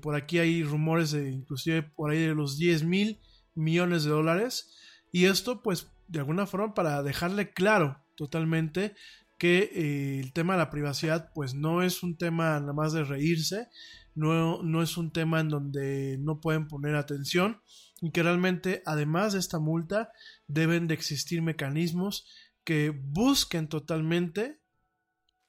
por 0.01 0.15
aquí 0.15 0.39
hay 0.39 0.63
rumores 0.63 1.11
de 1.11 1.31
inclusive 1.31 1.83
por 1.83 2.11
ahí 2.11 2.19
de 2.19 2.35
los 2.35 2.57
10 2.57 2.83
mil 2.83 3.21
millones 3.55 4.03
de 4.03 4.11
dólares. 4.11 4.75
Y 5.11 5.25
esto, 5.25 5.61
pues, 5.61 5.91
de 6.09 6.19
alguna 6.19 6.47
forma, 6.47 6.73
para 6.73 7.03
dejarle 7.03 7.53
claro 7.53 8.03
totalmente 8.15 8.95
que 9.37 9.71
eh, 9.73 10.19
el 10.19 10.33
tema 10.33 10.53
de 10.53 10.59
la 10.59 10.69
privacidad 10.69 11.31
pues 11.33 11.53
no 11.53 11.81
es 11.81 12.03
un 12.03 12.17
tema 12.17 12.59
nada 12.59 12.73
más 12.73 12.91
de 12.91 13.05
reírse, 13.05 13.67
no, 14.15 14.61
no 14.63 14.83
es 14.83 14.97
un 14.97 15.11
tema 15.11 15.39
en 15.39 15.49
donde 15.49 16.17
no 16.19 16.41
pueden 16.41 16.67
poner 16.67 16.95
atención 16.95 17.61
y 18.01 18.11
que 18.11 18.23
realmente 18.23 18.81
además 18.85 19.33
de 19.33 19.39
esta 19.39 19.59
multa 19.59 20.11
deben 20.47 20.87
de 20.87 20.95
existir 20.95 21.41
mecanismos 21.41 22.27
que 22.65 22.89
busquen 22.89 23.69
totalmente 23.69 24.59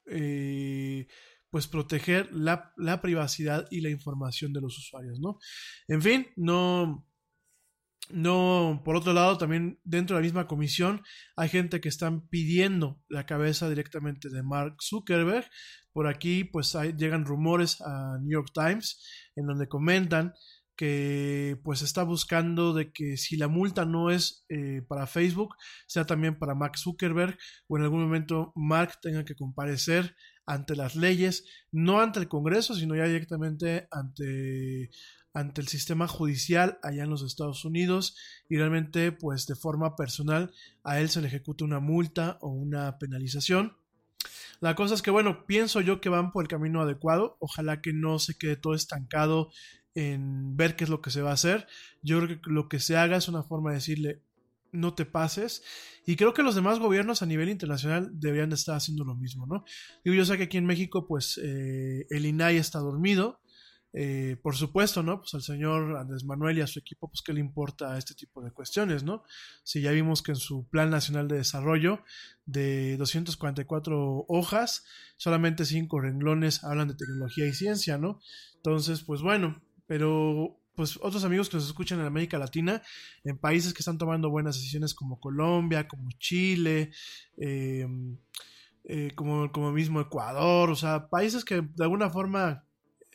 eh, 0.06 1.08
pues 1.50 1.66
proteger 1.66 2.32
la, 2.32 2.72
la, 2.76 3.00
privacidad 3.00 3.66
y 3.70 3.80
la 3.80 3.90
información 3.90 4.52
de 4.52 4.60
los 4.60 4.78
usuarios, 4.78 5.18
¿no? 5.18 5.38
En 5.88 6.00
fin, 6.00 6.28
no, 6.36 7.09
no, 8.12 8.82
por 8.84 8.96
otro 8.96 9.12
lado, 9.12 9.38
también 9.38 9.80
dentro 9.84 10.16
de 10.16 10.22
la 10.22 10.24
misma 10.24 10.46
comisión 10.46 11.02
hay 11.36 11.48
gente 11.48 11.80
que 11.80 11.88
están 11.88 12.28
pidiendo 12.28 13.00
la 13.08 13.26
cabeza 13.26 13.68
directamente 13.68 14.28
de 14.28 14.42
Mark 14.42 14.76
Zuckerberg. 14.82 15.48
Por 15.92 16.06
aquí, 16.06 16.44
pues 16.44 16.76
llegan 16.96 17.24
rumores 17.24 17.80
a 17.80 18.18
New 18.20 18.30
York 18.32 18.50
Times 18.54 19.04
en 19.34 19.46
donde 19.46 19.68
comentan 19.68 20.34
que 20.76 21.60
pues 21.62 21.82
está 21.82 22.04
buscando 22.04 22.72
de 22.72 22.90
que 22.90 23.18
si 23.18 23.36
la 23.36 23.48
multa 23.48 23.84
no 23.84 24.10
es 24.10 24.46
eh, 24.48 24.80
para 24.88 25.06
Facebook, 25.06 25.54
sea 25.86 26.06
también 26.06 26.38
para 26.38 26.54
Mark 26.54 26.78
Zuckerberg 26.78 27.36
o 27.68 27.76
en 27.76 27.82
algún 27.82 28.02
momento 28.02 28.52
Mark 28.56 28.98
tenga 29.02 29.26
que 29.26 29.34
comparecer 29.34 30.16
ante 30.46 30.74
las 30.74 30.96
leyes, 30.96 31.44
no 31.70 32.00
ante 32.00 32.18
el 32.18 32.28
Congreso, 32.28 32.74
sino 32.74 32.96
ya 32.96 33.04
directamente 33.04 33.88
ante 33.90 34.88
ante 35.32 35.60
el 35.60 35.68
sistema 35.68 36.08
judicial 36.08 36.78
allá 36.82 37.04
en 37.04 37.10
los 37.10 37.22
Estados 37.22 37.64
Unidos 37.64 38.16
y 38.48 38.56
realmente 38.56 39.12
pues 39.12 39.46
de 39.46 39.54
forma 39.54 39.96
personal 39.96 40.52
a 40.82 41.00
él 41.00 41.08
se 41.08 41.20
le 41.20 41.28
ejecuta 41.28 41.64
una 41.64 41.80
multa 41.80 42.38
o 42.40 42.48
una 42.48 42.98
penalización. 42.98 43.76
La 44.60 44.74
cosa 44.74 44.94
es 44.94 45.02
que 45.02 45.10
bueno, 45.10 45.46
pienso 45.46 45.80
yo 45.80 46.00
que 46.00 46.08
van 46.08 46.32
por 46.32 46.44
el 46.44 46.48
camino 46.48 46.82
adecuado, 46.82 47.36
ojalá 47.40 47.80
que 47.80 47.92
no 47.92 48.18
se 48.18 48.36
quede 48.36 48.56
todo 48.56 48.74
estancado 48.74 49.50
en 49.94 50.56
ver 50.56 50.76
qué 50.76 50.84
es 50.84 50.90
lo 50.90 51.00
que 51.00 51.10
se 51.10 51.22
va 51.22 51.30
a 51.30 51.34
hacer. 51.34 51.66
Yo 52.02 52.20
creo 52.20 52.40
que 52.40 52.50
lo 52.50 52.68
que 52.68 52.80
se 52.80 52.96
haga 52.96 53.16
es 53.16 53.28
una 53.28 53.42
forma 53.42 53.70
de 53.70 53.76
decirle 53.76 54.22
no 54.72 54.94
te 54.94 55.04
pases. 55.04 55.62
Y 56.06 56.16
creo 56.16 56.34
que 56.34 56.42
los 56.42 56.54
demás 56.54 56.78
gobiernos 56.78 57.22
a 57.22 57.26
nivel 57.26 57.48
internacional 57.48 58.10
deberían 58.12 58.50
de 58.50 58.56
estar 58.56 58.76
haciendo 58.76 59.04
lo 59.04 59.14
mismo, 59.14 59.46
¿no? 59.46 59.64
Digo, 60.04 60.16
yo 60.16 60.24
sé 60.24 60.36
que 60.36 60.44
aquí 60.44 60.56
en 60.56 60.66
México, 60.66 61.06
pues, 61.06 61.38
eh, 61.42 62.06
el 62.10 62.26
INAI 62.26 62.56
está 62.56 62.78
dormido. 62.78 63.40
Eh, 63.92 64.36
por 64.40 64.54
supuesto, 64.54 65.02
¿no? 65.02 65.18
Pues 65.20 65.34
al 65.34 65.42
señor 65.42 65.96
Andrés 65.96 66.24
Manuel 66.24 66.58
y 66.58 66.60
a 66.60 66.66
su 66.66 66.78
equipo, 66.78 67.08
pues 67.08 67.22
qué 67.22 67.32
le 67.32 67.40
importa 67.40 67.98
este 67.98 68.14
tipo 68.14 68.40
de 68.40 68.52
cuestiones, 68.52 69.02
¿no? 69.02 69.24
Si 69.64 69.80
ya 69.80 69.90
vimos 69.90 70.22
que 70.22 70.32
en 70.32 70.36
su 70.36 70.68
Plan 70.68 70.90
Nacional 70.90 71.26
de 71.26 71.38
Desarrollo 71.38 72.04
de 72.46 72.96
244 72.98 74.26
hojas, 74.28 74.84
solamente 75.16 75.64
5 75.64 76.00
renglones 76.00 76.62
hablan 76.62 76.88
de 76.88 76.94
tecnología 76.94 77.46
y 77.46 77.52
ciencia, 77.52 77.98
¿no? 77.98 78.20
Entonces, 78.56 79.02
pues 79.02 79.22
bueno, 79.22 79.60
pero 79.86 80.56
pues 80.76 80.98
otros 81.02 81.24
amigos 81.24 81.48
que 81.48 81.56
nos 81.56 81.66
escuchan 81.66 82.00
en 82.00 82.06
América 82.06 82.38
Latina, 82.38 82.80
en 83.24 83.38
países 83.38 83.74
que 83.74 83.80
están 83.80 83.98
tomando 83.98 84.30
buenas 84.30 84.56
decisiones 84.56 84.94
como 84.94 85.20
Colombia, 85.20 85.88
como 85.88 86.08
Chile, 86.18 86.92
eh, 87.36 87.86
eh, 88.84 89.10
como, 89.14 89.50
como 89.52 89.72
mismo 89.72 90.00
Ecuador, 90.00 90.70
o 90.70 90.76
sea, 90.76 91.08
países 91.10 91.44
que 91.44 91.60
de 91.60 91.84
alguna 91.84 92.08
forma 92.08 92.64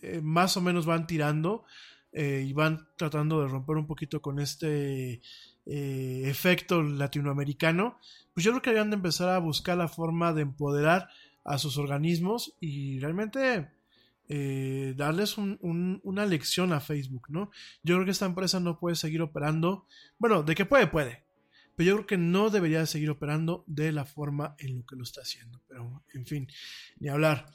eh, 0.05 0.21
más 0.21 0.55
o 0.57 0.61
menos 0.61 0.85
van 0.85 1.07
tirando 1.07 1.65
eh, 2.11 2.45
y 2.47 2.53
van 2.53 2.87
tratando 2.95 3.41
de 3.41 3.47
romper 3.47 3.77
un 3.77 3.87
poquito 3.87 4.21
con 4.21 4.39
este 4.39 5.21
eh, 5.65 6.23
efecto 6.25 6.83
latinoamericano, 6.83 7.99
pues 8.33 8.43
yo 8.43 8.51
creo 8.51 8.61
que 8.61 8.69
deberían 8.69 8.91
de 8.91 8.97
empezar 8.97 9.29
a 9.29 9.39
buscar 9.39 9.77
la 9.77 9.87
forma 9.87 10.33
de 10.33 10.43
empoderar 10.43 11.09
a 11.43 11.57
sus 11.57 11.77
organismos 11.77 12.55
y 12.59 12.99
realmente 12.99 13.71
darles 14.97 15.37
una 15.37 16.25
lección 16.25 16.73
a 16.73 16.79
Facebook, 16.79 17.27
¿no? 17.29 17.51
Yo 17.83 17.93
creo 17.93 18.05
que 18.05 18.11
esta 18.11 18.25
empresa 18.25 18.59
no 18.59 18.79
puede 18.79 18.95
seguir 18.95 19.21
operando, 19.21 19.85
bueno, 20.17 20.41
de 20.41 20.55
que 20.55 20.65
puede, 20.65 20.87
puede, 20.87 21.25
pero 21.75 21.87
yo 21.87 21.95
creo 21.95 22.07
que 22.07 22.17
no 22.17 22.49
debería 22.49 22.85
seguir 22.87 23.11
operando 23.11 23.63
de 23.67 23.91
la 23.91 24.05
forma 24.05 24.55
en 24.57 24.77
lo 24.77 24.85
que 24.85 24.95
lo 24.95 25.03
está 25.03 25.21
haciendo, 25.21 25.61
pero 25.67 26.03
en 26.13 26.25
fin, 26.25 26.47
ni 26.99 27.09
hablar. 27.09 27.45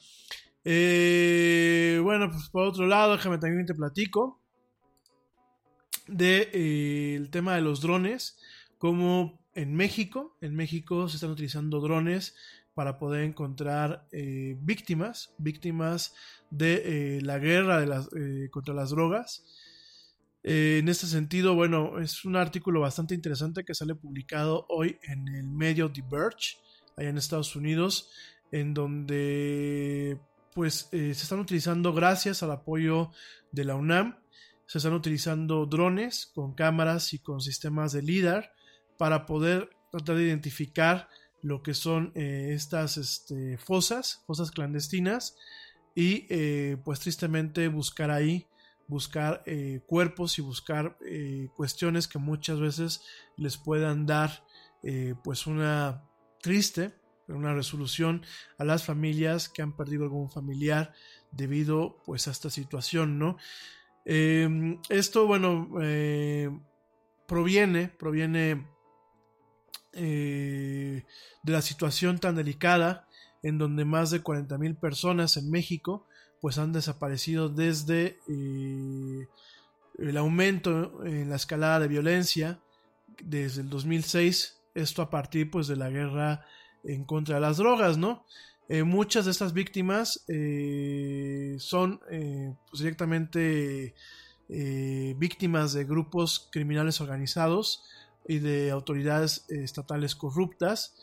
Eh, 0.63 1.99
bueno, 2.03 2.29
pues 2.29 2.49
por 2.49 2.67
otro 2.67 2.85
lado, 2.85 3.13
déjame 3.13 3.37
también 3.39 3.65
te 3.65 3.73
platico 3.73 4.39
de 6.07 6.49
eh, 6.53 7.27
tema 7.31 7.55
de 7.55 7.61
los 7.61 7.81
drones, 7.81 8.37
como 8.77 9.39
en 9.53 9.73
México, 9.73 10.37
en 10.41 10.55
México 10.55 11.07
se 11.09 11.15
están 11.15 11.31
utilizando 11.31 11.79
drones 11.79 12.35
para 12.73 12.99
poder 12.99 13.23
encontrar 13.23 14.07
eh, 14.11 14.55
víctimas, 14.61 15.33
víctimas 15.37 16.13
de 16.49 17.19
la 17.21 17.37
guerra 17.37 17.79
de 17.79 17.87
las, 17.87 18.09
contra 18.49 18.73
las 18.73 18.89
drogas. 18.91 19.45
en 20.43 20.89
este 20.89 21.07
sentido, 21.07 21.55
bueno, 21.55 21.99
es 21.99 22.25
un 22.25 22.35
artículo 22.35 22.81
bastante 22.81 23.13
interesante 23.13 23.63
que 23.63 23.73
sale 23.73 23.95
publicado 23.95 24.65
hoy 24.69 24.97
en 25.03 25.27
el 25.29 25.47
medio 25.47 25.91
The 25.91 26.03
Verge, 26.09 26.57
allá 26.97 27.09
en 27.09 27.17
Estados 27.17 27.55
Unidos, 27.55 28.09
en 28.51 28.73
donde 28.73 30.19
pues 30.53 30.89
eh, 30.91 31.13
se 31.13 31.23
están 31.23 31.39
utilizando 31.39 31.93
gracias 31.93 32.43
al 32.43 32.51
apoyo 32.51 33.11
de 33.51 33.65
la 33.65 33.75
UNAM, 33.75 34.17
se 34.65 34.77
están 34.77 34.93
utilizando 34.93 35.65
drones 35.65 36.31
con 36.33 36.53
cámaras 36.53 37.13
y 37.13 37.19
con 37.19 37.41
sistemas 37.41 37.91
de 37.91 38.01
LIDAR 38.01 38.53
para 38.97 39.25
poder 39.25 39.69
tratar 39.91 40.15
de 40.15 40.23
identificar 40.23 41.09
lo 41.41 41.63
que 41.63 41.73
son 41.73 42.11
eh, 42.15 42.51
estas 42.53 42.97
este, 42.97 43.57
fosas, 43.57 44.23
fosas 44.27 44.51
clandestinas 44.51 45.35
y 45.95 46.27
eh, 46.29 46.77
pues 46.85 46.99
tristemente 46.99 47.67
buscar 47.67 48.11
ahí, 48.11 48.47
buscar 48.87 49.43
cuerpos 49.87 50.37
y 50.37 50.41
buscar 50.41 50.97
cuestiones 51.55 52.09
que 52.09 52.19
muchas 52.19 52.59
veces 52.59 53.01
les 53.37 53.55
puedan 53.55 54.05
dar 54.05 54.43
pues 55.23 55.47
una 55.47 56.03
triste 56.41 57.00
una 57.33 57.53
resolución 57.53 58.23
a 58.57 58.63
las 58.63 58.83
familias 58.83 59.49
que 59.49 59.61
han 59.61 59.75
perdido 59.75 60.03
algún 60.03 60.29
familiar 60.29 60.93
debido 61.31 61.97
pues 62.05 62.27
a 62.27 62.31
esta 62.31 62.49
situación, 62.49 63.19
¿no? 63.19 63.37
Em, 64.05 64.79
esto, 64.89 65.27
bueno, 65.27 65.69
eh, 65.81 66.49
proviene, 67.27 67.87
proviene 67.87 68.67
eh, 69.93 71.05
de 71.43 71.51
la 71.51 71.61
situación 71.61 72.19
tan 72.19 72.35
delicada 72.35 73.07
en 73.43 73.57
donde 73.57 73.85
más 73.85 74.11
de 74.11 74.23
40.000 74.23 74.79
personas 74.79 75.37
en 75.37 75.49
México 75.49 76.05
pues 76.39 76.57
han 76.57 76.73
desaparecido 76.73 77.49
desde 77.49 78.19
eh, 78.27 79.27
el 79.99 80.17
aumento 80.17 81.05
en 81.05 81.29
la 81.29 81.35
escalada 81.35 81.79
de 81.79 81.87
violencia 81.87 82.59
desde 83.23 83.61
el 83.61 83.69
2006, 83.69 84.59
esto 84.73 85.01
a 85.01 85.09
partir 85.09 85.51
pues 85.51 85.67
de 85.67 85.75
la 85.75 85.89
guerra 85.89 86.45
en 86.83 87.05
contra 87.05 87.35
de 87.35 87.41
las 87.41 87.57
drogas, 87.57 87.97
¿no? 87.97 88.25
Eh, 88.69 88.83
muchas 88.83 89.25
de 89.25 89.31
estas 89.31 89.53
víctimas 89.53 90.23
eh, 90.27 91.55
son 91.59 91.99
pues, 92.69 92.79
directamente 92.79 93.95
víctimas 94.47 95.71
de 95.73 95.85
grupos 95.85 96.49
criminales 96.51 96.99
organizados 96.99 97.83
y 98.27 98.39
de 98.39 98.69
autoridades 98.71 99.45
estatales 99.49 100.15
corruptas. 100.15 100.95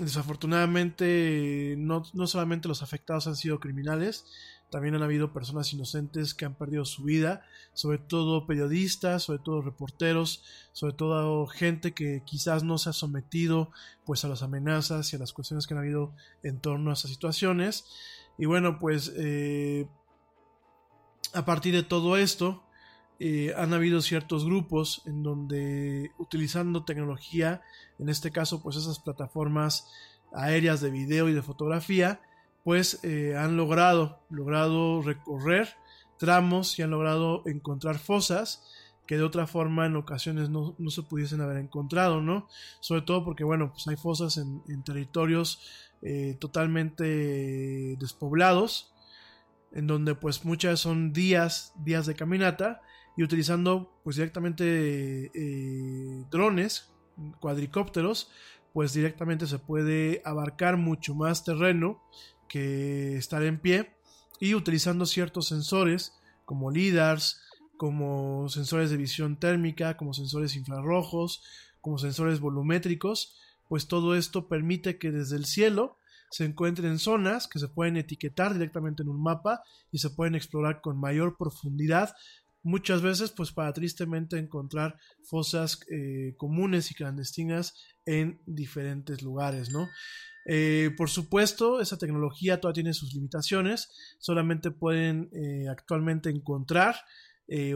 Desafortunadamente, 0.00 1.74
no, 1.76 2.04
solamente 2.26 2.68
los 2.68 2.82
afectados 2.82 3.26
han 3.26 3.36
sido 3.36 3.60
criminales, 3.60 4.24
también 4.70 4.94
han 4.94 5.02
habido 5.02 5.32
personas 5.32 5.72
inocentes 5.72 6.34
que 6.34 6.44
han 6.44 6.54
perdido 6.54 6.84
su 6.84 7.02
vida, 7.02 7.42
sobre 7.72 7.98
todo 7.98 8.46
periodistas, 8.46 9.24
sobre 9.24 9.40
todo 9.40 9.62
reporteros, 9.62 10.44
sobre 10.72 10.94
todo 10.94 11.46
gente 11.46 11.92
que 11.92 12.22
quizás 12.24 12.62
no 12.62 12.78
se 12.78 12.90
ha 12.90 12.92
sometido 12.92 13.70
pues 14.04 14.24
a 14.24 14.28
las 14.28 14.42
amenazas 14.42 15.12
y 15.12 15.16
a 15.16 15.18
las 15.18 15.32
cuestiones 15.32 15.66
que 15.66 15.74
han 15.74 15.80
habido 15.80 16.14
en 16.42 16.60
torno 16.60 16.90
a 16.90 16.94
esas 16.94 17.10
situaciones. 17.10 17.84
Y 18.38 18.46
bueno, 18.46 18.78
pues 18.78 19.12
eh, 19.16 19.86
a 21.34 21.44
partir 21.44 21.74
de 21.74 21.82
todo 21.82 22.16
esto, 22.16 22.62
eh, 23.18 23.52
han 23.56 23.74
habido 23.74 24.00
ciertos 24.00 24.46
grupos 24.46 25.02
en 25.04 25.22
donde 25.22 26.10
utilizando 26.18 26.84
tecnología, 26.84 27.60
en 27.98 28.08
este 28.08 28.30
caso 28.30 28.62
pues 28.62 28.76
esas 28.76 28.98
plataformas 28.98 29.88
aéreas 30.32 30.80
de 30.80 30.90
video 30.90 31.28
y 31.28 31.34
de 31.34 31.42
fotografía, 31.42 32.20
pues 32.64 33.00
eh, 33.02 33.36
han 33.36 33.56
logrado, 33.56 34.20
logrado 34.30 35.02
recorrer 35.02 35.68
tramos 36.18 36.78
y 36.78 36.82
han 36.82 36.90
logrado 36.90 37.42
encontrar 37.46 37.98
fosas 37.98 38.62
que 39.06 39.16
de 39.16 39.24
otra 39.24 39.48
forma 39.48 39.86
en 39.86 39.96
ocasiones 39.96 40.50
no, 40.50 40.76
se 40.88 41.02
pudiesen 41.02 41.40
haber 41.40 41.56
encontrado, 41.56 42.20
¿no? 42.20 42.46
Sobre 42.78 43.02
todo 43.02 43.24
porque, 43.24 43.42
bueno, 43.42 43.72
pues 43.72 43.88
hay 43.88 43.96
fosas 43.96 44.36
en, 44.36 44.84
territorios 44.84 45.60
eh, 46.00 46.36
totalmente 46.38 47.96
despoblados, 47.98 48.94
en 49.72 49.88
donde 49.88 50.14
pues 50.14 50.44
muchas 50.44 50.78
son 50.78 51.12
días, 51.12 51.72
días 51.82 52.06
de 52.06 52.14
caminata, 52.14 52.82
y 53.16 53.24
utilizando 53.24 54.00
pues 54.04 54.14
directamente 54.14 55.32
eh, 55.34 56.24
drones, 56.30 56.92
cuadricópteros, 57.40 58.30
pues 58.72 58.92
directamente 58.92 59.48
se 59.48 59.58
puede 59.58 60.22
abarcar 60.24 60.76
mucho 60.76 61.16
más 61.16 61.42
terreno 61.42 62.00
que 62.50 63.16
estar 63.16 63.42
en 63.44 63.60
pie 63.60 63.94
y 64.40 64.54
utilizando 64.54 65.06
ciertos 65.06 65.46
sensores 65.46 66.12
como 66.44 66.70
LIDARs, 66.70 67.40
como 67.76 68.48
sensores 68.48 68.90
de 68.90 68.96
visión 68.96 69.38
térmica, 69.38 69.96
como 69.96 70.12
sensores 70.12 70.56
infrarrojos, 70.56 71.42
como 71.80 71.96
sensores 71.96 72.40
volumétricos, 72.40 73.38
pues 73.68 73.86
todo 73.86 74.16
esto 74.16 74.48
permite 74.48 74.98
que 74.98 75.12
desde 75.12 75.36
el 75.36 75.46
cielo 75.46 75.96
se 76.30 76.44
encuentren 76.44 76.98
zonas 76.98 77.46
que 77.46 77.60
se 77.60 77.68
pueden 77.68 77.96
etiquetar 77.96 78.52
directamente 78.52 79.02
en 79.02 79.08
un 79.08 79.22
mapa 79.22 79.62
y 79.92 79.98
se 79.98 80.10
pueden 80.10 80.34
explorar 80.34 80.80
con 80.80 80.98
mayor 80.98 81.36
profundidad 81.38 82.14
muchas 82.62 83.00
veces 83.00 83.30
pues 83.30 83.52
para 83.52 83.72
tristemente 83.72 84.38
encontrar 84.38 84.98
fosas 85.22 85.80
eh, 85.90 86.34
comunes 86.36 86.90
y 86.90 86.94
clandestinas 86.94 87.74
en 88.04 88.40
diferentes 88.46 89.22
lugares, 89.22 89.70
¿no? 89.70 89.88
Eh, 90.46 90.90
por 90.96 91.10
supuesto, 91.10 91.80
esa 91.80 91.98
tecnología 91.98 92.60
todavía 92.60 92.82
tiene 92.82 92.94
sus 92.94 93.14
limitaciones, 93.14 93.90
solamente 94.18 94.70
pueden 94.70 95.30
eh, 95.32 95.68
actualmente 95.68 96.30
encontrar 96.30 96.96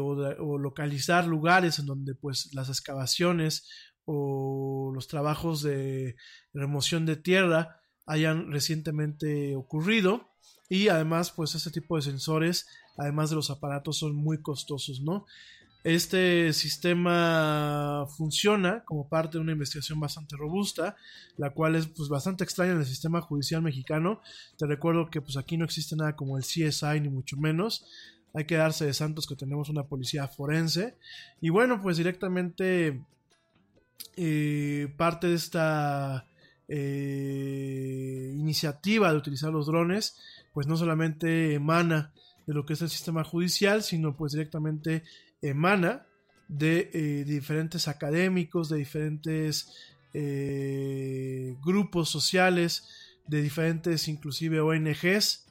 o, 0.01 0.13
o, 0.13 0.57
localizar 0.57 1.27
lugares 1.27 1.81
en 1.81 1.87
donde 1.87 2.15
pues 2.15 2.55
las 2.55 2.69
excavaciones 2.69 3.69
o 4.05 4.93
los 4.95 5.09
trabajos 5.09 5.65
de 5.65 6.15
remoción 6.53 7.07
de 7.07 7.17
tierra 7.17 7.81
hayan 8.07 8.53
recientemente 8.53 9.57
ocurrido 9.57 10.31
y 10.69 10.87
además 10.89 11.33
pues 11.33 11.57
ese 11.57 11.73
tipo 11.73 11.97
de 11.97 12.03
sensores 12.03 12.69
además 12.97 13.31
de 13.31 13.37
los 13.37 13.51
aparatos 13.51 13.99
son 13.99 14.15
muy 14.15 14.41
costosos, 14.41 15.01
¿no? 15.01 15.27
Este 15.85 16.55
sistema 16.55 18.07
funciona 18.17 18.83
como 18.87 19.07
parte 19.07 19.37
de 19.37 19.43
una 19.43 19.53
investigación 19.53 20.01
bastante 20.01 20.35
robusta, 20.35 20.97
la 21.37 21.51
cual 21.51 21.77
es 21.77 21.87
pues, 21.89 22.09
bastante 22.09 22.43
extraña 22.43 22.73
en 22.73 22.79
el 22.79 22.87
sistema 22.87 23.21
judicial 23.21 23.61
mexicano. 23.61 24.23
Te 24.57 24.67
recuerdo 24.67 25.11
que 25.11 25.21
pues 25.21 25.37
aquí 25.37 25.59
no 25.59 25.67
existe 25.67 25.95
nada 25.95 26.17
como 26.17 26.39
el 26.39 26.43
CSI 26.43 27.01
ni 27.03 27.11
mucho 27.11 27.37
menos. 27.37 27.85
Hay 28.33 28.47
que 28.47 28.57
darse 28.57 28.87
de 28.87 28.95
santos 28.95 29.27
que 29.27 29.37
tenemos 29.37 29.69
una 29.69 29.83
policía 29.83 30.27
forense. 30.27 30.97
Y 31.43 31.51
bueno, 31.51 31.83
pues 31.83 31.99
directamente 31.99 33.05
eh, 34.17 34.91
parte 34.97 35.27
de 35.27 35.35
esta 35.35 36.27
eh, 36.67 38.33
iniciativa 38.35 39.13
de 39.13 39.19
utilizar 39.19 39.53
los 39.53 39.67
drones, 39.67 40.17
pues 40.55 40.67
no 40.67 40.79
solamente 40.79 41.53
emana 41.53 42.15
de 42.47 42.55
lo 42.55 42.65
que 42.65 42.73
es 42.73 42.81
el 42.83 42.89
sistema 42.89 43.23
judicial, 43.23 43.83
sino 43.83 44.17
pues 44.17 44.33
directamente 44.33 45.03
emana 45.45 46.07
de, 46.49 46.91
eh, 46.93 47.25
diferentes 47.25 47.89
académicos, 47.89 48.69
de 48.69 48.79
diferentes 48.79 49.73
eh, 50.13 51.57
grupos 51.65 52.09
sociales, 52.09 52.89
de 53.27 53.43
diferentes 53.43 54.09
inclusive 54.09 54.61
ONGs, 54.61 55.47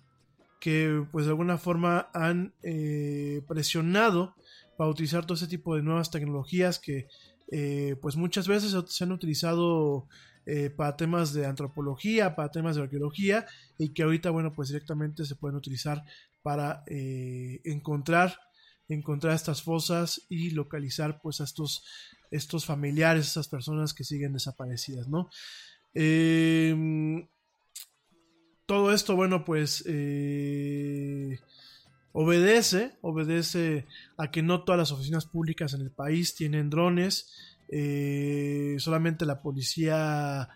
que 0.60 1.06
pues 1.12 1.26
de 1.26 1.32
alguna 1.32 1.58
forma 1.58 2.10
han 2.14 2.54
eh, 2.64 3.42
presionado 3.48 4.36
para 4.78 4.90
utilizar 4.90 5.26
todo 5.26 5.36
ese 5.36 5.48
tipo 5.48 5.76
de 5.76 5.84
nuevas 5.84 6.10
tecnologías 6.10 6.80
que 6.80 7.08
pues 8.02 8.16
muchas 8.16 8.48
veces 8.48 8.76
se 8.88 9.04
han 9.04 9.12
utilizado 9.12 10.08
para 10.76 10.98
temas 10.98 11.34
de 11.34 11.46
antropología, 11.46 12.36
para 12.36 12.50
temas 12.50 12.76
de 12.76 12.82
arqueología 12.82 13.46
y 13.78 13.90
que 13.90 14.02
ahorita 14.02 14.32
bueno 14.32 14.54
pues 14.54 14.70
directamente 14.70 15.24
se 15.24 15.36
pueden 15.36 15.58
utilizar 15.58 16.04
para 16.42 16.84
encontrar, 16.88 18.40
encontrar 18.90 19.36
estas 19.36 19.62
fosas 19.62 20.22
y 20.30 20.52
localizar 20.52 21.20
pues 21.22 21.42
a 21.42 21.46
estos, 21.46 21.84
estos 22.32 22.66
familiares, 22.66 23.28
esas 23.28 23.48
personas 23.48 23.94
que 23.94 24.04
siguen 24.04 24.34
desaparecidas, 24.34 25.08
¿no? 25.08 25.30
Em, 25.94 27.28
todo 28.66 28.94
esto, 28.94 29.16
bueno, 29.16 29.46
pues 29.46 29.84
eh, 29.88 31.40
obedece, 32.12 32.94
obedece 33.02 33.86
a 34.18 34.32
que 34.32 34.42
no 34.42 34.64
todas 34.64 34.80
las 34.80 34.92
oficinas 34.92 35.26
públicas 35.26 35.74
en 35.74 35.82
el 35.82 35.92
país 35.92 36.36
tienen 36.36 36.70
drones, 36.70 37.32
eh, 37.70 38.76
solamente 38.80 39.26
la 39.26 39.42
policía 39.42 40.50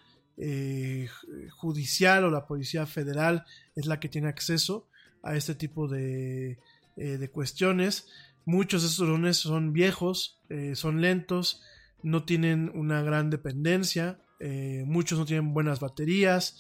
judicial 1.57 2.25
o 2.25 2.29
la 2.29 2.45
policía 2.45 2.85
federal 2.85 3.43
es 3.75 3.87
la 3.87 3.99
que 3.99 4.07
tiene 4.07 4.27
acceso 4.27 4.87
a 5.23 5.35
este 5.35 5.55
tipo 5.55 5.87
de, 5.87 6.59
eh, 6.97 7.17
de 7.19 7.29
cuestiones. 7.29 8.07
Muchos 8.43 8.81
de 8.81 8.87
estos 8.87 9.07
drones 9.07 9.37
son 9.37 9.71
viejos, 9.71 10.39
eh, 10.49 10.73
son 10.75 10.99
lentos, 10.99 11.61
no 12.01 12.23
tienen 12.23 12.71
una 12.73 13.03
gran 13.03 13.29
dependencia, 13.29 14.19
eh, 14.39 14.83
muchos 14.87 15.19
no 15.19 15.25
tienen 15.25 15.53
buenas 15.53 15.79
baterías, 15.79 16.59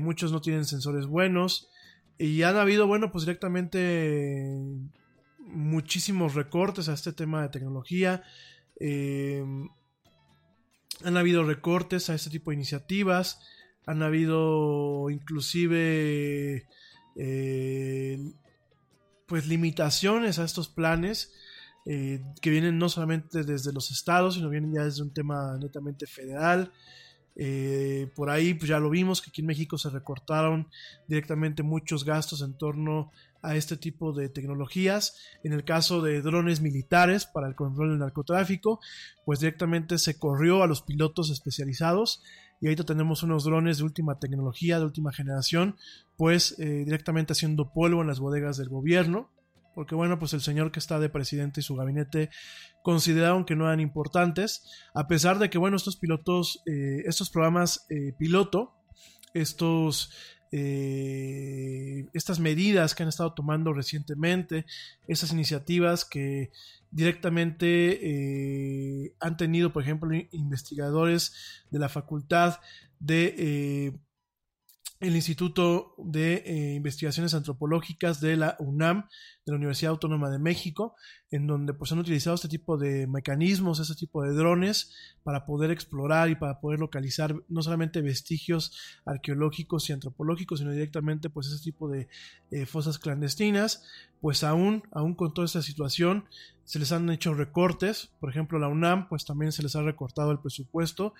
muchos 0.00 0.32
no 0.32 0.40
tienen 0.40 0.64
sensores 0.64 1.06
buenos 1.06 1.70
y 2.18 2.42
han 2.42 2.56
habido, 2.56 2.88
bueno, 2.88 3.12
pues 3.12 3.24
directamente 3.24 4.60
muchísimos 5.38 6.34
recortes 6.34 6.88
a 6.88 6.94
este 6.94 7.12
tema 7.12 7.42
de 7.42 7.48
tecnología. 7.50 8.24
han 11.04 11.16
habido 11.16 11.44
recortes 11.44 12.10
a 12.10 12.14
este 12.14 12.30
tipo 12.30 12.50
de 12.50 12.56
iniciativas, 12.56 13.38
han 13.86 14.02
habido 14.02 15.08
inclusive 15.08 16.66
pues 19.26 19.46
limitaciones 19.46 20.38
a 20.38 20.44
estos 20.44 20.68
planes 20.68 21.32
eh, 21.86 22.22
que 22.40 22.50
vienen 22.50 22.78
no 22.78 22.88
solamente 22.88 23.44
desde 23.44 23.72
los 23.72 23.90
estados, 23.90 24.34
sino 24.34 24.48
vienen 24.48 24.72
ya 24.74 24.84
desde 24.84 25.02
un 25.02 25.12
tema 25.12 25.58
netamente 25.60 26.06
federal. 26.06 26.72
Eh, 27.36 28.10
por 28.14 28.30
ahí 28.30 28.54
pues 28.54 28.68
ya 28.68 28.78
lo 28.78 28.90
vimos 28.90 29.20
que 29.20 29.30
aquí 29.30 29.40
en 29.40 29.48
México 29.48 29.76
se 29.76 29.90
recortaron 29.90 30.68
directamente 31.08 31.64
muchos 31.64 32.04
gastos 32.04 32.42
en 32.42 32.56
torno 32.56 33.10
a 33.42 33.56
este 33.56 33.76
tipo 33.76 34.12
de 34.12 34.28
tecnologías. 34.28 35.18
En 35.42 35.52
el 35.52 35.64
caso 35.64 36.00
de 36.00 36.22
drones 36.22 36.60
militares 36.60 37.26
para 37.26 37.46
el 37.46 37.54
control 37.54 37.90
del 37.90 37.98
narcotráfico, 37.98 38.80
pues 39.26 39.40
directamente 39.40 39.98
se 39.98 40.18
corrió 40.18 40.62
a 40.62 40.66
los 40.66 40.80
pilotos 40.80 41.30
especializados 41.30 42.22
y 42.64 42.66
ahorita 42.66 42.84
tenemos 42.84 43.22
unos 43.22 43.44
drones 43.44 43.76
de 43.76 43.84
última 43.84 44.18
tecnología, 44.18 44.78
de 44.78 44.86
última 44.86 45.12
generación, 45.12 45.76
pues 46.16 46.58
eh, 46.58 46.84
directamente 46.86 47.34
haciendo 47.34 47.70
polvo 47.74 48.00
en 48.00 48.06
las 48.08 48.20
bodegas 48.20 48.56
del 48.56 48.70
gobierno. 48.70 49.30
porque 49.74 49.94
bueno, 49.94 50.18
pues 50.18 50.32
el 50.32 50.40
señor 50.40 50.72
que 50.72 50.78
está 50.78 50.98
de 50.98 51.10
presidente 51.10 51.60
y 51.60 51.62
su 51.62 51.76
gabinete 51.76 52.30
consideraron 52.82 53.44
que 53.44 53.54
no 53.54 53.66
eran 53.66 53.80
importantes, 53.80 54.64
a 54.94 55.06
pesar 55.08 55.38
de 55.38 55.50
que 55.50 55.58
bueno, 55.58 55.76
estos 55.76 55.96
pilotos, 55.96 56.62
eh, 56.64 57.02
estos 57.04 57.28
programas 57.28 57.84
eh, 57.90 58.14
piloto, 58.18 58.72
estos 59.34 60.14
eh, 60.56 62.06
estas 62.12 62.38
medidas 62.38 62.94
que 62.94 63.02
han 63.02 63.08
estado 63.08 63.34
tomando 63.34 63.72
recientemente, 63.72 64.66
esas 65.08 65.32
iniciativas 65.32 66.04
que 66.04 66.52
directamente 66.92 67.98
eh, 68.02 69.16
han 69.18 69.36
tenido, 69.36 69.72
por 69.72 69.82
ejemplo, 69.82 70.14
investigadores 70.30 71.34
de 71.72 71.80
la 71.80 71.88
Facultad 71.88 72.60
de 73.00 73.34
eh, 73.36 73.98
el 75.04 75.16
Instituto 75.16 75.94
de 75.98 76.42
eh, 76.46 76.74
Investigaciones 76.74 77.34
Antropológicas 77.34 78.20
de 78.20 78.36
la 78.36 78.56
UNAM, 78.58 79.06
de 79.44 79.52
la 79.52 79.56
Universidad 79.56 79.90
Autónoma 79.90 80.30
de 80.30 80.38
México, 80.38 80.94
en 81.30 81.46
donde 81.46 81.74
pues 81.74 81.92
han 81.92 81.98
utilizado 81.98 82.34
este 82.34 82.48
tipo 82.48 82.78
de 82.78 83.06
mecanismos, 83.06 83.80
este 83.80 83.94
tipo 83.94 84.22
de 84.22 84.32
drones 84.32 84.92
para 85.22 85.44
poder 85.44 85.70
explorar 85.70 86.30
y 86.30 86.36
para 86.36 86.60
poder 86.60 86.80
localizar 86.80 87.34
no 87.48 87.62
solamente 87.62 88.00
vestigios 88.00 88.72
arqueológicos 89.04 89.90
y 89.90 89.92
antropológicos, 89.92 90.60
sino 90.60 90.72
directamente 90.72 91.28
pues 91.28 91.48
ese 91.48 91.62
tipo 91.62 91.88
de 91.88 92.08
eh, 92.50 92.64
fosas 92.64 92.98
clandestinas, 92.98 93.84
pues 94.22 94.42
aún, 94.42 94.84
aún 94.92 95.14
con 95.14 95.34
toda 95.34 95.44
esta 95.44 95.60
situación 95.60 96.24
se 96.64 96.78
les 96.78 96.92
han 96.92 97.10
hecho 97.10 97.34
recortes, 97.34 98.10
por 98.20 98.30
ejemplo 98.30 98.58
la 98.58 98.68
UNAM 98.68 99.08
pues 99.08 99.26
también 99.26 99.52
se 99.52 99.62
les 99.62 99.76
ha 99.76 99.82
recortado 99.82 100.32
el 100.32 100.38
presupuesto, 100.38 101.12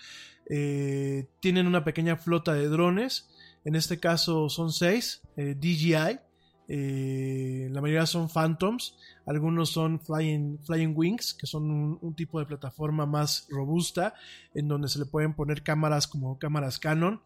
eh, 0.49 1.29
tienen 1.41 1.67
una 1.67 1.85
pequeña 1.85 2.17
flota 2.17 2.55
de 2.55 2.69
drones, 2.69 3.29
en 3.65 3.75
este 3.75 3.99
caso 3.99 4.49
son 4.49 4.73
seis, 4.73 5.23
eh, 5.37 5.55
DJI. 5.59 6.21
Eh, 6.67 7.69
la 7.73 7.83
mayoría 7.83 8.07
son 8.07 8.31
Phantoms, 8.31 8.97
algunos 9.27 9.71
son 9.71 10.01
Flying, 10.01 10.59
Wings, 10.95 11.35
que 11.35 11.47
son 11.47 11.99
un, 12.01 12.15
tipo 12.15 12.39
de 12.39 12.47
plataforma 12.47 13.05
más 13.05 13.47
robusta, 13.51 14.15
en 14.55 14.69
donde 14.69 14.89
se 14.89 14.99
le 14.99 15.05
pueden 15.05 15.35
poner 15.35 15.63
cámaras 15.63 16.07
como 16.07 16.39
cámaras 16.39 16.79
Canon. 16.79 17.21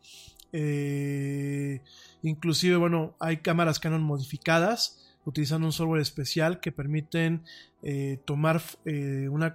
Eh, 0.52 1.82
inclusive, 2.22 2.76
bueno, 2.76 3.14
hay 3.20 3.38
cámaras 3.38 3.78
Canon 3.78 4.02
modificadas, 4.02 5.04
utilizando 5.24 5.66
un 5.66 5.72
software 5.72 6.00
especial 6.00 6.58
que 6.58 6.72
permiten 6.72 7.44
tomar 8.24 8.60
una, 9.30 9.54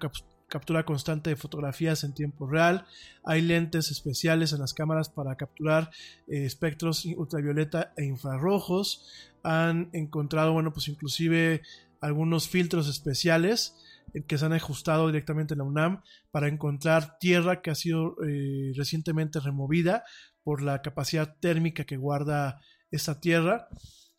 captura 0.53 0.85
constante 0.85 1.31
de 1.31 1.35
fotografías 1.35 2.03
en 2.03 2.13
tiempo 2.13 2.45
real. 2.45 2.85
Hay 3.23 3.41
lentes 3.41 3.89
especiales 3.89 4.53
en 4.53 4.59
las 4.59 4.75
cámaras 4.75 5.09
para 5.09 5.35
capturar 5.35 5.89
eh, 6.27 6.45
espectros 6.45 7.05
ultravioleta 7.05 7.91
e 7.97 8.05
infrarrojos. 8.05 9.09
Han 9.41 9.89
encontrado, 9.93 10.53
bueno, 10.53 10.71
pues 10.71 10.88
inclusive 10.89 11.63
algunos 12.01 12.49
filtros 12.49 12.88
especiales 12.88 13.75
eh, 14.13 14.21
que 14.27 14.38
se 14.38 14.45
han 14.45 14.53
ajustado 14.53 15.07
directamente 15.07 15.55
en 15.55 15.57
la 15.57 15.63
UNAM 15.63 16.03
para 16.30 16.47
encontrar 16.47 17.17
tierra 17.17 17.63
que 17.63 17.71
ha 17.71 17.75
sido 17.75 18.15
eh, 18.23 18.73
recientemente 18.75 19.39
removida 19.39 20.03
por 20.43 20.61
la 20.61 20.84
capacidad 20.84 21.35
térmica 21.39 21.84
que 21.85 21.97
guarda 21.97 22.61
esta 22.91 23.19
tierra. 23.19 23.69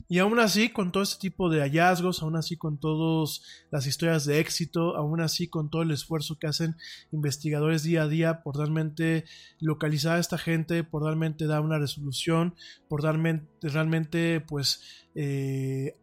Y 0.09 0.19
aún 0.19 0.39
así, 0.39 0.69
con 0.69 0.93
todo 0.93 1.03
este 1.03 1.19
tipo 1.19 1.49
de 1.49 1.61
hallazgos, 1.61 2.23
aún 2.23 2.37
así 2.37 2.57
con 2.57 2.79
todas 2.79 3.43
las 3.71 3.87
historias 3.87 4.27
de 4.27 4.39
éxito, 4.39 4.97
aún 4.97 5.21
así 5.21 5.49
con 5.49 5.71
todo 5.71 5.83
el 5.83 5.91
esfuerzo 5.91 6.39
que 6.39 6.47
hacen 6.47 6.77
investigadores 7.11 7.83
día 7.85 8.03
a 8.03 8.09
día 8.09 8.43
por 8.43 8.57
realmente 8.57 9.25
localizar 9.61 10.17
a 10.17 10.21
esta 10.21 10.37
gente, 10.37 10.85
por 10.85 11.05
realmente 11.05 11.47
dar 11.47 11.63
una 11.63 11.79
resolución, 11.79 12.55
por 12.89 13.03
realmente, 13.03 13.47
realmente 13.63 14.41
pues 14.41 14.83
eh, 15.15 15.97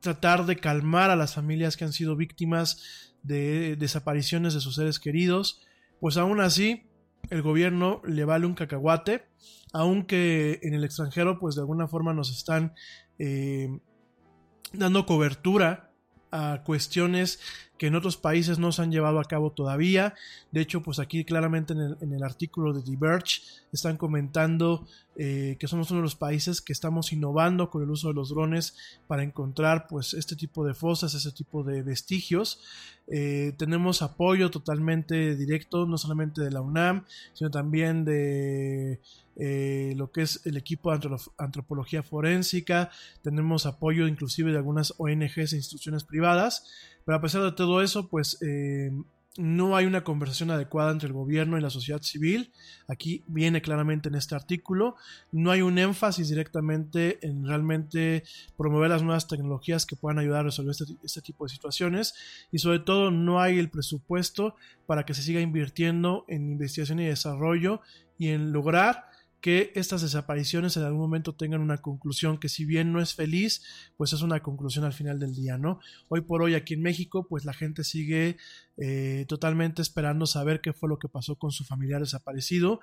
tratar 0.00 0.46
de 0.46 0.56
calmar 0.56 1.10
a 1.10 1.16
las 1.16 1.34
familias 1.34 1.76
que 1.76 1.84
han 1.84 1.92
sido 1.92 2.16
víctimas 2.16 3.12
de 3.22 3.76
desapariciones 3.76 4.54
de 4.54 4.60
sus 4.60 4.76
seres 4.76 4.98
queridos, 4.98 5.62
pues 6.00 6.16
aún 6.16 6.40
así 6.40 6.84
el 7.30 7.42
gobierno 7.42 8.00
le 8.04 8.24
vale 8.24 8.46
un 8.46 8.54
cacahuate 8.54 9.24
aunque 9.72 10.60
en 10.62 10.74
el 10.74 10.84
extranjero 10.84 11.38
pues 11.38 11.54
de 11.54 11.62
alguna 11.62 11.88
forma 11.88 12.12
nos 12.12 12.30
están 12.30 12.74
eh, 13.18 13.80
dando 14.72 15.06
cobertura 15.06 15.91
a 16.32 16.62
cuestiones 16.64 17.38
que 17.82 17.88
en 17.88 17.96
otros 17.96 18.16
países 18.16 18.58
no 18.60 18.70
se 18.70 18.80
han 18.80 18.92
llevado 18.92 19.18
a 19.18 19.24
cabo 19.24 19.50
todavía. 19.50 20.14
De 20.52 20.60
hecho, 20.60 20.82
pues 20.82 21.00
aquí 21.00 21.24
claramente 21.24 21.72
en 21.72 22.12
el, 22.12 22.22
artículo 22.22 22.72
de 22.72 22.80
Diverge 22.80 23.40
están 23.72 23.96
comentando 23.96 24.86
eh, 25.16 25.56
que 25.58 25.66
somos 25.66 25.90
uno 25.90 25.98
de 25.98 26.04
los 26.04 26.14
países 26.14 26.60
que 26.60 26.72
estamos 26.72 27.12
innovando 27.12 27.70
con 27.70 27.82
el 27.82 27.90
uso 27.90 28.08
de 28.08 28.14
los 28.14 28.28
drones 28.28 28.76
para 29.08 29.24
encontrar 29.24 29.88
pues 29.88 30.14
este 30.14 30.36
tipo 30.36 30.64
de 30.64 30.74
fosas, 30.74 31.14
este 31.14 31.32
tipo 31.32 31.64
de 31.64 31.82
vestigios. 31.82 32.60
Eh, 33.08 33.52
tenemos 33.58 34.00
apoyo 34.00 34.50
totalmente 34.50 35.34
directo, 35.34 35.84
no 35.84 35.98
solamente 35.98 36.40
de 36.40 36.52
la 36.52 36.60
UNAM, 36.60 37.04
sino 37.32 37.50
también 37.50 38.04
de 38.04 39.00
eh, 39.36 39.94
lo 39.96 40.10
que 40.10 40.22
es 40.22 40.44
el 40.44 40.56
equipo 40.56 40.96
de 40.96 41.16
antropología 41.38 42.02
forénsica, 42.02 42.90
tenemos 43.22 43.66
apoyo 43.66 44.06
inclusive 44.06 44.52
de 44.52 44.58
algunas 44.58 44.94
ONGs 44.98 45.52
e 45.52 45.56
instituciones 45.56 46.04
privadas, 46.04 46.66
pero 47.04 47.16
a 47.16 47.20
pesar 47.20 47.42
de 47.42 47.52
todo 47.52 47.82
eso, 47.82 48.08
pues 48.08 48.38
eh, 48.42 48.90
no 49.38 49.76
hay 49.76 49.86
una 49.86 50.04
conversación 50.04 50.50
adecuada 50.50 50.92
entre 50.92 51.06
el 51.06 51.14
gobierno 51.14 51.56
y 51.56 51.62
la 51.62 51.70
sociedad 51.70 52.02
civil. 52.02 52.52
Aquí 52.86 53.24
viene 53.26 53.62
claramente 53.62 54.10
en 54.10 54.14
este 54.14 54.34
artículo. 54.34 54.96
No 55.30 55.50
hay 55.50 55.62
un 55.62 55.78
énfasis 55.78 56.28
directamente 56.28 57.18
en 57.26 57.46
realmente 57.46 58.24
promover 58.58 58.90
las 58.90 59.02
nuevas 59.02 59.28
tecnologías 59.28 59.86
que 59.86 59.96
puedan 59.96 60.18
ayudar 60.18 60.40
a 60.40 60.44
resolver 60.44 60.72
este, 60.72 60.84
este, 61.02 61.22
tipo 61.22 61.44
de 61.44 61.50
situaciones. 61.50 62.14
Y 62.50 62.58
sobre 62.58 62.80
todo 62.80 63.10
no 63.10 63.40
hay 63.40 63.58
el 63.58 63.70
presupuesto 63.70 64.54
para 64.84 65.06
que 65.06 65.14
se 65.14 65.22
siga 65.22 65.40
invirtiendo 65.40 66.26
en 66.28 66.52
investigación 66.52 67.00
y 67.00 67.06
desarrollo 67.06 67.80
y 68.18 68.28
en 68.28 68.52
lograr 68.52 69.11
que 69.42 69.72
estas 69.74 70.02
desapariciones 70.02 70.76
en 70.76 70.84
algún 70.84 71.00
momento 71.00 71.34
tengan 71.34 71.60
una 71.60 71.82
conclusión 71.82 72.38
que 72.38 72.48
si 72.48 72.64
bien 72.64 72.92
no 72.92 73.02
es 73.02 73.14
feliz, 73.14 73.62
pues 73.96 74.12
es 74.12 74.22
una 74.22 74.40
conclusión 74.40 74.84
al 74.84 74.92
final 74.92 75.18
del 75.18 75.34
día, 75.34 75.58
¿no? 75.58 75.80
Hoy 76.08 76.20
por 76.20 76.42
hoy 76.42 76.54
aquí 76.54 76.74
en 76.74 76.82
México, 76.82 77.26
pues 77.28 77.44
la 77.44 77.52
gente 77.52 77.82
sigue 77.82 78.36
eh, 78.76 79.26
totalmente 79.28 79.82
esperando 79.82 80.26
saber 80.26 80.60
qué 80.60 80.72
fue 80.72 80.88
lo 80.88 81.00
que 81.00 81.08
pasó 81.08 81.34
con 81.36 81.50
su 81.50 81.64
familiar 81.64 82.00
desaparecido 82.00 82.80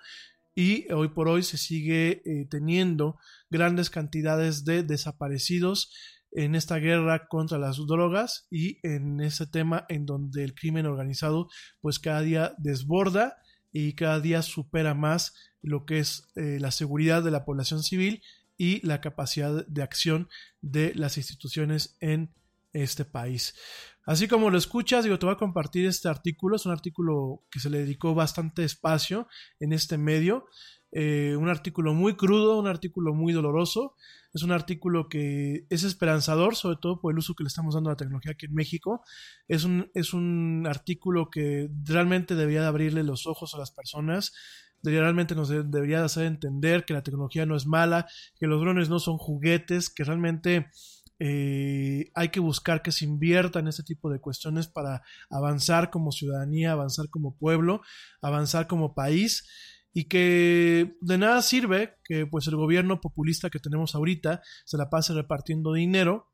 y 0.53 0.91
hoy 0.91 1.07
por 1.07 1.29
hoy 1.29 1.43
se 1.43 1.57
sigue 1.57 2.21
eh, 2.25 2.45
teniendo 2.49 3.17
grandes 3.49 3.89
cantidades 3.89 4.65
de 4.65 4.83
desaparecidos 4.83 5.93
en 6.33 6.55
esta 6.55 6.75
guerra 6.75 7.29
contra 7.29 7.57
las 7.57 7.77
drogas 7.87 8.47
y 8.51 8.79
en 8.83 9.21
ese 9.21 9.47
tema 9.47 9.85
en 9.87 10.05
donde 10.05 10.43
el 10.43 10.53
crimen 10.53 10.85
organizado 10.85 11.47
pues 11.79 11.99
cada 11.99 12.21
día 12.21 12.53
desborda 12.57 13.37
y 13.71 13.93
cada 13.93 14.19
día 14.19 14.41
supera 14.41 14.93
más 14.93 15.33
lo 15.61 15.85
que 15.85 15.99
es 15.99 16.27
eh, 16.35 16.57
la 16.59 16.71
seguridad 16.71 17.23
de 17.23 17.31
la 17.31 17.45
población 17.45 17.83
civil 17.83 18.21
y 18.57 18.85
la 18.85 19.01
capacidad 19.01 19.65
de 19.67 19.83
acción 19.83 20.29
de 20.61 20.93
las 20.95 21.17
instituciones 21.17 21.97
en 21.99 22.33
este 22.73 23.05
país. 23.05 23.55
Así 24.09 24.27
como 24.27 24.49
lo 24.49 24.57
escuchas, 24.57 25.03
digo, 25.03 25.19
te 25.19 25.27
voy 25.27 25.35
a 25.35 25.37
compartir 25.37 25.85
este 25.85 26.09
artículo. 26.09 26.55
Es 26.55 26.65
un 26.65 26.71
artículo 26.71 27.43
que 27.51 27.59
se 27.59 27.69
le 27.69 27.77
dedicó 27.77 28.15
bastante 28.15 28.63
espacio 28.63 29.27
en 29.59 29.71
este 29.71 29.99
medio. 29.99 30.47
Eh, 30.91 31.35
un 31.37 31.47
artículo 31.47 31.93
muy 31.93 32.15
crudo, 32.15 32.57
un 32.57 32.65
artículo 32.65 33.13
muy 33.13 33.33
doloroso. 33.33 33.93
Es 34.33 34.41
un 34.41 34.51
artículo 34.51 35.09
que 35.09 35.67
es 35.69 35.83
esperanzador, 35.83 36.55
sobre 36.55 36.77
todo 36.81 36.99
por 36.99 37.13
el 37.13 37.19
uso 37.19 37.35
que 37.35 37.43
le 37.43 37.49
estamos 37.49 37.75
dando 37.75 37.91
a 37.91 37.93
la 37.93 37.97
tecnología 37.97 38.31
aquí 38.31 38.47
en 38.47 38.55
México. 38.55 39.03
Es 39.47 39.63
un, 39.63 39.91
es 39.93 40.11
un 40.11 40.65
artículo 40.67 41.29
que 41.29 41.69
realmente 41.83 42.33
debería 42.33 42.61
de 42.61 42.67
abrirle 42.67 43.03
los 43.03 43.27
ojos 43.27 43.53
a 43.53 43.59
las 43.59 43.69
personas. 43.69 44.33
Debería, 44.81 45.03
realmente 45.03 45.35
nos 45.35 45.49
debería 45.49 45.99
de 45.99 46.05
hacer 46.05 46.25
entender 46.25 46.83
que 46.83 46.93
la 46.93 47.03
tecnología 47.03 47.45
no 47.45 47.55
es 47.55 47.67
mala, 47.67 48.07
que 48.39 48.47
los 48.47 48.59
drones 48.59 48.89
no 48.89 48.97
son 48.97 49.19
juguetes, 49.19 49.91
que 49.91 50.03
realmente 50.03 50.71
eh, 51.19 52.11
hay 52.15 52.29
que 52.29 52.39
buscar 52.39 52.81
que 52.81 52.93
se 52.93 53.03
invierta 53.03 53.59
en 53.59 53.67
este 53.67 53.83
tipo 53.83 54.09
de 54.09 54.19
cuestiones 54.19 54.67
para 54.67 55.03
avanzar 55.29 55.89
como 55.89 56.13
ciudadanía, 56.13 56.71
avanzar 56.71 57.09
como 57.09 57.35
pueblo, 57.35 57.81
avanzar 58.21 58.67
como 58.67 58.95
país 58.95 59.45
y 59.93 60.05
que 60.05 60.95
de 61.01 61.17
nada 61.17 61.41
sirve 61.41 61.95
que 62.05 62.25
pues 62.25 62.47
el 62.47 62.55
gobierno 62.55 63.01
populista 63.01 63.49
que 63.49 63.59
tenemos 63.59 63.95
ahorita 63.95 64.41
se 64.63 64.77
la 64.77 64.89
pase 64.89 65.13
repartiendo 65.13 65.73
dinero 65.73 66.27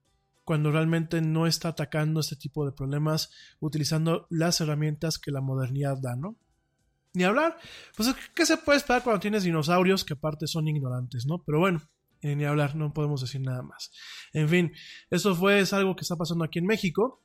cuando 0.44 0.72
realmente 0.72 1.22
no 1.22 1.48
está 1.48 1.70
atacando 1.70 2.20
este 2.20 2.36
tipo 2.36 2.66
de 2.66 2.72
problemas 2.72 3.32
utilizando 3.60 4.28
las 4.30 4.62
herramientas 4.62 5.18
que 5.18 5.32
la 5.32 5.42
modernidad 5.42 5.98
da, 6.00 6.16
¿no? 6.16 6.38
Ni 7.14 7.24
hablar, 7.24 7.58
pues 7.96 8.14
¿qué 8.36 8.46
se 8.46 8.58
puede 8.58 8.78
esperar 8.78 9.02
cuando 9.02 9.22
tienes 9.22 9.44
dinosaurios 9.44 10.04
que 10.04 10.14
aparte 10.14 10.46
son 10.46 10.68
ignorantes, 10.68 11.26
¿no? 11.26 11.42
Pero 11.44 11.60
bueno, 11.60 11.82
ni 12.34 12.46
hablar, 12.46 12.76
no 12.76 12.94
podemos 12.94 13.22
decir 13.22 13.42
nada 13.42 13.62
más. 13.62 13.92
En 14.34 14.50
fin, 14.50 14.72
eso 15.10 15.36
fue 15.36 15.60
es 15.60 15.74
algo 15.74 15.96
que 15.96 16.02
está 16.02 16.16
pasando 16.16 16.44
aquí 16.44 16.60
en 16.60 16.66
México. 16.66 17.22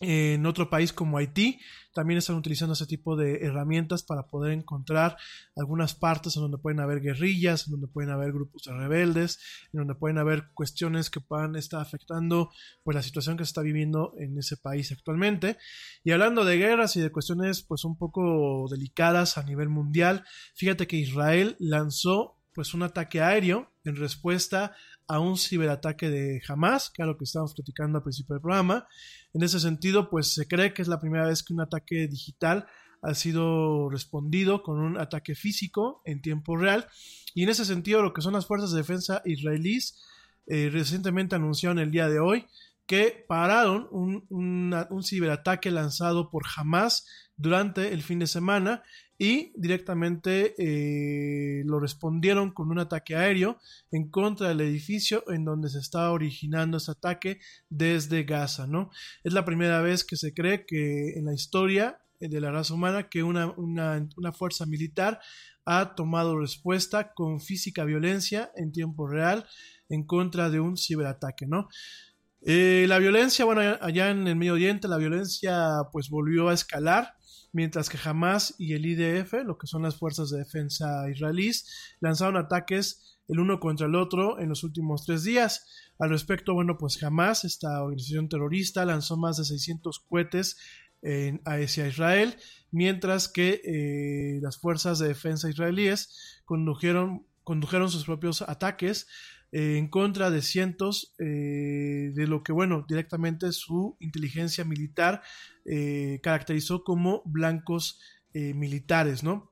En 0.00 0.44
otro 0.44 0.68
país 0.68 0.92
como 0.92 1.16
Haití 1.16 1.58
también 1.94 2.18
están 2.18 2.36
utilizando 2.36 2.74
ese 2.74 2.84
tipo 2.84 3.16
de 3.16 3.38
herramientas 3.46 4.02
para 4.02 4.26
poder 4.26 4.52
encontrar 4.52 5.16
algunas 5.56 5.94
partes 5.94 6.36
en 6.36 6.42
donde 6.42 6.58
pueden 6.58 6.80
haber 6.80 7.00
guerrillas, 7.00 7.66
en 7.66 7.72
donde 7.72 7.86
pueden 7.86 8.10
haber 8.10 8.32
grupos 8.32 8.64
de 8.64 8.74
rebeldes, 8.74 9.40
en 9.72 9.78
donde 9.78 9.94
pueden 9.94 10.18
haber 10.18 10.50
cuestiones 10.52 11.08
que 11.08 11.20
puedan 11.20 11.56
estar 11.56 11.80
afectando 11.80 12.50
pues 12.84 12.94
la 12.94 13.02
situación 13.02 13.38
que 13.38 13.44
se 13.44 13.48
está 13.48 13.62
viviendo 13.62 14.12
en 14.18 14.36
ese 14.36 14.58
país 14.58 14.92
actualmente. 14.92 15.56
Y 16.04 16.10
hablando 16.10 16.44
de 16.44 16.58
guerras 16.58 16.96
y 16.96 17.00
de 17.00 17.10
cuestiones 17.10 17.62
pues 17.62 17.84
un 17.84 17.96
poco 17.96 18.66
delicadas 18.70 19.38
a 19.38 19.44
nivel 19.44 19.70
mundial, 19.70 20.26
fíjate 20.54 20.86
que 20.86 20.98
Israel 20.98 21.56
lanzó 21.58 22.35
pues 22.56 22.72
un 22.72 22.82
ataque 22.82 23.20
aéreo 23.20 23.70
en 23.84 23.96
respuesta 23.96 24.74
a 25.06 25.20
un 25.20 25.36
ciberataque 25.36 26.08
de 26.08 26.42
Hamas, 26.48 26.90
que 26.90 27.02
es 27.02 27.06
lo 27.06 27.18
que 27.18 27.24
estábamos 27.24 27.54
platicando 27.54 27.98
al 27.98 28.02
principio 28.02 28.34
del 28.34 28.40
programa. 28.40 28.88
En 29.34 29.42
ese 29.42 29.60
sentido, 29.60 30.08
pues 30.08 30.32
se 30.32 30.48
cree 30.48 30.72
que 30.72 30.80
es 30.80 30.88
la 30.88 30.98
primera 30.98 31.26
vez 31.26 31.42
que 31.42 31.52
un 31.52 31.60
ataque 31.60 32.08
digital 32.08 32.66
ha 33.02 33.14
sido 33.14 33.90
respondido 33.90 34.62
con 34.62 34.78
un 34.78 34.98
ataque 34.98 35.34
físico 35.34 36.00
en 36.06 36.22
tiempo 36.22 36.56
real. 36.56 36.88
Y 37.34 37.42
en 37.42 37.50
ese 37.50 37.66
sentido, 37.66 38.02
lo 38.02 38.14
que 38.14 38.22
son 38.22 38.32
las 38.32 38.46
fuerzas 38.46 38.72
de 38.72 38.78
defensa 38.78 39.20
israelíes 39.26 40.02
eh, 40.46 40.70
recientemente 40.72 41.36
anunciaron 41.36 41.78
el 41.78 41.90
día 41.90 42.08
de 42.08 42.20
hoy 42.20 42.46
que 42.86 43.22
pararon 43.28 43.86
un, 43.90 44.26
un 44.30 45.02
ciberataque 45.02 45.70
lanzado 45.70 46.30
por 46.30 46.44
Hamas 46.56 47.04
durante 47.36 47.92
el 47.92 48.02
fin 48.02 48.18
de 48.18 48.26
semana 48.26 48.82
y 49.18 49.52
directamente 49.56 50.54
eh, 50.58 51.62
lo 51.64 51.80
respondieron 51.80 52.52
con 52.52 52.70
un 52.70 52.78
ataque 52.78 53.16
aéreo 53.16 53.58
en 53.90 54.10
contra 54.10 54.48
del 54.48 54.60
edificio 54.60 55.24
en 55.30 55.44
donde 55.44 55.68
se 55.68 55.78
está 55.78 56.10
originando 56.10 56.76
ese 56.76 56.90
ataque 56.90 57.40
desde 57.68 58.24
Gaza, 58.24 58.66
¿no? 58.66 58.90
Es 59.24 59.32
la 59.32 59.44
primera 59.44 59.80
vez 59.80 60.04
que 60.04 60.16
se 60.16 60.34
cree 60.34 60.66
que 60.66 61.14
en 61.18 61.24
la 61.24 61.34
historia 61.34 61.98
de 62.20 62.40
la 62.40 62.50
raza 62.50 62.74
humana 62.74 63.08
que 63.08 63.22
una, 63.22 63.52
una 63.56 64.32
fuerza 64.32 64.64
militar 64.66 65.20
ha 65.66 65.94
tomado 65.94 66.38
respuesta 66.38 67.12
con 67.12 67.40
física 67.40 67.84
violencia 67.84 68.52
en 68.56 68.72
tiempo 68.72 69.06
real 69.06 69.46
en 69.88 70.04
contra 70.04 70.48
de 70.48 70.60
un 70.60 70.76
ciberataque, 70.76 71.46
¿no? 71.46 71.68
Eh, 72.42 72.86
la 72.88 72.98
violencia, 72.98 73.44
bueno, 73.44 73.76
allá 73.80 74.10
en 74.10 74.28
el 74.28 74.36
Medio 74.36 74.52
Oriente, 74.52 74.86
la 74.86 74.98
violencia 74.98 75.78
pues 75.90 76.08
volvió 76.08 76.48
a 76.48 76.54
escalar 76.54 77.15
mientras 77.56 77.88
que 77.88 77.96
Hamas 78.04 78.54
y 78.58 78.74
el 78.74 78.84
IDF, 78.84 79.32
lo 79.46 79.56
que 79.56 79.66
son 79.66 79.82
las 79.82 79.96
fuerzas 79.96 80.28
de 80.28 80.36
defensa 80.36 81.08
israelíes, 81.08 81.96
lanzaron 82.00 82.36
ataques 82.36 83.18
el 83.28 83.40
uno 83.40 83.60
contra 83.60 83.86
el 83.86 83.94
otro 83.94 84.38
en 84.38 84.50
los 84.50 84.62
últimos 84.62 85.06
tres 85.06 85.24
días. 85.24 85.66
Al 85.98 86.10
respecto, 86.10 86.52
bueno, 86.52 86.76
pues 86.76 87.02
Hamas, 87.02 87.46
esta 87.46 87.82
organización 87.82 88.28
terrorista, 88.28 88.84
lanzó 88.84 89.16
más 89.16 89.38
de 89.38 89.46
600 89.46 90.00
cohetes 90.00 90.58
en, 91.00 91.40
hacia 91.46 91.88
Israel, 91.88 92.36
mientras 92.72 93.26
que 93.26 93.62
eh, 93.64 94.38
las 94.42 94.58
fuerzas 94.58 94.98
de 94.98 95.08
defensa 95.08 95.48
israelíes 95.48 96.42
condujeron, 96.44 97.26
condujeron 97.42 97.88
sus 97.88 98.04
propios 98.04 98.42
ataques 98.42 99.06
eh, 99.56 99.78
en 99.78 99.88
contra 99.88 100.28
de 100.30 100.42
cientos 100.42 101.14
eh, 101.18 102.12
de 102.12 102.26
lo 102.26 102.42
que, 102.42 102.52
bueno, 102.52 102.84
directamente 102.86 103.52
su 103.52 103.96
inteligencia 104.00 104.66
militar 104.66 105.22
eh, 105.64 106.20
caracterizó 106.22 106.84
como 106.84 107.22
blancos 107.24 107.98
militares, 108.34 109.22
¿no? 109.22 109.50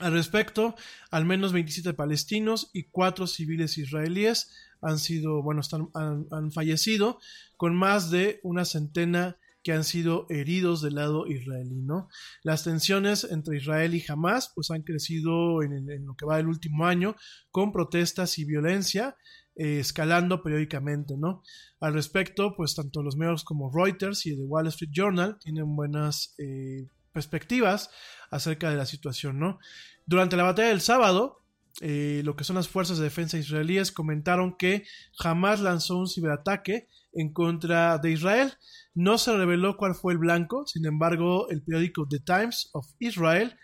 Al 0.00 0.12
respecto, 0.12 0.74
al 1.10 1.24
menos 1.24 1.54
27 1.54 1.94
palestinos 1.94 2.68
y 2.74 2.90
4 2.90 3.26
civiles 3.26 3.78
israelíes 3.78 4.50
han 4.82 4.98
sido, 4.98 5.42
bueno, 5.42 5.62
están, 5.62 5.88
han, 5.94 6.26
han 6.30 6.52
fallecido, 6.52 7.20
con 7.56 7.74
más 7.74 8.10
de 8.10 8.38
una 8.42 8.66
centena 8.66 9.38
que 9.62 9.72
han 9.72 9.84
sido 9.84 10.26
heridos 10.30 10.80
del 10.82 10.94
lado 10.94 11.26
israelí, 11.26 11.82
¿no? 11.82 12.08
Las 12.42 12.64
tensiones 12.64 13.24
entre 13.24 13.58
Israel 13.58 13.94
y 13.94 14.04
Hamas 14.08 14.52
pues 14.54 14.70
han 14.70 14.82
crecido 14.82 15.62
en, 15.62 16.06
lo 16.06 16.14
que 16.14 16.26
va 16.26 16.38
del 16.38 16.48
último 16.48 16.86
año 16.86 17.16
con 17.50 17.72
protestas 17.72 18.38
y 18.38 18.44
violencia 18.44 19.16
eh, 19.56 19.80
escalando 19.80 20.42
periódicamente, 20.42 21.16
¿no? 21.18 21.42
Al 21.80 21.94
respecto, 21.94 22.54
pues 22.56 22.74
tanto 22.74 23.02
los 23.02 23.16
medios 23.16 23.44
como 23.44 23.70
Reuters 23.72 24.24
y 24.26 24.36
The 24.36 24.44
Wall 24.44 24.68
Street 24.68 24.92
Journal 24.92 25.38
tienen 25.40 25.76
buenas 25.76 26.34
eh, 26.38 26.88
perspectivas 27.12 27.90
acerca 28.30 28.70
de 28.70 28.76
la 28.76 28.86
situación, 28.86 29.38
¿no? 29.38 29.58
Durante 30.06 30.36
la 30.36 30.44
batalla 30.44 30.68
del 30.68 30.80
sábado, 30.80 31.39
eh, 31.80 32.22
lo 32.24 32.36
que 32.36 32.44
son 32.44 32.56
las 32.56 32.68
fuerzas 32.68 32.98
de 32.98 33.04
defensa 33.04 33.38
israelíes 33.38 33.92
comentaron 33.92 34.56
que 34.56 34.84
Hamas 35.18 35.60
lanzó 35.60 35.98
un 35.98 36.08
ciberataque 36.08 36.88
en 37.12 37.32
contra 37.32 37.98
de 37.98 38.10
Israel. 38.12 38.54
No 38.94 39.18
se 39.18 39.36
reveló 39.36 39.76
cuál 39.76 39.94
fue 39.94 40.12
el 40.12 40.18
blanco, 40.18 40.66
sin 40.66 40.86
embargo, 40.86 41.48
el 41.50 41.62
periódico 41.62 42.06
The 42.08 42.20
Times 42.20 42.70
of 42.72 42.86
Israel 42.98 43.56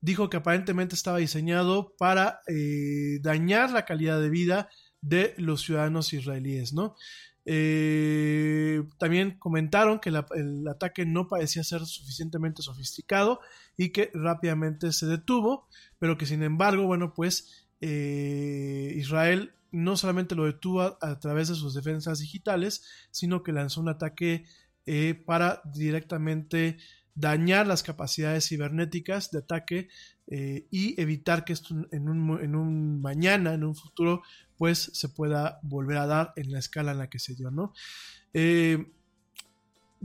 dijo 0.00 0.28
que 0.28 0.36
aparentemente 0.36 0.94
estaba 0.94 1.18
diseñado 1.18 1.94
para 1.96 2.40
eh, 2.46 3.18
dañar 3.22 3.70
la 3.70 3.86
calidad 3.86 4.20
de 4.20 4.28
vida 4.28 4.68
de 5.00 5.34
los 5.38 5.62
ciudadanos 5.62 6.12
israelíes, 6.12 6.74
¿no? 6.74 6.94
Eh, 7.46 8.82
también 8.98 9.38
comentaron 9.38 9.98
que 9.98 10.08
el 10.08 10.68
ataque 10.68 11.04
no 11.04 11.28
parecía 11.28 11.62
ser 11.62 11.84
suficientemente 11.84 12.62
sofisticado 12.62 13.40
y 13.76 13.90
que 13.90 14.10
rápidamente 14.14 14.92
se 14.92 15.06
detuvo, 15.06 15.68
pero 15.98 16.16
que 16.16 16.26
sin 16.26 16.42
embargo, 16.42 16.86
bueno, 16.86 17.14
pues 17.14 17.68
eh, 17.80 18.92
Israel 18.96 19.52
no 19.70 19.96
solamente 19.96 20.34
lo 20.34 20.44
detuvo 20.44 20.82
a, 21.00 21.18
través 21.18 21.48
de 21.48 21.54
sus 21.56 21.74
defensas 21.74 22.20
digitales, 22.20 22.84
sino 23.10 23.42
que 23.42 23.52
lanzó 23.52 23.80
un 23.80 23.88
ataque 23.88 24.44
eh, 24.86 25.14
para 25.26 25.60
directamente 25.64 26.78
dañar 27.16 27.66
las 27.66 27.82
capacidades 27.82 28.48
cibernéticas 28.48 29.30
de 29.30 29.38
ataque 29.38 29.88
eh, 30.28 30.66
y 30.70 31.00
evitar 31.00 31.44
que 31.44 31.52
esto 31.52 31.74
en 31.90 32.08
un, 32.08 33.00
mañana, 33.00 33.54
en 33.54 33.64
un 33.64 33.74
futuro, 33.74 34.22
pues 34.56 34.90
se 34.94 35.08
pueda 35.08 35.58
volver 35.62 35.98
a 35.98 36.06
dar 36.06 36.32
en 36.36 36.52
la 36.52 36.60
escala 36.60 36.92
en 36.92 36.98
la 36.98 37.10
que 37.10 37.18
se 37.18 37.34
dio, 37.34 37.50
¿no? 37.50 37.72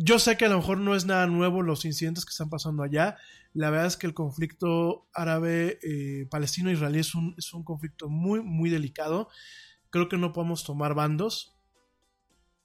Yo 0.01 0.17
sé 0.17 0.37
que 0.37 0.45
a 0.45 0.49
lo 0.49 0.55
mejor 0.55 0.77
no 0.77 0.95
es 0.95 1.05
nada 1.05 1.27
nuevo 1.27 1.61
los 1.61 1.83
incidentes 1.83 2.23
que 2.23 2.29
están 2.29 2.49
pasando 2.49 2.83
allá. 2.83 3.17
La 3.53 3.69
verdad 3.69 3.87
es 3.87 3.97
que 3.97 4.07
el 4.07 4.13
conflicto 4.13 5.09
árabe-palestino-israelí 5.13 6.99
es 6.99 7.15
un, 7.15 7.35
es 7.37 7.53
un 7.53 7.65
conflicto 7.65 8.07
muy, 8.07 8.41
muy 8.41 8.69
delicado. 8.69 9.27
Creo 9.89 10.07
que 10.07 10.17
no 10.17 10.31
podemos 10.31 10.63
tomar 10.63 10.93
bandos. 10.93 11.53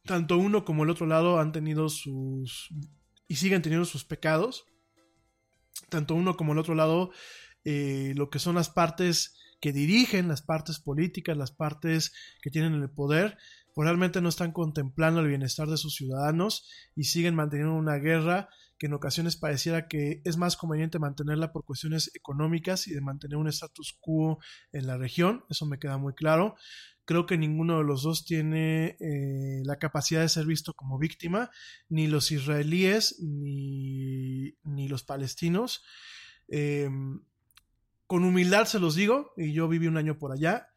Tanto 0.04 0.38
uno 0.38 0.64
como 0.64 0.84
el 0.84 0.90
otro 0.90 1.06
lado 1.06 1.40
han 1.40 1.50
tenido 1.50 1.88
sus... 1.88 2.68
y 3.26 3.34
siguen 3.34 3.62
teniendo 3.62 3.84
sus 3.84 4.04
pecados. 4.04 4.66
Tanto 5.88 6.14
uno 6.14 6.36
como 6.36 6.52
el 6.52 6.60
otro 6.60 6.76
lado, 6.76 7.10
eh, 7.64 8.12
lo 8.14 8.30
que 8.30 8.38
son 8.38 8.54
las 8.54 8.70
partes 8.70 9.36
que 9.60 9.72
dirigen, 9.72 10.28
las 10.28 10.42
partes 10.42 10.78
políticas, 10.78 11.36
las 11.36 11.50
partes 11.50 12.12
que 12.42 12.50
tienen 12.50 12.74
el 12.74 12.90
poder, 12.90 13.38
realmente 13.82 14.20
no 14.20 14.28
están 14.28 14.52
contemplando 14.52 15.20
el 15.20 15.28
bienestar 15.28 15.68
de 15.68 15.76
sus 15.76 15.94
ciudadanos 15.94 16.68
y 16.94 17.04
siguen 17.04 17.34
manteniendo 17.34 17.74
una 17.74 17.96
guerra 17.96 18.48
que 18.78 18.86
en 18.86 18.94
ocasiones 18.94 19.36
pareciera 19.36 19.88
que 19.88 20.20
es 20.24 20.36
más 20.36 20.56
conveniente 20.56 20.98
mantenerla 20.98 21.52
por 21.52 21.64
cuestiones 21.64 22.10
económicas 22.14 22.86
y 22.86 22.94
de 22.94 23.00
mantener 23.00 23.36
un 23.36 23.48
status 23.48 23.96
quo 24.00 24.38
en 24.72 24.86
la 24.86 24.96
región, 24.96 25.44
eso 25.48 25.66
me 25.66 25.78
queda 25.78 25.96
muy 25.96 26.14
claro. 26.14 26.56
Creo 27.04 27.26
que 27.26 27.36
ninguno 27.36 27.78
de 27.78 27.84
los 27.84 28.02
dos 28.02 28.24
tiene 28.24 28.96
eh, 28.98 29.62
la 29.64 29.78
capacidad 29.78 30.22
de 30.22 30.28
ser 30.28 30.46
visto 30.46 30.72
como 30.72 30.98
víctima, 30.98 31.50
ni 31.88 32.06
los 32.06 32.32
israelíes 32.32 33.20
ni, 33.20 34.54
ni 34.62 34.88
los 34.88 35.04
palestinos. 35.04 35.84
Em, 36.48 37.20
con 38.06 38.24
humildad 38.24 38.64
se 38.64 38.80
los 38.80 38.94
digo, 38.94 39.32
y 39.36 39.52
yo 39.52 39.68
viví 39.68 39.86
un 39.86 39.98
año 39.98 40.18
por 40.18 40.32
allá, 40.32 40.68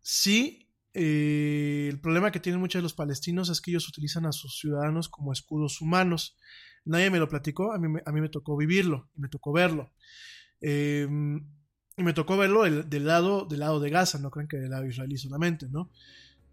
sí 0.00 0.61
eh, 0.94 1.88
el 1.90 2.00
problema 2.00 2.30
que 2.30 2.40
tienen 2.40 2.60
muchos 2.60 2.80
de 2.80 2.82
los 2.82 2.94
palestinos 2.94 3.48
es 3.48 3.60
que 3.60 3.70
ellos 3.70 3.88
utilizan 3.88 4.26
a 4.26 4.32
sus 4.32 4.58
ciudadanos 4.58 5.08
como 5.08 5.32
escudos 5.32 5.80
humanos. 5.80 6.36
Nadie 6.84 7.10
me 7.10 7.18
lo 7.18 7.28
platicó, 7.28 7.72
a 7.72 7.78
mí, 7.78 8.00
a 8.04 8.12
mí 8.12 8.20
me 8.20 8.28
tocó 8.28 8.56
vivirlo 8.56 9.08
y 9.16 9.20
me 9.20 9.28
tocó 9.28 9.52
verlo. 9.52 9.92
Em, 10.60 11.46
y 11.96 12.02
me 12.02 12.14
tocó 12.14 12.36
verlo 12.36 12.62
del, 12.62 13.04
lado, 13.04 13.44
del 13.44 13.60
lado 13.60 13.80
de 13.80 13.90
Gaza, 13.90 14.18
no 14.18 14.30
crean 14.30 14.48
que 14.48 14.56
del 14.56 14.70
lado 14.70 14.86
israelí 14.86 15.18
solamente, 15.18 15.68
¿no? 15.68 15.90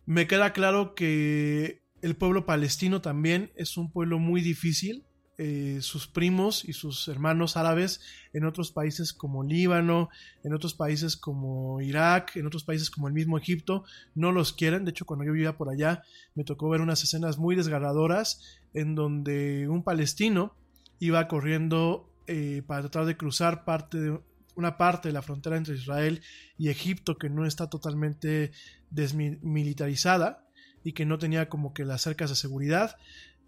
Me 0.05 0.27
queda 0.27 0.51
claro 0.51 0.95
que 0.95 1.83
el 2.01 2.15
pueblo 2.15 2.45
palestino 2.45 3.01
también 3.01 3.51
es 3.55 3.77
un 3.77 3.91
pueblo 3.91 4.19
muy 4.19 4.41
difícil, 4.41 5.05
eh, 5.41 5.77
sus 5.81 6.05
primos 6.05 6.65
y 6.65 6.73
sus 6.73 7.07
hermanos 7.07 7.55
árabes 7.55 8.01
en 8.33 8.43
otros 8.43 8.73
países 8.73 9.13
como 9.13 9.41
Líbano, 9.41 10.09
en 10.43 10.53
otros 10.53 10.73
países 10.73 11.15
como 11.15 11.79
Irak, 11.79 12.35
en 12.35 12.45
otros 12.45 12.65
países 12.65 12.89
como 12.89 13.07
el 13.07 13.13
mismo 13.13 13.37
Egipto, 13.37 13.85
no 14.15 14.33
los 14.33 14.51
quieren. 14.51 14.83
De 14.83 14.91
hecho, 14.91 15.05
cuando 15.05 15.23
yo 15.23 15.31
vivía 15.31 15.55
por 15.55 15.69
allá, 15.69 16.03
me 16.35 16.43
tocó 16.43 16.67
ver 16.67 16.81
unas 16.81 17.01
escenas 17.05 17.37
muy 17.37 17.55
desgarradoras 17.55 18.59
en 18.73 18.95
donde 18.95 19.69
un 19.69 19.81
palestino 19.81 20.55
iba 20.99 21.25
corriendo 21.29 22.13
eh, 22.27 22.61
para 22.67 22.81
tratar 22.81 23.05
de 23.05 23.15
cruzar 23.15 23.63
parte 23.63 23.97
de 23.97 24.19
una 24.55 24.77
parte 24.77 25.07
de 25.07 25.13
la 25.13 25.21
frontera 25.21 25.55
entre 25.55 25.75
Israel 25.75 26.21
y 26.57 26.67
Egipto 26.67 27.17
que 27.17 27.29
no 27.29 27.45
está 27.45 27.69
totalmente 27.69 28.51
desmilitarizada 28.89 30.45
y 30.83 30.91
que 30.91 31.05
no 31.05 31.17
tenía 31.17 31.47
como 31.47 31.73
que 31.73 31.85
las 31.85 32.01
cercas 32.01 32.29
de 32.29 32.35
seguridad 32.35 32.97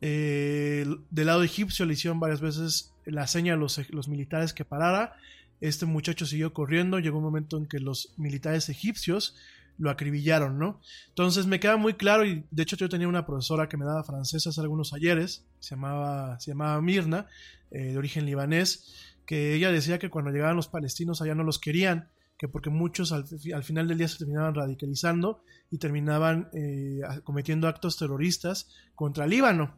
Eh, 0.02 0.86
del 1.12 1.28
lado 1.28 1.44
egipcio 1.44 1.86
le 1.86 1.94
hicieron 1.94 2.20
varias 2.20 2.42
veces 2.42 2.92
la 3.06 3.28
seña 3.28 3.54
a 3.54 3.58
los, 3.58 3.78
militares 4.08 4.54
que 4.54 4.66
parara. 4.66 5.16
Este 5.62 5.86
muchacho 5.86 6.26
siguió 6.26 6.54
corriendo, 6.54 7.00
llegó 7.00 7.20
un 7.20 7.24
momento 7.24 7.58
en 7.58 7.68
que 7.68 7.80
los 7.80 8.14
militares 8.18 8.68
egipcios 8.70 9.36
lo 9.78 9.90
acribillaron, 9.90 10.60
¿no? 10.60 10.82
Entonces 11.10 11.46
me 11.46 11.60
queda 11.60 11.78
muy 11.78 11.94
claro, 11.94 12.26
y 12.26 12.44
de 12.52 12.64
hecho 12.64 12.76
yo 12.76 12.90
tenía 12.90 13.08
una 13.08 13.26
profesora 13.26 13.70
que 13.70 13.78
me 13.78 13.86
daba 13.86 14.04
francés 14.04 14.46
hace 14.46 14.60
algunos 14.62 14.94
ayeres, 14.94 15.46
se 15.60 15.76
llamaba, 15.76 16.40
se 16.40 16.52
llamaba 16.52 16.82
Mirna, 16.82 17.28
eh, 17.72 17.92
de 17.92 17.98
origen 17.98 18.26
libanés, 18.26 19.16
que 19.26 19.56
ella 19.56 19.72
decía 19.72 19.98
que 19.98 20.10
cuando 20.10 20.32
llegaban 20.32 20.56
los 20.56 20.68
palestinos 20.68 21.22
allá 21.22 21.36
no 21.36 21.44
los 21.44 21.58
querían, 21.58 22.10
que 22.42 22.48
porque 22.48 22.72
muchos 22.72 23.12
al, 23.12 23.28
final 23.64 23.88
del 23.88 24.00
día 24.00 24.08
se 24.08 24.18
terminaban 24.18 24.56
radicalizando 24.56 25.44
y 25.70 25.78
terminaban 25.78 26.50
eh, 26.54 27.02
cometiendo 27.24 27.68
actos 27.68 27.98
terroristas 27.98 28.68
contra 28.96 29.28
Líbano. 29.28 29.78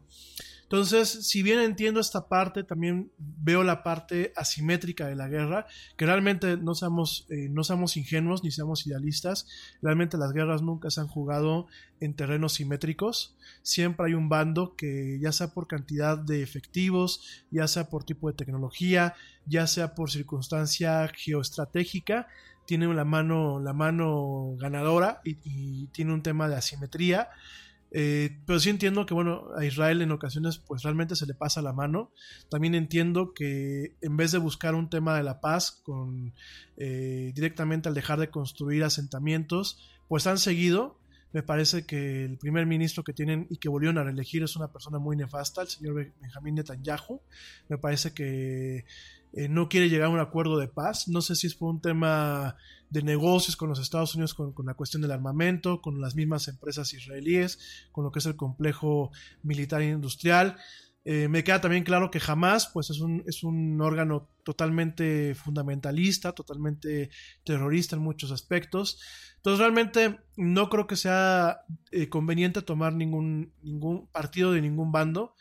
Entonces, 0.62 1.28
si 1.28 1.42
bien 1.42 1.58
entiendo 1.58 2.00
esta 2.00 2.26
parte, 2.26 2.64
también 2.64 3.12
veo 3.18 3.62
la 3.64 3.82
parte 3.82 4.32
asimétrica 4.34 5.06
de 5.06 5.14
la 5.14 5.28
guerra, 5.28 5.66
que 5.98 6.06
realmente 6.06 6.56
no 6.56 6.74
seamos, 6.74 7.26
eh, 7.28 7.50
no 7.50 7.64
seamos 7.64 7.98
ingenuos 7.98 8.42
ni 8.42 8.50
seamos 8.50 8.86
idealistas, 8.86 9.46
realmente 9.82 10.16
las 10.16 10.32
guerras 10.32 10.62
nunca 10.62 10.88
se 10.90 11.02
han 11.02 11.06
jugado 11.06 11.66
en 12.00 12.14
terrenos 12.14 12.54
simétricos, 12.54 13.36
siempre 13.60 14.06
hay 14.06 14.14
un 14.14 14.30
bando 14.30 14.74
que 14.74 15.18
ya 15.20 15.32
sea 15.32 15.48
por 15.48 15.66
cantidad 15.66 16.16
de 16.16 16.42
efectivos, 16.42 17.44
ya 17.50 17.68
sea 17.68 17.90
por 17.90 18.04
tipo 18.04 18.28
de 18.28 18.34
tecnología, 18.34 19.14
ya 19.44 19.66
sea 19.66 19.94
por 19.94 20.10
circunstancia 20.10 21.06
geoestratégica, 21.14 22.26
tiene 22.66 22.92
la 22.94 23.04
mano, 23.04 23.60
la 23.60 23.72
mano 23.72 24.54
ganadora 24.58 25.20
y, 25.24 25.86
tiene 25.88 26.12
un 26.12 26.22
tema 26.22 26.48
de 26.48 26.56
asimetría 26.56 27.28
eh, 27.96 28.40
pero 28.44 28.58
sí 28.58 28.70
entiendo 28.70 29.06
que, 29.06 29.14
bueno, 29.14 29.50
a 29.56 29.64
Israel 29.64 30.02
en 30.02 30.10
ocasiones 30.10 30.58
pues 30.58 30.82
realmente 30.82 31.14
se 31.14 31.26
le 31.26 31.34
pasa 31.34 31.62
la 31.62 31.72
mano. 31.72 32.10
También 32.50 32.74
entiendo 32.74 33.32
que 33.32 33.94
en 34.00 34.16
vez 34.16 34.32
de 34.32 34.38
buscar 34.38 34.74
un 34.74 34.90
tema 34.90 35.16
de 35.16 35.22
la 35.22 35.40
paz 35.40 35.80
con 35.84 36.34
eh, 36.76 37.30
directamente 37.36 37.88
al 37.88 37.94
dejar 37.94 38.18
de 38.18 38.30
construir 38.30 38.82
asentamientos, 38.82 39.78
pues 40.08 40.26
han 40.26 40.38
seguido. 40.38 40.98
Me 41.32 41.44
parece 41.44 41.86
que 41.86 42.24
el 42.24 42.36
primer 42.36 42.66
ministro 42.66 43.04
que 43.04 43.12
tienen 43.12 43.46
y 43.48 43.58
que 43.58 43.68
volvieron 43.68 43.98
a 43.98 44.04
reelegir 44.04 44.42
es 44.42 44.56
una 44.56 44.72
persona 44.72 44.98
muy 44.98 45.16
nefasta, 45.16 45.62
el 45.62 45.68
señor 45.68 45.94
Benjamín 46.20 46.56
Netanyahu. 46.56 47.22
Me 47.68 47.78
parece 47.78 48.12
que 48.12 48.86
eh, 49.36 49.48
no 49.48 49.68
quiere 49.68 49.88
llegar 49.88 50.06
a 50.06 50.12
un 50.12 50.20
acuerdo 50.20 50.58
de 50.58 50.68
paz. 50.68 51.08
No 51.08 51.20
sé 51.20 51.34
si 51.34 51.48
es 51.48 51.56
por 51.56 51.70
un 51.70 51.80
tema 51.80 52.56
de 52.88 53.02
negocios 53.02 53.56
con 53.56 53.68
los 53.68 53.80
Estados 53.80 54.14
Unidos, 54.14 54.34
con, 54.34 54.54
la 54.64 54.74
cuestión 54.74 55.02
del 55.02 55.10
armamento, 55.10 55.82
con 55.82 56.00
las 56.00 56.14
mismas 56.14 56.46
empresas 56.46 56.92
israelíes, 56.92 57.88
con 57.90 58.04
lo 58.04 58.12
que 58.12 58.20
es 58.20 58.26
el 58.26 58.36
complejo 58.36 59.10
militar 59.42 59.82
e 59.82 59.90
industrial. 59.90 60.56
Eh, 61.04 61.28
me 61.28 61.42
queda 61.42 61.60
también 61.60 61.84
claro 61.84 62.10
que 62.10 62.20
jamás 62.20 62.70
pues 62.72 62.88
es 62.90 63.00
un, 63.00 63.24
es 63.26 63.42
un 63.42 63.80
órgano 63.80 64.30
totalmente 64.42 65.34
fundamentalista, 65.34 66.32
totalmente 66.32 67.10
terrorista 67.44 67.96
en 67.96 68.02
muchos 68.02 68.30
aspectos. 68.30 69.00
Entonces 69.36 69.58
realmente 69.58 70.20
no 70.36 70.70
creo 70.70 70.86
que 70.86 70.96
sea 70.96 71.62
eh, 71.90 72.08
conveniente 72.08 72.62
tomar 72.62 72.94
ningún, 72.94 73.52
ningún 73.62 74.06
partido 74.06 74.52
de 74.52 74.62
ningún 74.62 74.92
bando. 74.92 75.34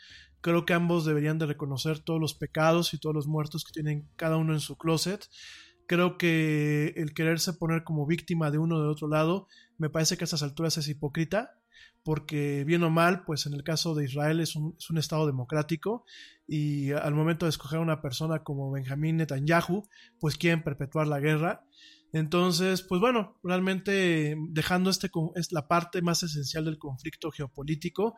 Creo 0.44 0.66
que 0.66 0.74
ambos 0.74 1.06
deberían 1.06 1.40
de 1.40 1.46
reconocer 1.46 2.00
todos 2.00 2.20
los 2.20 2.34
pecados 2.34 2.94
y 2.94 2.98
todos 2.98 3.16
los 3.16 3.28
muertos 3.28 3.64
que 3.64 3.72
tienen 3.72 4.10
cada 4.18 4.36
uno 4.36 4.52
en 4.52 4.60
su 4.60 4.78
closet. 4.78 5.26
Creo 5.88 6.18
que 6.18 6.94
el 6.98 7.14
quererse 7.14 7.54
poner 7.54 7.86
como 7.86 8.06
víctima 8.06 8.52
de 8.52 8.58
uno 8.58 8.76
o 8.76 8.82
de 8.84 8.90
otro 8.90 9.08
lado, 9.08 9.48
me 9.78 9.90
parece 9.90 10.18
que 10.18 10.26
a 10.26 10.26
estas 10.26 10.44
alturas 10.44 10.78
es 10.78 10.90
hipócrita, 10.90 11.52
porque 12.04 12.66
bien 12.66 12.84
o 12.84 12.90
mal, 12.90 13.24
pues 13.24 13.46
en 13.46 13.54
el 13.54 13.64
caso 13.64 13.96
de 13.96 14.04
Israel 14.04 14.42
es 14.42 14.58
un, 14.58 14.76
es 14.78 14.90
un 14.90 14.98
Estado 14.98 15.26
democrático 15.26 16.04
y 16.46 16.92
al 16.92 17.14
momento 17.16 17.46
de 17.46 17.52
escoger 17.52 17.80
a 17.80 17.84
una 17.84 18.02
persona 18.02 18.44
como 18.44 18.70
Benjamín 18.70 19.16
Netanyahu, 19.16 19.88
pues 20.20 20.36
quieren 20.36 20.62
perpetuar 20.62 21.08
la 21.08 21.22
guerra 21.22 21.66
entonces, 22.14 22.84
pues 22.84 23.02
bueno, 23.02 23.40
realmente 23.42 24.38
dejando 24.50 24.92
este 24.92 25.10
es 25.36 25.52
la 25.52 25.68
parte 25.68 26.04
más 26.04 26.22
esencial 26.22 26.64
del 26.66 26.78
conflicto 26.78 27.32
geopolítico, 27.32 28.16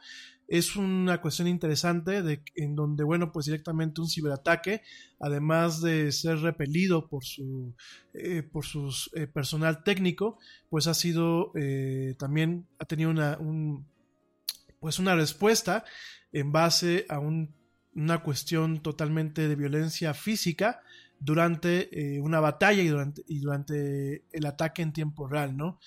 es 0.49 0.75
una 0.75 1.21
cuestión 1.21 1.47
interesante 1.47 2.21
de, 2.21 2.43
en 2.55 2.75
donde, 2.75 3.05
bueno, 3.05 3.31
pues 3.31 3.45
directamente 3.45 4.01
un 4.01 4.09
ciberataque, 4.09 4.81
además 5.17 5.81
de 5.81 6.11
ser 6.11 6.39
repelido 6.39 7.07
por 7.07 7.23
su, 7.23 7.73
eh, 8.13 8.43
por 8.43 8.65
eh, 9.13 9.27
personal 9.27 9.81
técnico, 9.85 10.39
pues 10.69 10.87
ha 10.87 10.93
sido 10.93 11.53
eh, 11.55 12.15
también 12.19 12.67
ha 12.79 12.85
tenido 12.85 13.09
una, 13.09 13.39
pues 14.81 14.99
una 14.99 15.15
respuesta 15.15 15.85
en 16.33 16.51
base 16.51 17.05
a 17.07 17.19
una 17.19 18.23
cuestión 18.23 18.81
totalmente 18.81 19.47
de 19.47 19.55
violencia 19.55 20.13
física 20.13 20.81
durante 21.25 21.89
eh, 21.91 22.21
una 22.21 22.39
batalla 22.39 22.83
y 22.83 22.87
durante, 22.87 23.23
y 23.27 23.39
durante 23.39 24.25
el 24.31 24.45
ataque 24.45 24.83
en 24.83 24.93
tiempo 24.93 25.27
real, 25.27 25.57
¿no? 25.57 25.79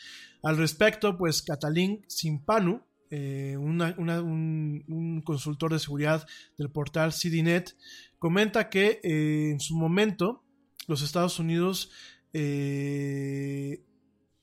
Al 0.43 0.57
respecto, 0.57 1.17
pues 1.17 1.43
Catalín 1.43 2.05
Simpanu, 2.09 2.83
eh, 3.11 3.57
un, 3.57 5.23
consultor 5.25 5.73
de 5.73 5.79
seguridad 5.79 6.27
del 6.59 6.71
portal 6.71 7.13
CDNet, 7.13 7.77
comenta 8.19 8.69
que 8.69 9.01
eh, 9.05 9.51
en 9.53 9.61
su 9.61 9.77
momento 9.77 10.45
los 10.89 11.03
Estados 11.03 11.39
Unidos 11.39 11.91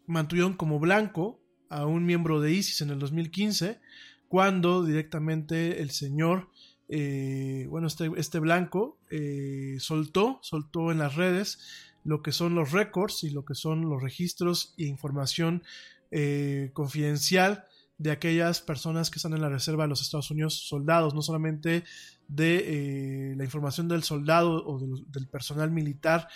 mantuvieron 0.07 0.53
como 0.53 0.79
blanco 0.79 1.41
a 1.69 1.85
un 1.85 2.05
miembro 2.05 2.41
de 2.41 2.51
ISIS 2.51 2.81
en 2.81 2.89
el 2.89 2.99
2015, 2.99 3.79
cuando 4.27 4.83
directamente 4.83 5.81
el 5.81 5.91
señor 5.91 6.49
eh, 6.87 7.67
bueno, 7.69 7.87
este, 7.87 8.11
este 8.17 8.39
blanco 8.39 8.97
eh, 9.09 9.77
soltó, 9.79 10.39
soltó 10.41 10.91
en 10.91 10.99
las 10.99 11.15
redes 11.15 11.59
lo 12.03 12.21
que 12.21 12.31
son 12.31 12.53
los 12.53 12.71
récords 12.71 13.23
y 13.23 13.31
lo 13.31 13.43
que 13.43 13.55
son 13.55 13.89
los 13.89 14.01
registros 14.01 14.75
e 14.77 14.85
información 14.85 15.63
eh, 16.11 16.69
confidencial 16.73 17.65
de 17.97 18.11
aquellas 18.11 18.61
personas 18.61 19.09
que 19.09 19.17
están 19.17 19.33
en 19.33 19.41
la 19.41 19.49
reserva 19.49 19.85
de 19.85 19.89
los 19.89 20.01
Estados 20.01 20.29
Unidos, 20.29 20.67
soldados, 20.67 21.15
no 21.15 21.21
solamente 21.21 21.83
de 22.27 23.33
la 23.37 23.43
información 23.43 23.87
del 23.87 24.03
soldado 24.03 24.65
o 24.65 24.79
del, 24.79 25.27
personal 25.27 25.71
militar 25.71 26.27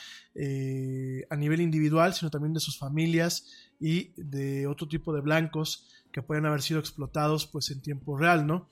a 1.30 1.36
nivel 1.36 1.62
individual, 1.62 2.14
sino 2.14 2.30
también 2.30 2.54
de 2.54 2.60
sus 2.60 2.78
familias 2.78 3.72
y 3.80 4.12
de 4.16 4.68
otro 4.68 4.88
tipo 4.88 5.14
de 5.14 5.22
blancos 5.22 5.88
que 6.12 6.22
pueden 6.22 6.46
haber 6.46 6.62
sido 6.62 6.80
explotados 6.80 7.48
pues 7.48 7.70
en 7.72 7.82
tiempo 7.82 8.18
real, 8.18 8.46
¿no? 8.46 8.68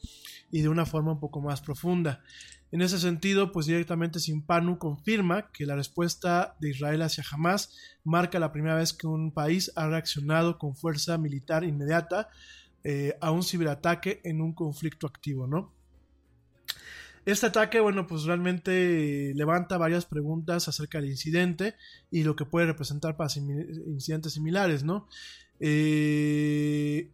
Y 0.52 0.62
de 0.62 0.70
una 0.70 0.86
forma 0.86 1.14
un 1.14 1.20
poco 1.20 1.42
más 1.42 1.62
profunda. 1.62 2.22
En 2.72 2.82
ese 2.82 3.00
sentido, 3.00 3.52
pues 3.54 3.66
directamente 3.66 4.20
Simpanu 4.20 4.78
confirma 4.78 5.52
que 5.52 5.66
la 5.66 5.76
respuesta 5.76 6.58
de 6.60 6.72
Israel 6.72 7.02
hacia 7.02 7.24
Hamas 7.32 7.74
marca 8.04 8.40
la 8.40 8.52
primera 8.52 8.76
vez 8.76 8.92
que 8.92 9.08
un 9.08 9.32
país 9.32 9.72
ha 9.76 9.88
reaccionado 9.88 10.58
con 10.58 10.76
fuerza 10.76 11.18
militar 11.18 11.64
inmediata 11.64 12.30
eh, 12.84 13.18
a 13.22 13.32
un 13.32 13.44
ciberataque 13.44 14.22
en 14.26 14.42
un 14.42 14.54
conflicto 14.54 15.08
activo, 15.08 15.48
¿no? 15.48 15.77
Este 17.28 17.48
ataque, 17.48 17.82
bueno, 17.82 18.08
pues 18.08 18.24
realmente 18.24 19.34
levanta 19.36 19.78
varias 19.78 20.06
preguntas 20.06 20.70
acerca 20.70 21.02
del 21.02 21.10
incidente 21.10 21.76
y 22.10 22.24
lo 22.24 22.38
que 22.38 22.46
puede 22.46 22.68
representar 22.68 23.18
para 23.18 23.30
incidentes 23.36 24.32
similares, 24.32 24.86
¿no? 24.86 25.10
Eh, 25.60 27.12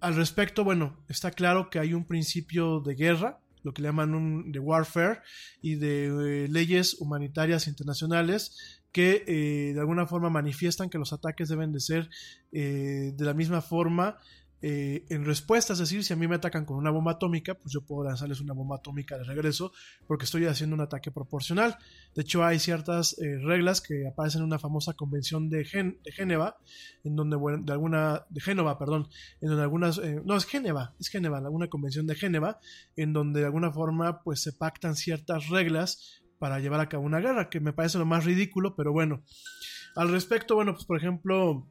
al 0.00 0.16
respecto, 0.16 0.64
bueno, 0.64 0.98
está 1.08 1.30
claro 1.30 1.70
que 1.70 1.78
hay 1.78 1.94
un 1.94 2.04
principio 2.04 2.80
de 2.80 2.96
guerra, 2.96 3.38
lo 3.62 3.72
que 3.72 3.82
le 3.82 3.90
llaman 3.90 4.16
un, 4.16 4.50
de 4.50 4.58
warfare 4.58 5.20
y 5.62 5.76
de 5.76 6.06
eh, 6.06 6.48
leyes 6.48 6.96
humanitarias 6.98 7.68
internacionales 7.68 8.82
que 8.90 9.22
eh, 9.28 9.72
de 9.72 9.78
alguna 9.78 10.08
forma 10.08 10.30
manifiestan 10.30 10.90
que 10.90 10.98
los 10.98 11.12
ataques 11.12 11.48
deben 11.48 11.70
de 11.70 11.78
ser 11.78 12.10
de 12.50 13.14
la 13.18 13.34
misma 13.34 13.62
forma 13.62 14.18
eh, 14.66 15.04
en 15.10 15.26
respuesta, 15.26 15.74
es 15.74 15.78
decir, 15.78 16.02
si 16.04 16.14
a 16.14 16.16
mí 16.16 16.26
me 16.26 16.36
atacan 16.36 16.64
con 16.64 16.78
una 16.78 16.90
bomba 16.90 17.12
atómica, 17.12 17.52
pues 17.52 17.70
yo 17.70 17.82
puedo 17.82 18.02
lanzarles 18.08 18.40
una 18.40 18.54
bomba 18.54 18.76
atómica 18.76 19.18
de 19.18 19.24
regreso 19.24 19.72
porque 20.06 20.24
estoy 20.24 20.46
haciendo 20.46 20.72
un 20.72 20.80
ataque 20.80 21.10
proporcional. 21.10 21.76
De 22.14 22.22
hecho, 22.22 22.42
hay 22.42 22.58
ciertas 22.58 23.14
eh, 23.18 23.36
reglas 23.42 23.82
que 23.82 24.08
aparecen 24.08 24.40
en 24.40 24.46
una 24.46 24.58
famosa 24.58 24.94
convención 24.94 25.50
de, 25.50 25.66
Gen 25.66 25.98
de 26.02 26.12
Génova, 26.12 26.56
en 27.04 27.14
donde, 27.14 27.36
bueno, 27.36 27.62
de 27.62 27.72
alguna, 27.74 28.24
de 28.30 28.40
Génova, 28.40 28.78
perdón, 28.78 29.06
en 29.42 29.48
donde 29.48 29.64
algunas, 29.64 29.98
eh, 29.98 30.22
no, 30.24 30.34
es 30.34 30.46
Génova, 30.46 30.94
es 30.98 31.08
Génova, 31.08 31.36
alguna 31.36 31.68
convención 31.68 32.06
de 32.06 32.14
Génova, 32.14 32.58
en 32.96 33.12
donde 33.12 33.40
de 33.40 33.46
alguna 33.46 33.70
forma, 33.70 34.22
pues 34.22 34.40
se 34.40 34.54
pactan 34.54 34.96
ciertas 34.96 35.50
reglas 35.50 36.22
para 36.38 36.58
llevar 36.58 36.80
a 36.80 36.88
cabo 36.88 37.04
una 37.04 37.20
guerra, 37.20 37.50
que 37.50 37.60
me 37.60 37.74
parece 37.74 37.98
lo 37.98 38.06
más 38.06 38.24
ridículo, 38.24 38.76
pero 38.76 38.92
bueno. 38.92 39.24
Al 39.94 40.08
respecto, 40.08 40.54
bueno, 40.54 40.72
pues 40.72 40.86
por 40.86 40.96
ejemplo, 40.96 41.68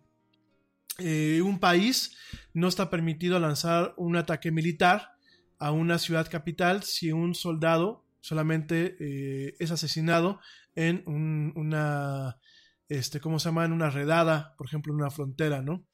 eh, 0.99 1.41
un 1.41 1.59
país 1.59 2.15
no 2.53 2.67
está 2.67 2.89
permitido 2.89 3.39
lanzar 3.39 3.93
un 3.97 4.15
ataque 4.15 4.51
militar 4.51 5.13
a 5.57 5.71
una 5.71 5.97
ciudad 5.97 6.29
capital 6.29 6.83
si 6.83 7.11
un 7.11 7.35
soldado 7.35 8.05
solamente 8.19 8.95
eh, 8.99 9.55
es 9.59 9.71
asesinado 9.71 10.39
en 10.75 11.03
una, 11.05 12.37
este, 12.87 13.19
¿cómo 13.19 13.39
se 13.39 13.49
llama? 13.49 13.65
En 13.65 13.73
una 13.73 13.89
redada, 13.89 14.55
por 14.57 14.67
ejemplo, 14.67 14.93
en 14.93 14.99
una 14.99 15.09
frontera, 15.09 15.61
¿no? 15.61 15.85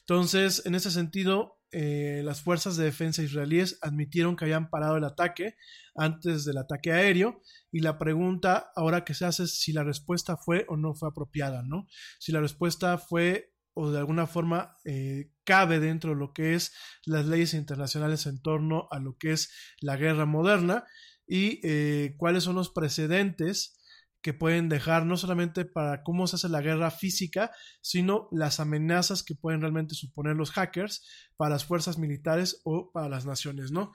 Entonces, 0.00 0.62
en 0.66 0.74
ese 0.74 0.90
sentido, 0.90 1.58
eh, 1.70 2.20
las 2.24 2.42
fuerzas 2.42 2.76
de 2.76 2.84
defensa 2.84 3.22
israelíes 3.22 3.78
admitieron 3.80 4.36
que 4.36 4.44
habían 4.44 4.68
parado 4.68 4.98
el 4.98 5.04
ataque 5.04 5.56
antes 5.94 6.44
del 6.44 6.58
ataque 6.58 6.92
aéreo 6.92 7.40
y 7.70 7.80
la 7.80 7.98
pregunta 7.98 8.70
ahora 8.76 9.04
que 9.04 9.14
se 9.14 9.24
hace 9.24 9.44
es 9.44 9.58
si 9.58 9.72
la 9.72 9.82
respuesta 9.82 10.36
fue 10.36 10.66
o 10.68 10.76
no 10.76 10.94
fue 10.94 11.08
apropiada, 11.08 11.62
¿no? 11.62 11.86
Si 12.18 12.32
la 12.32 12.40
respuesta 12.40 12.98
fue 12.98 13.51
o 13.74 13.90
de 13.90 13.98
alguna 13.98 14.26
forma 14.26 14.76
eh, 14.84 15.30
cabe 15.44 15.80
dentro 15.80 16.10
de 16.10 16.16
lo 16.16 16.32
que 16.32 16.54
es 16.54 16.72
las 17.04 17.26
leyes 17.26 17.54
internacionales 17.54 18.26
en 18.26 18.40
torno 18.42 18.88
a 18.90 18.98
lo 18.98 19.16
que 19.16 19.32
es 19.32 19.50
la 19.80 19.96
guerra 19.96 20.26
moderna 20.26 20.84
y 21.26 21.60
eh, 21.62 22.14
cuáles 22.18 22.44
son 22.44 22.56
los 22.56 22.70
precedentes 22.70 23.78
que 24.22 24.32
pueden 24.32 24.68
dejar 24.68 25.04
no 25.04 25.16
solamente 25.16 25.64
para 25.64 26.04
cómo 26.04 26.26
se 26.26 26.36
hace 26.36 26.48
la 26.48 26.60
guerra 26.60 26.90
física, 26.90 27.50
sino 27.80 28.28
las 28.30 28.60
amenazas 28.60 29.22
que 29.24 29.34
pueden 29.34 29.60
realmente 29.60 29.96
suponer 29.96 30.36
los 30.36 30.52
hackers 30.52 31.04
para 31.36 31.50
las 31.50 31.64
fuerzas 31.64 31.98
militares 31.98 32.60
o 32.64 32.92
para 32.92 33.08
las 33.08 33.26
naciones, 33.26 33.72
¿no? 33.72 33.92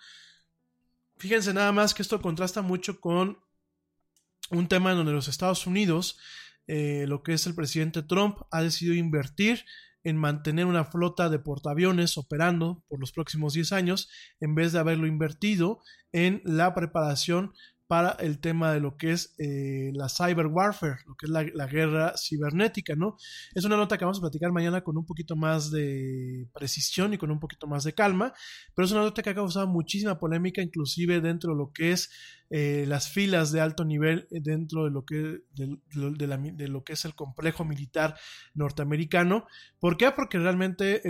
Fíjense 1.18 1.54
nada 1.54 1.72
más 1.72 1.94
que 1.94 2.02
esto 2.02 2.22
contrasta 2.22 2.62
mucho 2.62 3.00
con 3.00 3.40
un 4.52 4.68
tema 4.68 4.92
en 4.92 4.98
donde 4.98 5.14
los 5.14 5.30
Estados 5.30 5.66
Unidos, 5.66 6.20
eh, 6.68 7.06
lo 7.08 7.24
que 7.24 7.34
es 7.34 7.48
el 7.48 7.56
presidente 7.56 8.04
Trump, 8.04 8.38
ha 8.52 8.62
decidido 8.62 8.96
invertir 8.96 9.64
en 10.04 10.18
mantener 10.18 10.66
una 10.66 10.86
flota 10.86 11.30
de 11.30 11.40
portaaviones 11.40 12.18
operando 12.18 12.84
por 12.88 13.00
los 13.00 13.12
próximos 13.12 13.54
10 13.54 13.74
años, 13.74 14.10
en 14.40 14.56
vez 14.56 14.72
de 14.72 14.80
haberlo 14.80 15.08
invertido 15.08 15.82
en 16.12 16.42
la 16.46 16.74
preparación 16.74 17.54
para 17.88 18.12
el 18.20 18.40
tema 18.40 18.74
de 18.74 18.82
lo 18.82 18.98
que 18.98 19.12
es 19.12 19.34
eh, 19.38 19.92
la 19.94 20.10
cyber 20.10 20.48
warfare, 20.48 20.98
lo 21.08 21.16
que 21.16 21.26
es 21.26 21.32
la, 21.32 21.68
guerra 21.68 22.14
cibernética, 22.18 22.96
¿no? 22.96 23.18
Es 23.56 23.64
una 23.64 23.78
nota 23.78 23.98
que 23.98 24.04
vamos 24.04 24.18
a 24.18 24.22
platicar 24.22 24.52
mañana 24.52 24.82
con 24.82 24.98
un 24.98 25.06
poquito 25.06 25.36
más 25.36 25.72
de 25.72 26.48
precisión 26.54 27.14
y 27.14 27.18
con 27.18 27.32
un 27.32 27.40
poquito 27.40 27.66
más 27.66 27.86
de 27.86 27.94
calma, 27.94 28.34
pero 28.76 28.86
es 28.86 28.92
una 28.92 29.02
nota 29.02 29.22
que 29.22 29.30
ha 29.30 29.36
causado 29.36 29.68
muchísima 29.68 30.20
polémica, 30.20 30.62
inclusive 30.62 31.22
dentro 31.22 31.54
de 31.54 31.58
lo 31.58 31.72
que 31.72 31.94
es 31.94 32.10
eh, 32.50 32.86
las 32.88 33.10
filas 33.10 33.52
de 33.52 33.60
alto 33.60 33.84
nivel 33.84 34.28
eh, 34.32 34.40
dentro 34.42 34.86
de 34.86 34.92
lo 34.92 35.06
que 35.06 35.42
de, 35.54 36.68
lo 36.68 36.84
que 36.84 36.94
es 36.94 37.06
el 37.06 37.16
complejo 37.16 37.64
militar 37.64 38.18
norteamericano. 38.54 39.48
¿Por 39.80 39.96
qué? 39.96 40.12
Porque 40.12 40.40
realmente 40.40 41.02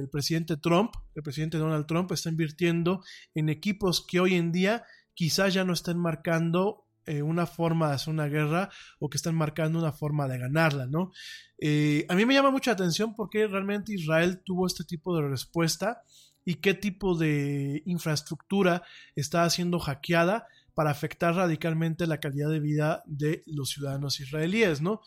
el 0.00 0.08
presidente 0.10 0.56
Trump, 0.56 0.92
el 1.16 1.22
presidente 1.24 1.58
Donald 1.58 1.86
Trump, 1.86 2.12
está 2.12 2.28
invirtiendo 2.28 3.02
en 3.34 3.48
equipos 3.48 4.04
que 4.06 4.20
hoy 4.20 4.34
en 4.34 4.52
día 4.52 4.84
quizás 5.18 5.52
ya 5.52 5.64
no 5.64 5.72
estén 5.72 5.98
marcando 5.98 6.86
eh, 7.04 7.22
una 7.22 7.44
forma 7.44 7.88
de 7.88 7.94
hacer 7.96 8.14
una 8.14 8.28
guerra 8.28 8.70
o 9.00 9.10
que 9.10 9.16
estén 9.16 9.34
marcando 9.34 9.80
una 9.80 9.90
forma 9.90 10.28
de 10.28 10.38
ganarla, 10.38 10.86
¿no? 10.86 11.10
Eh, 11.58 12.06
a 12.08 12.14
mí 12.14 12.24
me 12.24 12.34
llama 12.34 12.52
mucha 12.52 12.70
atención 12.70 13.16
porque 13.16 13.48
realmente 13.48 13.92
Israel 13.92 14.42
tuvo 14.44 14.68
este 14.68 14.84
tipo 14.84 15.16
de 15.16 15.28
respuesta 15.28 16.02
y 16.44 16.54
qué 16.60 16.72
tipo 16.72 17.18
de 17.18 17.82
infraestructura 17.84 18.84
está 19.16 19.50
siendo 19.50 19.80
hackeada 19.80 20.46
para 20.72 20.92
afectar 20.92 21.34
radicalmente 21.34 22.06
la 22.06 22.20
calidad 22.20 22.50
de 22.50 22.60
vida 22.60 23.02
de 23.06 23.42
los 23.46 23.70
ciudadanos 23.70 24.20
israelíes, 24.20 24.80
¿no? 24.82 25.00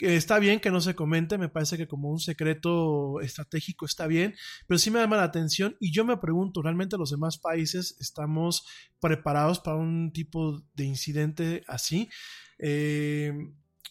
Está 0.00 0.38
bien 0.38 0.60
que 0.60 0.70
no 0.70 0.80
se 0.80 0.94
comente, 0.94 1.38
me 1.38 1.48
parece 1.48 1.76
que 1.76 1.88
como 1.88 2.10
un 2.10 2.18
secreto 2.18 3.20
estratégico 3.20 3.86
está 3.86 4.06
bien, 4.06 4.34
pero 4.66 4.78
sí 4.78 4.90
me 4.90 5.00
llama 5.00 5.16
la 5.16 5.24
atención 5.24 5.76
y 5.80 5.92
yo 5.92 6.04
me 6.04 6.16
pregunto, 6.16 6.62
¿realmente 6.62 6.96
los 6.96 7.10
demás 7.10 7.38
países 7.38 7.96
estamos 8.00 8.64
preparados 9.00 9.60
para 9.60 9.76
un 9.76 10.12
tipo 10.12 10.62
de 10.74 10.84
incidente 10.84 11.62
así? 11.66 12.08
Eh, 12.58 13.32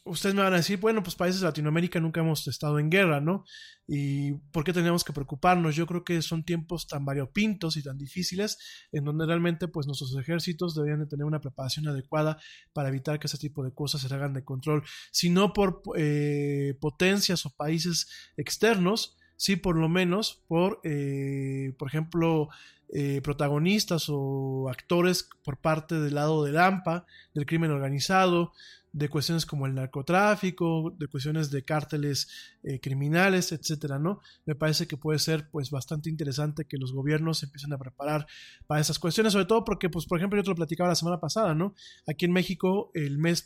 ustedes 0.06 0.36
me 0.36 0.42
van 0.42 0.54
a 0.54 0.58
decir, 0.58 0.80
bueno, 0.80 1.04
pues 1.04 1.16
países 1.16 1.42
de 1.42 1.48
Latinoamérica 1.48 2.00
nunca 2.00 2.22
hemos 2.22 2.48
estado 2.48 2.80
en 2.80 2.90
guerra, 2.90 3.22
¿no? 3.22 3.44
¿Y 3.88 4.34
por 4.52 4.64
qué 4.64 4.74
tenemos 4.74 5.04
que 5.04 5.14
preocuparnos? 5.14 5.76
Yo 5.76 5.86
creo 5.88 6.04
que 6.04 6.22
son 6.22 6.44
tiempos 6.44 6.88
tan 6.88 7.06
variopintos 7.06 7.78
y 7.78 7.84
tan 7.84 7.98
difíciles 7.98 8.58
en 8.92 9.04
donde 9.04 9.26
realmente 9.26 9.68
pues 9.68 9.88
nuestros 9.88 10.16
ejércitos 10.18 10.76
deberían 10.76 11.00
de 11.00 11.08
tener 11.08 11.26
una 11.26 11.42
preparación 11.42 11.88
adecuada 11.88 12.38
para 12.74 12.90
evitar 12.90 13.20
que 13.20 13.28
ese 13.28 13.38
tipo 13.38 13.64
de 13.64 13.74
cosas 13.74 14.02
se 14.02 14.14
hagan 14.14 14.34
de 14.34 14.44
control, 14.44 14.84
si 15.12 15.30
no 15.30 15.54
por 15.54 15.82
eh, 15.96 16.78
potencias 16.80 17.46
o 17.46 17.56
países 17.56 18.08
externos, 18.38 19.18
sí 19.36 19.56
por 19.56 19.78
lo 19.78 19.90
menos 19.90 20.44
por, 20.48 20.82
eh, 20.84 21.74
por 21.78 21.88
ejemplo, 21.88 22.50
eh, 22.92 23.22
protagonistas 23.22 24.08
o 24.10 24.68
actores 24.68 25.30
por 25.44 25.58
parte 25.58 26.00
del 26.00 26.16
lado 26.16 26.44
del 26.44 26.58
AMPA, 26.58 27.06
del 27.36 27.46
crimen 27.46 27.70
organizado, 27.70 28.52
de 28.92 29.10
cuestiones 29.10 29.46
como 29.46 29.68
el 29.68 29.76
narcotráfico, 29.76 30.96
de 30.98 31.08
cuestiones 31.08 31.52
de 31.52 31.64
cárteles 31.64 32.28
eh, 32.64 32.80
criminales, 32.80 33.52
etcétera, 33.52 34.00
¿no? 34.00 34.20
Me 34.46 34.56
parece 34.56 34.88
que 34.88 34.98
puede 34.98 35.20
ser 35.20 35.50
pues 35.50 35.70
bastante 35.70 36.10
interesante 36.10 36.66
que 36.66 36.78
los 36.78 36.92
gobiernos 36.92 37.44
empiecen 37.44 37.72
a 37.74 37.78
preparar 37.78 38.26
para 38.68 38.82
esas 38.82 38.98
cuestiones, 38.98 39.34
sobre 39.34 39.46
todo 39.46 39.64
porque, 39.64 39.90
pues, 39.90 40.06
por 40.06 40.18
ejemplo, 40.18 40.40
yo 40.40 40.44
te 40.44 40.50
lo 40.50 40.56
platicaba 40.56 40.90
la 40.90 40.96
semana 40.96 41.20
pasada, 41.20 41.54
¿no? 41.54 41.76
Aquí 42.08 42.26
en 42.26 42.32
México, 42.32 42.92
el 42.94 43.18
mes, 43.20 43.46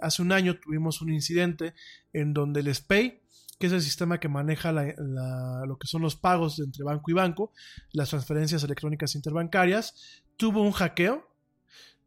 hace 0.00 0.22
un 0.22 0.32
año 0.32 0.58
tuvimos 0.58 1.02
un 1.02 1.12
incidente 1.12 1.74
en 2.12 2.32
donde 2.32 2.60
el 2.60 2.74
SPEI, 2.74 3.20
que 3.58 3.66
es 3.66 3.72
el 3.74 3.82
sistema 3.82 4.18
que 4.18 4.28
maneja 4.28 4.72
lo 4.72 5.78
que 5.78 5.86
son 5.86 6.00
los 6.00 6.16
pagos 6.16 6.58
entre 6.60 6.82
banco 6.82 7.10
y 7.10 7.14
banco, 7.14 7.52
las 7.92 8.08
transferencias 8.08 8.64
electrónicas 8.64 9.14
interbancarias, 9.14 10.22
tuvo 10.38 10.62
un 10.62 10.72
hackeo 10.72 11.29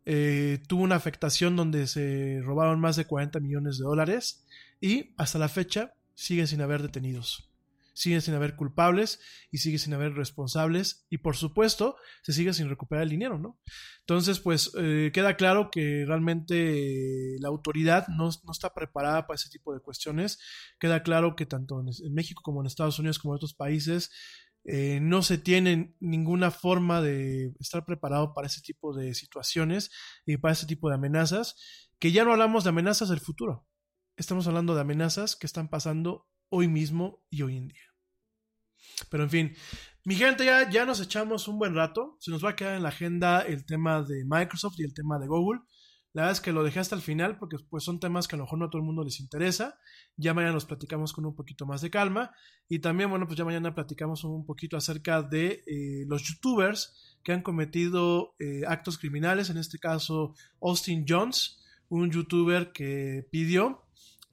eh, 0.06 0.61
tuvo 0.67 0.83
una 0.83 0.95
afectación 0.95 1.56
donde 1.56 1.88
se 1.88 2.41
robaron 2.43 2.80
más 2.80 2.95
de 2.95 3.06
40 3.06 3.40
millones 3.40 3.77
de 3.77 3.85
dólares 3.85 4.45
y 4.82 5.14
hasta 5.17 5.40
la 5.40 5.49
fecha 5.49 5.93
siguen 6.14 6.48
sin 6.48 6.61
haber 6.61 6.82
detenidos. 6.82 7.49
Siguen 7.95 8.22
sin 8.22 8.33
haber 8.33 8.56
culpables 8.56 9.19
y 9.51 9.59
sigue 9.59 9.77
sin 9.77 9.93
haber 9.93 10.15
responsables 10.15 11.06
y 11.11 11.19
por 11.19 11.35
supuesto 11.35 11.95
se 12.23 12.33
sigue 12.33 12.51
sin 12.53 12.67
recuperar 12.67 13.03
el 13.03 13.11
dinero, 13.11 13.38
¿no? 13.38 13.59
Entonces 13.99 14.40
pues 14.40 14.72
eh, 14.80 15.11
queda 15.14 15.35
claro 15.35 15.69
que 15.72 16.03
realmente 16.06 17.35
la 17.40 17.49
autoridad 17.49 18.07
no, 18.07 18.30
está 18.30 18.73
preparada 18.73 19.27
para 19.27 19.35
ese 19.35 19.49
tipo 19.49 19.75
de 19.75 19.80
cuestiones. 19.80 20.40
Queda 20.80 21.03
claro 21.03 21.35
que 21.35 21.45
tanto 21.45 21.80
en 21.82 22.14
México 22.14 22.41
como 22.43 22.61
en 22.61 22.67
Estados 22.67 22.98
Unidos 22.98 23.19
como 23.19 23.33
en 23.33 23.38
otros 23.38 23.53
países 23.53 24.11
eh, 24.66 25.00
no 25.01 25.22
se 25.24 25.38
tiene 25.38 25.95
ninguna 26.00 26.51
forma 26.51 27.01
de 27.01 27.53
estar 27.59 27.85
preparado 27.85 28.33
para 28.33 28.48
ese 28.48 28.61
tipo 28.61 28.95
de 28.95 29.14
situaciones 29.14 29.92
y 30.25 30.38
para 30.38 30.53
ese 30.53 30.66
tipo 30.66 30.90
de 30.90 30.95
amenazas, 30.95 31.56
que 32.00 32.11
ya 32.11 32.24
no 32.24 32.32
hablamos 32.32 32.64
de 32.64 32.69
amenazas 32.69 33.09
del 33.09 33.19
futuro, 33.19 33.67
estamos 34.16 34.48
hablando 34.48 34.75
de 34.75 34.82
amenazas 34.82 35.35
que 35.35 35.48
están 35.48 35.69
pasando 35.69 36.27
hoy 36.50 36.67
mismo 36.67 37.24
y 37.30 37.42
hoy 37.42 37.58
en 37.58 37.67
día. 37.67 37.83
Pero 39.09 39.24
en 39.24 39.30
fin, 39.30 39.56
mi 40.06 40.16
gente, 40.16 40.45
ya, 40.45 40.69
ya 40.69 40.85
nos 40.85 41.01
echamos 41.01 41.48
un 41.48 41.58
buen 41.58 41.75
rato, 41.75 42.17
se 42.19 42.32
nos 42.32 42.43
va 42.43 42.51
a 42.51 42.56
quedar 42.56 42.75
en 42.75 42.83
la 42.83 42.90
agenda 42.90 43.42
el 43.42 43.66
tema 43.66 44.03
de 44.03 44.24
Microsoft 44.25 44.75
y 44.77 44.83
el 44.83 44.93
tema 44.93 45.19
de 45.19 45.27
Google. 45.27 45.61
La 46.14 46.22
verdad 46.22 46.33
es 46.33 46.42
que 46.42 46.53
lo 46.53 46.64
dejé 46.64 46.80
hasta 46.80 46.95
el 46.95 47.01
final 47.01 47.40
porque 47.40 47.58
pues, 47.58 47.83
son 47.83 48.00
temas 48.00 48.27
que 48.27 48.35
a 48.35 48.38
lo 48.38 48.43
mejor 48.43 48.59
no 48.59 48.66
a 48.66 48.69
todo 48.69 48.80
el 48.80 48.85
mundo 48.85 49.03
les 49.03 49.19
interesa. 49.19 49.80
Ya 50.16 50.35
mañana 50.35 50.53
los 50.53 50.66
platicamos 50.66 51.11
con 51.11 51.25
un 51.25 51.35
poquito 51.35 51.66
más 51.66 51.82
de 51.82 51.90
calma. 51.90 52.32
Y 52.69 52.80
también, 52.80 53.09
bueno, 53.09 53.25
pues 53.25 53.35
ya 53.35 53.45
mañana 53.45 53.74
platicamos 53.74 54.24
un 54.24 54.45
poquito 54.45 54.77
acerca 54.77 55.24
de 55.24 55.64
eh, 55.66 56.06
los 56.08 56.22
youtubers 56.22 57.17
que 57.24 57.32
han 57.32 57.42
cometido 57.42 58.35
eh, 58.40 58.61
actos 58.67 59.00
criminales. 59.00 59.50
En 59.50 59.58
este 59.58 59.80
caso, 59.80 60.35
Austin 60.61 61.03
Jones, 61.08 61.59
un 61.90 62.11
youtuber 62.11 62.72
que 62.72 63.27
pidió 63.32 63.82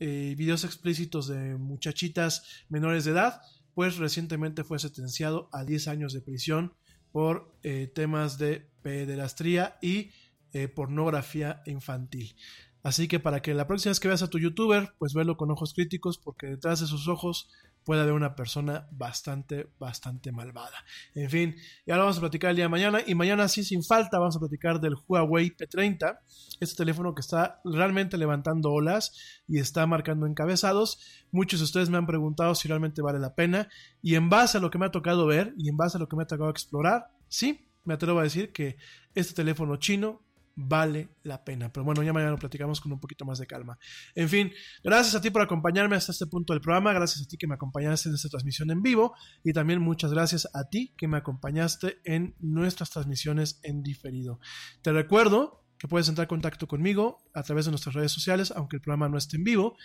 eh, 0.00 0.34
videos 0.36 0.64
explícitos 0.64 1.28
de 1.28 1.56
muchachitas 1.56 2.66
menores 2.68 3.06
de 3.06 3.12
edad, 3.12 3.40
pues 3.74 3.96
recientemente 3.96 4.64
fue 4.64 4.78
sentenciado 4.78 5.48
a 5.50 5.64
10 5.64 5.88
años 5.88 6.12
de 6.12 6.20
prisión 6.20 6.74
por 7.10 7.58
temas 7.92 8.38
de 8.38 8.70
pederastría 8.82 9.78
y 9.82 10.10
eh, 10.52 10.68
pornografía 10.68 11.62
infantil. 11.66 12.34
Así 12.82 13.08
que 13.08 13.20
para 13.20 13.42
que 13.42 13.52
la 13.52 13.66
próxima 13.66 13.90
vez 13.90 14.00
que 14.00 14.08
veas 14.08 14.22
a 14.22 14.30
tu 14.30 14.38
youtuber, 14.38 14.94
pues 14.98 15.12
velo 15.12 15.36
con 15.36 15.50
ojos 15.50 15.74
críticos, 15.74 16.18
porque 16.18 16.46
detrás 16.46 16.80
de 16.80 16.86
sus 16.86 17.08
ojos 17.08 17.50
puede 17.84 18.02
haber 18.02 18.14
una 18.14 18.34
persona 18.34 18.88
bastante, 18.90 19.68
bastante 19.78 20.32
malvada. 20.32 20.84
En 21.14 21.30
fin, 21.30 21.56
y 21.86 21.90
ahora 21.90 22.04
vamos 22.04 22.18
a 22.18 22.20
platicar 22.20 22.50
el 22.50 22.56
día 22.56 22.66
de 22.66 22.70
mañana. 22.70 23.00
Y 23.06 23.14
mañana, 23.14 23.48
sí, 23.48 23.64
sin 23.64 23.82
falta, 23.82 24.18
vamos 24.18 24.36
a 24.36 24.40
platicar 24.40 24.80
del 24.80 24.94
Huawei 25.08 25.54
P30, 25.56 26.20
este 26.60 26.76
teléfono 26.76 27.14
que 27.14 27.20
está 27.20 27.60
realmente 27.64 28.16
levantando 28.16 28.70
olas 28.70 29.42
y 29.46 29.58
está 29.58 29.86
marcando 29.86 30.26
encabezados. 30.26 31.00
Muchos 31.32 31.60
de 31.60 31.64
ustedes 31.64 31.90
me 31.90 31.98
han 31.98 32.06
preguntado 32.06 32.54
si 32.54 32.68
realmente 32.68 33.02
vale 33.02 33.18
la 33.18 33.34
pena. 33.34 33.68
Y 34.02 34.14
en 34.14 34.30
base 34.30 34.58
a 34.58 34.60
lo 34.60 34.70
que 34.70 34.78
me 34.78 34.86
ha 34.86 34.90
tocado 34.90 35.26
ver 35.26 35.54
y 35.58 35.68
en 35.68 35.76
base 35.76 35.96
a 35.96 36.00
lo 36.00 36.08
que 36.08 36.16
me 36.16 36.22
ha 36.22 36.26
tocado 36.26 36.50
explorar, 36.50 37.08
sí, 37.28 37.66
me 37.84 37.94
atrevo 37.94 38.20
a 38.20 38.24
decir 38.24 38.52
que 38.52 38.76
este 39.14 39.34
teléfono 39.34 39.76
chino 39.76 40.22
vale 40.68 41.16
la 41.22 41.44
pena. 41.44 41.72
Pero 41.72 41.84
bueno, 41.84 42.02
ya 42.02 42.12
mañana 42.12 42.32
lo 42.32 42.38
platicamos 42.38 42.80
con 42.80 42.92
un 42.92 43.00
poquito 43.00 43.24
más 43.24 43.38
de 43.38 43.46
calma. 43.46 43.78
En 44.14 44.28
fin, 44.28 44.52
gracias 44.82 45.14
a 45.14 45.20
ti 45.20 45.30
por 45.30 45.42
acompañarme 45.42 45.96
hasta 45.96 46.12
este 46.12 46.26
punto 46.26 46.52
del 46.52 46.60
programa, 46.60 46.92
gracias 46.92 47.24
a 47.24 47.28
ti 47.28 47.36
que 47.36 47.46
me 47.46 47.54
acompañaste 47.54 48.08
en 48.08 48.14
esta 48.14 48.28
transmisión 48.28 48.70
en 48.70 48.82
vivo 48.82 49.14
y 49.42 49.52
también 49.52 49.80
muchas 49.80 50.12
gracias 50.12 50.48
a 50.54 50.68
ti 50.68 50.94
que 50.96 51.08
me 51.08 51.16
acompañaste 51.16 52.00
en 52.04 52.34
nuestras 52.40 52.90
transmisiones 52.90 53.60
en 53.62 53.82
diferido. 53.82 54.40
Te 54.82 54.92
recuerdo 54.92 55.64
que 55.78 55.88
puedes 55.88 56.08
entrar 56.08 56.26
en 56.26 56.28
contacto 56.28 56.68
conmigo 56.68 57.24
a 57.32 57.42
través 57.42 57.64
de 57.64 57.70
nuestras 57.70 57.94
redes 57.94 58.12
sociales, 58.12 58.52
aunque 58.54 58.76
el 58.76 58.82
programa 58.82 59.08
no 59.08 59.16
esté 59.16 59.36
en 59.36 59.44
vivo. 59.44 59.76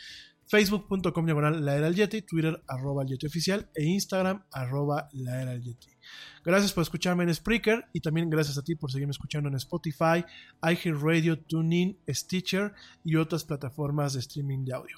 Facebook.com 0.47 1.25
diagonal 1.25 1.65
la 1.65 1.75
era 1.75 1.89
Yeti, 1.89 2.21
Twitter 2.21 2.61
arroba 2.67 3.03
oficial 3.25 3.71
e 3.73 3.85
Instagram 3.85 4.45
arroba 4.51 5.09
la 5.13 5.41
era 5.41 5.55
Yeti. 5.55 5.94
Gracias 6.43 6.73
por 6.73 6.83
escucharme 6.83 7.23
en 7.23 7.33
Spreaker 7.33 7.85
y 7.93 8.01
también 8.01 8.29
gracias 8.29 8.57
a 8.57 8.63
ti 8.63 8.75
por 8.75 8.91
seguirme 8.91 9.11
escuchando 9.11 9.49
en 9.49 9.55
Spotify, 9.55 10.23
iHeartRadio, 10.61 11.39
TuneIn, 11.39 11.97
Stitcher 12.07 12.73
y 13.03 13.15
otras 13.15 13.43
plataformas 13.43 14.13
de 14.13 14.19
streaming 14.19 14.65
de 14.65 14.73
audio. 14.73 14.97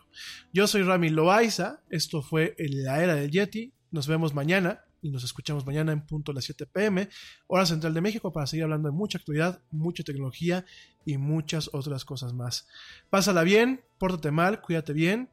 Yo 0.51 0.67
soy 0.67 0.83
Rami 0.83 1.09
Loaiza, 1.09 1.81
esto 1.89 2.21
fue 2.21 2.55
La 2.57 3.01
Era 3.01 3.15
del 3.15 3.31
Yeti, 3.31 3.73
nos 3.91 4.07
vemos 4.07 4.33
mañana 4.33 4.83
y 5.01 5.09
nos 5.09 5.23
escuchamos 5.23 5.65
mañana 5.65 5.91
en 5.91 6.05
punto 6.05 6.31
a 6.31 6.35
las 6.35 6.45
7 6.45 6.65
pm, 6.65 7.09
hora 7.47 7.65
central 7.65 7.93
de 7.93 8.01
México, 8.01 8.33
para 8.33 8.47
seguir 8.47 8.63
hablando 8.63 8.89
de 8.89 8.95
mucha 8.95 9.17
actualidad, 9.17 9.61
mucha 9.71 10.03
tecnología 10.03 10.65
y 11.05 11.17
muchas 11.17 11.69
otras 11.73 12.03
cosas 12.03 12.33
más. 12.33 12.67
Pásala 13.09 13.43
bien, 13.43 13.81
pórtate 13.97 14.31
mal, 14.31 14.61
cuídate 14.61 14.93
bien, 14.93 15.29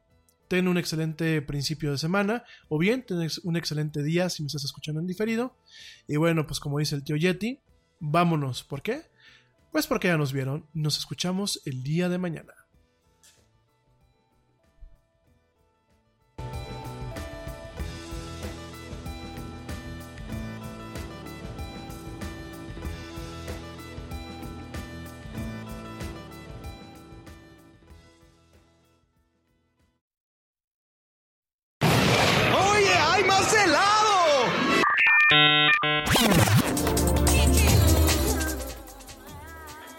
ten 0.47 0.67
un 0.67 0.77
excelente 0.77 1.41
principio 1.41 1.91
de 1.91 1.97
semana 1.97 2.43
o 2.69 2.77
bien 2.77 3.05
ten 3.05 3.27
un 3.43 3.57
excelente 3.57 4.03
día 4.03 4.29
si 4.29 4.43
me 4.43 4.47
estás 4.47 4.65
escuchando 4.65 5.01
en 5.01 5.07
diferido. 5.07 5.57
Y 6.07 6.17
bueno, 6.17 6.45
pues 6.47 6.59
como 6.59 6.79
dice 6.79 6.95
el 6.95 7.03
tío 7.03 7.15
Yeti, 7.15 7.61
vámonos. 7.99 8.63
¿Por 8.63 8.81
qué? 8.81 9.03
Pues 9.71 9.87
porque 9.87 10.07
ya 10.07 10.17
nos 10.17 10.33
vieron. 10.33 10.67
Nos 10.73 10.97
escuchamos 10.97 11.61
el 11.65 11.83
día 11.83 12.09
de 12.09 12.17
mañana. 12.17 12.53